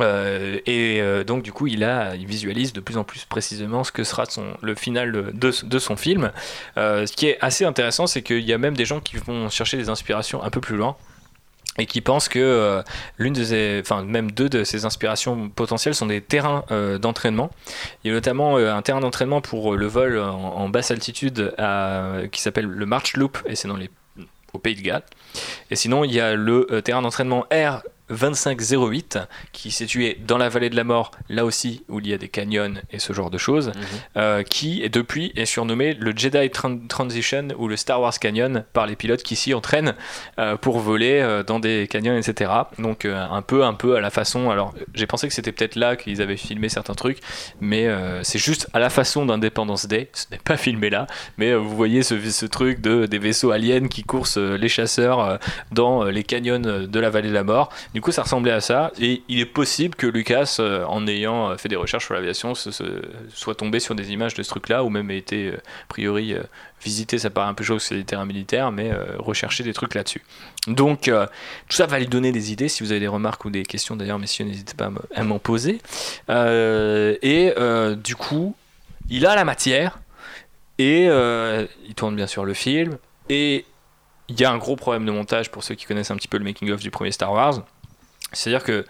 Euh, 0.00 0.58
et 0.66 1.02
donc 1.26 1.42
du 1.42 1.52
coup 1.52 1.66
il 1.66 1.84
a 1.84 2.16
il 2.16 2.24
visualise 2.24 2.72
de 2.72 2.80
plus 2.80 2.96
en 2.96 3.04
plus 3.04 3.26
précisément 3.26 3.84
ce 3.84 3.92
que 3.92 4.04
sera 4.04 4.24
le 4.62 4.74
final 4.74 5.32
de, 5.34 5.78
son 5.78 5.96
film 5.96 6.32
ce 6.76 7.12
qui 7.12 7.26
est 7.26 7.36
assez 7.42 7.66
intéressant 7.66 8.06
c'est 8.06 8.22
qu'il 8.22 8.40
y 8.40 8.54
a 8.54 8.58
même 8.58 8.74
des 8.74 8.86
gens 8.86 9.00
qui 9.00 9.18
vont 9.18 9.50
chercher 9.50 9.76
des 9.76 9.90
inspirations 9.90 10.42
un 10.42 10.48
peu 10.48 10.62
plus 10.62 10.78
loin 10.78 10.96
et 11.78 11.86
qui 11.86 12.00
pensent 12.00 12.28
que 12.28 12.38
euh, 12.38 12.82
l'une 13.18 13.32
de 13.32 13.80
enfin 13.80 14.02
même 14.02 14.30
deux 14.30 14.48
de 14.48 14.64
ces 14.64 14.84
inspirations 14.84 15.48
potentielles 15.48 15.94
sont 15.94 16.06
des 16.06 16.20
terrains 16.20 16.64
euh, 16.70 16.98
d'entraînement. 16.98 17.50
Il 18.04 18.08
y 18.08 18.10
a 18.10 18.14
notamment 18.14 18.58
euh, 18.58 18.74
un 18.74 18.82
terrain 18.82 19.00
d'entraînement 19.00 19.40
pour 19.40 19.76
le 19.76 19.86
vol 19.86 20.18
en, 20.18 20.68
basse 20.68 20.90
altitude 20.90 21.54
qui 22.30 22.40
s'appelle 22.40 22.66
le 22.66 22.86
March 22.86 23.14
Loop 23.16 23.38
et 23.46 23.56
c'est 23.56 23.68
dans 23.68 23.76
les 23.76 23.90
au 24.52 24.58
Pays 24.58 24.74
de 24.74 24.82
Galles. 24.82 25.02
Et 25.70 25.76
sinon, 25.76 26.04
il 26.04 26.12
y 26.12 26.20
a 26.20 26.34
le 26.34 26.82
terrain 26.82 27.00
d'entraînement 27.00 27.46
R 27.50 27.82
2508 28.10 29.18
qui 29.52 29.68
est 29.68 29.70
situé 29.70 30.18
dans 30.26 30.38
la 30.38 30.48
vallée 30.48 30.70
de 30.70 30.76
la 30.76 30.84
mort, 30.84 31.10
là 31.28 31.44
aussi 31.44 31.82
où 31.88 32.00
il 32.00 32.08
y 32.08 32.12
a 32.12 32.18
des 32.18 32.28
canyons 32.28 32.74
et 32.90 32.98
ce 32.98 33.12
genre 33.12 33.30
de 33.30 33.38
choses, 33.38 33.72
euh, 34.16 34.42
qui 34.42 34.88
depuis 34.90 35.32
est 35.36 35.46
surnommé 35.46 35.94
le 35.94 36.12
Jedi 36.16 36.50
Tran- 36.50 36.86
Transition 36.88 37.48
ou 37.58 37.68
le 37.68 37.76
Star 37.76 38.00
Wars 38.00 38.18
Canyon 38.18 38.64
par 38.72 38.86
les 38.86 38.96
pilotes 38.96 39.22
qui 39.22 39.36
s'y 39.36 39.54
entraînent 39.54 39.94
euh, 40.38 40.56
pour 40.56 40.78
voler 40.78 41.20
euh, 41.20 41.42
dans 41.42 41.58
des 41.60 41.88
canyons, 41.90 42.16
etc. 42.16 42.50
Donc 42.78 43.04
un 43.06 43.42
peu, 43.42 43.64
un 43.64 43.74
peu 43.74 43.96
à 43.96 44.00
la 44.00 44.10
façon. 44.10 44.50
Alors 44.50 44.74
j'ai 44.94 45.06
pensé 45.06 45.26
que 45.28 45.34
c'était 45.34 45.52
peut-être 45.52 45.76
là 45.76 45.96
qu'ils 45.96 46.20
avaient 46.20 46.36
filmé 46.36 46.68
certains 46.68 46.94
trucs, 46.94 47.18
mais 47.60 47.88
c'est 48.22 48.38
juste 48.38 48.68
à 48.74 48.78
la 48.78 48.90
façon 48.90 49.24
d'Independence 49.26 49.86
Day. 49.86 50.10
Ce 50.12 50.26
n'est 50.30 50.38
pas 50.38 50.56
filmé 50.56 50.90
là, 50.90 51.06
mais 51.38 51.54
vous 51.54 51.74
voyez 51.74 52.02
ce, 52.02 52.18
ce 52.30 52.46
truc 52.46 52.80
de 52.80 53.06
des 53.06 53.18
vaisseaux 53.18 53.50
aliens 53.50 53.88
qui 53.88 54.02
coursent 54.02 54.36
les 54.38 54.68
chasseurs 54.68 55.38
dans 55.70 56.04
les 56.04 56.24
canyons 56.24 56.58
de 56.60 57.00
la 57.00 57.08
vallée 57.10 57.28
de 57.28 57.34
la 57.34 57.44
mort. 57.44 57.70
Du 57.94 58.00
coup, 58.02 58.12
ça 58.12 58.22
ressemblait 58.22 58.52
à 58.52 58.60
ça, 58.60 58.92
et 59.00 59.22
il 59.28 59.40
est 59.40 59.46
possible 59.46 59.94
que 59.94 60.06
Lucas, 60.06 60.56
euh, 60.60 60.84
en 60.84 61.06
ayant 61.06 61.50
euh, 61.50 61.56
fait 61.56 61.68
des 61.68 61.76
recherches 61.76 62.04
sur 62.04 62.14
l'aviation, 62.14 62.54
soit 62.54 63.54
tombé 63.54 63.80
sur 63.80 63.94
des 63.94 64.12
images 64.12 64.34
de 64.34 64.42
ce 64.42 64.48
truc-là, 64.50 64.84
ou 64.84 64.90
même 64.90 65.10
ait 65.10 65.16
été 65.16 65.48
euh, 65.48 65.56
a 65.56 65.86
priori 65.88 66.34
visité, 66.82 67.18
ça 67.18 67.30
paraît 67.30 67.48
un 67.48 67.54
peu 67.54 67.64
chaud, 67.64 67.78
c'est 67.78 67.94
des 67.94 68.04
terrains 68.04 68.26
militaires, 68.26 68.72
mais 68.72 68.90
rechercher 69.18 69.62
des 69.62 69.72
trucs 69.72 69.94
là-dessus. 69.94 70.22
Donc, 70.66 71.02
tout 71.02 71.76
ça 71.76 71.86
va 71.86 72.00
lui 72.00 72.08
donner 72.08 72.32
des 72.32 72.50
idées. 72.50 72.68
Si 72.68 72.82
vous 72.82 72.90
avez 72.90 72.98
des 73.00 73.06
remarques 73.06 73.44
ou 73.44 73.50
des 73.50 73.62
questions, 73.62 73.94
d'ailleurs, 73.94 74.18
messieurs, 74.18 74.44
n'hésitez 74.44 74.74
pas 74.74 74.86
à 74.86 74.90
me- 74.90 75.00
à 75.14 75.22
m'en 75.22 75.38
poser. 75.38 75.80
Et 76.28 77.54
du 78.02 78.16
coup, 78.16 78.56
il 79.10 79.26
a 79.26 79.36
la 79.36 79.44
matière, 79.44 80.00
et 80.78 81.04
il 81.06 81.94
tourne 81.94 82.16
bien 82.16 82.26
sûr 82.26 82.44
le 82.44 82.54
film, 82.54 82.98
et 83.28 83.64
il 84.28 84.40
y 84.40 84.44
a 84.44 84.50
un 84.50 84.58
gros 84.58 84.74
problème 84.74 85.04
de 85.06 85.12
montage 85.12 85.50
pour 85.52 85.62
ceux 85.62 85.76
qui 85.76 85.86
connaissent 85.86 86.10
un 86.10 86.16
petit 86.16 86.28
peu 86.28 86.38
le 86.38 86.44
making-of 86.44 86.80
du 86.80 86.90
premier 86.90 87.12
Star 87.12 87.32
Wars. 87.32 87.62
C'est-à-dire 88.32 88.64
que 88.64 88.84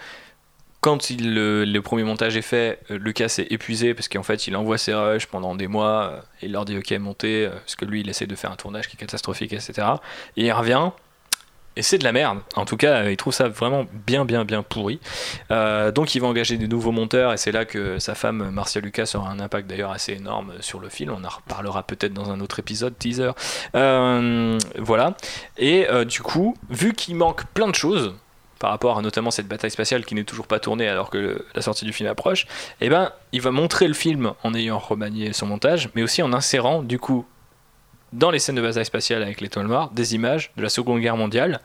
quand 0.83 1.11
le, 1.11 1.79
premier 1.79 2.03
montage 2.03 2.37
est 2.37 2.43
fait, 2.43 2.81
euh, 2.91 2.99
Lucas 2.99 3.37
est 3.39 3.53
épuisé 3.53 3.95
parce 3.95 4.09
qu'en 4.09 4.25
fait 4.25 4.49
il 4.49 4.57
envoie 4.57 4.79
ses 4.79 4.93
rushs 4.93 5.27
pendant 5.27 5.55
des 5.55 5.69
mois, 5.69 6.11
euh, 6.11 6.21
et 6.43 6.47
il 6.47 6.53
leur 6.53 6.65
dit 6.65 6.77
ok 6.77 6.91
montez, 6.99 7.47
euh, 7.47 7.51
parce 7.51 7.77
que 7.77 7.85
lui 7.85 8.01
il 8.01 8.09
essaie 8.11 8.27
de 8.27 8.35
faire 8.35 8.51
un 8.51 8.57
tournage 8.57 8.89
qui 8.89 8.97
est 8.97 8.99
catastrophique, 8.99 9.53
etc. 9.53 9.87
Et 10.37 10.47
il 10.47 10.53
revient, 10.53 10.91
et 11.77 11.83
c'est 11.83 11.99
de 11.99 12.05
la 12.05 12.11
merde. 12.11 12.41
En 12.57 12.65
tout 12.65 12.77
cas, 12.77 13.09
il 13.09 13.17
trouve 13.17 13.33
ça 13.33 13.49
vraiment 13.49 13.87
bien, 13.93 14.25
bien, 14.25 14.45
bien 14.45 14.65
pourri. 14.65 14.99
Donc 15.51 16.15
il 16.17 16.21
va 16.21 16.27
engager 16.27 16.59
des 16.59 16.67
nouveaux 16.67 16.91
monteurs, 16.91 17.33
et 17.33 17.37
c'est 17.37 17.53
là 17.53 17.65
que 17.65 18.01
sa 18.01 18.17
femme 18.17 18.51
Marcia 18.51 18.81
Lucas 18.81 19.13
aura 19.15 19.31
un 19.31 19.39
impact 19.39 19.71
d'ailleurs 19.71 19.93
assez 19.93 20.13
énorme 20.13 20.53
sur 20.61 20.81
le 20.81 20.89
film. 20.89 21.15
On 21.17 21.25
en 21.25 21.29
reparlera 21.29 21.85
peut-être 21.85 22.13
dans 22.13 22.31
un 22.31 22.41
autre 22.41 22.59
épisode, 22.59 22.99
teaser. 22.99 23.31
Voilà. 23.73 25.17
Et 25.57 25.87
du 26.05 26.21
coup, 26.21 26.57
vu 26.69 26.93
qu'il 26.93 27.15
manque 27.17 27.47
plein 27.55 27.69
de 27.69 27.75
choses, 27.75 28.15
par 28.63 28.71
rapport 28.71 28.97
à 28.97 29.03
notamment 29.03 29.33
cette 29.33 29.49
bataille 29.49 29.73
spatiale 29.73 30.05
qui 30.05 30.15
n'est 30.15 30.23
toujours 30.23 30.47
pas 30.47 30.61
tournée 30.61 30.87
alors 30.87 31.11
que 31.11 31.45
la 31.53 31.63
sortie 31.63 31.85
du 31.85 31.93
film 31.93 32.09
approche, 32.09 32.47
eh 32.81 32.89
ben, 32.89 33.11
il 33.33 33.41
va 33.41 33.51
montrer 33.51 33.89
le 33.89 33.93
film 33.93 34.35
en 34.45 34.55
ayant 34.55 34.79
remanié 34.79 35.33
son 35.33 35.47
montage, 35.47 35.89
mais 35.97 36.03
aussi 36.05 36.23
en 36.23 36.33
insérant 36.33 36.81
du 36.81 37.01
coup 37.01 37.27
dans 38.13 38.31
les 38.31 38.39
scènes 38.39 38.55
de 38.55 38.63
bataille 38.63 38.85
spatiale 38.85 39.25
avec 39.25 39.41
l'étoile 39.41 39.67
noire 39.67 39.91
des 39.91 40.15
images 40.15 40.53
de 40.57 40.63
la 40.63 40.69
Seconde 40.69 41.01
Guerre 41.01 41.17
mondiale. 41.17 41.61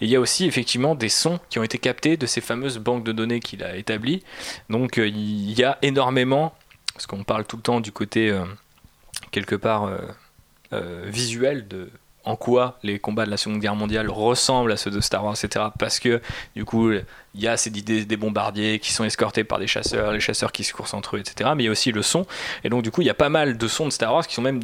Et 0.00 0.04
il 0.04 0.08
y 0.08 0.14
a 0.14 0.20
aussi 0.20 0.46
effectivement 0.46 0.94
des 0.94 1.08
sons 1.08 1.40
qui 1.50 1.58
ont 1.58 1.64
été 1.64 1.78
captés 1.78 2.16
de 2.16 2.26
ces 2.26 2.40
fameuses 2.40 2.78
banques 2.78 3.02
de 3.02 3.10
données 3.10 3.40
qu'il 3.40 3.64
a 3.64 3.74
établies. 3.74 4.22
Donc 4.70 4.98
euh, 4.98 5.08
il 5.08 5.50
y 5.58 5.64
a 5.64 5.78
énormément, 5.82 6.54
parce 6.94 7.08
qu'on 7.08 7.24
parle 7.24 7.44
tout 7.44 7.56
le 7.56 7.62
temps 7.62 7.80
du 7.80 7.90
côté 7.90 8.30
euh, 8.30 8.44
quelque 9.32 9.56
part 9.56 9.90
euh, 10.72 11.02
visuel 11.06 11.66
de 11.66 11.90
en 12.26 12.36
quoi 12.36 12.78
les 12.82 12.98
combats 12.98 13.24
de 13.24 13.30
la 13.30 13.36
Seconde 13.36 13.60
Guerre 13.60 13.76
mondiale 13.76 14.10
ressemblent 14.10 14.72
à 14.72 14.76
ceux 14.76 14.90
de 14.90 15.00
Star 15.00 15.24
Wars, 15.24 15.36
etc. 15.42 15.66
Parce 15.78 16.00
que 16.00 16.20
du 16.54 16.64
coup, 16.64 16.90
il 16.92 17.04
y 17.34 17.46
a 17.46 17.56
ces 17.56 17.70
idées 17.70 18.04
des 18.04 18.16
bombardiers 18.16 18.80
qui 18.80 18.92
sont 18.92 19.04
escortés 19.04 19.44
par 19.44 19.58
des 19.58 19.68
chasseurs, 19.68 20.12
les 20.12 20.20
chasseurs 20.20 20.52
qui 20.52 20.64
se 20.64 20.74
coursent 20.74 20.94
entre 20.94 21.16
eux, 21.16 21.20
etc. 21.20 21.50
Mais 21.56 21.62
il 21.62 21.66
y 21.66 21.68
a 21.68 21.72
aussi 21.72 21.92
le 21.92 22.02
son. 22.02 22.26
Et 22.64 22.68
donc, 22.68 22.82
du 22.82 22.90
coup, 22.90 23.00
il 23.00 23.06
y 23.06 23.10
a 23.10 23.14
pas 23.14 23.28
mal 23.28 23.56
de 23.56 23.68
sons 23.68 23.86
de 23.86 23.92
Star 23.92 24.12
Wars 24.12 24.26
qui 24.26 24.34
sont 24.34 24.42
même 24.42 24.60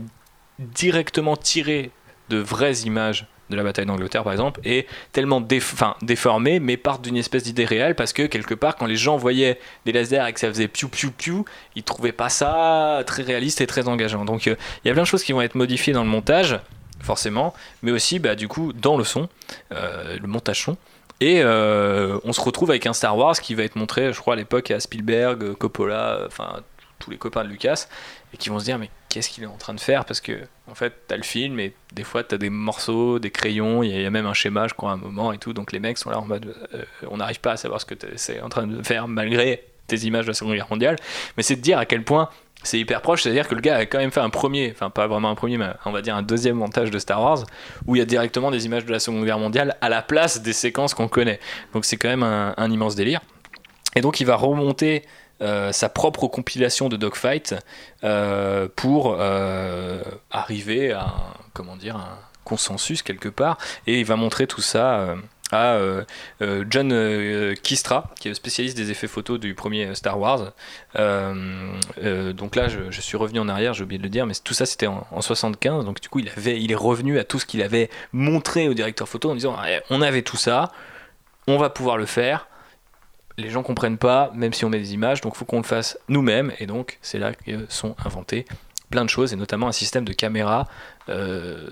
directement 0.59 1.37
tirés 1.37 1.91
de 2.29 2.39
vraies 2.39 2.81
images 2.81 3.27
de 3.51 3.57
la 3.57 3.63
bataille 3.63 3.85
d'Angleterre 3.87 4.25
par 4.25 4.33
exemple 4.33 4.61
et 4.65 4.87
tellement 5.13 5.41
déf 5.41 5.75
enfin, 5.75 5.95
déformés 6.01 6.59
mais 6.59 6.79
partent 6.79 7.03
d'une 7.03 7.19
espèce 7.19 7.43
d'idée 7.43 7.67
réelle 7.67 7.95
parce 7.95 8.15
que 8.15 8.23
quelque 8.23 8.55
part 8.55 8.77
quand 8.77 8.87
les 8.87 8.97
gens 8.97 9.17
voyaient 9.19 9.59
des 9.85 9.93
lasers 9.93 10.27
et 10.27 10.33
que 10.33 10.41
ça 10.41 10.49
faisait 10.49 10.69
piou 10.69 10.89
piou 10.89 11.11
piou 11.11 11.45
ils 11.77 11.83
trouvaient 11.83 12.13
pas 12.13 12.31
ça 12.31 13.03
très 13.07 13.23
réaliste 13.23 13.61
et 13.61 13.67
très 13.67 13.89
engageant 13.89 14.25
donc 14.25 14.47
euh, 14.47 14.57
il 14.85 14.89
y 14.89 14.91
a 14.91 14.95
plein 14.95 15.03
de 15.03 15.09
choses 15.09 15.23
qui 15.23 15.33
vont 15.33 15.43
être 15.43 15.55
modifiées 15.55 15.93
dans 15.93 16.05
le 16.05 16.09
montage 16.09 16.59
forcément 17.03 17.55
mais 17.83 17.91
aussi 17.91 18.19
bah, 18.19 18.35
du 18.35 18.49
coup 18.49 18.73
dans 18.73 18.97
le 18.97 19.05
son 19.05 19.29
euh, 19.73 20.19
le 20.21 20.27
montage 20.29 20.63
son. 20.63 20.77
Et 21.21 21.41
euh, 21.41 22.19
on 22.25 22.33
se 22.33 22.41
retrouve 22.41 22.71
avec 22.71 22.85
un 22.87 22.93
Star 22.93 23.17
Wars 23.17 23.39
qui 23.39 23.55
va 23.55 23.63
être 23.63 23.77
montré 23.77 24.13
je 24.13 24.21
crois 24.21 24.35
à 24.35 24.37
l'époque 24.37 24.71
à 24.71 24.81
Spielberg 24.81 25.55
Coppola 25.55 26.23
enfin 26.27 26.61
tous 26.99 27.11
les 27.11 27.19
copains 27.19 27.45
de 27.45 27.49
Lucas 27.49 27.87
et 28.33 28.37
qui 28.37 28.49
vont 28.49 28.59
se 28.59 28.65
dire 28.65 28.79
mais 28.79 28.91
qu'est-ce 29.09 29.29
qu'il 29.29 29.45
est 29.45 29.49
en 29.49 29.57
train 29.57 29.75
de 29.75 29.81
faire? 29.81 30.05
Parce 30.05 30.21
que 30.21 30.41
en 30.71 30.75
fait 30.75 30.95
t'as 31.07 31.17
le 31.17 31.23
film 31.23 31.61
et 31.61 31.75
des 31.93 32.05
fois 32.05 32.25
t'as 32.25 32.39
des 32.39 32.51
morceaux 32.51 33.19
des 33.19 33.31
crayons 33.31 33.83
il 33.83 33.91
y, 33.91 34.07
a 34.07 34.11
même 34.11 34.27
un 34.27 34.35
schéma 34.35 34.69
je 34.69 34.75
crois 34.75 34.91
à 34.91 34.95
un 34.95 34.97
moment 34.97 35.33
et 35.33 35.39
tout. 35.39 35.53
Donc 35.53 35.73
les 35.73 35.81
mecs 35.81 35.99
sont 35.99 36.11
là 36.11 36.19
en 36.19 36.25
mode 36.25 36.55
euh, 36.75 36.85
on 37.11 37.19
n'arrive 37.19 37.41
pas 37.41 37.53
à 37.53 37.57
savoir 37.57 37.81
ce 37.81 37.87
que 37.87 37.95
c'est 38.17 38.41
en 38.41 38.49
train 38.49 38.67
de 38.67 38.83
faire 38.83 39.07
malgré 39.09 39.65
tes 39.87 39.99
images 40.07 40.25
de 40.25 40.31
la 40.31 40.35
seconde 40.35 40.55
guerre 40.55 40.71
mondiale. 40.71 40.97
Mais 41.37 41.43
c'est 41.43 41.57
de 41.57 41.61
dire 41.61 41.79
à 41.79 41.87
quel 41.87 42.05
point 42.05 42.31
c'est 42.63 42.79
hyper 42.79 43.01
proche, 43.03 43.23
c'est-à-dire 43.23 43.49
que 43.49 43.55
le 43.55 43.61
gars 43.61 43.77
a 43.77 43.87
quand 43.87 43.99
même 43.99 44.11
fait 44.11 44.21
un 44.21 44.31
premier, 44.31 44.71
enfin 44.75 44.91
pas 44.91 45.07
vraiment 45.07 45.31
un 45.31 45.35
premier, 45.35 45.59
mais 45.59 45.71
on 45.85 45.91
va 45.91 46.03
dire 46.03 46.15
un 46.15 46.23
deuxième 46.23 46.57
montage 46.57 46.91
de 46.91 46.99
Star 46.99 47.23
Wars, 47.23 47.45
où 47.87 47.97
il 47.97 47.99
y 47.99 48.03
a 48.03 48.05
directement 48.05 48.51
des 48.51 48.67
images 48.67 48.85
de 48.85 48.93
la 48.93 49.01
Seconde 49.01 49.25
Guerre 49.25 49.39
mondiale 49.39 49.77
à 49.81 49.89
la 49.89 50.03
place 50.03 50.43
des 50.43 50.53
séquences 50.53 50.95
qu'on 50.95 51.09
connaît. 51.09 51.41
Donc 51.73 51.85
c'est 51.85 51.97
quand 51.97 52.09
même 52.09 52.23
un, 52.23 52.71
immense 52.71 52.95
délire. 52.95 53.21
Et 53.97 54.01
donc 54.01 54.21
il 54.21 54.27
va 54.27 54.37
remonter 54.37 55.03
euh, 55.41 55.73
sa 55.73 55.89
propre 55.89 56.29
compilation 56.29 56.89
de 56.89 56.97
dogfight 56.97 57.55
euh, 58.05 58.69
pour 58.77 59.17
euh, 59.19 60.01
arriver 60.31 60.93
à 60.93 61.13
comment 61.53 61.77
dire, 61.77 61.97
un 61.97 62.19
consensus 62.45 63.03
quelque 63.03 63.29
part. 63.29 63.59
Et 63.87 64.01
il 64.01 64.07
va 64.07 64.17
montrer 64.17 64.47
tout 64.47 64.63
ça 64.63 65.17
à 65.53 65.79
John 66.69 67.55
Kistra, 67.63 68.11
qui 68.19 68.29
est 68.29 68.31
le 68.31 68.35
spécialiste 68.35 68.77
des 68.77 68.91
effets 68.91 69.07
photos 69.07 69.39
du 69.39 69.55
premier 69.55 69.95
Star 69.95 70.19
Wars. 70.19 70.53
donc 70.95 72.57
là, 72.57 72.69
je, 72.69 73.01
suis 73.01 73.17
revenu 73.17 73.39
en 73.39 73.49
arrière, 73.49 73.75
j'ai 73.75 73.85
oublié 73.85 73.99
de 73.99 74.03
le 74.03 74.09
dire, 74.09 74.27
mais 74.27 74.35
tout 74.43 74.55
ça 74.55 74.67
c'était 74.67 74.87
en, 74.87 75.21
75. 75.21 75.85
Donc 75.85 76.01
du 76.01 76.09
coup, 76.09 76.19
il, 76.19 76.29
avait, 76.29 76.61
il 76.61 76.73
est 76.73 76.77
revenu 76.77 77.19
à 77.19 77.25
tout 77.25 77.39
ce 77.39 77.47
qu'il 77.47 77.63
avait 77.63 77.91
montré 78.13 78.69
au 78.69 78.75
directeur 78.75 79.09
photo 79.09 79.31
en 79.31 79.35
disant 79.35 79.57
eh, 79.69 79.81
on 79.91 80.03
avait 80.03 80.23
tout 80.23 80.37
ça, 80.37 80.73
on 81.47 81.59
va 81.59 81.71
pouvoir 81.71 81.97
le 81.97 82.07
faire 82.07 82.49
les 83.39 83.51
gens 83.51 83.63
comprennent 83.63 83.99
pas, 83.99 84.31
même 84.35 84.53
si 84.53 84.65
on 84.65 84.71
met 84.71 84.79
des 84.79 84.95
images, 84.95 85.21
donc 85.21 85.35
il 85.35 85.39
faut 85.39 85.45
qu'on 85.45 85.59
le 85.59 85.63
fasse 85.63 85.99
nous-mêmes, 86.09 86.53
et 86.59 86.67
donc 86.67 86.99
c'est 87.03 87.19
là 87.19 87.33
que 87.35 87.67
sont 87.69 87.97
inventés 88.05 88.45
plein 88.91 89.05
de 89.05 89.11
choses, 89.11 89.33
et 89.33 89.37
notamment 89.37 89.69
un 89.69 89.73
système 89.73 90.05
de 90.05 90.13
caméra 90.13 90.69
euh, 91.09 91.71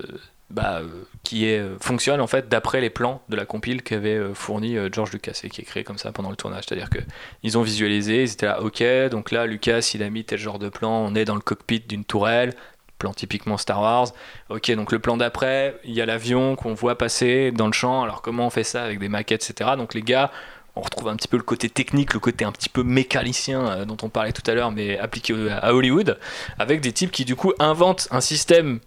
bah, 0.51 0.79
euh, 0.81 1.03
qui 1.23 1.45
est, 1.45 1.61
fonctionne 1.79 2.21
en 2.21 2.27
fait 2.27 2.49
d'après 2.49 2.81
les 2.81 2.89
plans 2.89 3.21
de 3.29 3.35
la 3.35 3.45
compile 3.45 3.83
qu'avait 3.83 4.17
euh, 4.17 4.33
fourni 4.33 4.75
George 4.91 5.11
Lucas 5.11 5.39
et 5.43 5.49
qui 5.49 5.61
est 5.61 5.65
créé 5.65 5.83
comme 5.83 5.97
ça 5.97 6.11
pendant 6.11 6.29
le 6.29 6.35
tournage. 6.35 6.65
C'est-à-dire 6.67 6.89
qu'ils 6.89 7.57
ont 7.57 7.61
visualisé, 7.61 8.23
ils 8.23 8.31
étaient 8.31 8.45
là, 8.45 8.61
ok, 8.61 8.83
donc 9.09 9.31
là 9.31 9.45
Lucas 9.45 9.91
il 9.93 10.03
a 10.03 10.09
mis 10.09 10.23
tel 10.23 10.39
genre 10.39 10.59
de 10.59 10.69
plan, 10.69 10.91
on 10.91 11.15
est 11.15 11.25
dans 11.25 11.35
le 11.35 11.41
cockpit 11.41 11.79
d'une 11.79 12.05
tourelle, 12.05 12.53
plan 12.97 13.13
typiquement 13.13 13.57
Star 13.57 13.81
Wars. 13.81 14.09
Ok, 14.49 14.71
donc 14.71 14.91
le 14.91 14.99
plan 14.99 15.17
d'après, 15.17 15.79
il 15.83 15.93
y 15.93 16.01
a 16.01 16.05
l'avion 16.05 16.55
qu'on 16.55 16.73
voit 16.73 16.97
passer 16.97 17.51
dans 17.51 17.67
le 17.67 17.73
champ, 17.73 18.03
alors 18.03 18.21
comment 18.21 18.47
on 18.47 18.49
fait 18.49 18.63
ça 18.63 18.83
avec 18.83 18.99
des 18.99 19.09
maquettes, 19.09 19.49
etc. 19.49 19.71
Donc 19.77 19.93
les 19.93 20.03
gars 20.03 20.31
on 20.75 20.81
retrouve 20.81 21.09
un 21.09 21.15
petit 21.15 21.27
peu 21.27 21.37
le 21.37 21.43
côté 21.43 21.69
technique, 21.69 22.13
le 22.13 22.19
côté 22.19 22.45
un 22.45 22.51
petit 22.51 22.69
peu 22.69 22.83
mécanicien 22.83 23.65
euh, 23.67 23.85
dont 23.85 23.97
on 24.03 24.09
parlait 24.09 24.31
tout 24.31 24.49
à 24.49 24.53
l'heure, 24.53 24.71
mais 24.71 24.97
appliqué 24.97 25.33
à 25.49 25.73
Hollywood, 25.73 26.17
avec 26.59 26.81
des 26.81 26.93
types 26.93 27.11
qui 27.11 27.25
du 27.25 27.35
coup 27.35 27.53
inventent 27.59 28.07
un 28.11 28.21
système 28.21 28.79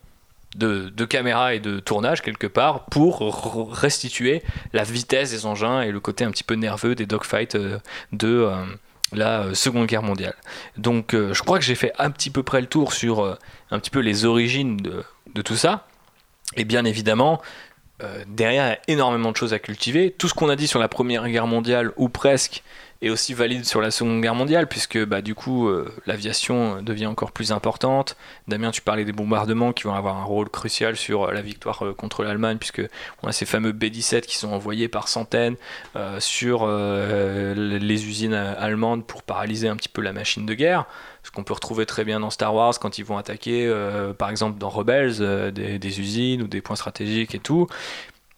de, 0.54 1.04
caméra 1.04 1.54
et 1.54 1.60
de 1.60 1.80
tournage 1.80 2.22
quelque 2.22 2.46
part 2.46 2.86
pour 2.86 3.72
restituer 3.72 4.42
la 4.72 4.84
vitesse 4.84 5.30
des 5.30 5.46
engins 5.46 5.82
et 5.82 5.90
le 5.90 6.00
côté 6.00 6.24
un 6.24 6.30
petit 6.30 6.44
peu 6.44 6.54
nerveux 6.54 6.94
des 6.94 7.06
dogfights 7.06 7.54
euh, 7.56 7.78
de 8.12 8.28
euh, 8.28 8.64
la 9.12 9.54
Seconde 9.54 9.86
Guerre 9.86 10.02
mondiale. 10.02 10.34
Donc 10.76 11.14
je 11.14 11.40
crois 11.42 11.58
que 11.58 11.64
j'ai 11.64 11.76
fait 11.76 11.92
un 11.98 12.10
petit 12.10 12.30
peu 12.30 12.42
près 12.42 12.60
le 12.60 12.66
tour 12.66 12.92
sur 12.92 13.38
un 13.70 13.78
petit 13.78 13.90
peu 13.90 14.00
les 14.00 14.24
origines 14.24 14.76
de, 14.76 15.04
de 15.34 15.42
tout 15.42 15.54
ça. 15.54 15.86
Et 16.56 16.64
bien 16.64 16.84
évidemment, 16.84 17.40
euh, 18.02 18.24
derrière, 18.26 18.66
il 18.66 18.70
y 18.70 18.72
a 18.72 18.80
énormément 18.88 19.30
de 19.30 19.36
choses 19.36 19.52
à 19.52 19.58
cultiver. 19.58 20.10
Tout 20.10 20.28
ce 20.28 20.34
qu'on 20.34 20.48
a 20.48 20.56
dit 20.56 20.66
sur 20.66 20.80
la 20.80 20.88
Première 20.88 21.28
Guerre 21.28 21.46
mondiale, 21.46 21.92
ou 21.96 22.08
presque, 22.08 22.62
est 23.06 23.10
aussi 23.10 23.34
valide 23.34 23.64
sur 23.64 23.80
la 23.80 23.90
Seconde 23.90 24.20
Guerre 24.20 24.34
mondiale, 24.34 24.68
puisque 24.68 25.02
bah, 25.04 25.22
du 25.22 25.34
coup, 25.34 25.68
euh, 25.68 25.92
l'aviation 26.06 26.82
devient 26.82 27.06
encore 27.06 27.32
plus 27.32 27.52
importante. 27.52 28.16
Damien, 28.48 28.70
tu 28.70 28.80
parlais 28.80 29.04
des 29.04 29.12
bombardements 29.12 29.72
qui 29.72 29.84
vont 29.84 29.94
avoir 29.94 30.16
un 30.16 30.24
rôle 30.24 30.48
crucial 30.48 30.96
sur 30.96 31.24
euh, 31.24 31.32
la 31.32 31.42
victoire 31.42 31.84
contre 31.96 32.24
l'Allemagne, 32.24 32.58
puisque 32.58 32.82
on 33.22 33.28
a 33.28 33.32
ces 33.32 33.46
fameux 33.46 33.72
B-17 33.72 34.22
qui 34.22 34.36
sont 34.36 34.52
envoyés 34.52 34.88
par 34.88 35.08
centaines 35.08 35.56
sur 36.18 36.66
les 36.66 38.06
usines 38.06 38.34
allemandes 38.34 39.06
pour 39.06 39.22
paralyser 39.22 39.68
un 39.68 39.76
petit 39.76 39.88
peu 39.88 40.02
la 40.02 40.12
machine 40.12 40.46
de 40.46 40.54
guerre 40.54 40.86
ce 41.24 41.30
qu'on 41.30 41.42
peut 41.42 41.54
retrouver 41.54 41.86
très 41.86 42.04
bien 42.04 42.20
dans 42.20 42.30
Star 42.30 42.54
Wars 42.54 42.78
quand 42.78 42.98
ils 42.98 43.04
vont 43.04 43.16
attaquer, 43.16 43.66
euh, 43.66 44.12
par 44.12 44.30
exemple 44.30 44.58
dans 44.58 44.68
Rebels, 44.68 45.16
euh, 45.20 45.50
des, 45.50 46.00
usines 46.00 46.42
ou 46.42 46.46
des 46.46 46.60
points 46.60 46.76
stratégiques 46.76 47.34
et 47.34 47.38
tout. 47.38 47.66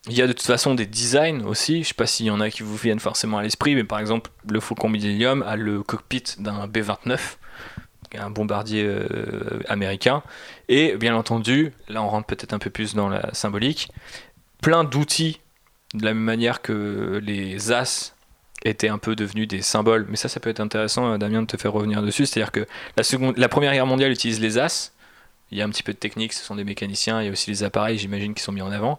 Il 0.09 0.16
y 0.16 0.22
a 0.22 0.26
de 0.26 0.32
toute 0.32 0.46
façon 0.46 0.74
des 0.74 0.86
designs 0.86 1.44
aussi, 1.44 1.82
je 1.82 1.88
sais 1.88 1.94
pas 1.94 2.07
s'il 2.07 2.26
y 2.26 2.30
en 2.30 2.40
a 2.40 2.48
qui 2.48 2.62
vous 2.62 2.76
viennent 2.76 3.00
forcément 3.00 3.38
à 3.38 3.42
l'esprit, 3.42 3.74
mais 3.74 3.84
par 3.84 3.98
exemple 3.98 4.30
le 4.48 4.61
Faucon 4.61 4.88
Millennium 4.88 5.42
a 5.42 5.57
le 5.57 5.82
cockpit 5.82 6.22
d'un 6.38 6.68
B-29, 6.68 7.18
un 8.18 8.30
bombardier 8.30 8.84
euh, 8.84 9.61
américain, 9.68 10.22
et 10.68 10.96
bien 10.96 11.16
entendu, 11.16 11.72
là 11.88 12.02
on 12.02 12.09
rentre 12.09 12.26
peut-être 12.26 12.52
un 12.52 12.59
peu 12.59 12.70
plus 12.70 12.94
dans 12.94 13.09
la 13.09 13.34
symbolique, 13.34 13.90
plein 14.62 14.84
d'outils 14.84 15.40
de 15.94 16.04
la 16.04 16.14
même 16.14 16.22
manière 16.22 16.62
que 16.62 17.20
les 17.22 17.72
As 17.72 18.14
étaient 18.64 18.88
un 18.88 18.98
peu 18.98 19.16
devenus 19.16 19.48
des 19.48 19.62
symboles. 19.62 20.07
Mais 20.09 20.16
ça, 20.16 20.28
ça 20.28 20.40
peut 20.40 20.50
être 20.50 20.61
intéressant, 20.61 21.12
euh, 21.12 21.18
Damien, 21.18 21.42
de 21.42 21.46
te 21.46 21.57
faire 21.57 21.72
revenir 21.72 22.02
dessus. 22.02 22.26
C'est-à-dire 22.26 22.52
que 22.52 22.66
la, 22.96 23.02
seconde, 23.02 23.36
la 23.36 23.48
Première 23.48 23.72
Guerre 23.72 23.86
mondiale 23.86 24.11
utilise 24.11 24.40
les 24.40 24.59
As. 24.59 24.92
Il 25.52 25.59
y 25.59 25.62
a 25.62 25.64
un 25.64 25.70
petit 25.70 25.84
peu 25.84 25.92
de 25.92 25.98
technique, 25.98 26.32
ce 26.32 26.44
sont 26.44 26.57
des 26.57 26.64
mécaniciens, 26.64 27.22
il 27.22 27.26
y 27.26 27.28
a 27.28 27.32
aussi 27.32 27.50
les 27.50 27.62
appareils, 27.62 27.98
j'imagine, 27.98 28.34
qui 28.34 28.42
sont 28.42 28.50
mis 28.50 28.62
en 28.62 28.72
avant. 28.72 28.98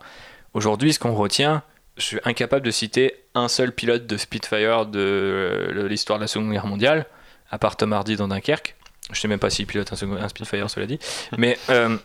Aujourd'hui, 0.58 0.92
ce 0.92 0.98
qu'on 0.98 1.14
retient, 1.14 1.62
je 1.98 2.04
suis 2.04 2.20
incapable 2.24 2.66
de 2.66 2.72
citer 2.72 3.14
un 3.36 3.48
seul 3.48 3.72
pilote 3.72 4.08
de 4.08 4.18
Spitfire 4.18 4.88
de 4.88 5.00
euh, 5.00 5.88
l'histoire 5.88 6.18
de 6.18 6.24
la 6.24 6.28
Seconde 6.28 6.52
Guerre 6.52 6.66
mondiale, 6.66 7.06
à 7.52 7.60
part 7.60 7.78
Tom 7.78 7.94
Hardy 7.94 8.16
dans 8.16 8.28
Dunkerque. 8.28 8.76
Je 9.12 9.20
sais 9.20 9.28
même 9.28 9.38
pas 9.38 9.52
s'il 9.52 9.68
pilote 9.68 9.94
un, 9.94 10.12
un, 10.14 10.28
Spitfire, 10.28 10.68
cela 10.72 10.88
dit. 10.88 10.98
Mais 11.38 11.60
euh, 11.70 11.96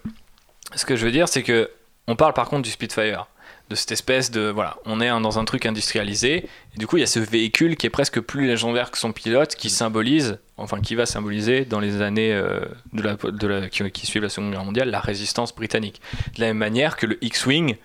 ce 0.75 0.85
que 0.85 0.97
je 0.97 1.07
veux 1.07 1.11
dire, 1.11 1.31
c'est 1.31 1.43
que 1.43 1.71
on 2.07 2.15
parle 2.15 2.35
par 2.35 2.51
contre 2.51 2.61
du 2.61 2.71
Spitfire 2.71 3.27
de 3.71 3.75
cette 3.75 3.93
espèce 3.93 4.31
de 4.31 4.51
voilà, 4.51 4.77
on 4.85 5.01
est 5.01 5.09
dans 5.09 5.39
un 5.39 5.47
truc 5.47 5.65
industrialisé 5.65 6.47
et 6.75 6.79
du 6.79 6.87
coup 6.87 6.99
il 6.99 7.01
y 7.01 7.05
a 7.05 7.07
ce 7.07 7.21
véhicule 7.21 7.77
qui 7.77 7.87
est 7.87 7.91
presque 7.91 8.21
plus 8.21 8.47
légendaire 8.47 8.91
que 8.91 8.99
son 8.99 9.13
pilote 9.13 9.55
qui 9.55 9.71
symbolise 9.71 10.41
enfin 10.59 10.81
qui 10.83 10.95
va 10.95 11.07
symboliser 11.07 11.65
dans 11.65 11.81
les 11.81 12.03
années 12.03 12.35
euh, 12.35 12.61
de 12.93 13.03
la, 13.03 13.15
de 13.15 13.47
la, 13.47 13.69
qui, 13.71 13.91
qui, 13.93 14.07
suivent 14.07 14.25
la 14.25 14.29
Seconde 14.29 14.51
Guerre 14.51 14.65
mondiale 14.65 14.91
la 14.91 15.01
résistance 15.01 15.55
britannique. 15.55 16.03
De 16.35 16.43
la 16.43 16.49
même 16.49 16.59
manière 16.59 16.97
que 16.97 17.07
le 17.07 17.25
X-wing 17.25 17.77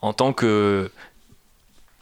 en 0.00 0.12
tant 0.12 0.32
que 0.32 0.90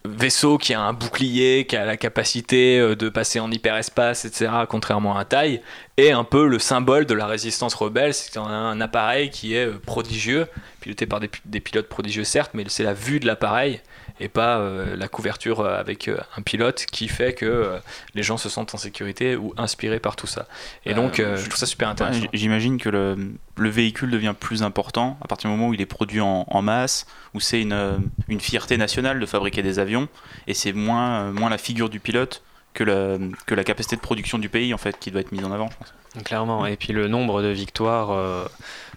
vaisseau 0.07 0.59
qui 0.59 0.75
a 0.75 0.81
un 0.83 0.93
bouclier, 0.93 1.65
qui 1.67 1.77
a 1.77 1.85
la 1.87 1.97
capacité 1.97 2.79
euh, 2.79 2.95
de 2.95 3.09
passer 3.09 3.41
en 3.41 3.51
hyperespace, 3.51 4.25
etc., 4.27 4.51
contrairement 4.69 5.17
à 5.17 5.25
taille, 5.25 5.63
est 5.97 6.11
un 6.11 6.25
peu 6.25 6.47
le 6.47 6.59
symbole 6.59 7.07
de 7.07 7.15
la 7.15 7.27
résistance 7.27 7.75
rebelle. 7.75 8.13
C'est 8.13 8.37
un, 8.37 8.81
appareil 8.81 9.31
qui 9.31 9.55
est 9.55 9.67
euh, 9.67 9.79
prodigieux, 9.79 10.47
piloté 10.81 11.07
par 11.07 11.21
des, 11.21 11.61
pilotes 11.61 11.89
prodigieux 11.89 12.25
certes, 12.25 12.51
mais 12.55 12.65
c'est 12.69 12.85
la 12.85 12.93
vue 12.93 13.19
de 13.19 13.27
l'appareil 13.27 13.81
et 14.21 14.29
pas 14.29 14.59
euh, 14.59 14.97
la 14.97 15.09
couverture 15.09 15.61
euh, 15.61 15.79
avec 15.79 16.09
euh, 16.09 16.19
un 16.37 16.43
pilote 16.43 16.87
qui 16.91 17.09
fait 17.09 17.35
que 17.35 17.79
les 18.15 18.23
gens 18.23 18.37
se 18.37 18.49
sentent 18.49 18.75
en 18.75 18.79
sécurité 18.79 19.37
ou 19.37 19.53
inspirés 19.57 19.99
par 19.99 20.17
tout 20.17 20.27
ça. 20.27 20.47
Et 20.87 20.95
donc, 20.95 21.17
je 21.17 21.49
trouve 21.49 21.57
ça 21.57 21.67
super 21.67 21.89
intéressant. 21.89 22.27
J'imagine 22.33 22.79
que 22.79 22.89
le, 22.89 23.33
le, 23.57 23.69
véhicule 23.69 24.11
devient 24.11 24.35
plus 24.39 24.63
important 24.63 25.19
à 25.23 25.29
partir 25.29 25.51
du 25.51 25.57
moment 25.57 25.69
où 25.69 25.75
il 25.75 25.81
est 25.81 25.87
produit 25.87 26.21
en, 26.21 26.47
en 26.49 26.63
masse, 26.63 27.07
où 27.35 27.41
c'est 27.41 27.61
une, 27.61 27.99
une, 28.29 28.41
fierté 28.41 28.77
nationale 28.77 29.19
de 29.19 29.27
fabriquer 29.27 29.63
des 29.63 29.79
avions, 29.79 30.09
et 30.47 30.55
c'est 30.55 30.73
moins, 30.73 31.33
moins 31.33 31.51
la 31.51 31.59
figure 31.59 31.89
du 31.89 32.01
pilote 32.01 32.43
que 32.73 32.85
la, 32.85 33.19
que 33.47 33.55
la 33.55 33.65
capacité 33.65 33.97
de 33.97 34.01
production 34.01 34.39
du 34.39 34.49
pays 34.49 34.75
en 34.75 34.79
fait 34.79 34.99
qui 34.99 35.11
doit 35.11 35.21
être 35.21 35.33
mise 35.33 35.45
en 35.45 35.53
avant, 35.53 35.71
je 35.71 35.77
pense. 35.77 35.95
Clairement, 36.25 36.67
et 36.67 36.77
puis 36.77 36.93
le 36.93 37.09
nombre 37.09 37.43
de 37.43 37.49
victoires 37.49 38.49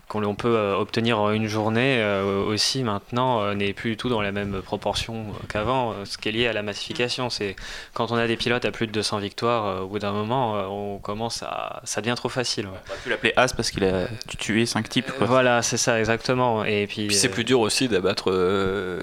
qu'on 0.08 0.36
peut 0.36 0.56
euh, 0.56 0.76
obtenir 0.78 1.20
en 1.20 1.32
une 1.32 1.48
journée 1.48 1.98
euh, 2.00 2.42
aussi 2.46 2.82
maintenant 2.84 3.42
euh, 3.42 3.54
n'est 3.56 3.74
plus 3.74 3.92
du 3.92 3.98
tout 3.98 4.08
dans 4.08 4.22
la 4.22 4.32
même 4.32 4.62
proportion 4.62 5.26
qu'avant. 5.50 5.94
Ce 6.06 6.18
qui 6.18 6.30
est 6.30 6.32
lié 6.32 6.48
à 6.48 6.54
la 6.54 6.64
massification, 6.64 7.30
c'est 7.30 7.56
quand 7.94 8.12
on 8.12 8.16
a 8.16 8.26
des 8.26 8.38
pilotes 8.38 8.64
à 8.64 8.72
plus 8.72 8.88
de 8.88 8.92
200 8.94 9.18
victoires, 9.20 9.66
euh, 9.66 9.80
au 9.82 9.88
bout 9.88 10.00
d'un 10.00 10.14
moment, 10.14 10.56
euh, 10.56 10.64
on 10.68 10.98
commence 11.00 11.44
à, 11.44 11.82
ça 11.84 12.00
devient 12.02 12.16
trop 12.16 12.30
facile. 12.30 12.68
ouais. 12.68 12.72
On 12.88 12.92
aurait 12.92 13.02
pu 13.04 13.10
l'appeler 13.10 13.34
As 13.36 13.52
parce 13.54 13.70
qu'il 13.70 13.84
a 13.84 14.08
tué 14.38 14.66
5 14.66 14.88
types. 14.88 15.12
Quoi. 15.12 15.28
Voilà, 15.28 15.62
c'est 15.62 15.78
ça 15.78 16.00
exactement. 16.00 16.64
Et 16.64 16.88
puis, 16.88 17.08
Puis 17.08 17.16
c'est 17.16 17.28
euh, 17.28 17.32
plus 17.34 17.44
dur 17.44 17.60
aussi 17.60 17.90
d'abattre 17.90 18.32
euh, 18.32 19.02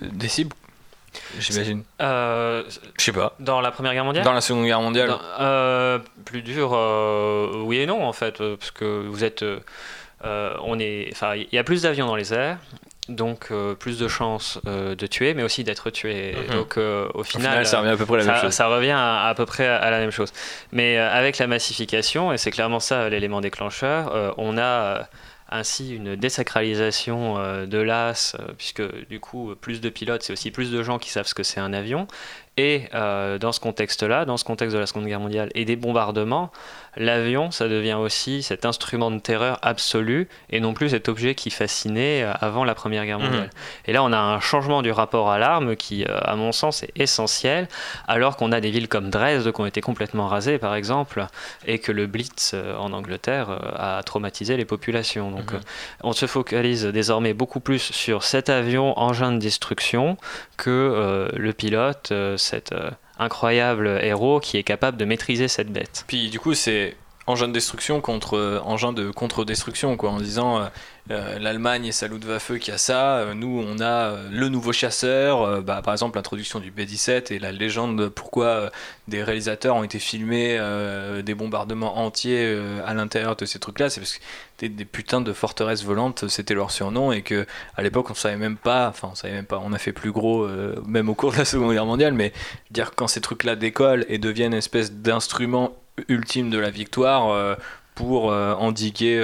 des 0.00 0.28
cibles, 0.28 0.54
j'imagine. 1.40 1.82
euh, 2.00 2.62
Je 2.98 3.04
sais 3.04 3.12
pas. 3.12 3.34
dans 3.40 3.60
la 3.60 3.72
Première 3.72 3.94
Guerre 3.94 4.04
mondiale? 4.04 4.24
Dans 4.24 4.32
la 4.32 4.40
Seconde 4.40 4.64
Guerre 4.66 4.80
mondiale, 4.80 5.12
euh, 5.40 5.98
plus 6.24 6.42
dur, 6.42 6.70
euh, 6.74 7.62
oui 7.64 7.78
et 7.78 7.86
non 7.86 8.06
en 8.06 8.12
fait, 8.12 8.38
parce 8.38 8.70
que 8.70 9.06
vous 9.08 9.24
êtes, 9.24 9.44
on 10.24 10.78
est, 10.78 11.08
enfin, 11.12 11.34
il 11.36 11.48
y 11.52 11.58
a 11.58 11.64
plus 11.64 11.82
d'avions 11.82 12.06
dans 12.06 12.16
les 12.16 12.32
airs, 12.34 12.58
donc 13.08 13.48
euh, 13.50 13.74
plus 13.74 13.98
de 13.98 14.08
chances 14.08 14.58
euh, 14.66 14.94
de 14.94 15.06
tuer, 15.06 15.34
mais 15.34 15.42
aussi 15.42 15.62
d'être 15.64 15.90
tué. 15.90 16.34
Mhm. 16.34 16.56
Donc 16.56 16.76
euh, 16.76 17.08
au 17.14 17.20
au 17.20 17.22
final, 17.22 17.64
ça 17.66 17.80
revient 17.80 17.90
à 17.90 17.96
peu 17.96 18.06
près 18.06 18.16
à 18.16 18.24
la 18.24 18.32
même 18.32 18.40
chose. 18.40 18.52
ça 18.52 18.66
revient 18.66 18.90
à, 18.90 19.28
à 19.28 19.34
peu 19.34 19.46
près 19.46 19.66
à, 19.66 19.76
à 19.76 19.90
la 19.90 19.98
même 19.98 20.10
chose. 20.10 20.32
Mais 20.72 20.98
euh, 20.98 21.08
avec 21.10 21.38
la 21.38 21.46
massification, 21.46 22.32
et 22.32 22.38
c'est 22.38 22.50
clairement 22.50 22.80
ça 22.80 23.08
l'élément 23.08 23.40
déclencheur, 23.40 24.14
euh, 24.14 24.32
on 24.38 24.58
a 24.58 24.62
euh, 24.62 25.02
ainsi 25.48 25.94
une 25.94 26.16
désacralisation 26.16 27.38
euh, 27.38 27.66
de 27.66 27.78
l'as, 27.78 28.34
euh, 28.40 28.52
puisque 28.58 28.82
du 29.08 29.20
coup, 29.20 29.54
plus 29.60 29.80
de 29.80 29.88
pilotes, 29.88 30.22
c'est 30.22 30.32
aussi 30.32 30.50
plus 30.50 30.72
de 30.72 30.82
gens 30.82 30.98
qui 30.98 31.10
savent 31.10 31.26
ce 31.28 31.34
que 31.34 31.44
c'est 31.44 31.60
un 31.60 31.72
avion. 31.72 32.08
Et 32.56 32.84
euh, 32.94 33.38
dans 33.38 33.52
ce 33.52 33.60
contexte-là, 33.60 34.24
dans 34.24 34.36
ce 34.38 34.44
contexte 34.44 34.74
de 34.74 34.80
la 34.80 34.86
Seconde 34.86 35.06
Guerre 35.06 35.20
mondiale 35.20 35.50
et 35.54 35.64
des 35.66 35.76
bombardements, 35.76 36.50
l'avion, 36.96 37.50
ça 37.50 37.68
devient 37.68 37.94
aussi 38.00 38.42
cet 38.42 38.64
instrument 38.64 39.10
de 39.10 39.18
terreur 39.18 39.58
absolu 39.60 40.28
et 40.48 40.60
non 40.60 40.72
plus 40.72 40.88
cet 40.88 41.10
objet 41.10 41.34
qui 41.34 41.50
fascinait 41.50 42.22
euh, 42.22 42.32
avant 42.40 42.64
la 42.64 42.74
Première 42.74 43.04
Guerre 43.04 43.18
mondiale. 43.18 43.50
Et 43.86 43.92
là, 43.92 44.02
on 44.02 44.10
a 44.12 44.18
un 44.18 44.40
changement 44.40 44.80
du 44.80 44.90
rapport 44.90 45.30
à 45.30 45.38
l'arme 45.38 45.76
qui, 45.76 46.04
euh, 46.04 46.18
à 46.22 46.34
mon 46.36 46.52
sens, 46.52 46.82
est 46.82 46.92
essentiel, 46.98 47.68
alors 48.08 48.36
qu'on 48.38 48.52
a 48.52 48.60
des 48.62 48.70
villes 48.70 48.88
comme 48.88 49.10
Dresde 49.10 49.52
qui 49.52 49.60
ont 49.60 49.66
été 49.66 49.82
complètement 49.82 50.26
rasées, 50.26 50.56
par 50.58 50.74
exemple, 50.74 51.26
et 51.66 51.78
que 51.78 51.92
le 51.92 52.06
Blitz 52.06 52.54
en 52.78 52.92
Angleterre 52.94 53.50
a 53.76 54.02
traumatisé 54.02 54.56
les 54.56 54.64
populations. 54.64 55.30
Donc, 55.30 55.52
Mhm. 55.52 55.60
on 56.04 56.12
se 56.12 56.24
focalise 56.26 56.86
désormais 56.86 57.34
beaucoup 57.34 57.60
plus 57.60 57.80
sur 57.92 58.22
cet 58.22 58.48
avion 58.48 58.98
engin 58.98 59.32
de 59.32 59.38
destruction 59.38 60.16
que 60.56 60.70
euh, 60.70 61.28
le 61.36 61.52
pilote, 61.52 62.08
euh, 62.12 62.36
cet 62.46 62.72
euh, 62.72 62.90
incroyable 63.18 64.00
héros 64.02 64.40
qui 64.40 64.56
est 64.56 64.62
capable 64.62 64.96
de 64.96 65.04
maîtriser 65.04 65.48
cette 65.48 65.70
bête. 65.70 66.04
Puis 66.06 66.30
du 66.30 66.40
coup, 66.40 66.54
c'est 66.54 66.96
engin 67.26 67.48
de 67.48 67.52
destruction 67.52 68.00
contre 68.00 68.36
euh, 68.36 68.60
engin 68.64 68.92
de 68.92 69.10
contre-destruction, 69.10 69.96
quoi, 69.96 70.10
en 70.10 70.20
disant 70.20 70.68
euh, 71.10 71.38
l'Allemagne 71.38 71.86
et 71.86 71.92
sa 71.92 72.06
Luftwaffe 72.08 72.58
qui 72.58 72.70
a 72.70 72.78
ça, 72.78 73.26
nous 73.34 73.64
on 73.66 73.80
a 73.80 74.16
le 74.30 74.48
nouveau 74.48 74.72
chasseur, 74.72 75.62
bah, 75.62 75.80
par 75.82 75.94
exemple 75.94 76.18
l'introduction 76.18 76.60
du 76.60 76.70
B-17 76.70 77.32
et 77.32 77.38
la 77.38 77.52
légende 77.52 77.96
de 78.00 78.08
pourquoi 78.08 78.70
des 79.06 79.22
réalisateurs 79.22 79.76
ont 79.76 79.84
été 79.84 80.00
filmés 80.00 80.60
des 81.24 81.34
bombardements 81.34 81.98
entiers 81.98 82.58
à 82.84 82.92
l'intérieur 82.92 83.36
de 83.36 83.44
ces 83.44 83.60
trucs-là, 83.60 83.88
c'est 83.88 84.00
parce 84.00 84.14
que 84.14 84.20
des, 84.58 84.68
des 84.68 84.84
putains 84.84 85.20
de 85.20 85.32
forteresses 85.32 85.84
volantes, 85.84 86.28
c'était 86.28 86.54
leur 86.54 86.70
surnom 86.70 87.12
et 87.12 87.22
que 87.22 87.46
à 87.76 87.82
l'époque 87.82 88.10
on 88.10 88.14
savait 88.14 88.36
même 88.36 88.56
pas, 88.56 88.88
enfin 88.88 89.08
on 89.12 89.14
savait 89.14 89.34
même 89.34 89.46
pas, 89.46 89.60
on 89.62 89.72
a 89.72 89.78
fait 89.78 89.92
plus 89.92 90.12
gros 90.12 90.44
euh, 90.44 90.82
même 90.86 91.08
au 91.08 91.14
cours 91.14 91.32
de 91.32 91.38
la 91.38 91.44
Seconde 91.44 91.72
Guerre 91.72 91.86
mondiale, 91.86 92.14
mais 92.14 92.32
dire 92.70 92.92
quand 92.94 93.06
ces 93.06 93.20
trucs-là 93.20 93.56
décollent 93.56 94.06
et 94.08 94.18
deviennent 94.18 94.52
une 94.52 94.58
espèce 94.58 94.92
d'instrument 94.92 95.76
ultime 96.08 96.50
de 96.50 96.58
la 96.58 96.70
victoire 96.70 97.30
euh, 97.30 97.54
pour 97.94 98.30
euh, 98.30 98.54
endiguer 98.54 99.18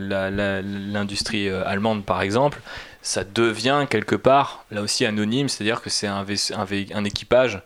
l'industrie 0.00 1.48
allemande 1.48 2.04
par 2.04 2.22
exemple, 2.22 2.60
ça 3.02 3.24
devient 3.24 3.86
quelque 3.88 4.16
part 4.16 4.64
là 4.70 4.82
aussi 4.82 5.04
anonyme, 5.06 5.48
c'est-à-dire 5.48 5.82
que 5.82 5.90
c'est 5.90 6.08
un, 6.08 6.24
un 6.94 7.04
équipage 7.04 7.62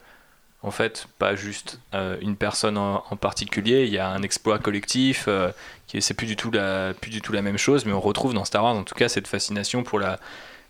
en 0.63 0.71
fait, 0.71 1.09
pas 1.19 1.35
juste 1.35 1.81
euh, 1.93 2.17
une 2.21 2.37
personne 2.37 2.79
en, 2.79 3.01
particulier, 3.21 3.85
il 3.85 3.93
y 3.93 3.99
a 3.99 4.09
un 4.09 4.23
exploit 4.23 4.59
collectif 4.59 5.25
euh, 5.27 5.51
qui 5.89 6.01
c'est 6.01 6.15
plus 6.15 6.27
du 6.27 6.37
tout 6.37 6.51
la 6.51 6.95
plus 6.95 7.11
du 7.11 7.21
tout 7.21 7.33
la 7.33 7.43
même 7.43 7.59
chose, 7.59 7.85
mais 7.85 7.93
on 7.93 8.01
retrouve 8.01 8.33
dans 8.33 8.45
Star 8.45 8.63
Wars 8.63 8.77
en 8.77 8.85
tout 8.85 8.95
cas 8.95 9.09
cette 9.09 9.27
fascination 9.27 9.83
pour 9.83 9.99
la 9.99 10.21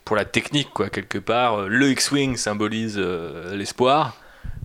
pour 0.04 0.16
la 0.16 0.24
technique 0.24 0.70
quoi 0.72 0.88
quelque 0.88 1.18
part. 1.18 1.60
Euh, 1.60 1.68
Le 1.68 1.90
X-wing 1.90 2.36
symbolise 2.36 2.98
l'espoir. 2.98 4.16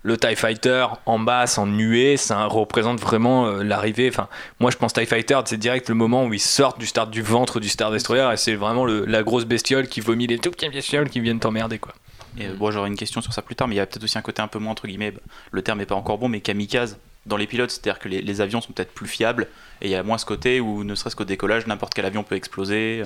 Le 0.03 0.15
TIE 0.15 0.35
Fighter 0.37 0.85
en 1.05 1.19
basse, 1.19 1.57
en 1.57 1.65
nuée, 1.65 2.15
ça 2.15 2.45
représente 2.45 3.01
vraiment 3.01 3.47
l'arrivée. 3.57 4.07
Enfin, 4.07 4.29
moi 4.61 4.71
je 4.71 4.77
pense 4.77 4.93
TIE 4.93 5.05
Fighter, 5.05 5.37
c'est 5.43 5.57
direct 5.57 5.89
le 5.89 5.95
moment 5.95 6.25
où 6.25 6.33
ils 6.33 6.39
sortent 6.39 6.79
du 6.79 6.85
start 6.85 7.09
du 7.11 7.21
ventre 7.21 7.59
du 7.59 7.67
Star 7.67 7.91
Destroyer 7.91 8.29
et 8.31 8.37
c'est 8.37 8.55
vraiment 8.55 8.85
la 8.85 9.23
grosse 9.23 9.45
bestiole 9.45 9.87
qui 9.89 9.99
vomit 9.99 10.27
les 10.27 10.39
tout 10.39 10.51
petites 10.51 10.71
bestioles 10.71 11.09
qui 11.09 11.19
viennent 11.19 11.41
t'emmerder 11.41 11.79
quoi. 11.79 11.93
Et 12.39 12.47
euh, 12.47 12.53
bon, 12.53 12.71
j'aurai 12.71 12.87
une 12.89 12.95
question 12.97 13.21
sur 13.21 13.33
ça 13.33 13.41
plus 13.41 13.55
tard, 13.55 13.67
mais 13.67 13.75
il 13.75 13.77
y 13.77 13.81
a 13.81 13.85
peut-être 13.85 14.03
aussi 14.03 14.17
un 14.17 14.21
côté 14.21 14.41
un 14.41 14.47
peu 14.47 14.59
moins, 14.59 14.71
entre 14.71 14.87
guillemets, 14.87 15.11
bah, 15.11 15.21
le 15.51 15.61
terme 15.61 15.79
n'est 15.79 15.85
pas 15.85 15.95
encore 15.95 16.17
bon, 16.17 16.29
mais 16.29 16.41
kamikaze 16.41 16.97
dans 17.25 17.37
les 17.37 17.47
pilotes, 17.47 17.71
c'est-à-dire 17.71 17.99
que 17.99 18.07
les, 18.07 18.21
les 18.21 18.41
avions 18.41 18.61
sont 18.61 18.71
peut-être 18.71 18.93
plus 18.93 19.07
fiables, 19.07 19.47
et 19.81 19.87
il 19.87 19.91
y 19.91 19.95
a 19.95 20.03
moins 20.03 20.17
ce 20.17 20.25
côté 20.25 20.61
où, 20.61 20.83
ne 20.83 20.95
serait-ce 20.95 21.15
qu'au 21.15 21.25
décollage, 21.25 21.67
n'importe 21.67 21.93
quel 21.93 22.05
avion 22.05 22.23
peut 22.23 22.35
exploser, 22.35 23.03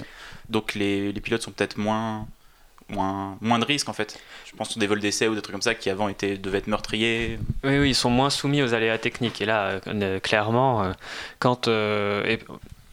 donc 0.50 0.76
les, 0.76 1.12
les 1.12 1.22
pilotes 1.22 1.42
sont 1.42 1.52
peut-être 1.52 1.78
moins, 1.78 2.28
moins, 2.90 3.38
moins 3.42 3.58
de 3.58 3.66
risques 3.66 3.90
en 3.90 3.94
fait. 3.94 4.20
Je 4.46 4.56
pense 4.56 4.70
sur 4.70 4.80
des 4.80 4.86
vols 4.86 5.00
d'essai 5.00 5.28
ou 5.28 5.34
des 5.34 5.42
trucs 5.42 5.54
comme 5.54 5.62
ça 5.62 5.74
qui 5.74 5.90
avant 5.90 6.08
étaient, 6.08 6.38
devaient 6.38 6.60
être 6.60 6.68
meurtriers. 6.68 7.40
Oui, 7.64 7.80
oui, 7.80 7.90
ils 7.90 7.96
sont 7.96 8.10
moins 8.12 8.30
soumis 8.30 8.62
aux 8.62 8.74
aléas 8.74 8.98
techniques. 8.98 9.42
Et 9.42 9.46
là, 9.46 9.68
euh, 9.68 9.80
euh, 9.88 10.20
clairement, 10.20 10.84
euh, 10.84 10.92
quand 11.40 11.68
euh, 11.68 12.26
et- 12.26 12.40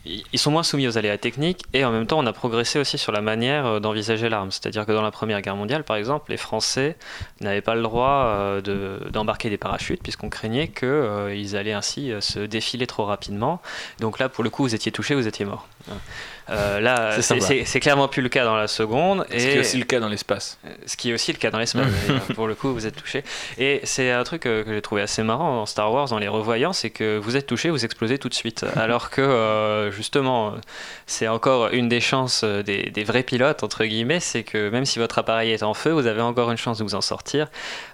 ils 0.07 0.39
sont 0.39 0.51
moins 0.51 0.63
soumis 0.63 0.87
aux 0.89 0.97
aléas 0.97 1.19
techniques 1.19 1.65
et 1.75 1.85
en 1.85 1.91
même 1.91 2.07
temps, 2.07 2.19
on 2.19 2.27
a 2.27 2.33
progressé 2.33 2.79
aussi 2.79 2.97
sur 2.99 3.13
la 3.13 3.21
manière 3.21 3.67
euh, 3.67 3.81
d'envisager 3.81 4.29
l'arme. 4.29 4.51
C'est-à-dire 4.51 4.87
que 4.87 4.93
dans 4.93 5.03
la 5.03 5.11
Première 5.11 5.43
Guerre 5.43 5.57
mondiale, 5.57 5.85
par 5.85 5.97
exemple, 5.97 6.31
les 6.31 6.37
Français 6.39 6.97
n'avaient 7.41 7.61
pas 7.61 7.75
le 7.75 7.83
droit 7.83 8.09
euh, 8.27 8.61
de- 8.61 9.01
d'embarquer 9.11 9.51
des 9.51 9.59
parachutes 9.59 10.03
puisqu'on 10.03 10.31
craignait 10.31 10.69
qu'ils 10.69 11.57
allaient 11.57 11.73
ainsi 11.73 12.11
euh, 12.13 12.21
se 12.21 12.39
défiler 12.41 12.87
trop 12.87 13.05
rapidement. 13.05 13.61
Donc 14.01 14.19
là, 14.19 14.29
pour 14.29 14.45
le 14.45 14.51
coup, 14.51 14.63
vous 14.63 14.75
étiez 14.75 14.93
touché, 14.93 15.15
vous 15.15 15.27
étiez 15.29 15.45
mort. 15.45 15.67
Euh, 16.51 16.81
là, 16.81 17.21
C'est 17.21 17.81
clairement 17.81 18.09
plus 18.09 18.23
le 18.23 18.29
cas 18.29 18.45
dans 18.45 18.57
la 18.57 18.69
seconde. 18.69 19.27
Ce 19.31 19.37
qui 19.37 19.43
et- 19.43 19.55
est 19.57 19.59
aussi 19.61 19.77
le 19.79 19.85
cas 19.85 20.01
dans 20.01 20.09
l'espace. 20.09 20.59
ce 20.87 20.97
qui 20.97 21.11
est 21.11 21.15
aussi 21.15 21.33
le 21.33 21.39
cas 21.39 21.51
dans 21.51 21.59
l'espace. 21.59 21.87
pour 22.35 22.47
le 22.47 22.55
coup, 22.55 22.73
vous 22.73 22.87
êtes 22.87 22.97
touché. 22.97 23.23
Et 23.59 23.81
c'est 23.85 24.11
un 24.11 24.25
truc 24.25 24.47
euh, 24.47 24.65
que 24.65 24.73
j'ai 24.73 24.81
trouvé 24.83 25.03
assez 25.03 25.23
marrant 25.23 25.55
dans 25.57 25.67
Star 25.67 25.93
Wars, 25.93 26.09
dans 26.09 26.19
les 26.19 26.29
revoyants, 26.29 26.73
c'est 26.73 26.91
que 26.91 27.19
vous 27.19 27.37
êtes 27.37 27.47
touché, 27.47 27.69
vous 27.71 27.85
explosez 27.85 28.19
tout 28.19 28.29
de 28.29 28.35
suite. 28.35 28.65
Alors 28.77 29.11
que, 29.11 29.21
euh, 29.21 29.88
justement, 29.91 30.49
euh, 30.49 30.57
c'est 31.07 31.29
encore 31.29 31.69
une 31.69 31.89
des 31.89 32.01
chances 32.01 32.43
euh, 32.45 32.63
des, 32.63 32.91
des 32.91 33.05
vrais 33.05 33.23
pilotes, 33.23 33.63
entre 33.63 33.85
guillemets, 33.85 34.21
c'est 34.21 34.43
que 34.43 34.69
même 34.71 34.85
si 34.85 34.99
votre 34.99 35.19
appareil 35.19 35.51
est 35.53 35.63
en 35.63 35.75
feu, 35.75 35.91
vous 35.91 36.07
avez 36.07 36.23
encore 36.23 36.51
une 36.51 36.57
chance 36.57 36.79
de 36.79 36.85
vous 36.85 36.95
en 36.95 37.01
sortir, 37.01 37.49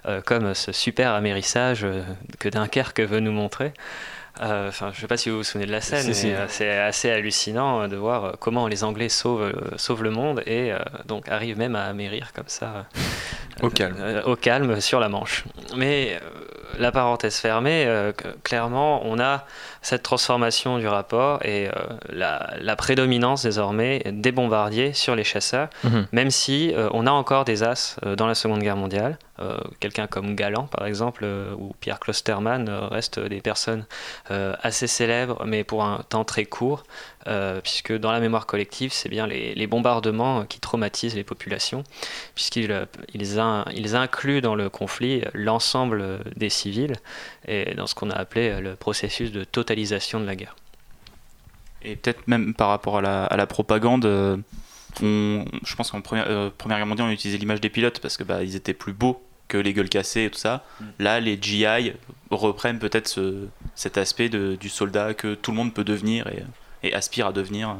euh, 0.05 0.21
comme 0.21 0.53
ce 0.53 0.71
super 0.71 1.13
amérissage 1.13 1.85
que 2.39 2.49
Dunkerque 2.49 3.01
veut 3.01 3.19
nous 3.19 3.31
montrer. 3.31 3.73
Euh, 4.41 4.67
Enfin, 4.67 4.91
je 4.93 4.99
sais 4.99 5.07
pas 5.07 5.17
si 5.17 5.29
vous 5.29 5.37
vous 5.37 5.43
souvenez 5.43 5.65
de 5.65 5.71
la 5.71 5.81
scène, 5.81 6.05
euh, 6.09 6.45
c'est 6.49 6.77
assez 6.77 7.09
hallucinant 7.09 7.87
de 7.87 7.95
voir 7.95 8.35
comment 8.39 8.67
les 8.67 8.83
Anglais 8.83 9.09
sauvent, 9.09 9.53
sauvent 9.77 10.03
le 10.03 10.09
monde 10.09 10.41
et 10.45 10.73
euh, 10.73 10.79
donc 11.05 11.29
arrivent 11.29 11.57
même 11.57 11.75
à 11.75 11.85
amérir 11.85 12.33
comme 12.33 12.47
ça. 12.47 12.85
Au 13.61 13.69
calme. 13.69 13.95
au 14.25 14.35
calme 14.35 14.81
sur 14.81 14.99
la 14.99 15.07
Manche. 15.07 15.45
Mais 15.77 16.19
la 16.77 16.91
parenthèse 16.91 17.37
fermée, 17.37 17.87
clairement, 18.43 19.01
on 19.05 19.17
a 19.17 19.45
cette 19.85 20.01
transformation 20.01 20.79
du 20.79 20.87
rapport 20.87 21.45
et 21.45 21.67
euh, 21.67 21.71
la, 22.09 22.49
la 22.59 22.75
prédominance 22.75 23.43
désormais 23.43 24.01
des 24.11 24.31
bombardiers 24.31 24.93
sur 24.93 25.15
les 25.15 25.23
chasseurs, 25.23 25.69
Mhm. 25.83 26.07
même 26.11 26.31
si 26.31 26.73
euh, 26.73 26.89
on 26.91 27.05
a 27.05 27.11
encore 27.11 27.45
des 27.45 27.61
as 27.61 27.97
euh, 28.03 28.15
dans 28.15 28.25
la 28.25 28.33
Seconde 28.33 28.61
Guerre 28.61 28.77
mondiale. 28.77 29.17
Quelqu'un 29.81 30.07
comme 30.07 30.33
Galland, 30.33 30.67
par 30.71 30.87
exemple, 30.87 31.25
ou 31.57 31.75
Pierre 31.81 31.99
Klosterman 31.99 32.69
restent 32.89 33.19
des 33.19 33.41
personnes 33.41 33.83
assez 34.29 34.87
célèbres, 34.87 35.43
mais 35.45 35.65
pour 35.65 35.83
un 35.83 36.03
temps 36.07 36.23
très 36.23 36.45
court, 36.45 36.83
euh, 37.27 37.59
puisque 37.61 37.91
dans 37.93 38.11
la 38.11 38.19
mémoire 38.19 38.45
collective, 38.45 38.91
c'est 38.93 39.09
bien 39.09 39.25
les, 39.27 39.55
les 39.55 39.67
bombardements 39.67 40.45
qui 40.45 40.59
traumatisent 40.59 41.15
les 41.15 41.23
populations, 41.23 41.83
puisqu'ils 42.35 42.71
euh, 42.71 42.85
ils, 43.13 43.39
in- 43.39 43.65
ils 43.73 43.95
incluent 43.95 44.41
dans 44.41 44.55
le 44.55 44.69
conflit 44.69 45.23
l'ensemble 45.33 46.19
des 46.35 46.49
civils, 46.49 46.95
et 47.47 47.73
dans 47.75 47.87
ce 47.87 47.95
qu'on 47.95 48.09
a 48.09 48.15
appelé 48.15 48.59
le 48.61 48.75
processus 48.75 49.31
de 49.31 49.43
totalisation 49.43 50.19
de 50.19 50.25
la 50.25 50.35
guerre. 50.35 50.55
Et 51.81 51.95
peut-être 51.95 52.27
même 52.27 52.53
par 52.53 52.69
rapport 52.69 52.97
à 52.97 53.01
la, 53.01 53.25
à 53.25 53.37
la 53.37 53.45
propagande, 53.47 54.05
euh, 54.05 54.37
on, 55.03 55.45
je 55.63 55.75
pense 55.75 55.91
qu'en 55.91 56.01
première, 56.01 56.25
euh, 56.29 56.49
première 56.57 56.77
guerre 56.77 56.87
mondiale, 56.87 57.07
on 57.07 57.11
utilisait 57.11 57.37
l'image 57.37 57.61
des 57.61 57.69
pilotes 57.69 57.99
parce 57.99 58.17
que 58.17 58.23
bah, 58.23 58.43
ils 58.43 58.55
étaient 58.55 58.73
plus 58.73 58.93
beaux 58.93 59.21
que 59.47 59.57
les 59.59 59.73
gueules 59.73 59.89
cassées 59.89 60.23
et 60.23 60.29
tout 60.31 60.39
ça. 60.39 60.63
Là, 60.97 61.19
les 61.19 61.37
GI 61.39 61.93
reprennent 62.31 62.79
peut-être 62.79 63.07
ce- 63.07 63.45
cet 63.75 63.97
aspect 63.99 64.29
de- 64.29 64.55
du 64.55 64.69
soldat 64.69 65.13
que 65.13 65.35
tout 65.35 65.51
le 65.51 65.57
monde 65.57 65.73
peut 65.73 65.83
devenir 65.83 66.25
et, 66.27 66.43
et 66.85 66.93
aspire 66.93 67.27
à 67.27 67.31
devenir. 67.33 67.69
euh. 67.69 67.73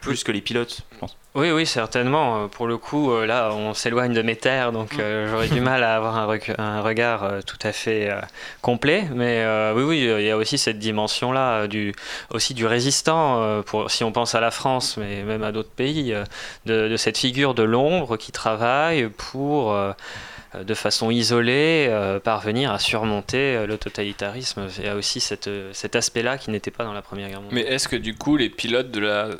plus 0.00 0.22
que 0.22 0.32
les 0.32 0.42
pilotes, 0.42 0.82
je 0.92 0.98
pense. 0.98 1.16
Oui, 1.34 1.50
oui, 1.50 1.64
certainement. 1.66 2.44
Euh, 2.44 2.46
Pour 2.46 2.66
le 2.66 2.76
coup, 2.76 3.10
euh, 3.10 3.24
là, 3.26 3.50
on 3.54 3.72
s'éloigne 3.72 4.12
de 4.12 4.20
mes 4.22 4.36
terres, 4.36 4.70
donc 4.70 4.98
euh, 4.98 5.28
j'aurais 5.30 5.48
du 5.48 5.60
mal 5.62 5.82
à 5.82 5.96
avoir 5.96 6.16
un, 6.16 6.26
rec- 6.26 6.52
un 6.58 6.82
regard 6.82 7.24
euh, 7.24 7.40
tout 7.40 7.56
à 7.62 7.72
fait 7.72 8.10
euh, 8.10 8.20
complet. 8.60 9.04
Mais 9.14 9.38
euh, 9.38 9.72
oui, 9.74 9.82
oui, 9.82 9.98
il 10.20 10.26
y 10.26 10.30
a 10.30 10.36
aussi 10.36 10.58
cette 10.58 10.78
dimension-là, 10.78 11.66
du, 11.68 11.94
aussi 12.30 12.52
du 12.52 12.66
résistant, 12.66 13.40
euh, 13.42 13.62
pour, 13.62 13.90
si 13.90 14.04
on 14.04 14.12
pense 14.12 14.34
à 14.34 14.40
la 14.40 14.50
France, 14.50 14.96
mais 14.98 15.22
même 15.22 15.42
à 15.42 15.52
d'autres 15.52 15.70
pays, 15.74 16.12
euh, 16.12 16.24
de, 16.66 16.86
de 16.88 16.96
cette 16.98 17.16
figure 17.16 17.54
de 17.54 17.62
l'ombre 17.62 18.16
qui 18.18 18.30
travaille 18.30 19.08
pour, 19.08 19.72
euh, 19.72 19.92
de 20.62 20.74
façon 20.74 21.10
isolée, 21.10 21.86
euh, 21.88 22.20
parvenir 22.20 22.70
à 22.70 22.78
surmonter 22.78 23.56
euh, 23.56 23.66
le 23.66 23.78
totalitarisme. 23.78 24.68
Il 24.78 24.84
y 24.84 24.88
a 24.88 24.94
aussi 24.94 25.22
euh, 25.46 25.70
cet 25.72 25.96
aspect-là 25.96 26.38
qui 26.38 26.50
n'était 26.50 26.70
pas 26.70 26.84
dans 26.84 26.92
la 26.92 27.02
Première 27.02 27.28
Guerre 27.28 27.40
mondiale. 27.40 27.64
Mais 27.64 27.72
est-ce 27.72 27.88
que 27.88 27.96
du 27.96 28.14
coup 28.14 28.36
les 28.36 28.50
pilotes 28.50 28.90
de 28.90 29.00
la 29.00 29.30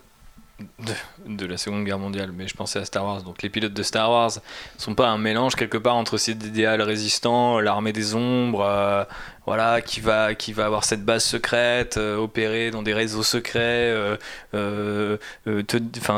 de, 1.26 1.46
la 1.46 1.56
Seconde 1.56 1.84
Guerre 1.84 1.98
mondiale, 1.98 2.30
mais 2.32 2.46
je 2.46 2.54
pensais 2.54 2.78
à 2.78 2.84
Star 2.84 3.04
Wars, 3.04 3.22
donc 3.22 3.42
les 3.42 3.48
pilotes 3.48 3.72
de 3.72 3.82
Star 3.82 4.10
Wars 4.10 4.30
sont 4.78 4.94
pas 4.94 5.08
un 5.08 5.18
mélange 5.18 5.56
quelque 5.56 5.78
part 5.78 5.96
entre 5.96 6.16
cet 6.16 6.44
idéal 6.44 6.80
résistant, 6.80 7.58
l'armée 7.60 7.92
des 7.92 8.14
ombres, 8.14 8.64
euh, 8.64 9.04
voilà, 9.46 9.82
qui 9.82 10.00
va 10.00 10.34
qui 10.34 10.52
va 10.54 10.64
avoir 10.64 10.84
cette 10.84 11.04
base 11.04 11.22
secrète, 11.24 11.98
euh, 11.98 12.16
opérer 12.16 12.70
dans 12.70 12.82
des 12.82 12.94
réseaux 12.94 13.22
secrets, 13.22 13.60
euh, 13.92 14.16
euh, 14.54 15.16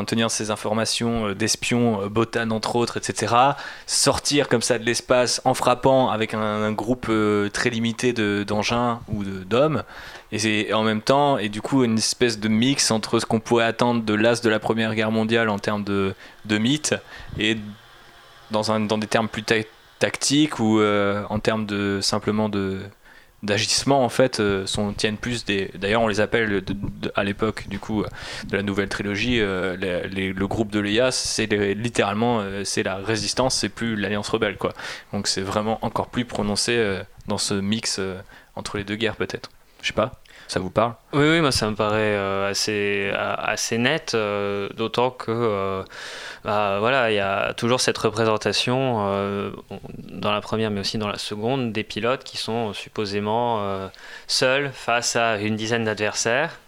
tenir 0.05 0.31
ces 0.31 0.49
informations 0.51 1.33
d'espions, 1.33 2.07
Botan 2.07 2.51
entre 2.51 2.75
autres, 2.77 2.97
etc. 2.97 3.33
Sortir 3.85 4.47
comme 4.47 4.61
ça 4.61 4.79
de 4.79 4.85
l'espace 4.85 5.41
en 5.43 5.53
frappant 5.53 6.09
avec 6.09 6.33
un, 6.33 6.71
groupe 6.71 7.11
très 7.53 7.69
limité 7.69 8.13
de- 8.13 8.43
d'engins 8.47 9.01
ou 9.09 9.23
de- 9.23 9.43
d'hommes. 9.43 9.83
Et, 10.31 10.69
et 10.69 10.73
en 10.73 10.83
même 10.83 11.01
temps, 11.01 11.37
et 11.37 11.49
du 11.49 11.61
coup, 11.61 11.83
une 11.83 11.97
espèce 11.97 12.39
de 12.39 12.47
mix 12.47 12.91
entre 12.91 13.19
ce 13.19 13.25
qu'on 13.25 13.39
pourrait 13.39 13.65
attendre 13.65 14.03
de 14.03 14.13
l'as 14.13 14.41
de 14.41 14.49
la 14.49 14.59
Première 14.59 14.93
Guerre 14.95 15.11
mondiale 15.11 15.49
en 15.49 15.59
termes 15.59 15.83
de, 15.83 16.13
de 16.45 16.57
mythe 16.57 16.95
et 17.39 17.57
dans, 18.51 18.71
un, 18.71 18.79
dans 18.81 18.97
des 18.97 19.07
termes 19.07 19.27
plus 19.29 19.43
ta- 19.43 19.55
tactiques 19.99 20.59
ou 20.59 20.81
en 20.81 21.39
termes 21.39 21.65
de 21.65 21.99
simplement 22.01 22.49
de 22.49 22.79
d'agissement 23.47 24.03
en 24.03 24.09
fait 24.09 24.39
euh, 24.39 24.67
sont, 24.67 24.93
tiennent 24.93 25.17
plus 25.17 25.45
des 25.45 25.71
d'ailleurs 25.75 26.01
on 26.01 26.07
les 26.07 26.19
appelle 26.19 26.63
à 27.15 27.23
l'époque 27.23 27.67
du 27.69 27.79
coup 27.79 28.03
euh, 28.03 28.07
de 28.49 28.57
la 28.57 28.61
nouvelle 28.61 28.89
trilogie 28.89 29.39
euh, 29.39 29.75
le 29.77 30.47
groupe 30.47 30.69
de 30.69 30.79
l'EIA 30.79 31.11
c'est 31.11 31.47
littéralement 31.47 32.43
c'est 32.63 32.83
la 32.83 32.97
résistance 32.97 33.55
c'est 33.55 33.69
plus 33.69 33.95
l'alliance 33.95 34.29
rebelle 34.29 34.57
quoi. 34.57 34.73
Donc 35.13 35.27
c'est 35.27 35.41
vraiment 35.41 35.79
encore 35.81 36.07
plus 36.09 36.25
prononcé 36.25 36.99
dans 37.27 37.37
ce 37.37 37.53
mix 37.53 37.99
entre 38.55 38.77
les 38.77 38.83
deux 38.83 38.95
guerres 38.95 39.15
peut-être. 39.15 39.49
Je 39.81 39.87
sais 39.87 39.93
pas 39.93 40.21
ça 40.47 40.59
vous 40.59 40.69
parle? 40.69 40.93
Oui, 41.13 41.27
oui, 41.29 41.41
moi 41.41 41.51
ça 41.51 41.69
me 41.69 41.75
paraît 41.75 42.15
euh, 42.15 42.49
assez, 42.49 43.11
a- 43.13 43.33
assez 43.33 43.77
net, 43.77 44.13
euh, 44.13 44.69
d'autant 44.75 45.09
que 45.11 45.31
euh, 45.31 45.83
bah, 46.43 46.77
voilà, 46.79 47.11
il 47.11 47.15
y 47.15 47.19
a 47.19 47.53
toujours 47.53 47.81
cette 47.81 47.97
représentation 47.97 49.05
euh, 49.07 49.51
dans 49.97 50.31
la 50.31 50.41
première, 50.41 50.71
mais 50.71 50.79
aussi 50.79 50.97
dans 50.97 51.07
la 51.07 51.17
seconde, 51.17 51.73
des 51.73 51.83
pilotes 51.83 52.23
qui 52.23 52.37
sont 52.37 52.73
supposément 52.73 53.59
euh, 53.61 53.87
seuls 54.27 54.71
face 54.73 55.15
à 55.15 55.37
une 55.37 55.55
dizaine 55.55 55.83
d'adversaires. 55.85 56.59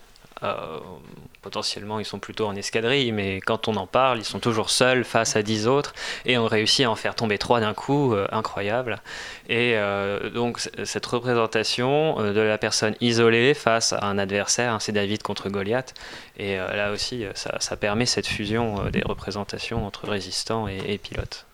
Potentiellement, 1.41 1.99
ils 1.99 2.06
sont 2.06 2.20
plutôt 2.20 2.48
en 2.48 2.56
escadrille, 2.56 3.11
mais 3.14 3.40
quand 3.40 3.70
on 3.70 3.76
en 3.78 3.88
parle, 3.88 4.20
ils 4.20 4.26
sont 4.26 4.40
toujours 4.40 4.70
seuls 4.70 5.06
face 5.06 5.38
à 5.38 5.41
10 5.41 5.68
autres, 5.68 5.94
et 6.26 6.38
on 6.38 6.45
réussit 6.45 6.86
à 6.86 6.91
en 6.91 6.95
faire 6.95 7.16
tomber 7.16 7.38
trois 7.38 7.61
d'un 7.61 7.74
coup, 7.74 8.14
euh, 8.14 8.28
incroyable. 8.32 9.02
Et 9.48 9.74
euh, 9.78 10.30
donc, 10.30 10.60
cette 10.84 11.06
représentation 11.06 12.20
euh, 12.20 12.34
de 12.34 12.41
la 12.41 12.57
personne 12.57 12.94
isolée 12.99 13.53
face 13.53 13.94
à 13.94 14.06
un 14.06 14.18
adversaire, 14.18 14.74
hein, 14.74 14.80
c'est 14.80 14.91
David 14.91 15.24
contre 15.24 15.49
Goliath, 15.49 15.94
et 16.38 16.60
euh, 16.60 16.76
là 16.76 16.91
aussi, 16.91 17.24
ça, 17.36 17.56
ça 17.60 17.78
permet 17.78 18.06
cette 18.06 18.28
fusion 18.28 18.86
euh, 18.86 18.90
des 18.90 19.02
représentations 19.02 19.86
entre 19.88 20.10
résistants 20.10 20.68
et, 20.68 20.78
et 20.88 20.98
pilotes. 20.98 21.45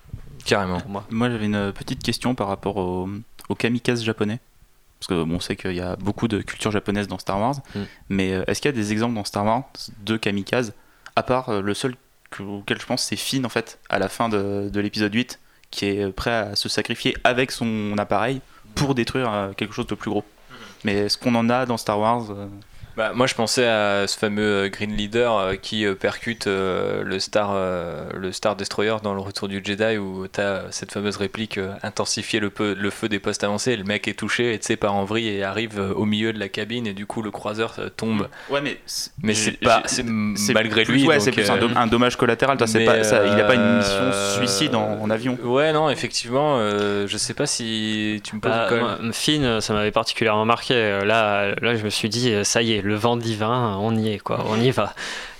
carrément 0.45 0.81
moi. 0.87 1.03
Moi, 1.11 1.29
j'avais 1.29 1.45
une 1.45 1.71
petite 1.71 2.01
question 2.01 2.33
par 2.33 2.47
rapport 2.47 2.77
au- 2.77 3.07
aux 3.49 3.55
kamikazes 3.55 4.03
japonais. 4.03 4.39
Parce 5.07 5.19
que 5.19 5.23
bon, 5.23 5.35
on 5.35 5.39
sait 5.39 5.55
qu'il 5.55 5.75
y 5.75 5.81
a 5.81 5.95
beaucoup 5.97 6.27
de 6.27 6.41
culture 6.41 6.71
japonaise 6.71 7.07
dans 7.07 7.19
Star 7.19 7.39
Wars. 7.39 7.55
Mm. 7.75 7.79
Mais 8.09 8.33
euh, 8.33 8.43
est-ce 8.47 8.59
qu'il 8.61 8.69
y 8.69 8.73
a 8.73 8.75
des 8.75 8.91
exemples 8.91 9.13
dans 9.13 9.23
Star 9.23 9.45
Wars 9.45 9.63
de 10.03 10.17
kamikazes 10.17 10.73
À 11.15 11.21
part 11.21 11.49
euh, 11.49 11.61
le 11.61 11.73
seul 11.75 11.95
que- 12.31 12.41
auquel 12.41 12.81
je 12.81 12.85
pense, 12.87 13.03
c'est 13.03 13.15
Finn, 13.15 13.45
en 13.45 13.49
fait, 13.49 13.77
à 13.89 13.99
la 13.99 14.09
fin 14.09 14.29
de, 14.29 14.69
de 14.73 14.79
l'épisode 14.79 15.13
8, 15.13 15.39
qui 15.69 15.85
est 15.85 16.11
prêt 16.11 16.31
à 16.33 16.55
se 16.55 16.69
sacrifier 16.69 17.15
avec 17.23 17.51
son 17.51 17.95
appareil 17.99 18.41
pour 18.73 18.95
détruire 18.95 19.31
euh, 19.31 19.53
quelque 19.53 19.73
chose 19.73 19.87
de 19.87 19.95
plus 19.95 20.09
gros? 20.09 20.23
Mais 20.83 20.93
est-ce 20.93 21.17
qu'on 21.19 21.35
en 21.35 21.49
a 21.51 21.65
dans 21.67 21.77
Star 21.77 21.99
Wars 21.99 22.31
euh 22.31 22.47
Bah, 22.97 23.11
moi, 23.13 23.27
je 23.27 23.35
pensais 23.35 23.65
à 23.67 24.07
ce 24.07 24.17
fameux 24.17 24.41
euh, 24.65 24.69
Green 24.69 24.95
Leader 24.95 25.35
euh, 25.37 25.55
qui 25.55 25.85
euh, 25.85 25.95
percute 25.95 26.47
euh, 26.47 27.03
le, 27.03 27.19
Star, 27.19 27.49
euh, 27.53 28.05
le 28.13 28.31
Star 28.31 28.55
Destroyer 28.55 28.95
dans 29.03 29.13
le 29.13 29.19
Retour 29.19 29.49
du 29.49 29.61
Jedi 29.63 29.97
où 29.97 30.27
tu 30.31 30.39
as 30.39 30.63
cette 30.71 30.93
fameuse 30.93 31.17
réplique 31.17 31.57
euh, 31.57 31.73
intensifier 31.83 32.39
le, 32.39 32.49
peu- 32.49 32.73
le 32.73 32.89
feu 32.89 33.09
des 33.09 33.19
postes 33.19 33.43
avancés. 33.43 33.75
Le 33.75 33.83
mec 33.83 34.07
est 34.07 34.13
touché 34.13 34.53
et 34.53 34.59
tu 34.59 34.67
sais, 34.67 34.75
part 34.77 34.95
en 34.95 35.03
vrille 35.03 35.27
et 35.27 35.43
arrive 35.43 35.77
au 35.95 36.05
milieu 36.05 36.31
de 36.31 36.39
la 36.39 36.47
cabine 36.47 36.87
et 36.87 36.93
du 36.93 37.05
coup, 37.05 37.21
le 37.21 37.31
croiseur 37.31 37.73
euh, 37.79 37.89
tombe. 37.89 38.29
Ouais, 38.49 38.61
mais 38.61 38.79
Mais 39.21 39.33
c'est 39.33 39.51
pas, 39.59 39.83
c'est 39.85 40.03
malgré 40.53 40.83
plus, 40.83 40.93
lui. 40.93 41.05
Ouais, 41.07 41.15
donc, 41.15 41.23
c'est 41.25 41.31
plus 41.33 41.49
un, 41.49 41.57
dom- 41.57 41.73
un 41.75 41.87
dommage 41.87 42.15
collatéral. 42.15 42.57
Toi, 42.57 42.65
pas, 42.85 43.03
ça, 43.03 43.25
il 43.25 43.33
a 43.39 43.43
pas 43.43 43.55
une 43.55 43.77
mission 43.77 43.93
euh, 44.03 44.37
suicide 44.37 44.73
en, 44.73 45.01
en 45.01 45.09
avion. 45.09 45.37
Ouais, 45.43 45.73
non, 45.73 45.89
effectivement, 45.89 46.57
euh, 46.59 47.07
je 47.07 47.17
sais 47.17 47.33
pas 47.33 47.45
si 47.45 48.21
tu 48.23 48.37
me 48.37 48.39
poses 48.41 48.51
Bah, 48.51 48.67
quand 48.69 48.75
même. 48.75 48.83
moi, 48.85 49.11
Finn, 49.11 49.59
ça 49.59 49.73
m'avait 49.73 49.91
particulièrement 49.91 50.45
marqué. 50.45 50.75
Là, 51.03 51.53
là, 51.61 51.75
je 51.75 51.83
me 51.83 51.89
suis 51.89 52.07
dit, 52.07 52.33
ça 52.45 52.61
y 52.61 52.71
est, 52.73 52.84
le 52.85 52.95
vent 52.95 53.17
divin, 53.17 53.77
on 53.81 53.95
y 53.95 54.09
est, 54.09 54.19
quoi, 54.19 54.45
on 54.47 54.59
y 54.59 54.71
va. 54.71 54.93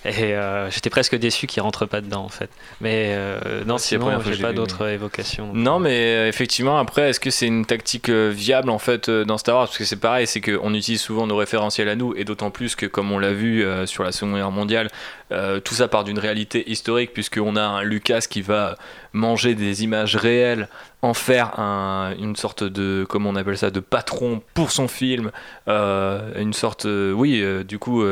Et 0.06 0.36
euh, 0.36 0.70
j'étais 0.70 0.90
presque 0.92 1.16
déçu 1.16 1.48
qu'il 1.48 1.64
rentre 1.64 1.86
pas 1.88 2.00
dedans, 2.00 2.24
en 2.24 2.30
fait. 2.30 2.50
Mais 2.80 3.08
euh, 3.16 3.64
non, 3.66 3.78
c'est 3.80 3.98
sinon, 3.98 4.22
j'ai 4.22 4.42
pas 4.42 4.54
d'autres 4.54 4.88
évocations. 4.88 5.52
Non, 5.54 5.80
mais 5.80 6.16
euh, 6.16 6.28
effectivement, 6.28 6.78
après, 6.78 7.10
est-ce 7.10 7.20
que 7.20 7.32
c'est 7.32 7.48
une 7.48 7.66
tactique 7.66 8.10
viable 8.10 8.70
en 8.70 8.78
fait 8.80 9.10
dans 9.10 9.38
Star 9.38 9.56
Wars? 9.56 9.66
Parce 9.66 9.78
que 9.78 9.86
c'est 9.86 10.00
pareil, 10.00 10.28
c'est 10.28 10.42
qu'on 10.42 10.74
utilise 10.74 11.02
souvent 11.02 11.26
nos 11.26 11.36
référentiels 11.38 11.90
à 11.90 11.96
nous, 11.96 12.14
et 12.16 12.24
d'autant 12.24 12.52
plus 12.52 12.76
que, 12.76 12.86
comme 12.86 13.12
on 13.12 13.18
l'a 13.20 13.34
vu 13.34 13.66
sur 13.86 14.04
la 14.04 14.12
Seconde 14.12 14.36
Guerre 14.36 14.52
mondiale, 14.52 14.90
tout 15.64 15.74
ça 15.74 15.88
part 15.88 16.04
d'une 16.04 16.20
réalité 16.20 16.70
historique, 16.70 17.12
puisqu'on 17.14 17.56
a 17.56 17.64
un 17.64 17.82
Lucas 17.84 18.26
qui 18.30 18.42
va 18.44 18.78
manger 19.14 19.56
des 19.56 19.84
images 19.84 20.16
réelles, 20.16 20.68
en 21.02 21.14
faire 21.14 21.60
un- 21.60 22.14
une 22.20 22.36
sorte 22.36 22.64
de, 22.64 23.06
comment 23.10 23.30
on 23.30 23.36
appelle 23.36 23.58
ça, 23.58 23.70
de 23.72 23.80
patron 23.80 24.42
pour 24.54 24.72
son 24.72 24.88
film, 24.88 25.32
euh, 25.68 26.32
une 26.42 26.54
sorte, 26.54 26.86
euh, 26.86 27.12
oui, 27.12 27.42
euh, 27.42 27.64
du 27.64 27.80
coup, 27.80 28.04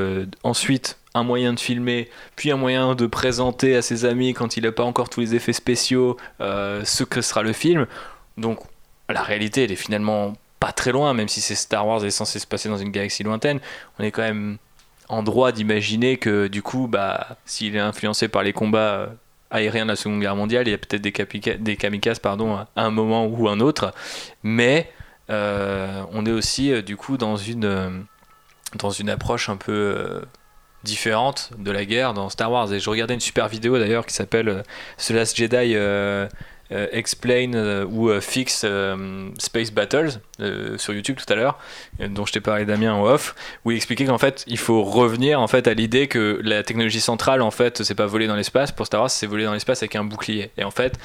ensuite 0.44 0.98
un 1.14 1.24
moyen 1.24 1.54
de 1.54 1.60
filmer, 1.60 2.10
puis 2.36 2.52
un 2.52 2.58
moyen 2.58 2.96
de 2.96 3.06
présenter 3.06 3.76
à 3.76 3.82
ses 3.82 4.06
amis 4.06 4.34
quand 4.34 4.58
il 4.58 4.64
n'a 4.64 4.72
pas 4.72 4.84
encore 4.84 5.10
tous 5.10 5.20
les 5.20 5.36
effets 5.36 5.54
spéciaux 5.54 6.18
euh, 6.42 6.84
ce 6.86 7.04
que 7.04 7.22
sera 7.22 7.44
le 7.44 7.54
film. 7.54 7.86
Donc 8.38 8.60
la 9.10 9.22
réalité, 9.22 9.64
elle 9.64 9.72
est 9.72 9.76
finalement 9.76 10.34
pas 10.60 10.72
très 10.72 10.92
loin, 10.92 11.14
même 11.14 11.28
si 11.28 11.42
c'est 11.42 11.56
Star 11.56 11.86
Wars 11.86 12.04
est 12.06 12.12
censé 12.12 12.40
se 12.40 12.48
passer 12.48 12.70
dans 12.70 12.78
une 12.78 12.92
galaxie 12.92 13.24
lointaine. 13.24 13.60
On 14.00 14.04
est 14.04 14.12
quand 14.12 14.24
même 14.24 14.58
en 15.10 15.22
droit 15.22 15.52
d'imaginer 15.52 16.18
que 16.18 16.48
du 16.48 16.62
coup, 16.62 16.88
bah, 16.88 17.38
s'il 17.46 17.76
est 17.76 17.80
influencé 17.80 18.28
par 18.28 18.42
les 18.42 18.54
combats 18.54 18.94
euh, 18.94 19.08
aériens 19.52 19.84
de 19.84 19.90
la 19.90 19.96
Seconde 19.96 20.20
Guerre 20.20 20.36
mondiale, 20.36 20.68
il 20.68 20.72
y 20.72 20.74
a 20.74 20.78
peut-être 20.80 21.02
des, 21.02 21.76
kamikazes 21.78 22.20
pardon, 22.20 22.56
à 22.56 22.68
un 22.76 22.90
moment 22.90 23.28
ou 23.28 23.50
un 23.50 23.60
autre. 23.60 23.94
Mais 24.42 24.92
euh, 25.30 26.04
on 26.12 26.26
est 26.26 26.32
aussi 26.32 26.82
du 26.82 26.98
coup 26.98 27.18
dans 27.18 27.36
une, 27.36 28.06
dans 28.80 28.90
une 28.90 29.10
approche 29.10 29.50
un 29.50 29.58
peu 29.58 30.24
différente 30.84 31.52
de 31.58 31.72
la 31.72 31.86
guerre 31.86 32.14
dans 32.14 32.30
Star 32.30 32.52
Wars. 32.52 32.72
Et 32.74 32.80
je 32.80 32.90
regardais 32.90 33.14
une 33.14 33.20
super 33.20 33.48
vidéo 33.48 33.78
d'ailleurs 33.78 34.06
qui 34.06 34.14
s'appelle 34.14 34.50
euh, 34.50 34.62
The 34.98 35.12
Last 35.12 35.38
Jedi 35.38 35.74
euh, 35.76 36.28
euh, 36.72 36.88
Explain 36.92 37.84
ou 37.86 38.10
Fix 38.20 38.66
Space 39.38 39.72
Battles 39.72 40.20
sur 40.78 40.94
YouTube 40.94 41.18
tout 41.18 41.32
à 41.32 41.36
l'heure, 41.36 41.60
dont 42.00 42.26
je 42.26 42.34
t'ai 42.34 42.40
parlé 42.40 42.66
Damien 42.66 42.94
en 42.94 43.04
off, 43.04 43.36
où 43.64 43.72
il 43.72 43.76
expliquait 43.76 44.06
qu'en 44.06 44.18
fait 44.18 44.44
il 44.48 44.58
faut 44.58 44.82
revenir 44.84 45.40
en 45.40 45.48
fait 45.48 45.68
à 45.68 45.74
l'idée 45.74 46.08
que 46.08 46.40
la 46.42 46.64
technologie 46.64 47.02
centrale 47.02 47.42
en 47.42 47.52
fait 47.52 47.84
c'est 47.84 47.96
pas 47.96 48.08
voler 48.08 48.28
dans 48.28 48.36
l'espace 48.36 48.72
pour 48.72 48.88
Star 48.88 49.02
Wars, 49.02 49.12
c'est 49.12 49.28
voler 49.28 49.44
dans 49.44 49.54
l'espace 49.54 49.84
avec 49.84 49.96
un 49.96 50.04
bouclier. 50.04 50.52
Et 50.58 50.64
en 50.64 50.72
fait 50.72 50.98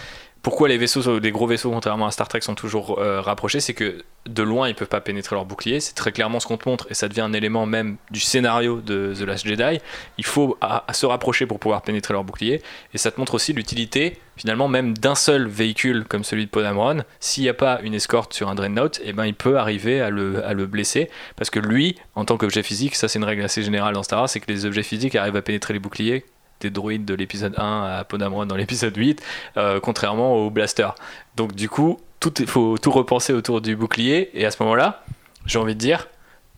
pourquoi 0.42 0.68
les 0.68 0.78
vaisseaux, 0.78 1.18
les 1.18 1.30
gros 1.30 1.46
vaisseaux, 1.46 1.70
contrairement 1.70 2.06
à 2.06 2.10
Star 2.10 2.28
Trek, 2.28 2.40
sont 2.40 2.54
toujours 2.54 2.98
euh, 2.98 3.20
rapprochés, 3.20 3.60
c'est 3.60 3.74
que 3.74 4.04
de 4.26 4.42
loin 4.42 4.68
ils 4.68 4.74
peuvent 4.74 4.88
pas 4.88 5.00
pénétrer 5.00 5.34
leur 5.34 5.44
bouclier. 5.44 5.80
C'est 5.80 5.94
très 5.94 6.12
clairement 6.12 6.38
ce 6.38 6.46
qu'on 6.46 6.56
te 6.56 6.68
montre 6.68 6.86
et 6.90 6.94
ça 6.94 7.08
devient 7.08 7.22
un 7.22 7.32
élément 7.32 7.66
même 7.66 7.96
du 8.10 8.20
scénario 8.20 8.80
de 8.80 9.14
The 9.18 9.22
Last 9.22 9.46
Jedi. 9.46 9.80
Il 10.18 10.24
faut 10.24 10.58
se 10.92 11.06
rapprocher 11.06 11.46
pour 11.46 11.58
pouvoir 11.58 11.82
pénétrer 11.82 12.12
leur 12.14 12.24
bouclier 12.24 12.62
et 12.94 12.98
ça 12.98 13.10
te 13.10 13.18
montre 13.18 13.34
aussi 13.34 13.52
l'utilité 13.52 14.18
finalement 14.36 14.68
même 14.68 14.96
d'un 14.96 15.14
seul 15.14 15.48
véhicule 15.48 16.04
comme 16.04 16.24
celui 16.24 16.44
de 16.44 16.50
Podamron. 16.50 17.02
S'il 17.20 17.42
n'y 17.42 17.48
a 17.48 17.54
pas 17.54 17.80
une 17.82 17.94
escorte 17.94 18.34
sur 18.34 18.48
un 18.48 18.54
Dreadnought, 18.54 19.00
et 19.02 19.12
ben 19.12 19.26
il 19.26 19.34
peut 19.34 19.58
arriver 19.58 20.00
à 20.00 20.10
le, 20.10 20.44
à 20.44 20.52
le 20.52 20.66
blesser 20.66 21.10
parce 21.36 21.50
que 21.50 21.58
lui, 21.58 21.96
en 22.14 22.24
tant 22.24 22.36
qu'objet 22.36 22.62
physique, 22.62 22.94
ça 22.94 23.08
c'est 23.08 23.18
une 23.18 23.24
règle 23.24 23.42
assez 23.42 23.62
générale 23.62 23.94
dans 23.94 24.02
Star 24.02 24.20
Wars, 24.20 24.28
c'est 24.28 24.40
que 24.40 24.52
les 24.52 24.64
objets 24.64 24.82
physiques 24.82 25.16
arrivent 25.16 25.36
à 25.36 25.42
pénétrer 25.42 25.72
les 25.74 25.80
boucliers 25.80 26.24
des 26.60 26.70
droïdes 26.70 27.04
de 27.04 27.14
l'épisode 27.14 27.54
1 27.56 27.98
à 27.98 28.04
Podamron 28.04 28.46
dans 28.46 28.56
l'épisode 28.56 28.96
8, 28.96 29.22
euh, 29.56 29.80
contrairement 29.80 30.34
au 30.34 30.50
blaster. 30.50 30.88
Donc 31.36 31.54
du 31.54 31.68
coup, 31.68 32.00
tout 32.20 32.34
il 32.40 32.46
faut 32.46 32.78
tout 32.78 32.90
repenser 32.90 33.32
autour 33.32 33.60
du 33.60 33.76
bouclier 33.76 34.30
et 34.34 34.44
à 34.46 34.50
ce 34.50 34.62
moment-là, 34.62 35.04
j'ai 35.46 35.58
envie 35.58 35.74
de 35.74 35.80
dire, 35.80 36.08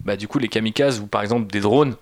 bah 0.05 0.17
du 0.17 0.29
coup 0.29 0.39
les 0.39 0.49
kamikazes 0.49 1.01
ou 1.01 1.07
par 1.07 1.23
exemple 1.23 1.51
des 1.51 1.61
drones, 1.61 1.97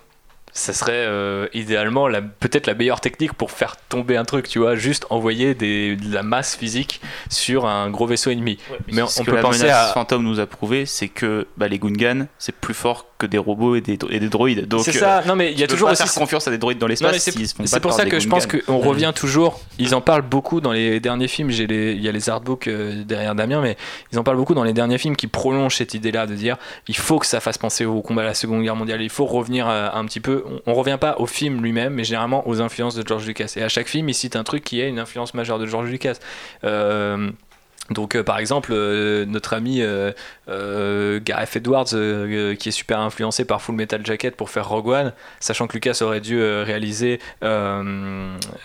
ça 0.52 0.72
serait 0.72 0.92
euh, 1.06 1.46
idéalement 1.52 2.08
peut-être 2.40 2.66
la 2.66 2.74
meilleure 2.74 3.00
technique 3.00 3.32
pour 3.34 3.50
faire 3.50 3.76
tomber 3.88 4.16
un 4.16 4.24
truc, 4.24 4.48
tu 4.48 4.58
vois, 4.58 4.74
juste 4.76 5.06
envoyer 5.10 5.54
des, 5.54 5.96
de 5.96 6.12
la 6.12 6.22
masse 6.22 6.56
physique 6.56 7.00
sur 7.28 7.66
un 7.66 7.90
gros 7.90 8.06
vaisseau 8.06 8.30
ennemi. 8.30 8.58
mais 8.90 9.02
on, 9.02 9.06
Ce 9.06 9.20
on 9.20 9.24
que 9.24 9.30
peut 9.30 9.40
penser 9.40 9.68
à. 9.68 9.86
fantôme 9.92 10.24
nous 10.24 10.40
a 10.40 10.46
prouvé, 10.46 10.86
c'est 10.86 11.08
que 11.08 11.46
bah, 11.56 11.68
les 11.68 11.78
Gungans, 11.78 12.26
c'est 12.38 12.54
plus 12.54 12.74
fort 12.74 13.06
que 13.18 13.26
des 13.26 13.38
robots 13.38 13.74
et 13.74 13.80
des, 13.80 13.98
et 14.10 14.20
des 14.20 14.28
droïdes. 14.28 14.66
Donc, 14.68 14.84
C'est 14.84 14.96
euh, 14.96 15.00
ça, 15.00 15.22
non 15.26 15.34
mais 15.36 15.52
il 15.52 15.58
y 15.58 15.64
a 15.64 15.66
toujours 15.66 15.90
aussi. 15.90 16.02
faire 16.02 16.14
confiance 16.14 16.46
à 16.46 16.50
des 16.50 16.58
droïdes 16.58 16.78
dans 16.78 16.86
l'espace 16.86 17.18
c'est- 17.18 17.80
pour 17.80 17.92
ça 17.92 18.06
que 18.06 18.20
je 18.20 18.28
pense 18.28 18.46
qu'on 18.46 18.78
revient 18.78 19.12
toujours. 19.14 19.60
Ils 19.78 19.94
en 19.94 20.00
parlent 20.00 20.22
beaucoup 20.22 20.60
dans 20.60 20.72
les 20.72 21.00
derniers 21.00 21.28
films. 21.28 21.50
J'ai 21.50 21.66
les, 21.66 21.92
il 21.92 22.00
y 22.02 22.08
a 22.08 22.12
les 22.12 22.30
artbooks 22.30 22.68
euh, 22.68 23.02
derrière 23.04 23.34
Damien, 23.34 23.60
mais 23.60 23.76
ils 24.12 24.18
en 24.18 24.22
parlent 24.24 24.36
beaucoup 24.36 24.54
dans 24.54 24.64
les 24.64 24.72
derniers 24.72 24.98
films 24.98 25.16
qui 25.16 25.26
prolongent 25.26 25.74
cette 25.76 25.94
idée-là 25.94 26.26
de 26.26 26.34
dire 26.34 26.56
il 26.86 26.96
faut 26.96 27.18
que 27.18 27.26
ça 27.26 27.40
fasse 27.40 27.58
penser 27.58 27.84
au 27.84 28.00
combat 28.02 28.22
de 28.22 28.28
la 28.28 28.34
Seconde 28.34 28.62
Guerre 28.62 28.76
mondiale. 28.76 29.02
Il 29.02 29.10
faut 29.10 29.26
revenir 29.26 29.68
euh, 29.68 29.88
un 29.92 30.04
petit 30.04 30.20
peu. 30.20 30.44
On, 30.66 30.72
on 30.72 30.74
revient 30.74 30.98
pas 31.00 31.16
au 31.18 31.26
film 31.26 31.62
lui-même, 31.62 31.94
mais 31.94 32.04
généralement 32.04 32.46
aux 32.48 32.60
influences 32.60 32.94
de 32.94 33.06
George 33.06 33.26
Lucas. 33.26 33.52
Et 33.56 33.62
à 33.62 33.68
chaque 33.68 33.88
film, 33.88 34.08
il 34.08 34.14
cite 34.14 34.36
un 34.36 34.44
truc 34.44 34.62
qui 34.64 34.80
est 34.80 34.88
une 34.88 34.98
influence 34.98 35.34
majeure 35.34 35.58
de 35.58 35.66
George 35.66 35.90
Lucas. 35.90 36.14
Euh, 36.64 37.30
donc 37.90 38.14
euh, 38.14 38.22
par 38.22 38.38
exemple 38.38 38.70
euh, 38.72 39.24
notre 39.24 39.54
ami 39.54 39.80
euh, 39.80 41.20
Gareth 41.20 41.56
Edwards 41.56 41.86
qui 41.86 42.68
est 42.68 42.72
super 42.72 43.00
influencé 43.00 43.44
par 43.44 43.62
Full 43.62 43.74
Metal 43.74 44.04
Jacket 44.04 44.36
pour 44.36 44.50
faire 44.50 44.68
Rogue 44.68 44.88
One, 44.88 45.12
sachant 45.40 45.66
que 45.66 45.74
Lucas 45.74 45.98
aurait 46.02 46.20
dû 46.20 46.40
réaliser 46.42 47.20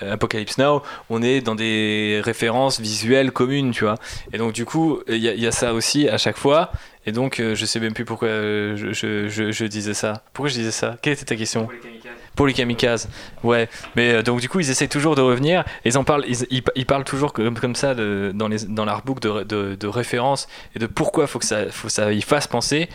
Apocalypse 0.02 0.58
Now, 0.58 0.84
on 1.10 1.22
est 1.22 1.42
dans 1.42 1.56
des 1.56 2.22
références 2.24 2.80
visuelles 2.80 3.32
communes, 3.32 3.72
tu 3.72 3.84
vois. 3.84 3.96
Et 4.32 4.38
donc 4.38 4.54
du 4.54 4.66
coup 4.66 5.02
il 5.08 5.18
y, 5.18 5.48
a- 5.48 5.52
ça 5.52 5.74
aussi 5.74 6.10
à 6.10 6.18
chaque 6.18 6.38
fois. 6.38 6.72
Et 7.06 7.12
donc 7.12 7.42
je 7.42 7.66
sais 7.66 7.80
même 7.80 7.94
plus 7.94 8.06
pourquoi 8.06 8.30
je, 8.30 9.66
disais 9.66 9.94
ça. 9.94 10.24
Pourquoi 10.34 10.50
je 10.50 10.56
disais 10.56 10.72
ça? 10.72 10.98
Quelle 11.02 11.14
était 11.14 11.26
ta 11.26 11.36
question? 11.36 11.66
Pour 11.66 11.74
les 11.74 11.80
ouais. 13.44 13.70
Mais 13.96 14.14
euh, 14.14 14.24
donc 14.24 14.40
du 14.40 14.50
coup, 14.50 14.60
ils 14.60 14.70
essayent 14.70 14.90
toujours 14.90 15.16
de 15.16 15.22
revenir. 15.22 15.64
Ils 15.86 15.98
en 15.98 16.04
parlent, 16.04 16.26
ils, 16.28 16.86
parlent 16.86 17.04
toujours 17.04 17.34
comme, 17.34 17.76
ça 17.76 17.96
dans 17.96 18.48
les 18.48 18.66
dans 18.66 18.86
l'artbook 18.86 19.20
de, 19.20 19.88
référence 19.88 20.48
et 20.76 20.80
de 20.80 20.88
pourquoi 20.88 21.28
faut 21.28 21.40
que 21.40 21.46
ça 21.46 21.70
faut 21.70 21.88
que 21.88 21.94
ça 21.94 22.12
y 22.12 22.22
fasse 22.22 22.48
penser. 22.48 22.90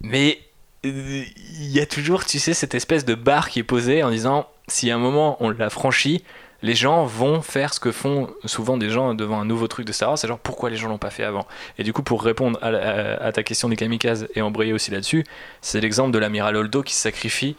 Mais 0.00 0.38
il 0.82 1.70
y 1.70 1.80
a 1.80 1.86
toujours, 1.86 2.24
tu 2.24 2.38
sais, 2.38 2.54
cette 2.54 2.74
espèce 2.74 3.04
de 3.04 3.14
barre 3.14 3.48
qui 3.48 3.58
est 3.58 3.64
posée 3.64 4.02
en 4.02 4.10
disant 4.10 4.48
si 4.68 4.90
à 4.90 4.96
un 4.96 4.98
moment 4.98 5.36
on 5.40 5.50
l'a 5.50 5.70
franchi, 5.70 6.22
les 6.62 6.74
gens 6.74 7.04
vont 7.04 7.42
faire 7.42 7.74
ce 7.74 7.80
que 7.80 7.92
font 7.92 8.30
souvent 8.46 8.78
des 8.78 8.88
gens 8.88 9.12
devant 9.12 9.38
un 9.38 9.44
nouveau 9.44 9.68
truc 9.68 9.86
de 9.86 9.92
Star 9.92 10.08
Wars, 10.08 10.18
c'est 10.18 10.28
genre 10.28 10.38
pourquoi 10.38 10.70
les 10.70 10.76
gens 10.76 10.88
l'ont 10.88 10.98
pas 10.98 11.10
fait 11.10 11.24
avant? 11.24 11.46
Et 11.78 11.84
du 11.84 11.92
coup, 11.92 12.02
pour 12.02 12.22
répondre 12.22 12.58
à 12.62 13.32
ta 13.32 13.42
question 13.42 13.68
des 13.68 13.76
kamikazes 13.76 14.28
et 14.34 14.40
embrayer 14.40 14.72
aussi 14.72 14.90
là-dessus, 14.90 15.24
c'est 15.60 15.80
l'exemple 15.80 16.10
de 16.10 16.18
l'amiral 16.18 16.56
Holdo 16.56 16.82
qui 16.82 16.94
se 16.94 17.00
sacrifie 17.00 17.54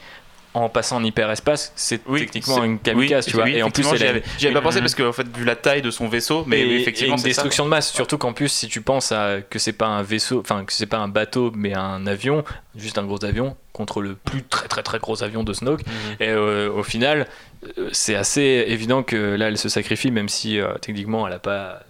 en 0.55 0.69
passant 0.69 0.97
en 0.97 1.03
hyperespace. 1.03 1.71
C'est 1.75 2.01
techniquement 2.03 2.63
une 2.63 2.79
kamikaze, 2.79 3.25
oui, 3.25 3.31
tu 3.31 3.35
vois. 3.37 3.45
oui, 3.45 3.55
et 3.57 3.63
en 3.63 3.69
plus, 3.69 3.81
effectivement, 3.81 3.95
j'y 3.97 4.03
avais, 4.03 4.09
avais 4.21 4.53
pas 4.53 4.59
une- 4.59 4.63
pensé 4.63 4.79
parce 4.79 4.95
qu'en 4.95 5.11
fait, 5.11 5.27
vu 5.37 5.43
la 5.43 5.55
taille 5.55 5.81
de 5.81 5.91
son 5.91 6.07
vaisseau, 6.07 6.43
mais 6.47 6.61
et- 6.61 6.65
oui, 6.65 6.71
et 6.73 6.81
effectivement, 6.81 7.13
une 7.15 7.19
ça. 7.21 7.27
destruction 7.27 7.65
de 7.65 7.69
masse. 7.69 7.91
Surtout 7.91 8.17
qu'en 8.17 8.33
plus, 8.33 8.49
si 8.49 8.67
tu 8.67 8.81
penses 8.81 9.11
à 9.11 9.37
que 9.47 9.59
c'est 9.59 9.73
pas 9.73 9.87
un 9.87 10.01
vaisseau, 10.01 10.39
enfin 10.39 10.65
que 10.65 10.73
c'est 10.73 10.85
pas 10.85 10.97
un 10.97 11.07
bateau, 11.07 11.51
mais 11.55 11.73
un 11.75 12.07
avion, 12.07 12.43
juste 12.75 12.97
un 12.97 13.03
gros 13.05 13.23
avion 13.25 13.55
contre 13.73 14.01
le 14.01 14.15
plus 14.15 14.43
très 14.43 14.67
très 14.67 14.81
très 14.83 14.99
gros 14.99 15.21
avion 15.23 15.43
de 15.43 15.51
Snoke. 15.53 15.81
Et 16.21 16.29
euh, 16.29 16.71
au 16.71 16.83
final, 16.83 17.27
euh, 17.77 17.89
c'est 17.91 18.15
assez 18.15 18.63
évident 18.67 19.03
que 19.03 19.35
là, 19.35 19.49
elle 19.49 19.57
se 19.57 19.67
sacrifie, 19.69 20.11
même 20.11 20.29
si 20.29 20.59
euh, 20.59 20.73
techniquement, 20.81 21.27
elle 21.27 21.33
a 21.33 21.39
pas. 21.39 21.81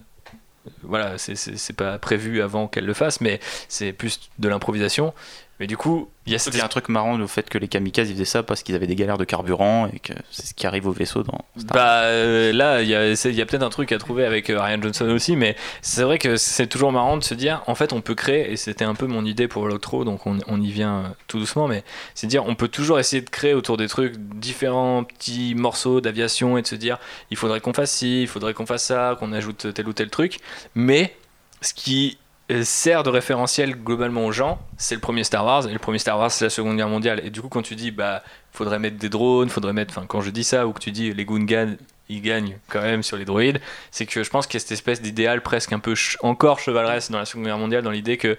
Voilà, 0.81 1.19
c'est 1.19 1.75
pas 1.77 1.99
prévu 1.99 2.41
avant 2.41 2.67
qu'elle 2.67 2.85
le 2.85 2.95
fasse, 2.95 3.21
mais 3.21 3.39
c'est 3.67 3.93
plus 3.93 4.19
de 4.39 4.49
l'improvisation. 4.49 5.13
Mais 5.59 5.67
du 5.67 5.77
coup, 5.77 6.09
il 6.25 6.33
y 6.33 6.35
a 6.35 6.39
cette 6.39 6.53
Il 6.53 6.57
y 6.57 6.61
a 6.61 6.65
un 6.65 6.67
truc 6.67 6.89
marrant 6.89 7.17
le 7.17 7.27
fait 7.27 7.49
que 7.49 7.57
les 7.57 7.67
kamikazes 7.67 8.09
ils 8.09 8.13
faisaient 8.13 8.25
ça 8.25 8.43
parce 8.43 8.61
qu'ils 8.61 8.75
avaient 8.75 8.87
des 8.87 8.95
galères 8.95 9.17
de 9.17 9.23
carburant 9.23 9.87
et 9.87 9.99
que 9.99 10.11
c'est 10.29 10.47
ce 10.47 10.53
qui 10.53 10.67
arrive 10.67 10.87
au 10.87 10.91
vaisseau 10.91 11.23
dans 11.23 11.45
Star. 11.57 11.73
Bah 11.73 12.01
euh, 12.03 12.51
là, 12.51 12.81
il 12.81 12.89
y 12.89 12.95
a, 12.95 13.01
a 13.01 13.45
peut-être 13.45 13.63
un 13.63 13.69
truc 13.69 13.91
à 13.91 13.97
trouver 13.97 14.25
avec 14.25 14.49
euh, 14.49 14.61
Ryan 14.61 14.81
Johnson 14.81 15.07
aussi, 15.09 15.35
mais 15.35 15.55
c'est 15.81 16.03
vrai 16.03 16.17
que 16.17 16.35
c'est 16.35 16.67
toujours 16.67 16.91
marrant 16.91 17.15
de 17.15 17.23
se 17.23 17.33
dire, 17.33 17.63
en 17.67 17.75
fait, 17.75 17.93
on 17.93 18.01
peut 18.01 18.15
créer, 18.15 18.51
et 18.51 18.57
c'était 18.57 18.83
un 18.83 18.95
peu 18.95 19.07
mon 19.07 19.23
idée 19.23 19.47
pour 19.47 19.67
l'octro, 19.67 20.03
donc 20.03 20.27
on, 20.27 20.39
on 20.47 20.61
y 20.61 20.71
vient 20.71 20.95
euh, 20.97 21.07
tout 21.27 21.39
doucement, 21.39 21.67
mais 21.67 21.83
c'est 22.15 22.27
de 22.27 22.31
dire, 22.31 22.45
on 22.45 22.55
peut 22.55 22.67
toujours 22.67 22.99
essayer 22.99 23.21
de 23.21 23.29
créer 23.29 23.53
autour 23.53 23.77
des 23.77 23.87
trucs 23.87 24.17
différents 24.17 25.05
petits 25.05 25.55
morceaux 25.55 26.01
d'aviation 26.01 26.57
et 26.57 26.63
de 26.63 26.67
se 26.67 26.75
dire, 26.75 26.97
il 27.31 27.37
faudrait 27.37 27.61
qu'on 27.61 27.73
fasse 27.73 27.91
ci, 27.91 28.23
il 28.23 28.27
faudrait 28.27 28.53
qu'on 28.53 28.65
fasse 28.65 28.83
ça, 28.83 29.15
qu'on 29.19 29.31
ajoute 29.31 29.73
tel 29.73 29.87
ou 29.87 29.93
tel 29.93 30.09
truc, 30.09 30.39
mais 30.73 31.15
ce 31.61 31.73
qui 31.73 32.17
sert 32.63 33.03
de 33.03 33.09
référentiel 33.09 33.75
globalement 33.75 34.25
aux 34.25 34.31
gens, 34.31 34.59
c'est 34.77 34.95
le 34.95 35.01
premier 35.01 35.23
Star 35.23 35.45
Wars, 35.45 35.67
et 35.67 35.73
le 35.73 35.79
premier 35.79 35.97
Star 35.97 36.19
Wars, 36.19 36.31
c'est 36.31 36.45
la 36.45 36.49
Seconde 36.49 36.77
Guerre 36.77 36.89
mondiale. 36.89 37.21
Et 37.23 37.29
du 37.29 37.41
coup, 37.41 37.49
quand 37.49 37.61
tu 37.61 37.75
dis, 37.75 37.91
bah, 37.91 38.23
faudrait 38.51 38.79
mettre 38.79 38.97
des 38.97 39.09
drones, 39.09 39.49
faudrait 39.49 39.73
mettre, 39.73 39.97
enfin, 39.97 40.05
quand 40.07 40.21
je 40.21 40.29
dis 40.29 40.43
ça, 40.43 40.67
ou 40.67 40.73
que 40.73 40.79
tu 40.79 40.91
dis 40.91 41.13
les 41.13 41.25
Gungans, 41.25 41.75
ils 42.07 42.21
gagnent 42.21 42.57
quand 42.69 42.81
même 42.81 43.01
sur 43.01 43.17
les 43.17 43.25
droïdes, 43.25 43.59
c'est 43.89 44.05
que 44.05 44.23
je 44.23 44.29
pense 44.29 44.45
qu'il 44.45 44.55
y 44.55 44.57
a 44.57 44.59
cette 44.61 44.73
espèce 44.73 45.01
d'idéal 45.01 45.41
presque 45.41 45.73
un 45.73 45.79
peu 45.79 45.95
encore 46.21 46.59
chevaleresque 46.59 47.11
dans 47.11 47.17
la 47.17 47.25
Seconde 47.25 47.45
Guerre 47.45 47.57
mondiale, 47.57 47.83
dans 47.83 47.91
l'idée 47.91 48.17
que 48.17 48.37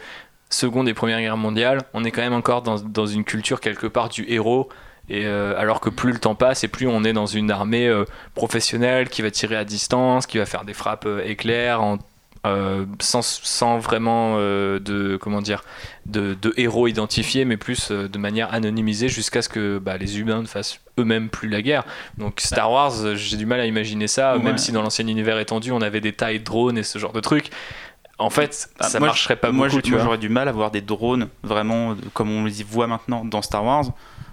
Seconde 0.50 0.88
et 0.88 0.94
Première 0.94 1.20
Guerre 1.20 1.36
mondiale, 1.36 1.82
on 1.92 2.04
est 2.04 2.12
quand 2.12 2.22
même 2.22 2.32
encore 2.32 2.62
dans, 2.62 2.78
dans 2.78 3.06
une 3.06 3.24
culture 3.24 3.60
quelque 3.60 3.88
part 3.88 4.08
du 4.08 4.24
héros. 4.28 4.68
Et 5.08 5.24
euh, 5.24 5.54
alors 5.56 5.80
que 5.80 5.88
plus 5.88 6.12
le 6.12 6.18
temps 6.18 6.34
passe 6.34 6.64
et 6.64 6.68
plus 6.68 6.88
on 6.88 7.04
est 7.04 7.12
dans 7.12 7.26
une 7.26 7.52
armée 7.52 7.86
euh, 7.86 8.04
professionnelle 8.34 9.08
qui 9.08 9.22
va 9.22 9.30
tirer 9.30 9.56
à 9.56 9.64
distance, 9.64 10.26
qui 10.26 10.38
va 10.38 10.46
faire 10.46 10.64
des 10.64 10.74
frappes 10.74 11.06
euh, 11.06 11.24
éclairs 11.24 11.80
en 11.80 11.98
euh, 12.46 12.84
sans, 13.00 13.22
sans 13.22 13.78
vraiment 13.78 14.36
euh, 14.38 14.78
de 14.78 15.16
comment 15.20 15.42
dire 15.42 15.62
de, 16.06 16.34
de 16.40 16.54
héros 16.56 16.86
identifiés 16.86 17.44
mais 17.44 17.56
plus 17.56 17.90
euh, 17.90 18.08
de 18.08 18.18
manière 18.18 18.52
anonymisée 18.54 19.08
jusqu'à 19.08 19.42
ce 19.42 19.48
que 19.48 19.78
bah, 19.78 19.96
les 19.98 20.18
humains 20.20 20.42
ne 20.42 20.46
fassent 20.46 20.80
eux-mêmes 20.98 21.28
plus 21.28 21.48
la 21.48 21.62
guerre 21.62 21.84
donc 22.18 22.40
Star 22.40 22.70
Wars 22.70 23.14
j'ai 23.16 23.36
du 23.36 23.46
mal 23.46 23.60
à 23.60 23.66
imaginer 23.66 24.06
ça 24.08 24.36
Ouais. 24.36 24.42
même 24.42 24.58
si 24.58 24.72
dans 24.72 24.82
l'ancien 24.82 25.06
univers 25.06 25.38
étendu 25.38 25.72
on 25.72 25.80
avait 25.80 26.00
des 26.00 26.12
tailles 26.12 26.40
drones 26.40 26.78
et 26.78 26.82
ce 26.82 26.98
genre 26.98 27.12
de 27.12 27.20
trucs 27.20 27.50
en 28.18 28.30
fait 28.30 28.68
Ah, 28.78 28.88
ça 28.88 28.98
moi, 28.98 29.08
marcherait 29.08 29.36
pas 29.36 29.50
moi, 29.52 29.68
beaucoup 29.68 29.82
tu 29.82 29.90
moi, 29.92 30.00
j'aurais 30.02 30.18
du 30.18 30.28
mal 30.28 30.48
à 30.48 30.52
voir 30.52 30.70
des 30.70 30.80
drones 30.80 31.28
vraiment 31.42 31.94
comme 32.14 32.30
on 32.30 32.44
les 32.44 32.62
voit 32.62 32.86
maintenant 32.86 33.24
dans 33.24 33.42
Star 33.42 33.64
Wars. 33.64 33.84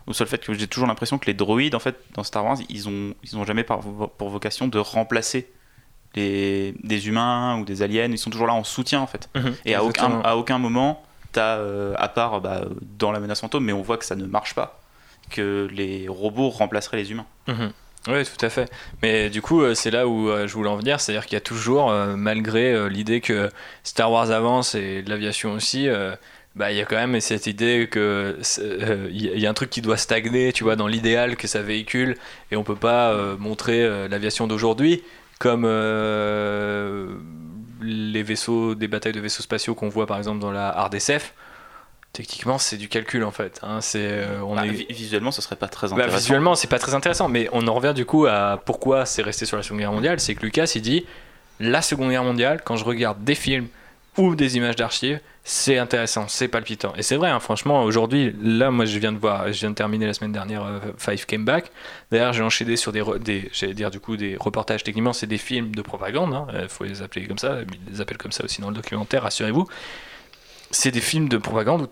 Au 0.05 0.11
seul 0.13 0.27
fait 0.27 0.43
que 0.45 0.53
j'ai 0.53 0.67
toujours 0.67 0.87
l'impression 0.89 1.17
que 1.17 1.27
les 1.27 1.33
droïdes, 1.33 1.75
en 1.75 1.79
fait, 1.79 1.95
dans 2.13 2.23
Star 2.23 2.43
Wars, 2.43 2.57
ils 2.67 2.89
ont, 2.89 3.13
ils 3.23 3.37
ont 3.37 3.45
jamais 3.45 3.63
pour 3.63 4.29
vocation 4.29 4.67
de 4.67 4.77
remplacer 4.77 5.49
les, 6.15 6.73
des 6.83 7.07
humains 7.07 7.57
ou 7.59 7.65
des 7.65 7.81
aliens. 7.81 8.05
Ils 8.11 8.17
sont 8.17 8.29
toujours 8.29 8.47
là 8.47 8.53
en 8.53 8.63
soutien, 8.63 8.99
en 9.01 9.07
fait. 9.07 9.29
Mhm, 9.35 9.55
Et 9.65 9.75
à 9.75 9.83
aucun, 9.83 10.21
à 10.23 10.35
aucun 10.37 10.57
moment, 10.59 11.03
t'as, 11.31 11.57
euh, 11.57 11.93
à 11.97 12.07
part 12.09 12.41
bah, 12.41 12.61
dans 12.99 13.11
la 13.11 13.19
menace 13.19 13.41
fantôme, 13.41 13.63
mais 13.65 13.73
on 13.73 13.81
voit 13.81 13.97
que 13.97 14.05
ça 14.05 14.15
ne 14.15 14.25
marche 14.25 14.53
pas, 14.53 14.79
que 15.31 15.67
les 15.71 16.07
robots 16.07 16.49
remplaceraient 16.49 16.97
les 16.97 17.11
humains. 17.11 17.25
Mhm. 17.47 17.71
Oui, 18.09 18.23
tout 18.25 18.45
à 18.45 18.49
fait. 18.49 18.69
Mais 19.01 19.29
du 19.29 19.41
coup, 19.41 19.61
euh, 19.61 19.75
c'est 19.75 19.89
là 19.91 20.07
où 20.09 20.29
euh, 20.29 20.45
je 20.45 20.53
voulais 20.53 20.69
en 20.69 20.75
venir, 20.75 20.99
c'est-à-dire 20.99 21.25
qu'il 21.25 21.35
y 21.35 21.37
a 21.37 21.41
toujours, 21.41 21.89
malgré 22.17 22.89
l'idée 22.89 23.21
que 23.21 23.49
Star 23.83 24.11
Wars 24.11 24.29
avance 24.31 24.75
et 24.75 25.01
l'aviation 25.07 25.53
aussi, 25.53 25.87
bah, 26.55 26.71
il 26.71 26.77
y 26.77 26.81
a 26.81 26.85
quand 26.85 26.97
même 26.97 27.19
cette 27.21 27.47
idée 27.47 27.87
que 27.89 28.37
euh, 28.59 29.07
y 29.11 29.29
a- 29.29 29.33
il 29.33 29.39
y 29.39 29.47
a 29.47 29.49
un 29.49 29.53
truc 29.55 29.69
qui 29.69 29.81
doit 29.81 29.97
stagner, 29.97 30.51
tu 30.53 30.63
vois, 30.63 30.75
dans 30.75 30.85
l'idéal 30.87 31.35
que 31.37 31.47
ça 31.47 31.61
véhicule, 31.63 32.15
et 32.51 32.55
on 32.57 32.63
peut 32.63 32.75
pas 32.75 33.11
euh, 33.11 33.37
montrer 33.37 33.81
euh, 33.81 34.07
l'aviation 34.07 34.45
d'aujourd'hui 34.47 35.01
comme 35.39 35.65
euh, 35.65 37.15
les 37.81 38.23
vaisseaux, 38.23 38.75
des 38.75 38.87
batailles 38.87 39.11
de 39.13 39.19
vaisseaux 39.19 39.43
spatiaux 39.43 39.75
qu'on 39.75 39.89
voit 39.89 40.05
par 40.07 40.17
exemple 40.17 40.39
dans 40.39 40.51
la 40.51 40.71
RDSF. 40.71 41.33
Techniquement, 42.13 42.59
c'est 42.59 42.77
du 42.77 42.89
calcul 42.89 43.23
en 43.23 43.31
fait. 43.31 43.59
hein. 43.63 43.81
C'est, 43.81 44.05
euh, 44.07 44.39
on 44.43 44.55
Bah, 44.55 44.67
est... 44.67 44.69
vi- 44.69 44.85
Visuellement, 44.93 45.31
ça 45.31 45.41
serait 45.41 45.55
pas 45.55 45.67
très 45.67 45.87
Bah, 45.87 45.95
intéressant. 45.95 46.17
visuellement, 46.17 46.53
c'est 46.55 46.67
pas 46.69 46.77
très 46.79 46.93
intéressant, 46.93 47.27
mais 47.27 47.49
on 47.53 47.67
en 47.67 47.73
revient 47.73 47.93
du 47.95 48.05
coup 48.05 48.27
à 48.27 48.61
pourquoi 48.63 49.05
c'est 49.07 49.23
resté 49.23 49.45
sur 49.45 49.57
la 49.57 49.63
Seconde 49.63 49.79
Guerre 49.79 49.91
mondiale. 49.91 50.19
C'est 50.19 50.35
que 50.35 50.41
Lucas, 50.43 50.71
il 50.75 50.81
dit 50.83 51.05
la 51.59 51.81
Seconde 51.81 52.09
Guerre 52.11 52.23
mondiale, 52.23 52.61
quand 52.63 52.75
je 52.75 52.85
regarde 52.85 53.23
des 53.23 53.33
films 53.35 53.67
ou 54.17 54.35
des 54.35 54.57
images 54.57 54.75
d'archives, 54.75 55.19
c'est 55.43 55.77
intéressant, 55.77 56.27
c'est 56.27 56.47
palpitant. 56.47 56.93
Et 56.95 57.03
c'est 57.03 57.15
vrai, 57.15 57.29
hein, 57.29 57.39
franchement, 57.39 57.83
aujourd'hui, 57.83 58.33
là, 58.41 58.71
moi, 58.71 58.85
je 58.85 58.97
viens 58.97 59.11
de 59.11 59.17
voir, 59.17 59.51
je 59.51 59.59
viens 59.59 59.71
de 59.71 59.75
terminer 59.75 60.05
la 60.05 60.13
semaine 60.13 60.31
dernière 60.31 60.63
euh, 60.63 60.79
Five 60.97 61.25
Came 61.25 61.43
Back. 61.43 61.71
D'ailleurs, 62.11 62.31
j'ai 62.33 62.43
enchaîné 62.43 62.75
sur 62.75 62.91
des, 62.91 63.49
j'allais 63.51 63.73
dire 63.73 63.91
du 63.91 63.99
coup 63.99 64.15
des 64.15 64.37
reportages. 64.39 64.83
Techniquement, 64.83 65.13
c'est 65.13 65.27
des 65.27 65.37
films 65.37 65.75
de 65.75 65.81
propagande. 65.81 66.45
Il 66.61 66.69
faut 66.69 66.85
les 66.85 67.01
appeler 67.01 67.27
comme 67.27 67.37
ça. 67.39 67.59
Ils 67.61 67.91
les 67.91 68.01
appellent 68.01 68.17
comme 68.17 68.31
ça 68.31 68.45
aussi 68.45 68.61
dans 68.61 68.69
le 68.69 68.75
documentaire. 68.75 69.23
Rassurez-vous. 69.23 69.67
C'est 70.71 70.91
des 70.91 71.01
films 71.01 71.27
de 71.27 71.37
propagande 71.37 71.81
où 71.81 71.87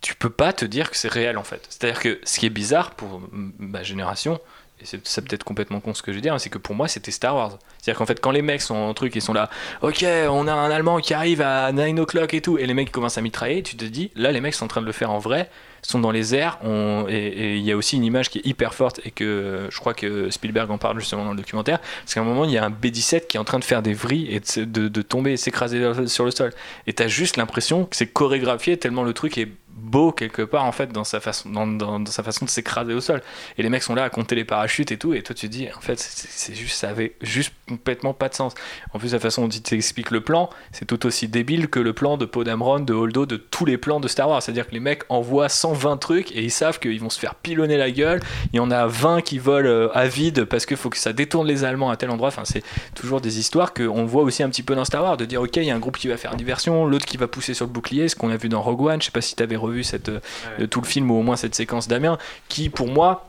tu 0.00 0.14
peux 0.14 0.30
pas 0.30 0.52
te 0.52 0.64
dire 0.64 0.90
que 0.90 0.96
c'est 0.96 1.12
réel 1.12 1.36
en 1.36 1.44
fait. 1.44 1.66
C'est-à-dire 1.68 2.00
que 2.00 2.20
ce 2.22 2.38
qui 2.38 2.46
est 2.46 2.50
bizarre 2.50 2.92
pour 2.92 3.20
ma 3.32 3.82
génération, 3.82 4.40
et 4.80 4.84
c'est 5.04 5.22
peut-être 5.22 5.44
complètement 5.44 5.80
con 5.80 5.92
ce 5.94 6.02
que 6.02 6.12
je 6.12 6.16
vais 6.16 6.22
dire, 6.22 6.32
mais 6.32 6.38
c'est 6.38 6.50
que 6.50 6.58
pour 6.58 6.74
moi 6.74 6.88
c'était 6.88 7.10
Star 7.10 7.34
Wars. 7.34 7.58
C'est-à-dire 7.80 7.98
qu'en 7.98 8.06
fait 8.06 8.20
quand 8.20 8.30
les 8.30 8.42
mecs 8.42 8.60
sont 8.62 8.74
en 8.76 8.94
truc, 8.94 9.14
ils 9.16 9.22
sont 9.22 9.32
là, 9.32 9.50
ok, 9.82 10.04
on 10.30 10.46
a 10.46 10.52
un 10.52 10.70
Allemand 10.70 10.98
qui 11.00 11.14
arrive 11.14 11.40
à 11.40 11.72
9 11.72 11.98
o'clock 12.00 12.34
et 12.34 12.40
tout, 12.40 12.58
et 12.58 12.66
les 12.66 12.74
mecs 12.74 12.90
commencent 12.92 13.18
à 13.18 13.22
mitrailler, 13.22 13.62
tu 13.62 13.76
te 13.76 13.84
dis, 13.84 14.10
là 14.14 14.32
les 14.32 14.40
mecs 14.40 14.54
sont 14.54 14.64
en 14.66 14.68
train 14.68 14.80
de 14.80 14.86
le 14.86 14.92
faire 14.92 15.10
en 15.10 15.18
vrai, 15.18 15.50
sont 15.82 15.98
dans 16.00 16.10
les 16.10 16.34
airs, 16.34 16.58
on- 16.64 17.06
et 17.08 17.14
et 17.28 17.56
il 17.56 17.62
y 17.62 17.70
a 17.72 17.76
aussi 17.76 17.96
une 17.96 18.04
image 18.04 18.30
qui 18.30 18.38
est 18.38 18.46
hyper 18.46 18.74
forte 18.74 19.00
et 19.04 19.10
que 19.10 19.24
euh, 19.24 19.70
je 19.70 19.78
crois 19.78 19.94
que 19.94 20.28
Spielberg 20.30 20.70
en 20.70 20.78
parle 20.78 20.98
justement 21.00 21.24
dans 21.24 21.30
le 21.32 21.36
documentaire, 21.36 21.78
parce 21.80 22.14
qu'à 22.14 22.20
un 22.20 22.24
moment 22.24 22.44
il 22.44 22.50
y 22.50 22.58
a 22.58 22.64
un 22.64 22.70
B-17 22.70 23.26
qui 23.28 23.36
est 23.36 23.40
en 23.40 23.44
train 23.44 23.58
de 23.60 23.64
faire 23.64 23.82
des 23.82 23.94
vrilles 23.94 24.28
et 24.34 24.40
de- 24.64 24.88
de 24.88 25.02
tomber 25.02 25.32
et 25.32 25.36
s'écraser 25.36 26.08
sur 26.08 26.24
le 26.24 26.30
sol, 26.32 26.52
et 26.86 26.92
t'as 26.92 27.06
juste 27.08 27.36
l'impression 27.36 27.84
que 27.84 27.96
c'est 27.96 28.06
chorégraphié 28.08 28.76
tellement 28.76 29.02
le 29.04 29.12
truc 29.12 29.38
est 29.38 29.48
beau 29.78 30.12
quelque 30.12 30.42
part 30.42 30.64
en 30.64 30.72
fait 30.72 30.92
dans 30.92 31.04
sa 31.04 31.20
façon, 31.20 31.48
dans, 31.50 31.66
dans- 31.66 32.04
sa 32.06 32.22
façon 32.22 32.44
de 32.44 32.50
s'écraser 32.50 32.94
au 32.94 33.00
sol. 33.00 33.22
Et 33.56 33.62
les 33.62 33.68
mecs 33.68 33.82
sont 33.82 33.94
là 33.94 34.04
à 34.04 34.10
compter 34.10 34.34
les 34.34 34.44
parachutes 34.44 34.92
et 34.92 34.98
tout, 34.98 35.14
et 35.14 35.22
toi 35.22 35.34
tu 35.34 35.48
te 35.48 35.52
dis 35.52 35.68
en 35.76 35.80
fait 35.80 35.98
c'est 35.98 36.28
c'est 36.30 36.54
juste 36.54 36.76
ça 36.78 36.88
avait 36.90 37.14
juste 37.22 37.52
complètement 37.68 38.14
pas 38.14 38.28
de 38.28 38.34
sens. 38.34 38.54
En 38.92 38.98
plus 38.98 39.12
la 39.12 39.18
façon 39.20 39.42
dont 39.42 39.48
il 39.48 39.62
t'explique 39.62 40.10
le 40.10 40.20
plan, 40.20 40.50
c'est 40.72 40.84
tout 40.86 41.06
aussi 41.06 41.28
débile 41.28 41.68
que 41.68 41.80
le 41.80 41.92
plan 41.92 42.16
de 42.16 42.24
Poe 42.24 42.44
Dameron, 42.44 42.80
de 42.80 42.92
Holdo, 42.94 43.26
de 43.26 43.36
tous 43.36 43.64
les 43.64 43.78
plans 43.78 44.00
de 44.00 44.08
Star 44.08 44.28
Wars. 44.28 44.42
C'est-à-dire 44.42 44.66
que 44.66 44.72
les 44.72 44.80
mecs 44.80 45.02
envoient 45.08 45.48
120 45.48 45.96
trucs 45.98 46.32
et 46.32 46.42
ils 46.42 46.50
savent 46.50 46.78
qu'ils 46.78 47.00
vont 47.00 47.10
se 47.10 47.18
faire 47.18 47.34
pilonner 47.34 47.76
la 47.76 47.90
gueule. 47.90 48.20
Il 48.52 48.56
y 48.56 48.60
en 48.60 48.70
a 48.70 48.86
20 48.86 49.20
qui 49.22 49.38
volent 49.38 49.68
euh, 49.68 49.88
à 49.94 50.06
vide 50.08 50.44
parce 50.44 50.66
qu'il 50.66 50.76
faut 50.76 50.90
que 50.90 50.96
ça 50.98 51.12
détourne 51.12 51.46
les 51.46 51.64
Allemands 51.64 51.90
à 51.90 51.96
tel 51.96 52.10
endroit. 52.10 52.28
Enfin 52.28 52.42
c'est 52.44 52.62
toujours 52.94 53.20
des 53.20 53.38
histoires 53.38 53.74
qu'on 53.74 54.04
voit 54.06 54.22
aussi 54.22 54.42
un 54.42 54.48
petit 54.48 54.62
peu 54.62 54.74
dans 54.74 54.84
Star 54.84 55.02
Wars, 55.02 55.16
de 55.16 55.24
dire 55.24 55.42
ok 55.42 55.56
il 55.56 55.64
y 55.64 55.70
a 55.70 55.74
un 55.74 55.78
groupe 55.78 55.98
qui 55.98 56.08
va 56.08 56.16
faire 56.16 56.34
diversion, 56.36 56.86
l'autre 56.86 57.06
qui 57.06 57.16
va 57.16 57.28
pousser 57.28 57.54
sur 57.54 57.66
le 57.66 57.72
bouclier, 57.72 58.08
ce 58.08 58.16
qu'on 58.16 58.30
a 58.30 58.36
vu 58.36 58.48
dans 58.48 58.62
Rogue 58.62 58.82
One. 58.82 59.00
Je 59.00 59.06
sais 59.06 59.12
pas 59.12 59.20
si 59.20 59.36
tu 59.36 59.42
avais 59.42 59.56
revu 59.68 59.84
cette, 59.84 60.08
euh, 60.08 60.66
tout 60.70 60.80
le 60.80 60.86
film 60.86 61.10
ou 61.10 61.18
au 61.18 61.22
moins 61.22 61.36
cette 61.36 61.54
séquence 61.54 61.88
d'Amiens, 61.88 62.18
qui 62.48 62.68
pour 62.70 62.88
moi 62.88 63.26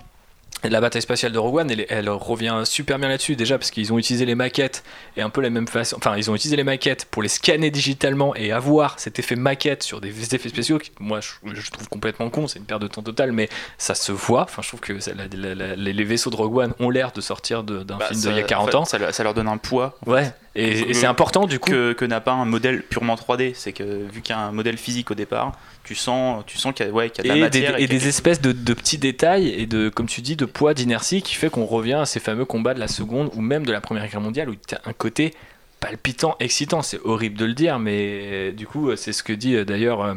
la 0.66 0.82
bataille 0.82 1.02
spatiale 1.02 1.32
de 1.32 1.38
Rogue 1.38 1.56
One, 1.56 1.72
elle, 1.72 1.86
elle 1.88 2.10
revient 2.10 2.64
super 2.66 3.00
bien 3.00 3.08
là-dessus, 3.08 3.38
déjà 3.38 3.58
parce 3.58 3.72
qu'ils 3.72 3.94
ont 3.94 3.98
utilisé 3.98 4.26
les 4.26 4.36
maquettes 4.36 4.84
et 5.16 5.22
un 5.22 5.30
peu 5.30 5.40
la 5.40 5.50
même 5.50 5.70
façon. 5.70 5.96
Enfin, 5.96 6.18
ils 6.18 6.30
ont 6.30 6.36
utilisé 6.36 6.58
les 6.58 6.66
maquettes 6.66 7.06
pour 7.06 7.22
les 7.24 7.30
scanner 7.30 7.72
digitalement 7.72 8.36
et 8.36 8.52
avoir 8.52 9.00
cet 9.00 9.20
effet 9.20 9.38
maquette 9.38 9.84
sur 9.84 10.02
des 10.02 10.10
effets 10.36 10.50
spéciaux 10.50 10.78
qui, 10.78 10.92
moi, 11.00 11.22
je, 11.22 11.30
je 11.54 11.72
trouve 11.72 11.88
complètement 11.88 12.30
con, 12.30 12.48
c'est 12.50 12.60
une 12.60 12.66
perte 12.66 12.82
de 12.82 12.88
temps 12.88 13.02
totale, 13.04 13.32
mais 13.32 13.48
ça 13.78 13.96
se 13.96 14.12
voit. 14.12 14.42
Enfin, 14.42 14.62
je 14.62 14.68
trouve 14.68 14.82
que 14.82 15.00
ça- 15.00 15.12
la- 15.14 15.28
la- 15.34 15.56
la- 15.56 15.76
les 15.78 16.04
vaisseaux 16.04 16.30
de 16.30 16.36
Rogue 16.36 16.58
One 16.58 16.74
ont 16.82 16.90
l'air 16.90 17.14
de 17.14 17.22
sortir 17.22 17.64
d'un 17.64 17.96
Bah, 17.98 18.08
film 18.10 18.20
d'il 18.20 18.36
y 18.36 18.40
a 18.40 18.44
40 18.44 18.68
en 18.68 18.72
fait, 18.72 18.78
ans. 18.80 18.86
Ça, 18.86 18.98
leur- 18.98 19.14
ça 19.14 19.24
leur 19.24 19.34
donne 19.34 19.48
un 19.48 19.58
poids. 19.58 19.98
Ouais, 20.08 20.34
et, 20.60 20.94
c'est 20.94 21.06
important 21.06 21.46
du 21.46 21.60
coup. 21.60 21.72
que, 21.72 21.94
que 21.94 22.06
n'a 22.06 22.22
pas 22.22 22.34
un 22.34 22.46
modèle 22.46 22.84
purement 22.84 23.16
3D. 23.16 23.54
C'est 23.56 23.74
que 23.74 23.84
vu 23.84 24.22
qu'il 24.22 24.36
y 24.36 24.38
a 24.38 24.42
un 24.42 24.52
modèle 24.52 24.78
physique 24.78 25.12
au 25.12 25.16
départ, 25.16 25.54
tu 25.84 25.96
sens, 25.96 26.44
tu 26.46 26.58
sens 26.58 26.74
qu'il 26.74 26.86
y 26.86 26.90
a, 26.90 26.92
ouais, 26.92 27.10
qu'il 27.10 27.26
y 27.26 27.30
a 27.30 27.34
de 27.34 27.40
la 27.40 27.48
et 27.48 27.50
des, 27.50 27.62
matière. 27.62 27.80
et 27.80 27.88
des 27.88 28.08
espèces 28.08 28.42
de, 28.42 28.52
de 28.52 28.74
petits 28.74 28.98
détails 28.98 29.48
et 29.50 29.66
de, 29.66 29.90
comme 29.90 30.08
tu 30.08 30.22
dis, 30.22 30.36
de 30.36 30.46
poids 30.46 30.74
d'inertie 30.74 31.22
qui 31.22 31.36
fait 31.36 31.50
qu'on 31.50 31.66
revient 31.66 31.94
à 31.94 32.06
ces 32.06 32.20
fameux 32.20 32.46
combats 32.46 32.74
de 32.74 32.80
la 32.80 32.88
seconde 32.88 33.30
ou 33.36 33.42
même 33.42 33.66
de 33.66 33.72
la 33.72 33.82
première 33.82 34.08
guerre 34.08 34.22
mondiale 34.22 34.50
où 34.50 34.56
tu 34.56 34.76
as 34.76 34.82
un 34.86 34.94
côté 34.94 35.34
palpitant, 35.80 36.36
excitant. 36.40 36.82
C'est 36.82 37.00
horrible 37.04 37.38
de 37.38 37.46
le 37.46 37.54
dire, 37.54 37.80
mais 37.80 38.22
euh, 38.24 38.52
du 38.52 38.68
coup, 38.68 38.96
c'est 38.96 39.14
ce 39.14 39.24
que 39.24 39.34
dit 39.34 39.56
euh, 39.56 39.66
d'ailleurs 39.66 40.04
euh, 40.04 40.16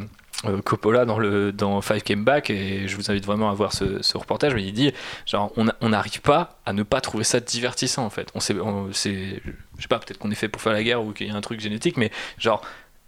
Coppola 0.65 1.05
dans, 1.05 1.19
le, 1.19 1.51
dans 1.51 1.81
Five 1.81 2.01
Came 2.01 2.23
Back 2.23 2.49
et 2.49 2.87
je 2.87 2.95
vous 2.95 3.09
invite 3.09 3.25
vraiment 3.25 3.49
à 3.49 3.53
voir 3.53 3.73
ce, 3.73 4.17
reportage. 4.17 4.53
Mais 4.55 4.63
il 4.63 4.73
dit, 4.73 4.91
genre, 5.25 5.53
on 5.55 5.89
n'arrive 5.89 6.21
pas 6.21 6.59
à 6.65 6.73
ne 6.73 6.83
pas 6.83 7.01
trouver 7.01 7.23
ça 7.23 7.39
divertissant 7.39 8.05
en 8.05 8.09
fait. 8.09 8.29
On 8.35 8.39
sait, 8.39 8.59
on- 8.59 8.91
je 8.91 8.93
sais 8.93 9.87
pas, 9.89 9.99
peut-être 9.99 10.17
qu'on 10.17 10.31
est 10.31 10.35
fait 10.35 10.49
pour 10.49 10.61
faire 10.61 10.73
la 10.73 10.83
guerre 10.83 11.01
ou 11.03 11.13
qu'il 11.13 11.27
y 11.27 11.31
a 11.31 11.35
un 11.35 11.41
truc 11.41 11.59
génétique, 11.59 11.97
mais 11.97 12.11
genre 12.37 12.61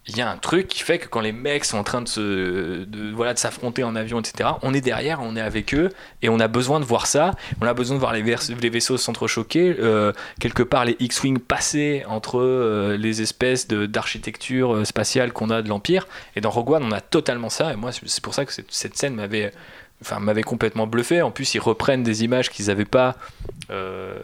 il 0.07 0.17
y 0.17 0.21
a 0.21 0.29
un 0.29 0.37
truc 0.37 0.67
qui 0.67 0.83
fait 0.83 0.99
que 0.99 1.07
quand 1.07 1.21
les 1.21 1.31
mecs 1.31 1.65
sont 1.65 1.77
en 1.77 1.83
train 1.83 2.01
de 2.01 2.07
se 2.07 2.83
de, 2.85 3.11
voilà 3.13 3.33
de 3.33 3.39
s'affronter 3.39 3.83
en 3.83 3.95
avion 3.95 4.19
etc 4.19 4.49
on 4.61 4.73
est 4.73 4.81
derrière 4.81 5.21
on 5.21 5.35
est 5.35 5.41
avec 5.41 5.73
eux 5.73 5.89
et 6.21 6.29
on 6.29 6.39
a 6.39 6.47
besoin 6.47 6.79
de 6.79 6.85
voir 6.85 7.07
ça. 7.07 7.31
On 7.61 7.65
a 7.65 7.73
besoin 7.73 7.95
de 7.95 7.99
voir 7.99 8.13
les, 8.13 8.21
vaisseaux 8.69 8.97
s'entrechoquer 8.97 9.75
euh, 9.79 10.11
quelque 10.39 10.63
part 10.63 10.85
les 10.85 10.95
X-wing 10.99 11.39
passer 11.39 12.03
entre 12.07 12.39
euh, 12.39 12.97
les 12.97 13.21
espèces 13.21 13.67
d'architecture 13.67 14.73
euh, 14.73 14.85
spatiale 14.85 15.33
qu'on 15.33 15.49
a 15.49 15.61
de 15.61 15.69
l'empire. 15.69 16.07
Et 16.35 16.41
dans 16.41 16.49
Rogue 16.49 16.71
One 16.71 16.83
on 16.83 16.91
a 16.91 17.01
totalement 17.01 17.49
ça 17.49 17.73
et 17.73 17.75
moi 17.75 17.91
c'est 17.91 18.23
pour 18.23 18.33
ça 18.33 18.45
que 18.45 18.51
cette 18.53 18.97
scène 18.97 19.15
m'avait 19.15 19.51
enfin 20.01 20.19
m'avait 20.19 20.43
complètement 20.43 20.87
bluffé. 20.87 21.21
En 21.21 21.31
plus 21.31 21.55
ils 21.55 21.59
reprennent 21.59 22.03
des 22.03 22.23
images 22.23 22.49
qu'ils 22.49 22.67
n'avaient 22.67 22.85
pas 22.85 23.15
euh, 23.69 24.19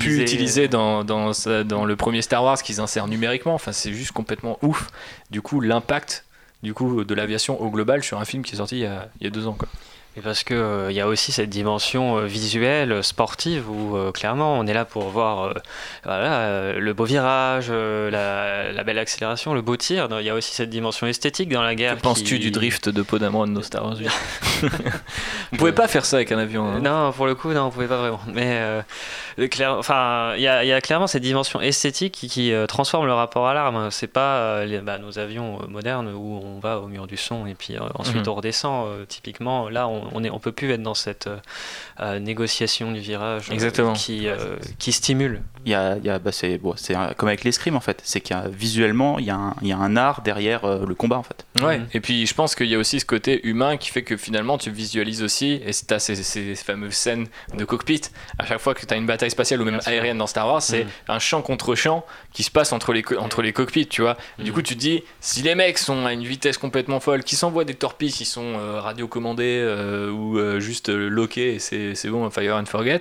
pu 0.00 0.20
utiliser 0.20 0.68
dans, 0.68 1.04
dans, 1.04 1.32
le 1.84 1.96
premier 1.96 2.22
Star 2.22 2.42
Wars 2.44 2.62
qu'ils 2.62 2.80
insèrent 2.80 3.06
numériquement. 3.08 3.54
Enfin 3.54 3.72
c'est 3.72 3.92
juste 3.92 4.12
complètement 4.12 4.58
ouf. 4.62 4.88
Du 5.30 5.42
coup 5.42 5.60
l'impact 5.60 6.24
du 6.62 6.72
coup 6.72 7.04
de 7.04 7.14
l'aviation 7.14 7.60
au 7.60 7.70
global 7.70 8.02
sur 8.02 8.18
un 8.20 8.24
film 8.24 8.42
qui 8.42 8.54
est 8.54 8.58
sorti 8.58 8.76
il 8.76 8.82
y 8.82 8.86
a, 8.86 9.08
il 9.20 9.24
y 9.24 9.26
a 9.26 9.30
deux 9.30 9.46
ans 9.46 9.52
quoi. 9.52 9.68
Et 10.16 10.20
parce 10.20 10.44
que 10.44 10.54
euh, 10.54 10.92
il 10.92 10.94
y 10.94 11.00
a 11.00 11.08
aussi 11.08 11.32
cette 11.32 11.50
dimension 11.50 12.18
euh, 12.18 12.26
visuelle, 12.26 12.92
euh, 12.92 13.02
sportive, 13.02 13.68
où 13.68 13.96
euh, 13.96 14.12
clairement 14.12 14.56
on 14.56 14.64
est 14.64 14.72
là 14.72 14.84
pour 14.84 15.08
voir 15.08 15.54
voilà, 16.04 16.72
le 16.74 16.92
beau 16.94 17.04
virage, 17.04 17.68
la, 17.70 18.70
la 18.70 18.84
belle 18.84 18.98
accélération, 19.00 19.54
le 19.54 19.60
beau 19.62 19.76
tir. 19.76 20.06
Il 20.20 20.24
y 20.24 20.30
a 20.30 20.34
aussi 20.36 20.54
cette 20.54 20.70
dimension 20.70 21.08
esthétique 21.08 21.48
dans 21.52 21.62
la 21.62 21.74
guerre. 21.74 21.96
Que 21.96 22.02
penses-tu 22.02 22.34
qui- 22.36 22.40
du 22.44 22.50
drift 22.52 22.88
de 22.88 23.02
Poe 23.02 23.18
Dameron 23.18 23.48
de 23.48 23.60
Star 23.62 23.84
Wars 23.84 23.96
8 23.98 24.08
Vous 25.50 25.58
pouvez 25.58 25.72
pas 25.72 25.88
faire 25.88 26.04
ça 26.04 26.16
avec 26.16 26.30
un 26.30 26.38
avion. 26.38 26.64
hein. 26.66 26.80
Non, 26.80 27.10
pour 27.12 27.26
le 27.26 27.34
coup, 27.34 27.52
non, 27.52 27.64
on 27.66 27.70
pouvait 27.70 27.88
pas 27.88 27.96
vraiment. 27.98 28.20
Mais 28.32 28.60
clair- 29.48 29.76
enfin, 29.76 30.34
il 30.36 30.42
y, 30.42 30.48
a- 30.48 30.62
il 30.64 30.68
y 30.68 30.72
a 30.72 30.80
clairement 30.80 31.08
cette 31.08 31.22
dimension 31.22 31.60
esthétique 31.60 32.12
qui, 32.14 32.28
qui, 32.28 32.52
transforme 32.68 33.06
le 33.06 33.14
rapport 33.14 33.48
à 33.48 33.54
l'arme. 33.54 33.90
C'est 33.90 34.06
pas 34.06 34.64
les- 34.64 34.78
bah, 34.78 34.98
nos 34.98 35.18
avions 35.18 35.58
modernes 35.68 36.12
où 36.14 36.40
on 36.44 36.60
va 36.60 36.78
au 36.78 36.86
mur 36.86 37.08
du 37.08 37.16
son 37.16 37.46
et 37.46 37.54
puis 37.54 37.76
ensuite 37.96 38.26
Mhm. 38.26 38.28
on 38.28 38.34
redescend. 38.34 38.86
typiquement, 39.08 39.68
là, 39.68 39.88
on, 39.88 40.03
on 40.12 40.24
est, 40.24 40.30
on 40.30 40.38
peut 40.38 40.52
plus 40.52 40.70
être 40.70 40.82
dans 40.82 40.94
cette 40.94 41.26
euh, 41.26 41.38
euh, 42.00 42.18
négociation 42.18 42.92
du 42.92 43.00
virage 43.00 43.50
Exactement. 43.50 43.92
qui, 43.92 44.28
euh, 44.28 44.56
qui 44.78 44.92
stimule. 44.92 45.42
Il 45.64 45.70
y 45.70 45.74
a, 45.74 45.96
il 45.96 46.04
y 46.04 46.10
a- 46.10 46.18
bah, 46.18 46.32
c'est 46.32 46.58
bon, 46.58 46.74
c'est 46.76 46.94
un- 46.94 47.14
comme 47.14 47.28
avec 47.28 47.44
l'escrime 47.44 47.76
en 47.76 47.80
fait. 47.80 48.00
C'est 48.04 48.20
qu'il 48.20 48.36
y 48.36 48.38
a 48.38 48.48
visuellement, 48.48 49.18
il 49.18 49.24
y 49.26 49.30
a 49.30 49.36
un, 49.36 49.54
il 49.62 49.68
y 49.68 49.72
a 49.72 49.76
un 49.78 49.96
art 49.96 50.22
derrière 50.22 50.64
euh, 50.64 50.84
le 50.86 50.94
combat 50.94 51.16
en 51.16 51.22
fait. 51.22 51.44
Ouais, 51.62 51.78
Mhm. 51.78 51.86
et 51.94 52.00
puis 52.00 52.26
je 52.26 52.34
pense 52.34 52.54
qu'il 52.54 52.66
y 52.66 52.74
a 52.74 52.78
aussi 52.78 53.00
ce 53.00 53.04
côté 53.06 53.46
humain 53.46 53.76
qui 53.76 53.90
fait 53.90 54.02
que 54.02 54.16
finalement 54.16 54.58
tu 54.58 54.70
visualises 54.70 55.22
aussi, 55.22 55.60
et 55.64 55.72
c'est 55.72 55.98
ces, 55.98 56.16
ces 56.16 56.54
fameuses 56.54 56.94
scènes 56.94 57.26
de 57.56 57.64
cockpit, 57.64 58.02
à 58.38 58.46
chaque 58.46 58.58
fois 58.60 58.74
que 58.74 58.84
tu 58.84 58.92
as 58.92 58.96
une 58.96 59.06
bataille 59.06 59.30
spatiale 59.30 59.60
ou 59.62 59.64
même 59.64 59.80
aérienne 59.86 60.18
dans 60.18 60.26
Star 60.26 60.46
Wars, 60.46 60.62
c'est 60.62 60.84
Mhm. 60.84 60.90
un 61.08 61.18
champ 61.18 61.42
contre 61.42 61.74
champ 61.74 62.04
qui 62.32 62.42
se 62.42 62.50
passe 62.50 62.72
entre 62.72 62.92
les, 62.92 63.02
entre 63.18 63.42
les 63.42 63.52
cockpits, 63.52 63.86
tu 63.86 64.02
vois. 64.02 64.16
Du 64.38 64.50
Mhm. 64.50 64.54
coup, 64.56 64.62
tu 64.62 64.74
te 64.74 64.80
dis, 64.80 65.02
si 65.20 65.42
les 65.42 65.54
mecs 65.54 65.78
sont 65.78 66.04
à 66.06 66.12
une 66.12 66.24
vitesse 66.24 66.58
complètement 66.58 67.00
folle, 67.00 67.22
qui 67.24 67.36
s'envoient 67.36 67.64
des 67.64 67.74
torpilles 67.74 68.12
qui 68.12 68.24
sont 68.24 68.54
euh, 68.58 68.80
radiocommandées 68.80 69.60
euh, 69.62 70.10
ou 70.10 70.38
euh, 70.38 70.60
juste 70.60 70.88
euh, 70.90 71.08
c'est 71.58 71.94
c'est 71.94 72.08
bon, 72.08 72.28
fire 72.30 72.56
and 72.56 72.66
forget. 72.66 73.00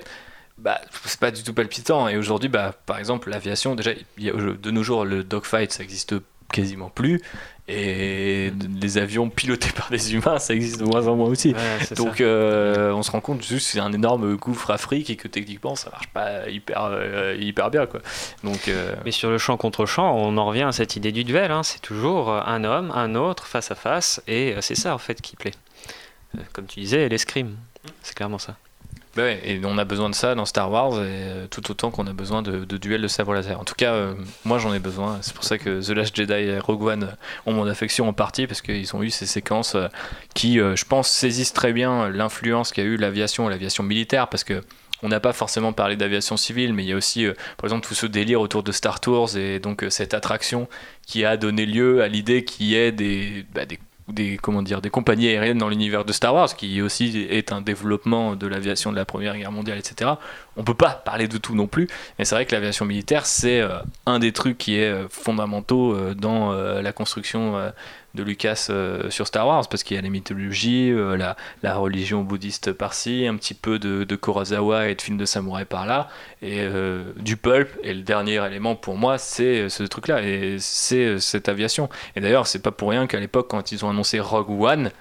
Bah, 0.58 0.80
c'est 1.06 1.20
pas 1.20 1.32
du 1.32 1.44
tout 1.44 1.54
palpitant. 1.54 2.08
Et 2.08 2.18
aujourd'hui, 2.18 2.50
bah, 2.50 2.74
par 2.86 2.98
exemple, 3.00 3.30
l'aviation, 3.30 3.76
déjà, 3.76 3.92
il 4.18 4.24
y 4.24 4.30
a- 4.30 4.34
de 4.34 4.72
nos 4.72 4.84
jours, 4.84 5.04
le 5.06 5.24
dogfight, 5.24 5.72
ça 5.72 5.84
existe 5.84 6.16
quasiment 6.52 6.90
plus. 6.90 7.22
Et 7.70 8.52
les 8.82 8.98
avions 8.98 9.30
pilotés 9.30 9.72
par 9.72 9.90
des 9.90 10.14
humains, 10.14 10.38
ça 10.38 10.54
existe 10.54 10.80
de 10.82 10.86
moins 10.86 11.08
en 11.08 11.16
moins 11.16 11.30
aussi. 11.30 11.54
Ouais, 11.54 11.96
Donc 11.96 12.20
euh, 12.20 12.92
on 12.92 13.02
se 13.04 13.10
rend 13.12 13.22
compte 13.22 13.42
juste 13.42 13.68
que 13.68 13.72
c'est 13.74 13.80
un 13.80 13.94
énorme 13.94 14.36
gouffre 14.36 14.70
afrique 14.70 15.10
et 15.10 15.16
que 15.16 15.30
techniquement 15.30 15.76
ça 15.76 15.90
marche 15.90 16.08
pas 16.10 16.50
hyper, 16.50 16.84
euh, 16.92 17.38
hyper 17.40 17.72
bien. 17.72 17.86
Quoi. 17.86 18.02
Donc 18.44 18.68
euh, 18.68 18.94
Mais 19.06 19.12
sur 19.12 19.30
le 19.30 19.38
champ 19.38 19.56
contre 19.56 19.86
champ, 19.86 20.14
on 20.18 20.36
en 20.38 20.46
revient 20.46 20.64
à 20.64 20.74
cette 20.74 20.98
idée 20.98 21.14
du 21.14 21.24
duel. 21.24 21.52
hein. 21.52 21.64
C'est 21.64 21.82
toujours 21.82 22.32
un 22.34 22.64
homme, 22.66 22.92
un 22.94 23.16
autre, 23.16 23.48
face 23.48 23.72
à 23.72 23.76
face, 23.76 24.22
et 24.28 24.56
c'est 24.60 24.76
ça 24.76 24.94
en 24.94 24.98
fait 25.00 25.22
qui 25.22 25.38
plaît. 25.38 25.54
Comme 26.52 26.66
tu 26.66 26.82
disais, 26.82 27.08
l'escrime, 27.08 27.56
c'est 28.02 28.14
clairement 28.14 28.40
ça. 28.40 28.58
Bah 29.16 29.30
et 29.30 29.62
on 29.64 29.78
a 29.78 29.86
besoin 29.86 30.10
de 30.10 30.16
ça 30.16 30.34
dans 30.34 30.46
Star 30.46 30.72
Wars, 30.72 30.94
euh, 30.96 31.46
tout 31.48 31.70
autant 31.70 31.92
qu'on 31.92 32.08
a 32.08 32.14
besoin 32.14 32.42
de, 32.42 32.66
de 32.66 32.78
duels 32.78 33.02
de 33.02 33.08
sabre 33.08 33.34
laser. 33.34 33.60
En 33.60 33.64
tout 33.64 33.76
cas, 33.76 33.94
euh, 33.94 34.16
moi 34.44 34.58
j'en 34.58 34.74
ai 34.74 34.80
besoin. 34.80 35.20
C'est 35.22 35.36
pour 35.36 35.44
ça 35.44 35.60
que 35.60 35.86
The 35.86 35.90
Last 35.90 36.16
Jedi 36.16 36.34
et 36.34 36.58
Rogue 36.58 36.82
One 36.82 37.04
euh, 37.04 37.08
ont 37.46 37.54
mon 37.54 37.68
affection 37.68 38.08
en 38.08 38.14
partie, 38.14 38.48
parce 38.48 38.62
qu'ils 38.62 38.96
ont 38.96 39.04
eu 39.04 39.12
ces 39.12 39.28
séquences 39.28 39.78
qui, 40.34 40.56
je 40.58 40.86
pense, 40.86 41.10
saisissent 41.10 41.54
très 41.54 41.74
bien 41.74 42.10
l'influence 42.10 42.72
qu'a 42.72 42.82
eu 42.82 42.98
l'aviation, 42.98 43.48
l'aviation 43.50 43.84
militaire, 43.84 44.30
parce 44.30 44.44
que 44.44 44.62
on 45.04 45.10
n'a 45.10 45.20
pas 45.20 45.34
forcément 45.34 45.74
parlé 45.74 45.96
d'aviation 45.98 46.38
civile, 46.38 46.74
mais 46.74 46.84
il 46.84 46.90
y 46.90 46.94
a 46.94 46.96
aussi, 46.96 47.26
par 47.58 47.66
exemple, 47.66 47.86
tout 47.86 47.94
ce 47.94 48.06
délire 48.06 48.40
autour 48.40 48.64
de 48.64 48.72
Star 48.72 49.00
Tours 49.00 49.36
et 49.36 49.60
donc 49.60 49.86
cette 49.90 50.14
attraction 50.14 50.70
qui 51.06 51.26
a 51.26 51.36
donné 51.36 51.66
lieu 51.66 52.02
à 52.02 52.08
l'idée 52.08 52.46
qu'il 52.46 52.68
y 52.68 52.76
ait 52.76 52.94
des, 52.94 53.46
bah, 53.54 53.66
des, 53.66 53.80
des- 54.08 54.38
des 54.82 54.90
compagnies 54.90 55.28
aériennes 55.30 55.58
dans 55.58 55.70
l'univers 55.70 56.04
de 56.06 56.12
Star 56.12 56.34
Wars, 56.34 56.56
qui 56.56 56.82
aussi 56.82 57.26
est 57.30 57.52
un 57.52 57.62
développement 57.62 58.36
de 58.36 58.48
l'aviation 58.48 58.92
de 58.92 58.98
la 58.98 59.06
Première 59.06 59.38
Guerre 59.38 59.52
mondiale, 59.52 59.78
etc. 59.78 60.12
On 60.58 60.64
peut 60.64 60.74
pas 60.74 60.92
parler 60.92 61.28
de 61.28 61.38
tout 61.38 61.56
non 61.56 61.68
plus, 61.68 61.88
mais 62.20 62.26
c'est 62.26 62.36
vrai 62.36 62.46
que 62.46 62.54
l'aviation 62.54 62.86
militaire, 62.86 63.26
c'est 63.26 63.62
euh, 63.62 63.78
un 64.06 64.20
des 64.20 64.32
trucs 64.32 64.58
qui 64.58 64.76
est 64.76 64.90
euh, 64.92 65.08
fondamentaux 65.10 65.94
euh, 65.96 66.14
dans 66.14 66.52
la 66.54 66.92
construction 66.94 67.56
de 68.14 68.24
Lucas 68.24 68.68
euh, 68.70 69.10
sur 69.10 69.26
Star 69.28 69.48
Wars, 69.48 69.68
parce 69.68 69.84
qu'il 69.84 69.96
y 69.96 69.98
a 69.98 70.02
les 70.02 70.10
mythologies, 70.10 70.92
euh, 70.92 71.18
la, 71.18 71.36
la 71.64 71.76
religion 71.76 72.22
bouddhiste 72.22 72.72
par-ci, 72.72 73.26
un 73.28 73.36
petit 73.38 73.56
peu 73.56 73.80
de, 73.80 74.04
de 74.04 74.16
Kurosawa 74.16 74.90
et 74.90 74.96
de 74.96 75.02
films 75.02 75.18
de 75.18 75.26
samouraï 75.26 75.66
par-là, 75.66 76.10
et 76.42 76.62
euh, 76.62 77.04
du 77.18 77.38
pulp. 77.38 77.70
Et 77.84 77.94
le 77.94 78.02
dernier 78.04 78.36
élément 78.46 78.76
pour 78.76 78.98
moi, 78.98 79.18
c'est 79.18 79.70
ce 79.70 79.84
truc-là, 79.84 80.22
et 80.22 80.58
c'est 80.60 81.20
cette 81.20 81.50
aviation. 81.50 81.90
Et 82.16 82.22
d'ailleurs, 82.22 82.46
c'est 82.46 82.62
pas 82.62 82.72
pour 82.72 82.90
rien 82.90 83.08
qu'à 83.08 83.20
l'époque, 83.20 83.48
quand 83.50 83.72
ils 83.72 83.84
ont 83.84 83.90
annoncé 83.90 84.20
Rogue 84.20 84.62
One, 84.62 84.92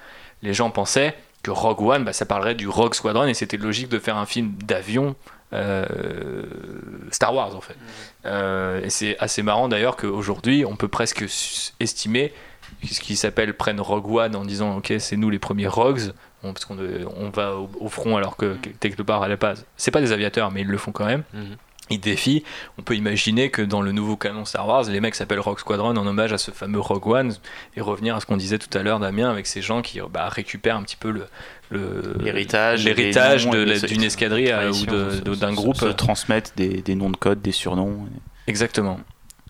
les 0.42 0.54
gens 0.54 0.70
pensaient 0.70 1.14
que 1.42 1.50
Rogue 1.50 1.82
One, 1.82 2.04
bah, 2.04 2.12
ça 2.12 2.24
parlerait 2.24 2.54
du 2.54 2.68
Rogue 2.68 2.94
Squadron, 2.94 3.26
et 3.26 3.34
c'était 3.34 3.56
logique 3.58 3.88
de 3.88 3.98
faire 3.98 4.16
un 4.16 4.26
film 4.26 4.52
d'avion. 4.64 5.16
euh, 5.52 5.86
Star 7.10 7.34
Wars 7.34 7.54
en 7.54 7.60
fait. 7.60 7.76
Euh, 8.24 8.82
et 8.82 8.90
c'est 8.90 9.16
assez 9.18 9.42
marrant 9.42 9.68
d'ailleurs 9.68 9.96
qu'aujourd'hui 9.96 10.64
on 10.64 10.76
peut 10.76 10.88
presque 10.88 11.24
estimer 11.80 12.32
ce 12.84 13.00
qui 13.00 13.16
s'appelle 13.16 13.54
prennent 13.54 13.80
Rogue 13.80 14.10
One 14.10 14.36
en 14.36 14.44
disant 14.44 14.76
ok 14.76 14.92
c'est 14.98 15.16
nous 15.16 15.30
les 15.30 15.38
premiers 15.38 15.66
Rogues 15.68 16.12
parce 16.42 16.64
qu'on 16.64 16.76
on 17.16 17.30
va 17.30 17.56
au, 17.56 17.70
au 17.80 17.88
front 17.88 18.16
alors 18.16 18.36
que, 18.36 18.54
que 18.60 18.68
quelque 18.80 19.02
part 19.02 19.22
à 19.22 19.28
la 19.28 19.36
base 19.36 19.64
c'est 19.76 19.90
pas 19.92 20.00
des 20.00 20.12
aviateurs 20.12 20.50
mais 20.50 20.62
ils 20.62 20.66
le 20.68 20.78
font 20.78 20.90
quand 20.92 21.06
même 21.06 21.22
Mhm. 21.32 21.56
il 21.90 22.00
défie. 22.00 22.42
On 22.78 22.82
peut 22.82 22.94
imaginer 22.96 23.50
que 23.50 23.60
dans 23.62 23.82
le 23.82 23.92
nouveau 23.92 24.16
canon 24.16 24.44
Star 24.44 24.66
Wars, 24.66 24.84
les 24.84 25.00
mecs 25.00 25.14
s'appellent 25.14 25.40
Rogue 25.40 25.58
Squadron 25.58 25.94
en 25.96 26.06
hommage 26.06 26.32
à 26.32 26.38
ce 26.38 26.50
fameux 26.50 26.80
Rogue 26.80 27.06
One 27.06 27.34
et 27.76 27.80
revenir 27.82 28.16
à 28.16 28.20
ce 28.20 28.26
qu'on 28.26 28.36
disait 28.38 28.58
tout 28.58 28.76
à 28.78 28.82
l'heure, 28.82 28.98
Damien, 28.98 29.30
avec 29.30 29.46
ces 29.46 29.60
gens 29.62 29.82
qui 29.82 30.00
bah, 30.10 30.28
récupèrent 30.28 30.76
un 30.76 30.82
petit 30.82 30.96
peu 30.96 31.10
le 31.10 31.26
L'héritage, 32.84 32.84
d'une 32.84 34.02
escadrille 34.04 34.54
ou 35.26 35.36
d'un 35.36 35.52
groupe. 35.52 35.76
se 35.76 35.86
transmettent 35.86 36.52
des, 36.56 36.82
des 36.82 36.94
noms 36.94 37.10
de 37.10 37.16
code, 37.16 37.40
des 37.42 37.52
surnoms. 37.52 38.06
Exactement. 38.46 39.00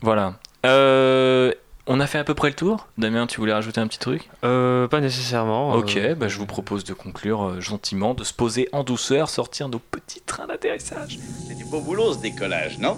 Voilà. 0.01 0.35
Euh, 0.67 1.53
on 1.87 2.01
a 2.01 2.07
fait 2.07 2.19
à 2.19 2.25
peu 2.25 2.35
près 2.35 2.49
le 2.49 2.55
tour. 2.55 2.89
Damien, 2.99 3.27
tu 3.27 3.41
voulais 3.41 3.53
rajouter 3.53 3.81
un 3.81 3.87
petit 3.87 3.99
truc? 3.99 4.29
Euh, 4.45 4.89
pas 4.89 5.01
nécessairement. 5.01 5.75
Ok, 5.75 5.97
euh, 5.97 6.15
bah, 6.15 6.29
je 6.29 6.39
vous 6.39 6.47
propose 6.47 6.85
de 6.85 6.93
conclure 6.93 7.43
euh, 7.43 7.61
gentiment, 7.61 8.15
de 8.15 8.25
se 8.25 8.33
poser 8.33 8.69
en 8.73 8.85
douceur, 8.85 9.29
sortir 9.29 9.69
nos 9.69 9.79
petits 9.79 10.21
trains 10.21 10.47
d'atterrissage. 10.47 11.19
C'est 11.49 11.55
du 11.55 11.65
beau 11.65 11.81
boulot 11.81 12.15
ce 12.15 12.19
décollage, 12.19 12.79
non? 12.79 12.97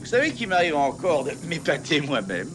Vous 0.00 0.06
savez 0.06 0.32
qu'il 0.32 0.48
m'arrive 0.48 0.76
encore 0.76 1.24
de 1.24 1.32
m'épater 1.46 2.00
moi-même 2.00 2.50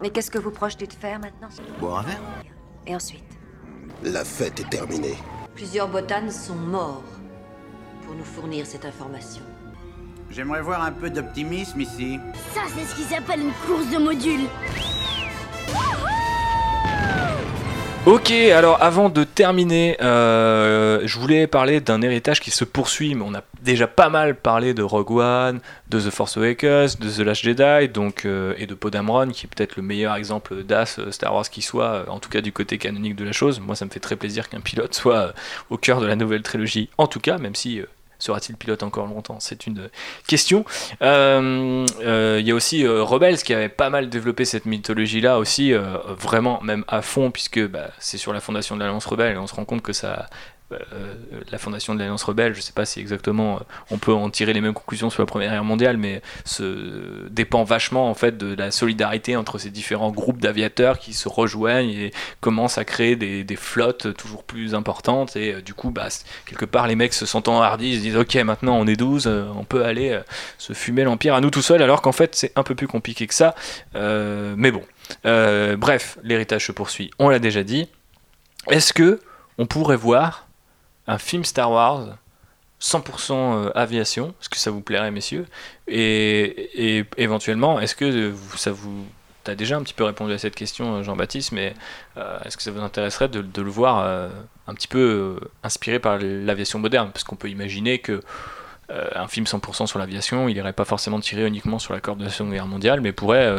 Mais 0.00 0.10
qu'est-ce 0.10 0.30
que 0.30 0.38
vous 0.38 0.50
projetez 0.50 0.86
de 0.86 0.94
faire 0.94 1.18
maintenant? 1.18 1.48
Boire 1.78 1.98
un 1.98 2.02
verre 2.02 2.20
Et 2.86 2.94
ensuite? 2.94 3.22
La 4.02 4.24
fête 4.24 4.58
est 4.60 4.70
terminée. 4.70 5.16
Plusieurs 5.54 5.88
botanes 5.88 6.30
sont 6.30 6.54
morts 6.54 7.04
pour 8.06 8.14
nous 8.14 8.24
fournir 8.24 8.66
cette 8.66 8.86
information. 8.86 9.42
J'aimerais 10.34 10.62
voir 10.62 10.82
un 10.82 10.92
peu 10.92 11.10
d'optimisme 11.10 11.80
ici. 11.82 12.18
Ça, 12.54 12.62
c'est 12.74 12.86
ce 12.86 12.94
qui 12.94 13.02
s'appelle 13.02 13.40
une 13.40 13.52
course 13.66 13.90
de 13.90 13.98
modules. 13.98 14.48
Ok, 18.06 18.32
alors 18.32 18.82
avant 18.82 19.10
de 19.10 19.24
terminer, 19.24 19.96
euh, 20.00 21.02
je 21.04 21.18
voulais 21.18 21.46
parler 21.46 21.80
d'un 21.80 22.00
héritage 22.00 22.40
qui 22.40 22.50
se 22.50 22.64
poursuit, 22.64 23.14
mais 23.14 23.22
on 23.24 23.34
a 23.34 23.42
déjà 23.60 23.86
pas 23.86 24.08
mal 24.08 24.34
parlé 24.34 24.72
de 24.74 24.82
Rogue 24.82 25.12
One, 25.12 25.60
de 25.88 26.00
The 26.00 26.10
Force 26.10 26.38
Awakens, 26.38 26.98
de 26.98 27.10
The 27.10 27.18
Last 27.18 27.42
Jedi, 27.42 27.88
donc, 27.88 28.24
euh, 28.24 28.54
et 28.56 28.66
de 28.66 28.74
Poe 28.74 28.90
Dameron, 28.90 29.28
qui 29.28 29.46
est 29.46 29.48
peut-être 29.54 29.76
le 29.76 29.82
meilleur 29.82 30.16
exemple 30.16 30.64
d'As 30.64 30.96
euh, 30.98 31.12
Star 31.12 31.34
Wars 31.34 31.48
qui 31.48 31.62
soit, 31.62 32.06
en 32.08 32.18
tout 32.18 32.30
cas 32.30 32.40
du 32.40 32.52
côté 32.52 32.78
canonique 32.78 33.16
de 33.16 33.24
la 33.24 33.32
chose. 33.32 33.60
Moi, 33.60 33.76
ça 33.76 33.84
me 33.84 33.90
fait 33.90 34.00
très 34.00 34.16
plaisir 34.16 34.48
qu'un 34.48 34.60
pilote 34.60 34.94
soit 34.96 35.34
au 35.68 35.76
cœur 35.76 36.00
de 36.00 36.06
la 36.06 36.16
nouvelle 36.16 36.42
trilogie, 36.42 36.88
en 36.96 37.06
tout 37.06 37.20
cas, 37.20 37.36
même 37.36 37.54
si... 37.54 37.82
Sera-t-il 38.22 38.56
pilote 38.56 38.84
encore 38.84 39.08
longtemps? 39.08 39.38
C'est 39.40 39.66
une 39.66 39.90
question. 40.28 40.64
Euh, 41.02 41.84
euh, 42.02 42.36
Il 42.38 42.46
y 42.46 42.52
a 42.52 42.54
aussi 42.54 42.86
euh, 42.86 43.02
Rebels 43.02 43.38
qui 43.38 43.52
avait 43.52 43.68
pas 43.68 43.90
mal 43.90 44.10
développé 44.10 44.44
cette 44.44 44.64
mythologie-là 44.64 45.38
aussi, 45.38 45.72
vraiment 46.06 46.60
même 46.62 46.84
à 46.86 47.02
fond, 47.02 47.32
puisque 47.32 47.66
bah, 47.66 47.88
c'est 47.98 48.18
sur 48.18 48.32
la 48.32 48.38
fondation 48.38 48.76
de 48.76 48.80
l'Alliance 48.80 49.06
Rebelle 49.06 49.34
et 49.34 49.38
on 49.38 49.48
se 49.48 49.56
rend 49.56 49.64
compte 49.64 49.82
que 49.82 49.92
ça. 49.92 50.28
Euh, 50.72 51.14
la 51.50 51.58
fondation 51.58 51.94
de 51.94 51.98
l'Alliance 51.98 52.22
Rebelle, 52.24 52.54
je 52.54 52.60
sais 52.60 52.72
pas 52.72 52.84
si 52.84 53.00
exactement 53.00 53.56
euh, 53.56 53.58
on 53.90 53.98
peut 53.98 54.12
en 54.12 54.30
tirer 54.30 54.52
les 54.52 54.60
mêmes 54.60 54.74
conclusions 54.74 55.10
sur 55.10 55.22
la 55.22 55.26
Première 55.26 55.50
Guerre 55.50 55.64
mondiale, 55.64 55.96
mais 55.96 56.22
se 56.44 57.28
dépend 57.28 57.64
vachement 57.64 58.08
en 58.08 58.14
fait 58.14 58.36
de 58.36 58.54
la 58.54 58.70
solidarité 58.70 59.36
entre 59.36 59.58
ces 59.58 59.70
différents 59.70 60.10
groupes 60.10 60.40
d'aviateurs 60.40 60.98
qui 60.98 61.12
se 61.12 61.28
rejoignent 61.28 61.90
et 61.90 62.12
commencent 62.40 62.78
à 62.78 62.84
créer 62.84 63.16
des, 63.16 63.56
flottes 63.56 64.14
toujours 64.16 64.44
plus 64.44 64.74
importantes. 64.74 65.36
Et 65.36 65.54
euh, 65.54 65.60
du 65.60 65.74
coup 65.74 65.90
bah, 65.90 66.08
quelque 66.46 66.64
part 66.64 66.86
les 66.86 66.96
mecs 66.96 67.14
se 67.14 67.26
sentant 67.26 67.60
hardis 67.60 67.90
ils 67.90 67.96
se 67.96 68.00
disent 68.00 68.16
ok 68.16 68.34
maintenant 68.36 68.76
on 68.78 68.86
est 68.86 68.96
12 68.96 69.26
euh, 69.26 69.44
on 69.56 69.64
peut 69.64 69.84
aller 69.84 70.18
se 70.58 70.72
fumer 70.72 71.04
l'empire 71.04 71.34
à 71.34 71.40
nous 71.40 71.50
tout 71.50 71.62
seuls 71.62 71.82
alors 71.82 72.02
qu'en 72.02 72.12
fait 72.12 72.34
c'est 72.34 72.52
un 72.56 72.62
peu 72.62 72.74
plus 72.74 72.88
compliqué 72.88 73.26
que 73.26 73.34
ça. 73.34 73.54
Mais 73.94 74.70
bon. 74.70 74.82
Bref 75.24 76.18
l'héritage 76.22 76.66
se 76.66 76.72
poursuit. 76.72 77.10
On 77.18 77.28
l'a 77.28 77.38
déjà 77.38 77.62
dit. 77.62 77.88
Est-ce 78.70 78.92
que 78.92 79.20
on 79.58 79.66
pourrait 79.66 79.96
voir 79.96 80.46
un 81.06 81.18
film 81.18 81.44
Star 81.44 81.70
Wars 81.70 82.16
100% 82.82 83.32
euh, 83.32 83.70
aviation, 83.74 84.34
est-ce 84.40 84.48
que 84.48 84.58
ça 84.58 84.70
vous 84.70 84.80
plairait 84.80 85.12
messieurs? 85.12 85.46
Et, 85.86 87.04
éventuellement 87.16 87.80
est-ce 87.80 87.94
que 87.94 88.34
ça 88.56 88.72
vous 88.72 89.06
T'as 89.44 89.56
déjà 89.56 89.76
un 89.76 89.82
petit 89.82 89.94
peu 89.94 90.04
répondu 90.04 90.32
à 90.32 90.38
cette 90.38 90.54
question, 90.54 90.94
euh, 90.94 91.02
Jean-Baptiste, 91.02 91.50
mais 91.50 91.74
euh, 92.16 92.38
est-ce 92.44 92.56
que 92.56 92.62
ça 92.62 92.70
vous 92.70 92.80
intéresserait 92.80 93.26
de, 93.28 93.40
le 93.40 93.70
voir 93.70 94.30
un 94.68 94.74
petit 94.74 94.86
peu 94.86 95.40
inspiré 95.64 95.98
par 95.98 96.18
l'aviation 96.20 96.78
moderne? 96.78 97.10
Parce 97.12 97.24
qu'on 97.24 97.34
peut 97.34 97.50
imaginer 97.50 97.98
que 97.98 98.22
un 98.88 99.26
film 99.26 99.46
100% 99.46 99.86
sur 99.86 99.98
l'aviation, 99.98 100.48
il 100.48 100.56
irait 100.56 100.74
pas 100.74 100.84
forcément 100.84 101.18
tiré 101.18 101.46
uniquement 101.46 101.78
sur 101.78 101.94
la 101.94 102.00
corde 102.00 102.18
de 102.18 102.24
la 102.24 102.30
Seconde 102.30 102.52
Guerre 102.52 102.66
mondiale, 102.66 103.00
mais 103.00 103.10
pourrait 103.10 103.52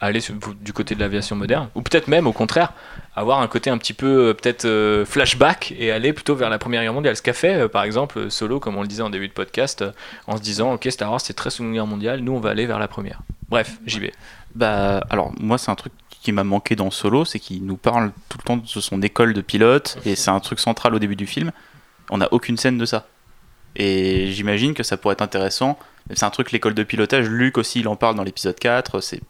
aller 0.00 0.20
sur- 0.20 0.34
du 0.60 0.72
côté 0.72 0.94
de 0.94 1.00
l'aviation 1.00 1.36
moderne, 1.36 1.68
ou 1.74 1.82
peut-être 1.82 2.08
même 2.08 2.26
au 2.26 2.32
contraire 2.32 2.72
avoir 3.16 3.40
un 3.40 3.48
côté 3.48 3.68
un 3.70 3.76
petit 3.78 3.92
peu 3.92 4.28
euh, 4.30 4.34
peut-être 4.34 4.64
euh, 4.64 5.04
flashback 5.04 5.74
et 5.78 5.90
aller 5.92 6.12
plutôt 6.12 6.34
vers 6.34 6.48
la 6.48 6.58
Première 6.58 6.82
Guerre 6.82 6.94
mondiale. 6.94 7.16
Ce 7.16 7.22
qu'a 7.22 7.32
fait 7.34 7.54
euh, 7.54 7.68
par 7.68 7.82
exemple 7.84 8.30
Solo, 8.30 8.60
comme 8.60 8.76
on 8.76 8.82
le 8.82 8.88
disait 8.88 9.02
en 9.02 9.10
début 9.10 9.28
de 9.28 9.32
podcast, 9.32 9.82
euh, 9.82 9.92
en 10.26 10.36
se 10.36 10.42
disant 10.42 10.72
ok 10.74 10.86
Star 10.90 11.10
Wars 11.10 11.20
c'est 11.20 11.34
très 11.34 11.50
Seconde 11.50 11.72
Guerre 11.74 11.86
mondiale, 11.86 12.20
nous 12.20 12.32
on 12.32 12.40
va 12.40 12.50
aller 12.50 12.66
vers 12.66 12.78
la 12.78 12.88
première. 12.88 13.20
Bref, 13.50 13.78
j'y 13.86 13.98
vais. 14.00 14.12
Bah, 14.54 15.04
alors, 15.10 15.32
moi, 15.40 15.58
c'est 15.58 15.70
un 15.70 15.74
truc 15.76 15.92
qui 16.22 16.32
m'a 16.32 16.44
manqué 16.44 16.76
dans 16.76 16.90
Solo, 16.90 17.24
c'est 17.24 17.38
qu'il 17.40 17.64
nous 17.64 17.76
parle 17.76 18.12
tout 18.28 18.38
le 18.38 18.44
temps 18.44 18.56
de 18.56 18.66
son 18.66 19.00
école 19.02 19.32
de 19.32 19.40
pilote, 19.40 19.98
et 20.04 20.14
c'est 20.16 20.30
un 20.30 20.40
truc 20.40 20.60
central 20.60 20.94
au 20.94 20.98
début 20.98 21.16
du 21.16 21.26
film. 21.26 21.50
On 22.10 22.18
n'a 22.18 22.28
aucune 22.32 22.56
scène 22.56 22.78
de 22.78 22.84
ça. 22.84 23.06
Et 23.76 24.28
j'imagine 24.32 24.74
que 24.74 24.82
ça 24.82 24.96
pourrait 24.96 25.12
être 25.14 25.22
intéressant. 25.22 25.78
C'est 26.14 26.24
un 26.24 26.30
truc, 26.30 26.50
l'école 26.52 26.74
de 26.74 26.82
pilotage, 26.82 27.28
Luc 27.28 27.58
aussi, 27.58 27.80
il 27.80 27.88
en 27.88 27.96
parle 27.96 28.16
dans 28.16 28.24
l'épisode 28.24 28.58
4. 28.58 29.00
C'est 29.00 29.20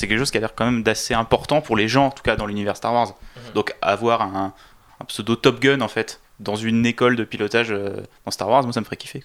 c'est 0.00 0.08
quelque 0.08 0.18
chose 0.18 0.30
qui 0.30 0.38
a 0.38 0.40
l'air 0.40 0.54
quand 0.54 0.64
même 0.64 0.82
d'assez 0.82 1.12
important 1.12 1.60
pour 1.60 1.76
les 1.76 1.86
gens, 1.86 2.06
en 2.06 2.10
tout 2.10 2.22
cas 2.22 2.34
dans 2.34 2.46
l'univers 2.46 2.74
Star 2.74 2.94
Wars. 2.94 3.14
Donc, 3.54 3.74
avoir 3.82 4.22
un, 4.22 4.54
un 4.98 5.04
pseudo 5.04 5.36
Top 5.36 5.60
Gun, 5.60 5.82
en 5.82 5.88
fait, 5.88 6.20
dans 6.38 6.56
une 6.56 6.86
école 6.86 7.16
de 7.16 7.24
pilotage 7.24 7.70
euh, 7.70 8.00
dans 8.24 8.30
Star 8.30 8.48
Wars, 8.48 8.62
moi, 8.62 8.72
ça 8.72 8.80
me 8.80 8.86
ferait 8.86 8.96
kiffer. 8.96 9.22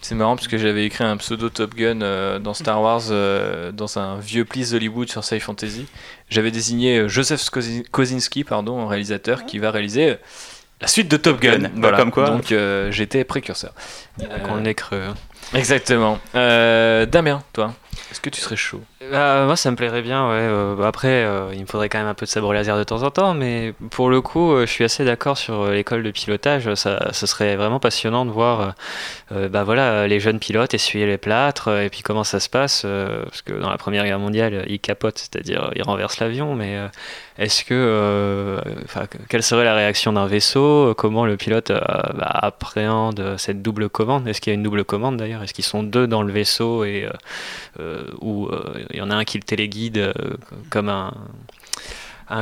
C'est 0.00 0.14
marrant 0.14 0.36
parce 0.36 0.46
que 0.46 0.58
j'avais 0.58 0.86
écrit 0.86 1.02
un 1.02 1.16
pseudo 1.16 1.48
Top 1.48 1.74
Gun 1.74 2.02
euh, 2.02 2.38
dans 2.38 2.54
Star 2.54 2.80
Wars 2.80 3.02
euh, 3.10 3.72
dans 3.72 3.98
un 3.98 4.20
vieux 4.20 4.44
Please 4.44 4.74
Hollywood 4.74 5.10
sur 5.10 5.24
Sci 5.24 5.40
Fantasy. 5.40 5.86
J'avais 6.28 6.52
désigné 6.52 7.08
Joseph 7.08 7.50
Kosinski, 7.90 8.44
pardon, 8.44 8.86
réalisateur, 8.86 9.44
qui 9.44 9.58
va 9.58 9.72
réaliser 9.72 10.18
la 10.80 10.88
suite 10.88 11.08
de 11.08 11.16
Top 11.16 11.40
Gun. 11.40 11.58
Gun. 11.58 11.70
Bah, 11.76 11.92
comme 11.96 12.10
quoi. 12.10 12.30
Donc 12.30 12.50
euh, 12.52 12.90
j'étais 12.90 13.24
précurseur. 13.24 13.72
Qu'on 14.44 14.56
l'ait 14.56 14.74
cru. 14.74 14.98
Exactement. 15.54 16.18
Euh, 16.34 17.06
Damien, 17.06 17.42
toi, 17.52 17.74
est-ce 18.12 18.20
que 18.20 18.30
tu 18.30 18.40
serais 18.40 18.56
chaud? 18.56 18.82
Bah, 19.10 19.44
moi, 19.46 19.56
ça 19.56 19.70
me 19.70 19.76
plairait 19.76 20.02
bien, 20.02 20.28
ouais. 20.28 20.36
euh, 20.38 20.80
après, 20.82 21.24
euh, 21.24 21.50
il 21.54 21.60
me 21.62 21.66
faudrait 21.66 21.88
quand 21.88 21.98
même 21.98 22.06
un 22.06 22.14
peu 22.14 22.26
de 22.26 22.30
sabre 22.30 22.52
laser 22.52 22.76
de 22.76 22.84
temps 22.84 23.02
en 23.02 23.10
temps, 23.10 23.34
mais 23.34 23.74
pour 23.90 24.10
le 24.10 24.20
coup, 24.20 24.52
euh, 24.52 24.66
je 24.66 24.70
suis 24.70 24.84
assez 24.84 25.04
d'accord 25.04 25.38
sur 25.38 25.62
euh, 25.62 25.72
l'école 25.72 26.02
de 26.02 26.10
pilotage. 26.10 26.72
Ça, 26.74 27.12
serait 27.12 27.56
vraiment 27.56 27.80
passionnant 27.80 28.24
de 28.26 28.30
voir 28.30 28.60
euh, 28.60 28.70
euh, 29.32 29.48
bah, 29.48 29.64
voilà, 29.64 30.06
les 30.06 30.20
jeunes 30.20 30.38
pilotes 30.38 30.74
essuyer 30.74 31.06
les 31.06 31.18
plâtres 31.18 31.68
euh, 31.68 31.84
et 31.84 31.88
puis 31.90 32.02
comment 32.02 32.24
ça 32.24 32.38
se 32.38 32.48
passe. 32.48 32.82
euh, 32.84 33.24
parce 33.24 33.42
que 33.42 33.54
dans 33.54 33.70
la 33.70 33.78
Première 33.78 34.04
Guerre 34.04 34.18
mondiale, 34.18 34.64
ils 34.68 34.78
capotent, 34.78 35.18
c'est-à-dire 35.18 35.64
euh, 35.64 35.72
ils 35.74 35.82
renversent 35.82 36.20
l'avion, 36.20 36.54
mais 36.54 36.76
euh, 36.76 36.88
est-ce 37.42 37.64
que. 37.64 37.74
euh, 37.74 38.60
enfin, 38.84 39.06
quelle 39.28 39.42
serait 39.42 39.64
la 39.64 39.74
réaction 39.74 40.12
d'un 40.12 40.26
vaisseau? 40.26 40.94
Comment 40.96 41.26
le 41.26 41.36
pilote 41.36 41.70
euh, 41.70 41.80
bah, 42.14 42.30
appréhende 42.30 43.34
cette 43.38 43.62
double 43.62 43.88
commande? 43.88 44.28
Est-ce 44.28 44.40
qu'il 44.40 44.52
y 44.52 44.54
a 44.54 44.54
une 44.54 44.62
double 44.62 44.84
commande 44.84 45.16
d'ailleurs? 45.16 45.42
Est-ce 45.42 45.52
qu'ils 45.52 45.64
sont 45.64 45.82
deux 45.82 46.06
dans 46.06 46.22
le 46.22 46.32
vaisseau 46.32 46.84
et. 46.84 47.04
euh, 47.04 47.10
euh, 47.80 48.04
euh, 48.22 48.84
il 48.90 48.96
y 48.96 49.00
en 49.00 49.10
a 49.10 49.14
un 49.14 49.24
qui 49.24 49.38
le 49.38 49.44
téléguide 49.44 50.12
comme 50.70 50.88
un, 50.88 51.12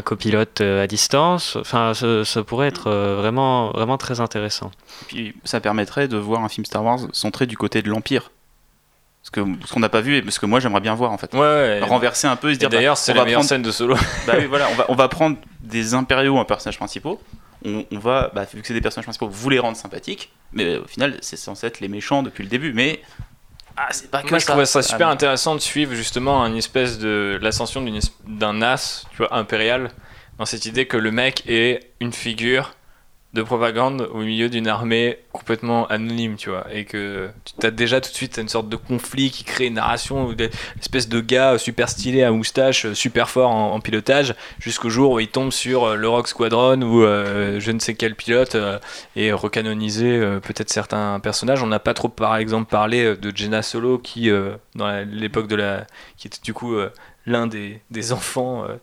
copilote 0.03 0.61
à 0.61 0.87
distance? 0.87 1.57
Enfin, 1.57 1.93
ça, 1.95 2.45
pourrait 2.45 2.69
être 2.69 2.91
vraiment, 2.91 3.71
vraiment 3.71 3.99
très 3.99 4.21
intéressant. 4.21 4.71
Et 5.03 5.05
puis 5.07 5.35
ça 5.45 5.61
permettrait 5.61 6.09
de 6.09 6.17
voir 6.17 6.45
un 6.45 6.49
film 6.49 6.65
Star 6.65 6.85
Wars 6.85 7.01
centré 7.13 7.47
du 7.47 7.57
côté 7.57 7.83
de 7.83 7.89
l'Empire. 7.89 8.31
Ce 9.35 9.41
que- 9.41 9.47
ce 9.67 9.73
qu'on 9.73 9.81
n'a 9.81 9.89
pas 9.89 10.01
vu 10.01 10.17
et 10.17 10.31
ce 10.31 10.41
que 10.41 10.47
moi 10.47 10.59
j'aimerais 10.61 10.81
bien 10.81 10.95
voir 10.95 11.13
en 11.13 11.19
fait. 11.19 11.33
Ouais, 11.35 11.41
ouais. 11.41 11.81
Renverser 11.81 12.27
un 12.27 12.37
peu 12.37 12.51
et 12.51 12.55
se 12.55 12.59
dire. 12.59 12.69
d'ailleurs, 12.69 12.95
bah, 12.95 13.01
c'est 13.01 13.15
la 13.15 13.25
meilleure 13.25 13.39
prendre- 13.39 13.49
scène 13.49 13.63
de 13.63 13.71
Solo. 13.71 13.95
bah 14.27 14.35
oui, 14.39 14.47
voilà, 14.47 14.69
on 14.71 14.75
va, 14.75 14.87
on 14.89 14.95
va 14.95 15.09
prendre 15.09 15.37
des 15.61 15.95
impériaux 15.95 16.37
en 16.39 16.45
personnages 16.45 16.79
principaux. 16.79 17.21
On, 17.65 17.85
on 17.93 17.99
va, 17.99 18.31
bah, 18.35 18.45
vu 18.53 18.61
que 18.63 18.67
c'est 18.67 18.75
des 18.75 18.81
personnages 18.81 19.05
principaux, 19.05 19.29
vous 19.29 19.51
les 19.51 19.59
rendre 19.59 19.77
sympathiques. 19.77 20.33
Mais 20.53 20.79
au 20.79 20.87
final, 20.87 21.19
c'est 21.21 21.37
censé 21.37 21.67
être 21.67 21.81
les 21.81 21.89
méchants 21.89 22.23
depuis 22.23 22.43
le 22.43 22.49
début. 22.49 22.73
Mais 22.73 23.03
ah, 23.77 23.89
c'est 23.91 24.11
pas 24.11 24.23
que 24.23 24.31
Moi, 24.31 24.39
je 24.41 24.45
ça. 24.47 24.53
trouvais 24.53 24.67
ça 24.67 24.83
super 24.83 25.09
Ah, 25.09 25.13
intéressant 25.13 25.55
de 25.55 25.61
suivre 25.61 25.95
justement 25.95 26.45
une 26.47 26.57
espèce 26.57 26.99
de 26.99 27.39
l'ascension 27.41 27.85
d'un 28.27 28.63
as, 28.63 29.05
tu 29.13 29.19
vois, 29.19 29.35
impérial, 29.37 29.91
dans 30.39 30.47
cette 30.47 30.65
idée 30.67 30.87
que 30.87 30.97
le 30.97 31.11
mec 31.13 31.43
est 31.47 31.93
une 32.01 32.13
figure 32.13 32.73
de 33.33 33.43
propagande 33.43 34.09
au 34.13 34.19
milieu 34.19 34.49
d'une 34.49 34.67
armée 34.67 35.19
complètement 35.33 35.87
anonyme, 35.87 36.35
tu 36.37 36.51
vois, 36.51 36.67
et 36.73 36.85
que 36.85 37.31
tu 37.45 37.65
as 37.65 37.71
déjà 37.71 38.01
tout 38.01 38.11
de 38.11 38.15
suite 38.15 38.39
une 38.39 38.49
sorte 38.49 38.69
de 38.69 38.75
conflit 38.75 39.31
qui 39.31 39.45
crée 39.45 39.67
une 39.67 39.75
narration, 39.75 40.27
ou 40.27 40.35
des 40.35 40.51
espèces 40.81 41.09
de 41.09 41.21
gars 41.21 41.57
super 41.57 41.89
stylés 41.89 42.25
à 42.25 42.33
moustache, 42.33 42.93
super 42.93 43.31
fort 43.31 43.51
en, 43.51 43.79
pilotage, 43.79 44.35
jusqu'au 44.59 44.91
jour 44.91 45.13
où 45.13 45.21
il 45.21 45.29
tombe 45.29 45.53
sur 45.53 45.85
euh, 45.85 45.95
le 45.95 46.09
Rock 46.09 46.27
Squadron 46.27 46.83
ou 46.83 47.03
euh, 47.03 47.61
je 47.61 47.71
ne 47.71 47.79
sais 47.79 47.95
quel 47.95 48.17
pilote 48.17 48.57
euh, 48.57 48.79
et 49.15 49.33
recanoniser 49.33 50.21
peut-être 50.43 50.71
certains 50.71 51.21
personnages. 51.21 51.63
On 51.63 51.69
n'a 51.69 51.79
pas 51.79 51.95
trop, 51.95 52.09
par 52.09 52.37
exemple, 52.37 52.69
parlé 52.69 53.17
de 53.17 53.33
Jenna 53.37 53.63
Solo 53.63 53.99
qui, 53.99 54.31
dans 54.75 55.05
l'époque 55.11 55.47
de 55.47 55.57
la, 55.57 55.87
qui 56.17 56.27
était 56.27 56.41
du 56.43 56.53
coup 56.53 56.77
l'un 57.27 57.47
des, 57.47 57.81
des 57.91 58.13
enfants 58.13 58.65
euh, 58.65 58.77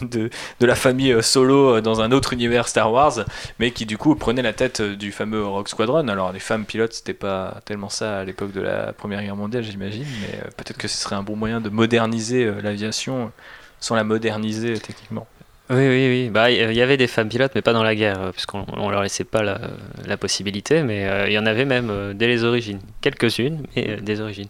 de, 0.02 0.30
de 0.60 0.66
la 0.66 0.74
famille 0.74 1.12
euh, 1.12 1.22
Solo 1.22 1.76
euh, 1.76 1.80
dans 1.80 2.00
un 2.00 2.12
autre 2.12 2.32
univers 2.32 2.68
Star 2.68 2.90
Wars, 2.92 3.24
mais 3.58 3.70
qui 3.70 3.86
du 3.86 3.98
coup 3.98 4.14
prenait 4.14 4.42
la 4.42 4.52
tête 4.52 4.80
du 4.82 5.12
fameux 5.12 5.44
Rogue 5.44 5.68
Squadron. 5.68 6.08
Alors 6.08 6.32
les 6.32 6.40
femmes 6.40 6.64
pilotes, 6.64 6.94
c'était 6.94 7.14
pas 7.14 7.60
tellement 7.64 7.88
ça 7.88 8.18
à 8.18 8.24
l'époque 8.24 8.52
de 8.52 8.60
la 8.60 8.92
Première 8.92 9.22
Guerre 9.22 9.36
mondiale, 9.36 9.62
j'imagine, 9.62 10.06
mais 10.22 10.38
peut-être 10.56 10.78
que 10.78 10.88
ce 10.88 10.96
serait 10.96 11.16
un 11.16 11.22
bon 11.22 11.36
moyen 11.36 11.60
de 11.60 11.68
moderniser 11.68 12.50
l'aviation 12.62 13.32
sans 13.80 13.94
la 13.94 14.04
moderniser 14.04 14.74
techniquement. 14.74 15.26
Oui, 15.68 15.88
oui, 15.88 16.08
oui. 16.08 16.30
Bah, 16.30 16.48
il 16.48 16.74
y 16.74 16.80
avait 16.80 16.96
des 16.96 17.08
femmes 17.08 17.28
pilotes, 17.28 17.50
mais 17.56 17.60
pas 17.60 17.72
dans 17.72 17.82
la 17.82 17.96
guerre, 17.96 18.30
puisqu'on 18.32 18.64
on 18.76 18.88
leur 18.88 19.02
laissait 19.02 19.24
pas 19.24 19.42
la, 19.42 19.60
la 20.06 20.16
possibilité. 20.16 20.84
Mais 20.84 21.26
il 21.26 21.32
y 21.32 21.38
en 21.38 21.44
avait 21.44 21.64
même 21.64 22.14
dès 22.14 22.28
les 22.28 22.44
origines. 22.44 22.78
Quelques-unes, 23.00 23.66
mais 23.74 23.96
des 23.96 24.20
origines. 24.20 24.48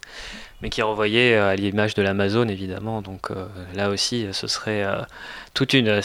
Mais 0.62 0.70
qui 0.70 0.80
renvoyaient 0.82 1.34
euh, 1.34 1.50
à 1.50 1.54
l'image 1.56 1.94
de 1.94 2.02
l'Amazon, 2.02 2.48
évidemment. 2.48 3.02
Donc 3.02 3.30
euh, 3.30 3.46
là 3.74 3.90
aussi, 3.90 4.24
euh, 4.26 4.32
ce 4.32 4.46
serait 4.46 4.82
euh, 4.84 4.96
toute 5.54 5.74
une, 5.74 6.00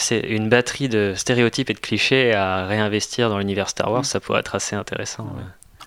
batterie 0.49 0.89
de 0.89 1.13
stéréotypes 1.15 1.69
et 1.69 1.73
de 1.73 1.79
clichés 1.79 2.33
à 2.33 2.65
réinvestir 2.65 3.29
dans 3.29 3.37
l'univers 3.39 3.69
Star 3.69 3.91
Wars. 3.91 4.05
Ça 4.05 4.19
pourrait 4.19 4.39
être 4.41 4.55
assez 4.55 4.75
intéressant. 4.75 5.23
ouais. 5.23 5.43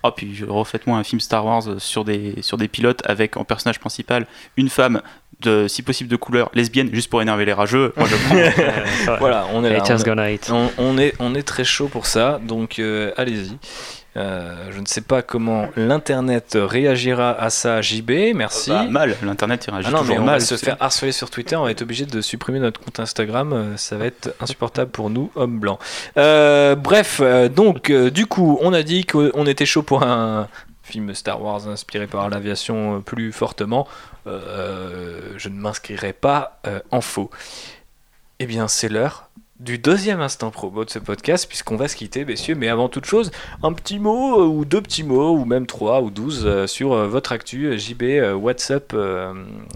Oh, 0.06 0.10
puis 0.10 0.44
refaites-moi 0.46 0.98
un 0.98 1.04
film 1.04 1.18
Star 1.20 1.46
Wars 1.46 1.62
sur 1.78 2.04
des, 2.04 2.34
sur 2.42 2.58
des 2.58 2.68
pilotes 2.68 3.00
avec 3.06 3.38
en 3.38 3.44
personnage 3.44 3.80
principal 3.80 4.26
une 4.58 4.68
femme, 4.68 5.00
de, 5.40 5.66
si 5.66 5.82
possible 5.82 6.10
de 6.10 6.16
couleur, 6.16 6.50
lesbienne, 6.52 6.90
juste 6.92 7.08
pour 7.08 7.22
énerver 7.22 7.46
les 7.46 7.54
rageux. 7.54 7.92
Moi, 7.96 8.06
je 8.06 8.16
prends. 9.06 9.16
voilà, 9.18 9.46
on 9.54 9.64
est 9.64 9.70
là. 9.70 9.76
On, 10.50 10.54
on- 10.54 10.70
on 10.76 10.98
est, 10.98 11.14
on 11.20 11.34
est 11.34 11.42
très 11.42 11.64
chaud 11.64 11.88
pour 11.88 12.04
ça, 12.04 12.38
donc 12.42 12.78
euh, 12.80 13.12
allez-y. 13.16 13.56
Euh, 14.16 14.70
je 14.70 14.78
ne 14.78 14.86
sais 14.86 15.00
pas 15.00 15.22
comment 15.22 15.68
l'internet 15.76 16.56
réagira 16.60 17.32
à 17.32 17.50
ça, 17.50 17.82
JB. 17.82 18.34
Merci. 18.34 18.70
Bah, 18.70 18.84
mal, 18.84 19.16
l'internet 19.22 19.66
réagit 19.68 19.88
Ah 19.88 19.90
non, 19.90 19.98
toujours 20.00 20.14
mais 20.14 20.20
on 20.20 20.24
mal. 20.24 20.38
va 20.38 20.44
se 20.44 20.56
faire 20.56 20.76
harceler 20.80 21.12
sur 21.12 21.30
Twitter, 21.30 21.56
on 21.56 21.64
va 21.64 21.70
être 21.72 21.82
obligé 21.82 22.06
de 22.06 22.20
supprimer 22.20 22.60
notre 22.60 22.80
compte 22.80 23.00
Instagram, 23.00 23.52
euh, 23.52 23.76
ça 23.76 23.96
va 23.96 24.06
être 24.06 24.34
insupportable 24.40 24.90
pour 24.90 25.10
nous, 25.10 25.30
hommes 25.34 25.58
blancs. 25.58 25.80
Euh, 26.16 26.76
bref, 26.76 27.20
donc 27.54 27.90
du 27.90 28.26
coup, 28.26 28.58
on 28.62 28.72
a 28.72 28.82
dit 28.82 29.04
qu'on 29.04 29.46
était 29.46 29.66
chaud 29.66 29.82
pour 29.82 30.02
un 30.04 30.48
film 30.82 31.14
Star 31.14 31.42
Wars 31.42 31.66
inspiré 31.66 32.06
par 32.06 32.28
l'aviation 32.28 33.00
plus 33.00 33.32
fortement. 33.32 33.88
Euh, 34.26 35.20
je 35.36 35.48
ne 35.48 35.54
m'inscrirai 35.54 36.12
pas 36.12 36.60
en 36.90 37.00
faux. 37.00 37.30
Eh 38.38 38.46
bien, 38.46 38.68
c'est 38.68 38.88
l'heure 38.88 39.28
du 39.60 39.78
deuxième 39.78 40.20
instant 40.20 40.50
promo 40.50 40.84
de 40.84 40.90
ce 40.90 40.98
podcast, 40.98 41.46
puisqu'on 41.48 41.76
va 41.76 41.88
se 41.88 41.96
quitter, 41.96 42.24
messieurs. 42.24 42.54
Mais 42.54 42.68
avant 42.68 42.88
toute 42.88 43.04
chose, 43.06 43.30
un 43.62 43.72
petit 43.72 43.98
mot, 43.98 44.40
euh, 44.40 44.46
ou 44.46 44.64
deux 44.64 44.80
petits 44.82 45.04
mots, 45.04 45.36
ou 45.36 45.44
même 45.44 45.66
trois 45.66 46.02
ou 46.02 46.10
douze, 46.10 46.42
euh, 46.44 46.66
sur 46.66 46.92
euh, 46.92 47.06
votre 47.06 47.32
actu. 47.32 47.78
JB, 47.78 48.02
what's 48.34 48.70
up 48.70 48.92
euh, 48.94 49.32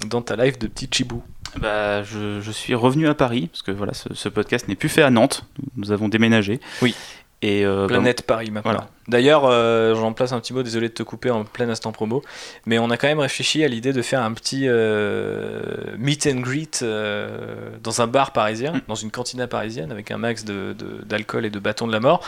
dans 0.06 0.20
ta 0.22 0.36
life 0.36 0.58
de 0.58 0.66
petit 0.66 0.88
chibou 0.90 1.22
Bah, 1.60 2.02
je, 2.02 2.40
je 2.40 2.50
suis 2.50 2.74
revenu 2.74 3.06
à 3.08 3.14
Paris, 3.14 3.48
parce 3.52 3.62
que 3.62 3.70
voilà, 3.70 3.94
ce, 3.94 4.12
ce 4.14 4.28
podcast 4.28 4.66
n'est 4.68 4.74
plus 4.74 4.88
fait 4.88 5.02
à 5.02 5.10
Nantes. 5.10 5.44
Nous 5.76 5.92
avons 5.92 6.08
déménagé. 6.08 6.60
Oui. 6.82 6.94
Et, 7.40 7.64
euh, 7.64 7.82
bah, 7.82 7.94
Planète 7.94 8.22
Paris 8.22 8.50
maintenant. 8.50 8.72
voilà. 8.72 8.88
D'ailleurs, 9.06 9.44
euh, 9.44 9.94
j'en 9.94 10.12
place 10.12 10.32
un 10.32 10.40
petit 10.40 10.52
mot, 10.52 10.62
désolé 10.64 10.88
de 10.88 10.92
te 10.92 11.04
couper 11.04 11.30
en 11.30 11.44
plein 11.44 11.68
instant 11.68 11.92
promo, 11.92 12.22
mais 12.66 12.78
on 12.80 12.90
a 12.90 12.96
quand 12.96 13.06
même 13.06 13.20
réfléchi 13.20 13.62
à 13.62 13.68
l'idée 13.68 13.92
de 13.92 14.02
faire 14.02 14.22
un 14.22 14.32
petit 14.32 14.64
euh, 14.66 15.62
meet 15.98 16.26
and 16.26 16.40
greet 16.40 16.84
dans 16.84 18.02
un 18.02 18.06
bar 18.06 18.32
parisien, 18.32 18.72
Mm. 18.72 18.80
dans 18.88 18.94
une 18.96 19.10
cantina 19.10 19.46
parisienne, 19.46 19.92
avec 19.92 20.10
un 20.10 20.18
max 20.18 20.44
de- 20.44 20.74
de- 20.76 21.02
d'alcool 21.04 21.46
et 21.46 21.50
de 21.50 21.58
bâtons 21.58 21.86
de 21.86 21.92
la 21.92 22.00
mort. 22.00 22.22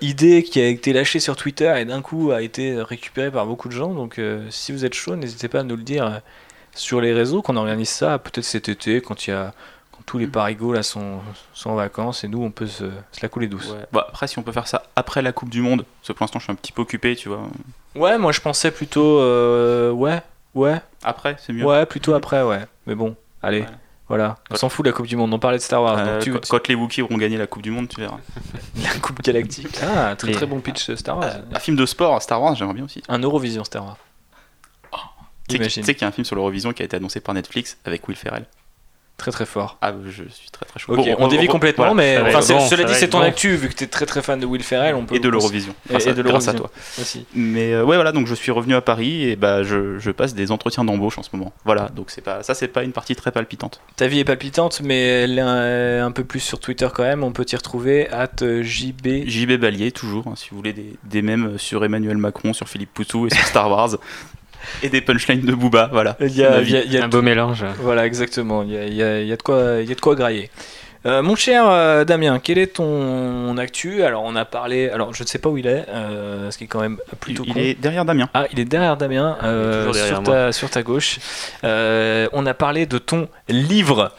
Idée 0.00 0.42
qui 0.42 0.60
a 0.60 0.66
été 0.68 0.92
lâchée 0.92 1.18
sur 1.20 1.34
Twitter 1.34 1.72
et 1.78 1.84
d'un 1.84 2.02
coup 2.02 2.30
a 2.30 2.42
été 2.42 2.80
récupérée 2.82 3.30
par 3.30 3.46
beaucoup 3.46 3.68
de 3.68 3.74
gens, 3.74 3.94
donc 3.94 4.20
si 4.50 4.72
vous 4.72 4.84
êtes 4.84 4.94
chaud, 4.94 5.16
n'hésitez 5.16 5.48
pas 5.48 5.60
à 5.60 5.62
nous 5.64 5.76
le 5.76 5.82
dire 5.82 6.20
sur 6.74 7.00
les 7.00 7.12
réseaux, 7.12 7.42
qu'on 7.42 7.56
organise 7.56 7.88
ça 7.88 8.18
peut-être 8.18 8.44
cet 8.44 8.68
été, 8.68 9.00
quand 9.00 9.26
il 9.26 9.30
y 9.30 9.32
a... 9.34 9.52
Tous 10.06 10.18
les 10.18 10.26
parigots 10.26 10.72
là 10.72 10.82
sont, 10.82 11.20
sont 11.54 11.70
en 11.70 11.74
vacances 11.76 12.24
et 12.24 12.28
nous 12.28 12.42
on 12.42 12.50
peut 12.50 12.66
se, 12.66 12.84
se 13.12 13.20
la 13.22 13.28
couler 13.28 13.46
douce. 13.46 13.70
Ouais. 13.70 13.86
Bah, 13.92 14.06
après, 14.08 14.26
si 14.26 14.38
on 14.38 14.42
peut 14.42 14.52
faire 14.52 14.66
ça 14.66 14.82
après 14.96 15.22
la 15.22 15.32
Coupe 15.32 15.48
du 15.50 15.60
Monde, 15.62 15.84
parce 16.00 16.08
que 16.08 16.12
pour 16.14 16.24
l'instant, 16.24 16.38
je 16.38 16.44
suis 16.44 16.52
un 16.52 16.56
petit 16.56 16.72
peu 16.72 16.82
occupé, 16.82 17.14
tu 17.16 17.28
vois. 17.28 17.42
Ouais, 17.94 18.18
moi 18.18 18.32
je 18.32 18.40
pensais 18.40 18.70
plutôt. 18.70 19.18
euh, 19.20 19.90
ouais, 19.92 20.20
ouais. 20.54 20.80
Après, 21.04 21.36
c'est 21.38 21.52
mieux. 21.52 21.64
Ouais, 21.64 21.86
plutôt 21.86 22.14
après, 22.14 22.42
ouais. 22.42 22.60
Mais 22.86 22.94
bon, 22.94 23.14
allez, 23.42 23.60
Ouais. 23.60 23.66
voilà. 24.08 24.36
On 24.50 24.56
s'en 24.56 24.68
fout 24.68 24.84
de 24.84 24.90
la 24.90 24.96
Coupe 24.96 25.06
du 25.06 25.16
Monde, 25.16 25.32
on 25.32 25.38
parlait 25.38 25.58
de 25.58 25.62
Star 25.62 25.82
Wars. 25.82 25.98
Euh, 25.98 26.14
donc 26.14 26.22
tu, 26.24 26.32
quand, 26.32 26.40
quand 26.48 26.68
les 26.68 26.74
Wookiees 26.74 27.02
auront 27.02 27.16
gagné 27.18 27.36
la 27.38 27.46
Coupe 27.46 27.62
du 27.62 27.70
Monde, 27.70 27.88
tu 27.88 28.00
verras. 28.00 28.18
La 28.82 28.98
Coupe 29.00 29.22
Galactique. 29.22 29.78
Ah, 29.82 30.14
très 30.16 30.28
Les- 30.28 30.34
très 30.34 30.46
bon 30.46 30.60
pitch 30.60 30.90
euh, 30.90 30.96
Star 30.96 31.18
Wars. 31.18 31.30
Un 31.54 31.58
film 31.58 31.76
de 31.76 31.86
sport, 31.86 32.20
Star 32.22 32.42
Wars, 32.42 32.54
j'aimerais 32.56 32.74
bien 32.74 32.84
aussi. 32.84 33.02
Un 33.08 33.18
Eurovision 33.20 33.62
Star 33.64 33.84
Wars. 33.84 33.96
Imagine. 35.48 35.82
tu 35.82 35.86
sais 35.86 35.94
qu'il 35.94 36.02
y 36.02 36.04
a 36.04 36.08
un 36.08 36.12
film 36.12 36.24
sur 36.24 36.34
l'Eurovision 36.36 36.72
qui 36.72 36.82
a 36.82 36.84
été 36.86 36.96
annoncé 36.96 37.20
par 37.20 37.34
Netflix 37.34 37.76
avec 37.84 38.06
Will 38.08 38.16
Ferrell. 38.16 38.46
Très 39.18 39.30
très 39.30 39.46
fort. 39.46 39.78
Ah, 39.80 39.92
je 40.04 40.24
suis 40.28 40.50
très 40.50 40.64
très 40.66 40.80
chaud. 40.80 40.94
Ok, 40.94 41.04
Bon, 41.06 41.16
on 41.18 41.28
dévie 41.28 41.46
complètement, 41.46 41.94
voilà. 41.94 41.94
mais 41.94 42.34
enfin, 42.34 42.54
bon, 42.54 42.60
cela 42.66 42.82
dit, 42.82 42.94
c'est 42.94 43.08
ton 43.08 43.18
bon. 43.20 43.24
actu, 43.24 43.54
vu 43.54 43.68
que 43.68 43.74
tu 43.74 43.84
es 43.84 43.86
très 43.86 44.04
très 44.04 44.20
fan 44.20 44.40
de 44.40 44.46
Will 44.46 44.64
Ferrell. 44.64 44.96
On 44.96 45.04
peut 45.04 45.14
Et 45.14 45.20
de 45.20 45.28
l'Eurovision. 45.28 45.74
Grâce, 45.88 46.06
à, 46.08 46.12
grâce 46.12 46.46
toi. 46.56 46.70
aussi. 47.00 47.24
Mais 47.34 47.72
euh, 47.72 47.84
ouais, 47.84 47.94
voilà, 47.96 48.10
donc 48.10 48.26
je 48.26 48.34
suis 48.34 48.50
revenu 48.50 48.74
à 48.74 48.80
Paris 48.80 49.28
et 49.28 49.36
bah 49.36 49.62
je, 49.62 49.98
je 50.00 50.10
passe 50.10 50.34
des 50.34 50.50
entretiens 50.50 50.82
d'embauche 50.84 51.18
en 51.18 51.22
ce 51.22 51.28
moment. 51.34 51.52
Voilà, 51.64 51.88
donc 51.90 52.10
c'est 52.10 52.20
pas 52.20 52.42
ça, 52.42 52.54
c'est 52.54 52.66
pas 52.68 52.82
une 52.82 52.92
partie 52.92 53.14
très 53.14 53.30
palpitante. 53.30 53.80
Ta 53.94 54.08
vie 54.08 54.18
est 54.18 54.24
palpitante, 54.24 54.80
mais 54.82 55.00
elle 55.22 55.38
est 55.38 55.42
un, 55.42 56.04
un 56.06 56.10
peu 56.10 56.24
plus 56.24 56.40
sur 56.40 56.58
Twitter 56.58 56.88
quand 56.92 57.04
même. 57.04 57.22
On 57.22 57.30
peut 57.32 57.44
t'y 57.44 57.54
retrouver 57.54 58.08
at 58.10 58.30
euh, 58.42 58.62
JB. 58.64 59.26
JB 59.28 59.52
Balier, 59.52 59.92
toujours, 59.92 60.26
hein, 60.26 60.34
si 60.36 60.48
vous 60.50 60.56
voulez 60.56 60.72
des, 60.72 60.96
des 61.04 61.22
mèmes 61.22 61.58
sur 61.58 61.84
Emmanuel 61.84 62.16
Macron, 62.16 62.52
sur 62.54 62.68
Philippe 62.68 62.92
Poutou 62.92 63.28
et 63.28 63.30
sur 63.34 63.44
Star 63.46 63.70
Wars. 63.70 63.90
Et 64.82 64.88
des 64.88 65.00
punchlines 65.00 65.40
de 65.42 65.54
Booba, 65.54 65.88
voilà. 65.92 66.16
Il 66.20 66.34
y 66.36 66.44
a- 66.44 66.50
Ma 66.50 66.60
il 66.60 66.70
y 66.70 66.76
a- 66.76 66.80
vie. 66.80 66.86
il 66.86 66.92
y 66.94 66.98
a 66.98 67.04
Un 67.04 67.08
beau 67.08 67.22
mélange. 67.22 67.64
Voilà, 67.80 68.06
exactement. 68.06 68.62
Il 68.62 68.72
y 68.72 68.76
a, 68.76 68.84
il 68.86 68.94
y 68.94 69.02
a- 69.02 69.20
il 69.20 69.26
y 69.26 69.32
a 69.32 69.36
de 69.36 69.42
quoi, 69.42 69.76
il 69.80 69.88
y 69.88 69.92
a 69.92 69.94
de 69.94 70.00
quoi 70.00 70.14
grailler. 70.14 70.50
Euh, 71.04 71.20
mon 71.20 71.34
cher 71.34 71.64
euh, 71.68 72.04
Damien, 72.04 72.38
quel 72.38 72.58
est 72.58 72.74
ton 72.76 73.56
actu? 73.58 74.04
Alors, 74.04 74.22
on 74.24 74.36
a 74.36 74.44
parlé. 74.44 74.88
Alors, 74.88 75.12
je 75.12 75.24
ne 75.24 75.26
sais 75.28 75.38
pas 75.40 75.48
où 75.48 75.58
il 75.58 75.66
est, 75.66 75.84
euh, 75.88 76.48
ce 76.52 76.58
qui 76.58 76.64
est 76.64 76.66
quand 76.68 76.80
même 76.80 76.98
plutôt 77.18 77.42
Il 77.44 77.54
con. 77.54 77.58
est 77.58 77.74
derrière 77.74 78.04
Damien. 78.04 78.28
Ah, 78.34 78.46
il 78.52 78.60
est 78.60 78.64
derrière 78.64 78.96
Damien, 78.96 79.36
euh, 79.42 79.90
derrière 79.92 80.06
sur, 80.06 80.22
ta, 80.22 80.52
sur 80.52 80.70
ta 80.70 80.82
gauche. 80.84 81.18
Euh, 81.64 82.28
on 82.32 82.46
a 82.46 82.54
parlé 82.54 82.86
de 82.86 82.98
ton 82.98 83.28
livre, 83.48 84.12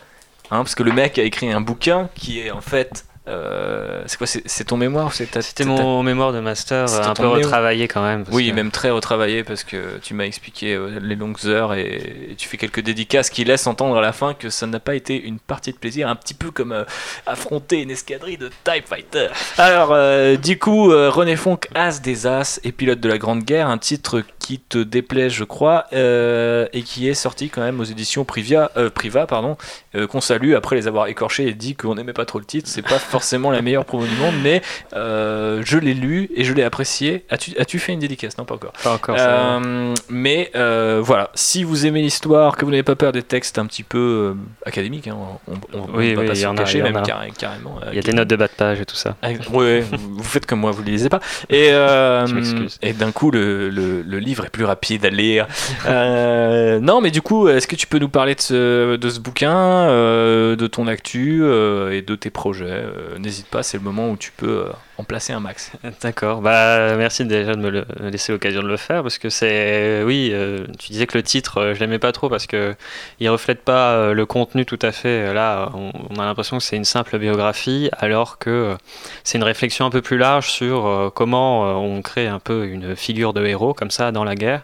hein, 0.52 0.58
parce 0.58 0.76
que 0.76 0.84
le 0.84 0.92
mec 0.92 1.18
a 1.18 1.24
écrit 1.24 1.50
un 1.54 1.62
bouquin 1.62 2.10
qui 2.16 2.42
est 2.42 2.52
en 2.52 2.60
fait. 2.62 3.06
Euh, 3.28 4.04
c'est 4.06 4.18
quoi 4.18 4.28
C'est 4.28 4.64
ton 4.66 4.76
mémoire 4.78 5.14
C'était 5.14 5.40
ta- 5.42 5.66
mon 5.66 6.04
mémoire 6.04 6.34
de 6.34 6.40
master, 6.42 6.90
C'était 6.90 7.06
un 7.08 7.14
peu 7.14 7.28
retravaillé 7.28 7.88
quand 7.88 8.04
même. 8.04 8.26
parce 8.26 8.36
Oui, 8.36 8.50
que- 8.50 8.56
même 8.56 8.70
très 8.72 8.90
retravaillé 8.90 9.44
parce 9.44 9.64
que 9.64 9.98
tu 10.02 10.14
m'as 10.14 10.26
expliqué 10.26 10.74
euh, 10.74 11.00
les 11.02 11.16
longues 11.16 11.38
heures 11.46 11.74
et, 11.74 12.30
et 12.32 12.36
tu 12.36 12.48
fais 12.50 12.58
quelques 12.58 12.82
dédicaces 12.82 13.30
qui 13.30 13.44
laissent 13.46 13.68
entendre 13.68 13.98
à 13.98 14.02
la 14.02 14.12
fin 14.12 14.34
que 14.34 14.50
ça 14.50 14.68
n'a 14.68 14.80
pas 14.80 14.96
été 14.96 15.22
une 15.22 15.40
partie 15.40 15.72
de 15.72 15.78
plaisir, 15.78 16.08
un 16.10 16.16
petit 16.16 16.34
peu 16.34 16.52
comme 16.52 16.74
euh, 16.74 16.84
affronter 17.26 17.82
une 17.82 17.92
escadrille 17.92 18.38
de 18.38 18.50
TIE 18.64 18.82
Fighter. 18.86 19.28
Alors, 19.58 19.90
euh, 19.94 20.36
du 20.36 20.60
coup, 20.60 20.92
euh, 20.92 21.10
René 21.10 21.36
Fonck, 21.36 21.70
As 21.76 22.02
des 22.02 22.28
As 22.28 22.60
et 22.64 22.72
pilote 22.72 23.00
de 23.00 23.08
la 23.10 23.18
Grande 23.18 23.44
Guerre, 23.44 23.70
un 23.70 23.78
titre 23.78 24.22
qui 24.40 24.60
te 24.60 24.78
déplaît, 24.80 25.30
je 25.30 25.46
crois, 25.46 25.86
euh, 25.94 26.68
et 26.74 26.82
qui 26.84 27.08
est 27.08 27.14
sorti 27.14 27.50
quand 27.50 27.62
même 27.62 27.80
aux 27.80 27.84
éditions 27.86 28.26
Privia, 28.26 28.72
euh, 28.76 28.90
Priva, 28.90 29.26
pardon, 29.28 29.58
euh, 29.96 30.08
qu'on 30.08 30.20
salue 30.22 30.54
après 30.56 30.76
les 30.76 30.88
avoir 30.88 31.08
écorchés 31.08 31.48
et 31.48 31.54
dit 31.54 31.76
qu'on 31.76 31.96
n'aimait 31.96 32.12
pas 32.14 32.26
trop 32.26 32.40
le 32.40 32.46
titre. 32.46 32.68
C'est 32.70 32.82
pas 32.82 33.00
forcément 33.14 33.52
la 33.52 33.62
meilleure 33.62 33.86
promo 33.86 34.06
du 34.08 34.16
monde, 34.16 34.34
mais 34.42 34.64
euh, 34.96 35.62
je 35.64 35.78
l'ai 35.78 35.94
lu 35.94 36.32
et 36.36 36.44
je 36.44 36.52
l'ai 36.52 36.64
apprécié. 36.64 37.26
As-tu 37.30 37.54
as 37.60 37.80
fait 37.80 37.94
une 37.94 38.00
dédicace? 38.00 38.40
Non, 38.40 38.44
pas 38.44 38.56
encore. 38.56 38.74
Pas 38.84 38.94
encore. 38.94 39.16
Euh, 39.20 39.94
mais 40.10 40.50
euh, 40.56 41.00
voilà, 41.00 41.30
si 41.36 41.64
vous 41.64 41.86
aimez 41.86 42.02
l'histoire, 42.02 42.58
que 42.58 42.66
vous 42.66 42.72
n'avez 42.72 42.82
pas 42.82 42.96
peur 42.96 43.12
des 43.12 43.22
textes 43.22 43.60
un 43.60 43.68
petit 43.68 43.84
peu 43.84 44.34
académiques, 44.66 45.08
hein, 45.08 45.16
on, 45.48 45.54
on, 45.78 45.82
Oui, 45.96 46.16
va 46.16 46.22
oui, 46.22 46.28
pas 46.28 46.34
se 46.34 46.56
cacher, 46.56 46.82
même 46.82 47.04
carré- 47.04 47.32
carrément. 47.38 47.80
Il 47.92 47.96
y 47.98 48.00
a 48.00 48.02
des 48.02 48.14
notes 48.14 48.28
de 48.28 48.36
bas 48.36 48.48
de 48.48 48.54
page 48.58 48.82
et 48.82 48.86
tout 48.86 48.96
ça. 48.96 49.16
ah, 49.22 49.30
ouais, 49.52 49.84
vous 49.92 50.24
faites 50.24 50.48
comme 50.48 50.62
moi, 50.62 50.72
vous 50.72 50.82
ne 50.82 50.88
les 50.88 50.94
lisez 50.94 51.10
pas. 51.10 51.20
Et, 51.52 52.94
d'un 52.94 53.12
coup, 53.12 53.30
le, 53.30 53.70
le- 53.70 54.02
le 54.02 54.18
livre 54.20 54.46
est 54.46 54.50
plus 54.50 54.66
rapide 54.66 55.06
à 55.06 55.10
lire. 55.10 55.46
Non, 55.88 57.00
mais 57.02 57.12
du 57.12 57.22
coup, 57.22 57.48
est-ce 57.48 57.68
que 57.68 57.76
tu 57.76 57.86
peux 57.86 58.00
nous 58.00 58.10
parler 58.10 58.34
de 58.34 58.42
ce, 58.42 58.96
de 58.96 59.10
ce 59.10 59.20
bouquin, 59.20 59.88
de 59.88 60.68
ton 60.68 60.88
actu 60.88 61.44
et 61.92 62.02
de 62.02 62.16
tes 62.16 62.30
projets 62.32 62.84
N'hésite 63.20 63.48
pas, 63.48 63.64
c'est 63.64 63.78
le 63.78 63.84
moment 63.84 64.10
où 64.10 64.18
tu 64.18 64.32
peux 64.32 64.68
euh, 64.68 64.72
placer 65.04 65.34
un 65.34 65.40
max. 65.40 65.72
D'accord. 66.02 66.42
Bah, 66.42 66.96
merci 66.96 67.26
déjà 67.26 67.56
de 67.56 67.60
me 67.62 67.70
le- 67.70 67.86
laisser 68.00 68.32
l'occasion 68.32 68.62
de 68.62 68.68
le 68.68 68.78
faire 68.78 69.04
parce 69.04 69.18
que 69.18 69.30
c'est, 69.30 70.04
oui, 70.04 70.30
euh, 70.34 70.66
tu 70.80 70.92
disais 70.92 71.08
que 71.08 71.18
le 71.18 71.24
titre, 71.24 71.60
euh, 71.60 71.74
je 71.74 71.80
l'aimais 71.80 72.00
pas 72.00 72.12
trop 72.12 72.30
parce 72.30 72.48
que 72.48 72.76
il 73.20 73.30
reflète 73.30 73.62
pas 73.64 73.92
euh, 73.92 74.14
le 74.14 74.26
contenu 74.26 74.66
tout 74.66 74.80
à 74.82 74.92
fait. 74.92 75.34
Là, 75.34 75.72
on, 75.74 76.20
a 76.20 76.26
l'impression 76.26 76.58
que 76.58 76.64
c'est 76.64 76.76
une 76.76 76.86
simple 76.86 77.18
biographie 77.20 77.90
alors 77.98 78.38
que 78.38 78.76
c'est 79.24 79.38
une 79.38 79.44
réflexion 79.44 79.86
un 79.86 79.90
peu 79.90 80.02
plus 80.02 80.18
large 80.18 80.50
sur 80.50 81.12
comment 81.16 81.62
on 81.82 82.02
crée 82.02 82.28
un 82.28 82.40
peu 82.40 82.66
une 82.66 82.96
figure 82.96 83.34
de 83.34 83.46
héros 83.46 83.74
comme 83.74 83.92
ça 83.92 84.12
dans 84.12 84.24
la 84.24 84.36
guerre 84.36 84.64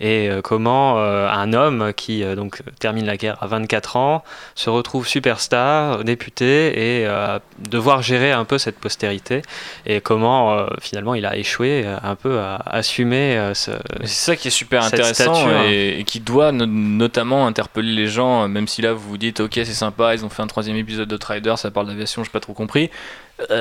et 0.00 0.30
comment 0.42 0.98
un 0.98 1.52
homme 1.52 1.92
qui 1.94 2.24
donc 2.34 2.62
termine 2.78 3.06
la 3.06 3.16
guerre 3.16 3.36
à 3.42 3.46
24 3.46 3.96
ans 3.96 4.24
se 4.54 4.70
retrouve 4.70 5.06
superstar, 5.06 6.04
député 6.04 7.00
et 7.02 7.08
devoir 7.58 8.02
gérer 8.02 8.32
un 8.32 8.44
peu 8.44 8.58
cette 8.58 8.78
postérité. 8.78 9.42
Et 9.84 10.00
comment 10.00 10.52
euh, 10.58 10.66
finalement 10.80 11.14
il 11.14 11.26
a 11.26 11.36
échoué 11.36 11.82
euh, 11.84 11.96
un 12.02 12.14
peu 12.14 12.38
à 12.38 12.56
assumer 12.66 13.36
euh, 13.36 13.52
ce. 13.54 13.72
C'est 14.00 14.06
ça 14.08 14.36
qui 14.36 14.48
est 14.48 14.50
super 14.50 14.84
cette 14.84 14.94
intéressant 14.94 15.34
et, 15.66 15.98
et 16.00 16.04
qui 16.04 16.20
doit 16.20 16.52
no- 16.52 16.66
notamment 16.66 17.46
interpeller 17.46 17.92
les 17.92 18.06
gens, 18.06 18.48
même 18.48 18.68
si 18.68 18.80
là 18.82 18.92
vous 18.92 19.08
vous 19.10 19.18
dites 19.18 19.40
ok 19.40 19.52
c'est 19.54 19.64
sympa, 19.66 20.14
ils 20.14 20.24
ont 20.24 20.28
fait 20.30 20.42
un 20.42 20.46
troisième 20.46 20.76
épisode 20.76 21.08
de 21.08 21.16
Trider, 21.16 21.54
ça 21.56 21.70
parle 21.70 21.88
d'aviation, 21.88 22.24
j'ai 22.24 22.30
pas 22.30 22.40
trop 22.40 22.54
compris. 22.54 22.90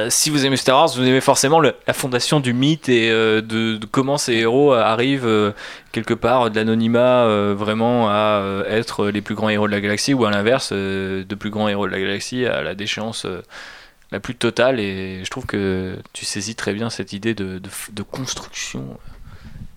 Si 0.08 0.30
vous 0.30 0.46
aimez 0.46 0.56
Star 0.56 0.78
Wars, 0.78 0.88
vous 0.96 1.04
aimez 1.06 1.20
forcément 1.20 1.60
le- 1.60 1.74
la 1.86 1.94
fondation 1.94 2.40
du 2.40 2.54
mythe 2.54 2.88
et 2.88 3.10
de, 3.10 3.42
de 3.42 3.86
comment 3.92 4.18
ces 4.18 4.32
héros 4.34 4.72
arrivent 4.72 5.54
quelque 5.92 6.14
part 6.14 6.50
de 6.50 6.56
l'anonymat 6.56 7.26
vraiment 7.54 8.08
à 8.10 8.42
être 8.70 9.08
les 9.08 9.20
plus 9.22 9.36
grands 9.36 9.50
héros 9.50 9.68
de 9.68 9.74
la 9.74 9.82
galaxie 9.82 10.14
ou 10.14 10.24
à 10.24 10.32
l'inverse 10.32 10.72
de 10.72 11.36
plus 11.38 11.50
grands 11.50 11.68
héros 11.68 11.88
de 11.88 11.92
la 11.92 12.00
galaxie 12.00 12.46
à 12.46 12.62
la 12.62 12.74
déchéance 12.74 13.28
la 14.12 14.20
plus 14.20 14.36
totale 14.36 14.80
et 14.80 15.24
je 15.24 15.30
trouve 15.30 15.46
que 15.46 15.98
tu 16.14 16.26
saisis 16.26 16.56
très 16.56 16.74
bien 16.74 16.90
cette 16.90 17.14
idée 17.14 17.34
de, 17.34 17.60
de, 17.60 18.04
construction 18.04 18.98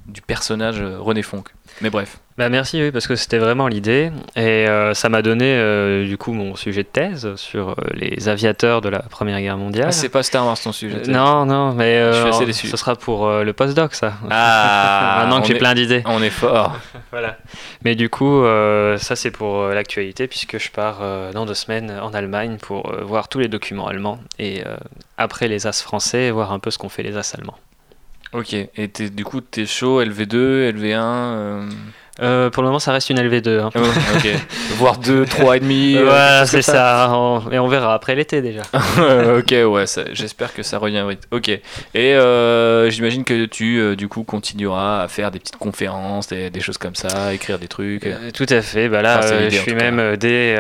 du 0.09 0.23
personnage 0.23 0.81
euh, 0.81 0.99
René 0.99 1.23
Fonck. 1.23 1.49
Mais 1.81 1.91
bref. 1.91 2.19
Bah 2.39 2.49
merci, 2.49 2.81
oui, 2.81 2.93
parce 2.93 3.07
que 3.09 3.17
c'était 3.17 3.39
vraiment 3.39 3.67
l'idée. 3.67 4.13
Et 4.37 4.69
euh, 4.69 4.95
ça 4.95 5.09
m'a 5.09 5.23
donné 5.23 5.55
euh, 5.57 6.07
du 6.07 6.17
coup 6.17 6.33
mon 6.33 6.55
sujet 6.55 6.85
de 6.85 6.89
thèse 6.89 7.35
sur 7.35 7.71
euh, 7.71 7.75
les 7.95 8.29
aviateurs 8.29 8.81
de 8.81 8.89
la 8.89 9.01
Première 9.01 9.41
Guerre 9.41 9.59
mondiale. 9.59 9.87
Ah, 9.89 9.93
c'est 9.93 10.09
pas 10.09 10.23
Star 10.23 10.47
Wars 10.47 10.59
ton 10.59 10.71
sujet. 10.71 11.09
Euh, 11.09 11.13
non, 11.13 11.47
non, 11.47 11.73
mais 11.73 12.01
Je 12.13 12.21
suis 12.21 12.29
assez 12.29 12.47
déçu. 12.47 12.69
ce 12.69 12.77
sera 12.77 12.95
pour 12.95 13.29
le 13.29 13.53
postdoc, 13.53 13.95
ça. 13.95 14.15
Ah, 14.31 15.19
Maintenant 15.23 15.41
que 15.41 15.49
j'ai 15.49 15.57
plein 15.59 15.75
d'idées. 15.75 16.03
On 16.07 16.23
est 16.23 16.31
fort. 16.31 16.77
voilà. 17.11 17.39
Mais 17.85 17.97
du 17.97 18.09
coup, 18.09 18.45
ça 18.99 19.17
c'est 19.17 19.33
pour 19.33 19.67
l'actualité, 19.69 20.29
puisque 20.29 20.59
je 20.59 20.71
pars 20.71 21.01
dans 21.33 21.45
deux 21.45 21.55
semaines 21.55 21.91
en 22.01 22.15
Allemagne 22.15 22.59
pour 22.61 22.93
voir 23.03 23.29
tous 23.29 23.41
les 23.41 23.49
documents 23.49 23.89
allemands 23.89 24.21
et 24.39 24.63
après 25.17 25.49
les 25.49 25.67
as 25.67 25.83
français, 25.83 26.31
voir 26.31 26.53
un 26.53 26.61
peu 26.61 26.71
ce 26.71 26.79
qu'ont 26.79 26.89
fait 26.89 27.03
les 27.03 27.17
as 27.17 27.35
allemands. 27.35 27.59
Ok, 28.33 28.53
et 28.55 28.89
t'es- 28.89 29.11
du 29.11 29.25
coup, 29.25 29.41
t'es 29.41 29.65
chaud, 29.67 30.03
LV2, 30.03 30.71
LV1 30.73 31.01
euh... 31.03 31.69
Euh, 32.21 32.51
pour 32.51 32.65
le 32.65 32.69
moment, 32.71 32.81
ça 32.81 32.91
reste 32.91 33.11
une 33.11 33.21
LV2. 33.21 33.61
hein. 33.61 33.71
Ah 33.77 33.81
ouais, 33.81 33.89
ok. 34.17 34.29
Voire 34.77 34.99
2, 34.99 35.25
3 35.25 35.57
et 35.57 35.61
demi. 35.61 35.95
euh, 35.97 36.03
Voilà, 36.03 36.39
quelque 36.41 36.41
chose 36.41 36.51
c'est 36.51 36.63
ça. 36.63 37.13
On- 37.15 37.49
Et 37.53 37.61
on 37.61 37.69
verra 37.69 37.95
après 37.95 38.17
l'été 38.17 38.43
déjà. 38.43 38.63
ok, 38.75 39.55
ouais, 39.73 39.85
j'espère 40.15 40.53
que 40.53 40.65
ça 40.65 40.79
revient 40.79 41.05
vite. 41.09 41.29
Ok. 41.31 41.49
Et 41.49 41.61
euh, 41.95 42.91
j'imagine 42.91 43.23
que 43.23 43.45
tu, 43.45 43.79
euh, 43.79 43.95
du 43.95 44.09
coup, 44.09 44.25
continueras 44.25 45.03
à 45.05 45.07
faire 45.07 45.31
des 45.31 45.39
petites 45.39 45.59
conférences, 45.59 46.27
des, 46.27 46.51
des 46.51 46.59
choses 46.61 46.77
comme 46.77 46.97
ça, 46.97 47.33
écrire 47.33 47.61
des 47.61 47.69
trucs. 47.69 48.09
Tout 48.35 48.47
à 48.51 48.63
fait. 48.63 48.89
Bah 48.89 49.01
là, 49.01 49.21
Enfin, 49.21 49.49
je 49.49 49.57
suis 49.57 49.75
même 49.77 50.17
dès, 50.17 50.57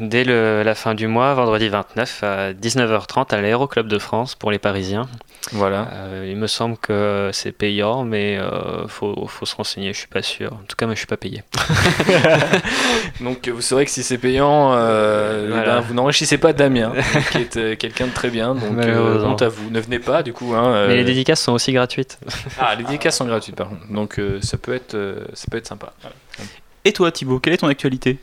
dès 0.00 0.24
le- 0.24 0.62
la 0.64 0.74
fin 0.74 0.94
du 0.94 1.08
mois, 1.08 1.34
vendredi 1.34 1.68
29, 1.68 2.22
à 2.24 2.52
19h30 2.54 3.34
à 3.34 3.40
l'Aéroclub 3.42 3.86
de 3.86 3.98
France 3.98 4.34
pour 4.34 4.50
les 4.50 4.58
Parisiens. 4.58 5.06
Voilà. 5.50 5.88
Euh, 5.92 6.26
il 6.30 6.36
me 6.36 6.46
semble 6.46 6.76
que 6.78 7.30
c'est 7.32 7.50
payant, 7.52 8.04
mais 8.04 8.38
euh, 8.38 8.86
faut, 8.86 9.26
faut 9.26 9.44
se 9.44 9.56
renseigner. 9.56 9.92
Je 9.92 9.98
suis 9.98 10.06
pas 10.08 10.22
sûr. 10.22 10.52
En 10.52 10.60
tout 10.68 10.76
cas, 10.76 10.86
moi, 10.86 10.94
je 10.94 10.98
suis 11.00 11.06
pas 11.08 11.16
payé. 11.16 11.42
Donc 13.20 13.48
vous 13.48 13.60
saurez 13.60 13.84
que 13.84 13.90
si 13.90 14.02
c'est 14.02 14.18
payant, 14.18 14.72
euh, 14.74 15.48
Voilà. 15.50 15.76
ben, 15.76 15.80
vous 15.80 15.94
n'enrichissez 15.94 16.38
pas 16.38 16.52
Damien, 16.52 16.92
qui 17.32 17.38
est 17.38 17.56
euh, 17.56 17.76
quelqu'un 17.76 18.06
de 18.06 18.12
très 18.12 18.30
bien. 18.30 18.54
Donc 18.54 18.78
euh, 18.78 19.24
honte 19.24 19.42
à 19.42 19.48
vous. 19.48 19.70
Ne 19.70 19.80
venez 19.80 19.98
pas, 19.98 20.22
du 20.22 20.32
coup. 20.32 20.54
hein, 20.54 20.86
Mais 20.88 20.96
les 20.96 21.04
dédicaces 21.04 21.40
sont 21.42 21.52
aussi 21.52 21.72
gratuites. 21.72 22.18
Ah, 22.58 22.74
les 22.76 22.84
dédicaces 22.84 23.16
sont 23.16 23.24
gratuites, 23.26 23.56
par 23.56 23.68
contre. 23.68 23.86
Donc 23.92 24.18
euh, 24.18 24.38
ça 24.42 24.56
peut 24.58 24.74
être, 24.74 24.94
euh, 24.94 25.24
ça 25.34 25.46
peut 25.50 25.56
être 25.56 25.66
sympa. 25.66 25.92
Et 26.84 26.92
toi, 26.92 27.10
Thibaut, 27.10 27.38
quelle 27.40 27.52
est 27.54 27.58
ton 27.58 27.68
actualité? 27.68 28.18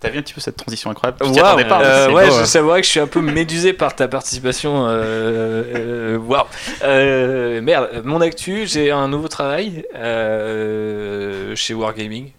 T'as 0.00 0.08
vu 0.08 0.18
un 0.18 0.22
petit 0.22 0.32
peu 0.32 0.40
cette 0.40 0.56
transition 0.56 0.90
incroyable 0.90 1.18
Tu 1.22 1.30
t'y 1.30 1.40
Waouh, 1.40 1.46
attendais 1.48 1.68
pas 1.68 1.82
euh, 1.82 2.06
c'est 2.06 2.12
ouais, 2.14 2.30
je 2.30 2.58
hein. 2.58 2.62
vrai 2.62 2.80
que 2.80 2.86
je 2.86 2.90
suis 2.90 3.00
un 3.00 3.06
peu 3.06 3.20
médusé 3.20 3.74
par 3.74 3.94
ta 3.94 4.08
participation. 4.08 4.86
euh, 4.88 5.62
euh, 5.76 6.16
Waouh. 6.18 6.46
Euh, 6.84 7.60
merde, 7.60 8.02
mon 8.04 8.22
actu, 8.22 8.66
j'ai 8.66 8.90
un 8.90 9.08
nouveau 9.08 9.28
travail 9.28 9.84
euh, 9.94 11.54
chez 11.56 11.74
Wargaming. 11.74 12.32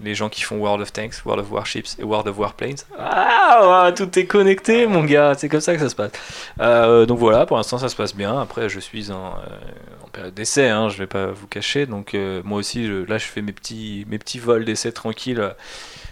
Les 0.00 0.14
gens 0.14 0.28
qui 0.28 0.42
font 0.42 0.58
World 0.58 0.80
of 0.80 0.92
Tanks, 0.92 1.14
World 1.24 1.42
of 1.44 1.50
Warships 1.50 1.98
et 1.98 2.04
World 2.04 2.28
of 2.28 2.38
Warplanes. 2.38 2.76
Ah, 2.96 3.90
tout 3.96 4.16
est 4.16 4.26
connecté, 4.26 4.86
mon 4.86 5.02
gars. 5.02 5.34
C'est 5.36 5.48
comme 5.48 5.60
ça 5.60 5.74
que 5.74 5.80
ça 5.80 5.88
se 5.88 5.96
passe. 5.96 6.12
Euh, 6.60 7.04
donc 7.04 7.18
voilà, 7.18 7.46
pour 7.46 7.56
l'instant, 7.56 7.78
ça 7.78 7.88
se 7.88 7.96
passe 7.96 8.14
bien. 8.14 8.38
Après, 8.40 8.68
je 8.68 8.78
suis 8.78 9.10
en, 9.10 9.30
euh, 9.34 10.04
en 10.04 10.08
période 10.08 10.34
d'essai, 10.34 10.68
hein, 10.68 10.88
je 10.88 10.98
vais 10.98 11.08
pas 11.08 11.26
vous 11.26 11.48
cacher. 11.48 11.86
Donc 11.86 12.14
euh, 12.14 12.42
moi 12.44 12.58
aussi, 12.60 12.86
je- 12.86 13.04
là, 13.10 13.18
je 13.18 13.24
fais 13.26 13.42
mes 13.42 13.50
petits, 13.52 14.06
mes 14.08 14.18
petits 14.18 14.38
vols 14.38 14.64
d'essai 14.64 14.92
tranquilles 14.92 15.40
euh, 15.40 15.50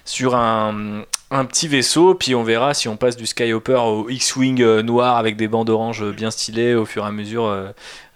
sur 0.06 0.36
un, 0.36 1.04
petit 1.48 1.68
vaisseau, 1.68 2.14
puis 2.14 2.34
on 2.34 2.44
verra 2.44 2.72
si 2.74 2.88
on 2.88 2.96
passe 2.96 3.16
du 3.16 3.26
Skyhopper 3.26 3.74
au 3.74 4.08
X-Wing 4.08 4.62
euh, 4.62 4.82
noir 4.82 5.16
avec 5.16 5.36
des 5.36 5.48
bandes 5.48 5.68
oranges 5.68 6.04
bien 6.12 6.30
stylées 6.30 6.74
au 6.74 6.86
fur 6.86 7.04
et 7.04 7.08
à 7.08 7.10
mesure 7.10 7.46
euh, 7.46 7.70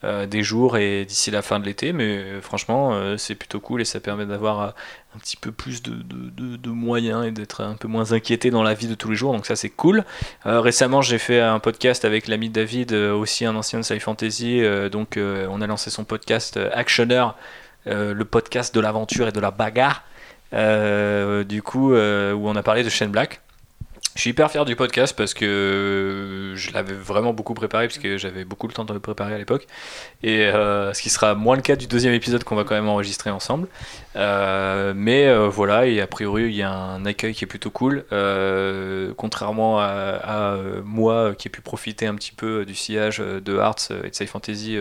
euh, 0.04 0.26
des 0.26 0.44
jours 0.44 0.76
et 0.76 1.04
d'ici 1.04 1.32
la 1.32 1.42
fin 1.42 1.58
de 1.58 1.66
l'été. 1.66 1.92
Mais 1.92 2.40
franchement, 2.40 3.16
c'est 3.18 3.34
plutôt 3.34 3.58
cool 3.58 3.80
et 3.80 3.84
ça 3.84 3.98
permet 3.98 4.24
d'avoir 4.24 4.74
un 5.14 5.18
petit 5.18 5.36
peu 5.36 5.50
plus 5.50 5.82
de, 5.82 6.70
moyens 6.70 7.26
et 7.26 7.32
d'être 7.32 7.62
un 7.62 7.74
peu 7.74 7.88
moins 7.88 8.12
inquiété 8.12 8.50
dans 8.50 8.62
la 8.62 8.74
vie 8.74 8.86
de 8.86 8.94
tous 8.94 9.10
les 9.10 9.16
jours. 9.16 9.32
Donc 9.32 9.44
ça, 9.44 9.56
c'est 9.56 9.68
cool. 9.68 10.04
Récemment, 10.44 11.02
j'ai 11.02 11.18
fait 11.18 11.40
un 11.40 11.58
podcast 11.58 12.04
avec 12.04 12.28
l'ami 12.28 12.48
David, 12.48 12.92
aussi 12.92 13.44
un 13.44 13.56
ancien 13.56 13.80
de 13.80 13.84
Sci 13.84 13.98
Fantasy. 13.98 14.62
donc 14.92 15.18
on 15.18 15.60
a 15.60 15.66
lancé 15.66 15.90
son 15.90 16.04
podcast 16.04 16.58
Actioner, 16.72 17.26
le 17.86 18.22
podcast 18.22 18.72
de 18.74 18.80
l'aventure 18.80 19.26
et 19.26 19.32
de 19.32 19.40
la 19.40 19.50
bagarre. 19.50 20.04
Euh, 20.52 21.44
du 21.44 21.62
coup, 21.62 21.93
euh, 21.93 22.32
où 22.32 22.48
on 22.48 22.56
a 22.56 22.62
parlé 22.62 22.82
de 22.82 22.89
Shane 22.89 23.10
Black. 23.10 23.40
Je 24.16 24.22
suis 24.22 24.31
hyper 24.31 24.51
fier 24.51 24.64
du 24.64 24.74
podcast 24.74 25.14
parce 25.16 25.35
que 25.35 26.52
je 26.56 26.72
l'avais 26.72 26.93
vraiment 26.93 27.32
beaucoup 27.32 27.55
préparé 27.55 27.86
parce 27.86 27.98
que 27.98 28.18
j'avais 28.18 28.44
beaucoup 28.44 28.66
le 28.66 28.72
temps 28.72 28.85
de 28.85 28.93
le 28.93 28.98
préparer 28.98 29.35
à 29.35 29.39
l'époque. 29.39 29.68
Et 30.24 30.47
euh, 30.47 30.93
ce 30.93 31.01
qui 31.01 31.10
sera 31.10 31.36
moins 31.36 31.55
le 31.55 31.62
cas 31.62 31.77
du 31.77 31.86
deuxième 31.86 32.12
épisode 32.12 32.43
qu'on 32.43 32.56
va 32.56 32.64
quand 32.64 32.74
même 32.74 32.89
enregistrer 32.89 33.31
ensemble. 33.31 33.68
Mais 34.16 35.32
voilà 35.47 35.86
et 35.86 36.01
a 36.01 36.09
priori 36.09 36.47
il 36.47 36.56
y 36.56 36.62
a 36.62 36.72
un 36.72 37.06
accueil 37.06 37.35
qui 37.35 37.44
est 37.44 37.47
plutôt 37.47 37.70
cool. 37.70 38.05
Contrairement 39.16 39.78
à, 39.78 40.56
moi 40.85 41.35
qui 41.36 41.47
ai 41.47 41.51
pu 41.51 41.60
profiter 41.60 42.09
un 42.09 42.16
petit 42.16 42.32
peu 42.32 42.66
du 42.66 42.74
sillage 42.74 43.18
de 43.18 43.56
Hearts 43.56 43.93
et 44.05 44.10
de 44.10 44.14
Sci 44.14 44.27
Fantasy 44.27 44.77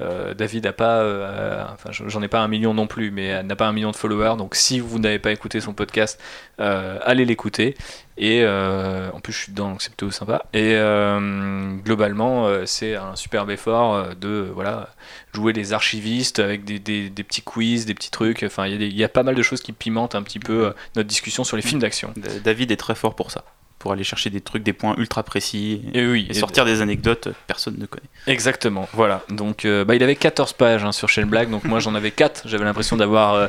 euh, 0.00 0.30
euh, 0.30 0.34
David 0.34 0.66
a 0.66 0.72
pas 0.72 0.98
euh, 0.98 1.64
enfin 1.72 1.90
j'en 1.92 2.22
ai 2.22 2.28
pas 2.28 2.40
un 2.40 2.48
million 2.48 2.72
non 2.72 2.86
plus 2.86 3.10
mais 3.10 3.26
elle 3.26 3.46
n'a 3.46 3.56
pas 3.56 3.66
un 3.66 3.72
million 3.72 3.90
de 3.90 3.96
followers. 3.96 4.36
Donc 4.36 4.54
si 4.54 4.80
vous 4.80 4.98
n'avez 4.98 5.18
pas 5.18 5.32
écouté 5.32 5.60
son 5.60 5.74
podcast 5.74 6.20
euh, 6.60 6.98
allez 7.02 7.24
l'écouter. 7.24 7.76
Et 8.16 8.42
euh, 8.42 9.10
en 9.12 9.20
plus 9.20 9.32
je 9.32 9.38
suis 9.38 9.52
dedans 9.52 9.70
donc 9.70 9.82
c'est 9.82 9.90
plutôt 9.90 10.10
sympa. 10.10 10.46
Et 10.52 10.74
euh, 10.76 11.76
globalement 11.84 12.46
euh, 12.46 12.64
c'est 12.66 12.96
un 12.96 13.16
superbe 13.16 13.50
effort 13.50 13.94
euh, 13.94 14.14
de 14.14 14.28
euh, 14.28 14.50
voilà 14.54 14.88
jouer 15.34 15.52
les 15.52 15.72
archivistes 15.72 16.38
avec 16.38 16.64
des, 16.64 16.78
des- 16.78 17.10
des 17.10 17.24
petits 17.24 17.42
quiz 17.42 17.84
des 17.86 17.94
petits 17.94 18.10
trucs. 18.10 18.42
Enfin 18.44 18.66
il 18.66 18.82
y, 18.82 19.02
a 19.02 19.06
y 19.06 19.08
pas 19.08 19.22
mal 19.22 19.34
de 19.34 19.42
choses 19.42 19.60
qui 19.60 19.72
pimentent 19.72 20.14
un 20.14 20.22
petit 20.22 20.40
peu 20.40 20.66
euh, 20.66 20.70
notre 20.96 21.08
discussion 21.08 21.44
sur 21.44 21.56
les 21.56 21.62
films 21.62 21.80
d'action. 21.80 22.12
David 22.44 22.70
est 22.72 22.76
très 22.76 22.94
fort 22.94 23.14
pour 23.14 23.30
ça. 23.30 23.44
Pour 23.78 23.92
aller 23.92 24.02
chercher 24.02 24.28
des 24.28 24.40
trucs, 24.40 24.64
des 24.64 24.72
points 24.72 24.96
ultra 24.98 25.22
précis. 25.22 25.82
Et 25.94 26.04
oui, 26.04 26.26
Et 26.28 26.32
et- 26.32 26.34
sortir 26.34 26.64
des 26.64 26.82
anecdotes, 26.82 27.28
personne 27.46 27.76
ne 27.78 27.86
connaît. 27.86 28.08
Exactement, 28.26 28.88
voilà. 28.92 29.22
Donc, 29.30 29.64
euh, 29.64 29.84
bah, 29.84 29.94
il 29.94 30.02
avait 30.02 30.16
14 30.16 30.52
pages 30.52 30.84
hein, 30.84 30.90
sur 30.90 31.08
Black, 31.26 31.48
donc 31.48 31.62
moi 31.64 31.78
j'en 31.78 31.94
avais 31.94 32.10
4. 32.10 32.42
J'avais 32.46 32.64
l'impression 32.64 32.96
d'avoir 32.96 33.34
euh, 33.34 33.46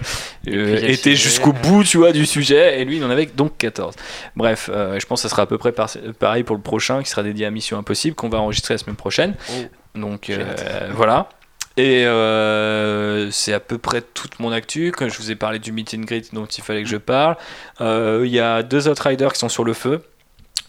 euh, 0.48 0.78
été 0.88 1.16
jusqu'au 1.16 1.52
bout, 1.52 1.84
tu 1.84 1.98
vois, 1.98 2.12
du 2.12 2.28
sujet, 2.28 2.80
et 2.80 2.86
lui 2.86 2.98
il 2.98 3.04
en 3.04 3.10
avait 3.10 3.26
donc 3.26 3.58
14. 3.58 3.96
Bref, 4.36 4.70
euh, 4.72 5.00
je 5.00 5.06
pense 5.08 5.22
que 5.22 5.28
ça 5.28 5.30
sera 5.30 5.42
à 5.42 5.46
peu 5.48 5.58
près 5.58 5.72
par- 5.72 5.90
pareil 6.20 6.44
pour 6.44 6.56
le 6.56 6.62
prochain, 6.62 7.02
qui 7.02 7.10
sera 7.10 7.24
dédié 7.24 7.48
à 7.48 7.52
Mission 7.52 7.78
Impossible, 7.80 8.16
qu'on 8.16 8.30
va 8.30 8.38
enregistrer 8.38 8.76
la 8.76 8.78
semaine 8.78 8.96
prochaine. 8.96 9.34
Donc, 9.96 10.30
euh, 10.30 10.46
voilà. 10.94 11.30
Et 11.78 12.06
euh, 12.06 13.32
c'est 13.32 13.54
à 13.54 13.60
peu 13.60 13.78
près 13.78 14.02
toute 14.02 14.40
mon 14.40 14.52
actu. 14.52 14.92
Je 15.00 15.18
vous 15.18 15.32
ai 15.32 15.36
parlé 15.36 15.60
du 15.60 15.72
meet 15.72 15.94
and 15.98 16.02
greet 16.02 16.34
dont 16.34 16.46
il 16.46 16.64
fallait 16.64 16.84
que 16.84 16.90
je 16.90 16.98
parle, 16.98 17.38
Euh, 17.82 18.24
il 18.26 18.32
y 18.32 18.40
a 18.40 18.64
deux 18.64 18.88
Outriders 18.90 19.32
qui 19.34 19.40
sont 19.40 19.50
sur 19.50 19.64
le 19.64 19.74
feu. 19.74 20.02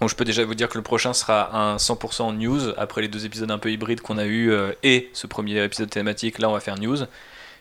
Donc 0.00 0.08
je 0.08 0.14
peux 0.14 0.24
déjà 0.24 0.44
vous 0.44 0.54
dire 0.54 0.68
que 0.68 0.78
le 0.78 0.82
prochain 0.82 1.12
sera 1.12 1.54
un 1.56 1.76
100% 1.76 2.36
news 2.36 2.70
après 2.78 3.02
les 3.02 3.08
deux 3.08 3.26
épisodes 3.26 3.50
un 3.50 3.58
peu 3.58 3.70
hybrides 3.70 4.00
qu'on 4.00 4.18
a 4.18 4.24
eu 4.24 4.50
euh, 4.50 4.72
et 4.82 5.10
ce 5.12 5.26
premier 5.26 5.62
épisode 5.62 5.90
thématique. 5.90 6.38
Là, 6.38 6.48
on 6.48 6.54
va 6.54 6.60
faire 6.60 6.78
news. 6.78 7.04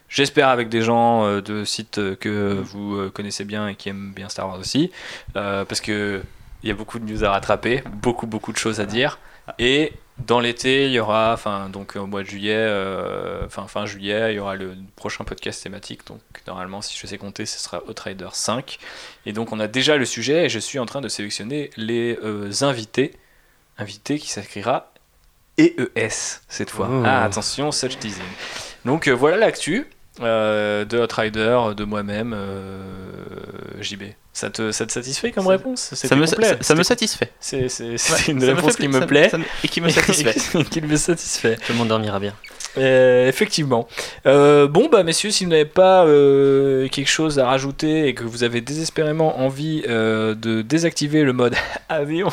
J'espère 0.10 0.50
avec 0.50 0.70
des 0.70 0.82
gens 0.82 1.26
euh, 1.26 1.42
de 1.42 1.64
sites 1.64 2.16
que 2.18 2.60
vous 2.64 2.96
euh, 2.96 3.12
connaissez 3.14 3.46
bien 3.46 3.68
et 3.68 3.76
qui 3.76 3.90
aiment 3.90 4.12
bien 4.16 4.28
Star 4.28 4.48
Wars 4.48 4.60
aussi, 4.60 4.92
Euh, 5.36 5.66
parce 5.66 5.82
que 5.82 6.24
il 6.64 6.68
y 6.68 6.72
a 6.72 6.76
beaucoup 6.76 7.00
de 7.00 7.06
news 7.06 7.24
à 7.24 7.32
rattraper, 7.32 7.84
beaucoup 8.02 8.28
beaucoup 8.28 8.52
de 8.52 8.58
choses 8.58 8.82
à 8.82 8.86
dire. 8.86 9.20
Et 9.60 9.94
dans 10.26 10.40
l'été, 10.40 10.86
il 10.86 10.92
y 10.92 11.00
aura, 11.00 11.34
enfin 11.34 11.70
donc 11.70 11.96
au 11.96 12.06
mois 12.06 12.24
de 12.24 12.28
juillet, 12.28 12.56
euh, 12.56 13.48
fin 13.50 13.86
juillet, 13.86 14.34
il 14.34 14.36
y 14.36 14.40
aura 14.40 14.56
le 14.56 14.74
prochain 14.96 15.24
podcast 15.24 15.64
thématique. 15.64 16.06
Donc 16.08 16.22
normalement, 16.48 16.82
si 16.82 16.98
je 16.98 17.08
sais 17.08 17.18
compter, 17.18 17.46
ce 17.46 17.60
sera 17.60 17.84
Outrider 17.88 18.30
5. 18.32 18.80
Et 19.26 19.34
donc 19.34 19.52
on 19.52 19.60
a 19.60 19.68
déjà 19.68 19.98
le 19.98 20.06
sujet 20.06 20.46
et 20.46 20.50
je 20.50 20.60
suis 20.60 20.80
en 20.80 20.86
train 20.86 21.02
de 21.02 21.10
sélectionner 21.10 21.70
les 21.78 22.18
euh, 22.24 22.52
invités, 22.62 23.14
invités 23.78 24.20
qui 24.20 24.30
s'écrira 24.30 24.92
EES 25.58 26.42
cette 26.48 26.70
fois. 26.70 26.90
Oh. 26.92 27.04
Ah 27.06 27.24
attention, 27.24 27.72
such 27.72 27.98
teasing. 28.00 28.24
Donc 28.86 29.08
euh, 29.08 29.14
voilà 29.14 29.38
l'actu 29.38 29.88
euh, 30.22 30.86
de 30.86 31.00
Outrider, 31.00 31.60
de 31.76 31.84
moi-même, 31.84 32.34
euh, 32.36 33.82
JB. 33.82 34.04
Ça 34.34 34.50
te, 34.50 34.72
ça 34.72 34.86
te 34.86 34.92
satisfait 34.92 35.32
comme 35.32 35.48
réponse? 35.48 35.94
Ça 35.96 36.16
me, 36.16 36.26
ça, 36.26 36.38
ça 36.62 36.76
me 36.76 36.84
satisfait. 36.84 37.32
C'est 37.40 37.58
Ouais, 37.58 37.68
une 38.30 38.40
me 38.40 38.46
réponse 38.54 38.76
qui 38.78 38.88
me 38.88 39.06
plaît. 39.06 39.30
me- 39.34 39.44
et 39.64 39.68
qui 39.68 39.82
me 39.82 39.90
satisfait. 39.90 40.36
qui 40.72 40.82
me 40.82 40.96
satisfait. 40.96 41.56
Tout 41.58 41.74
le 41.74 41.78
monde 41.78 41.90
dormira 41.90 42.20
bien. 42.20 42.34
Euh, 42.78 43.28
effectivement. 43.28 43.88
Euh, 44.28 44.68
bon, 44.68 44.88
bah, 44.90 45.04
messieurs, 45.04 45.32
si 45.32 45.44
vous 45.44 45.50
n'avez 45.50 45.66
pas 45.66 46.06
euh, 46.06 46.88
quelque 46.88 47.10
chose 47.10 47.40
à 47.40 47.48
rajouter 47.48 48.08
et 48.08 48.14
que 48.14 48.24
vous 48.24 48.44
avez 48.44 48.62
désespérément 48.62 49.40
envie 49.42 49.82
de 49.82 50.62
désactiver 50.62 51.24
le 51.24 51.34
mode 51.34 51.56
avion. 51.90 52.30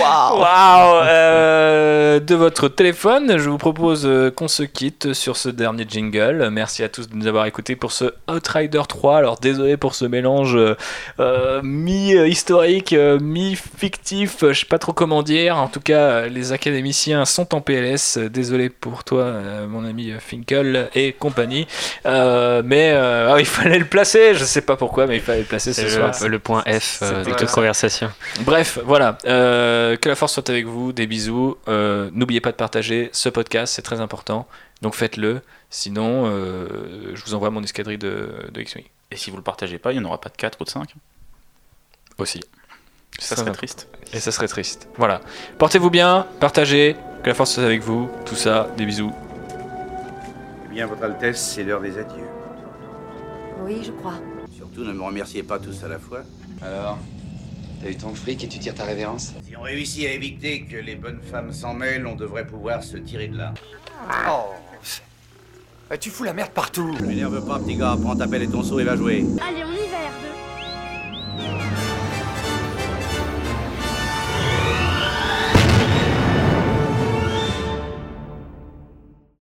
Waouh 0.00 0.40
Waouh 0.40 1.02
euh, 1.06 2.20
De 2.20 2.34
votre 2.34 2.68
téléphone, 2.68 3.38
je 3.38 3.48
vous 3.48 3.58
propose 3.58 4.06
euh, 4.06 4.30
qu'on 4.30 4.48
se 4.48 4.62
quitte 4.62 5.12
sur 5.12 5.36
ce 5.36 5.48
dernier 5.48 5.84
jingle. 5.88 6.48
Merci 6.50 6.82
à 6.84 6.88
tous 6.88 7.08
de 7.08 7.14
nous 7.16 7.26
avoir 7.26 7.46
écoutés 7.46 7.76
pour 7.76 7.92
ce 7.92 8.12
Outrider 8.30 8.82
3. 8.88 9.16
Alors 9.18 9.38
désolé 9.38 9.76
pour 9.76 9.94
ce 9.94 10.04
mélange 10.04 10.56
euh, 11.20 11.60
mi-historique, 11.62 12.94
mi-fictif, 13.20 14.36
je 14.42 14.52
sais 14.52 14.66
pas 14.66 14.78
trop 14.78 14.92
comment 14.92 15.22
dire. 15.22 15.56
En 15.56 15.68
tout 15.68 15.80
cas, 15.80 16.26
les 16.26 16.52
académiciens 16.52 17.24
sont 17.24 17.54
en 17.54 17.60
PLS. 17.60 18.18
Désolé 18.18 18.68
pour 18.70 19.04
toi, 19.04 19.32
mon 19.68 19.84
ami 19.84 20.12
Finkel 20.18 20.88
et 20.94 21.12
compagnie. 21.12 21.66
Euh, 22.06 22.62
mais 22.64 22.92
euh, 22.92 23.32
ah, 23.34 23.40
il 23.40 23.46
fallait 23.46 23.78
le 23.78 23.84
placer, 23.84 24.34
je 24.34 24.44
sais 24.44 24.60
pas 24.60 24.76
pourquoi, 24.76 25.06
mais 25.06 25.16
il 25.16 25.22
fallait 25.22 25.40
le 25.40 25.44
placer 25.44 25.72
ce 25.72 25.82
C'est 25.82 25.88
soir. 25.88 26.12
le, 26.22 26.28
le 26.28 26.38
point 26.38 26.62
F 26.66 27.00
euh, 27.02 27.24
de 27.24 27.32
toute 27.32 27.50
conversation. 27.50 28.10
Bref, 28.40 28.78
voilà. 28.84 29.18
Euh, 29.26 29.47
que 29.96 30.08
la 30.08 30.14
force 30.14 30.34
soit 30.34 30.48
avec 30.50 30.66
vous. 30.66 30.92
Des 30.92 31.06
bisous. 31.06 31.56
Euh, 31.68 32.10
N'oubliez 32.12 32.40
pas 32.40 32.50
de 32.52 32.56
partager 32.56 33.10
ce 33.12 33.28
podcast, 33.28 33.74
c'est 33.74 33.82
très 33.82 34.00
important. 34.00 34.46
Donc 34.82 34.94
faites-le. 34.94 35.40
Sinon, 35.70 36.24
euh, 36.26 37.12
je 37.14 37.24
vous 37.24 37.34
envoie 37.34 37.50
mon 37.50 37.62
escadrille 37.62 37.98
de, 37.98 38.30
de 38.52 38.60
X-Wing. 38.60 38.84
Et 39.10 39.16
si 39.16 39.30
vous 39.30 39.36
le 39.36 39.42
partagez 39.42 39.78
pas, 39.78 39.92
il 39.92 39.98
n'y 39.98 40.04
en 40.04 40.08
aura 40.08 40.20
pas 40.20 40.28
de 40.28 40.36
4 40.36 40.60
ou 40.60 40.64
de 40.64 40.70
5. 40.70 40.94
Aussi. 42.18 42.40
Ça 43.18 43.36
serait 43.36 43.52
triste. 43.52 43.88
Et 44.12 44.20
ça 44.20 44.30
serait 44.30 44.48
triste. 44.48 44.88
Voilà. 44.96 45.20
Portez-vous 45.58 45.90
bien, 45.90 46.26
partagez. 46.40 46.96
Que 47.22 47.28
la 47.28 47.34
force 47.34 47.52
soit 47.54 47.64
avec 47.64 47.82
vous. 47.82 48.08
Tout 48.24 48.36
ça, 48.36 48.70
des 48.76 48.86
bisous. 48.86 49.12
Eh 50.66 50.74
bien, 50.74 50.86
Votre 50.86 51.02
Altesse, 51.04 51.54
c'est 51.54 51.64
l'heure 51.64 51.80
des 51.80 51.98
adieux. 51.98 52.26
Oui, 53.64 53.82
je 53.84 53.90
crois. 53.90 54.14
Surtout, 54.56 54.84
ne 54.84 54.92
me 54.92 55.02
remerciez 55.02 55.42
pas 55.42 55.58
tous 55.58 55.82
à 55.82 55.88
la 55.88 55.98
fois. 55.98 56.20
Alors, 56.62 56.98
T'as 57.80 57.90
eu 57.90 57.96
ton 57.96 58.14
fric 58.14 58.42
et 58.42 58.48
tu 58.48 58.58
tires 58.58 58.74
ta 58.74 58.84
révérence? 58.84 59.34
Si 59.46 59.56
on 59.56 59.62
réussit 59.62 60.06
à 60.06 60.12
éviter 60.12 60.62
que 60.62 60.76
les 60.76 60.96
bonnes 60.96 61.20
femmes 61.20 61.52
s'en 61.52 61.74
mêlent, 61.74 62.06
on 62.06 62.16
devrait 62.16 62.46
pouvoir 62.46 62.82
se 62.82 62.96
tirer 62.96 63.28
de 63.28 63.36
là. 63.36 63.54
Oh 64.28 64.52
eh, 65.92 65.98
Tu 65.98 66.10
fous 66.10 66.24
la 66.24 66.32
merde 66.32 66.50
partout 66.50 66.94
Je 66.98 67.04
m'énerve 67.04 67.46
pas, 67.46 67.58
petit 67.58 67.76
gars. 67.76 67.96
Prends 68.00 68.16
ta 68.16 68.26
pelle 68.26 68.42
et 68.42 68.48
ton 68.48 68.62
seau 68.62 68.80
et 68.80 68.84
va 68.84 68.96
jouer. 68.96 69.24
Allez, 69.40 69.64
on 69.64 69.72
y 69.72 69.88
va, 69.88 69.98
R2. 69.98 71.87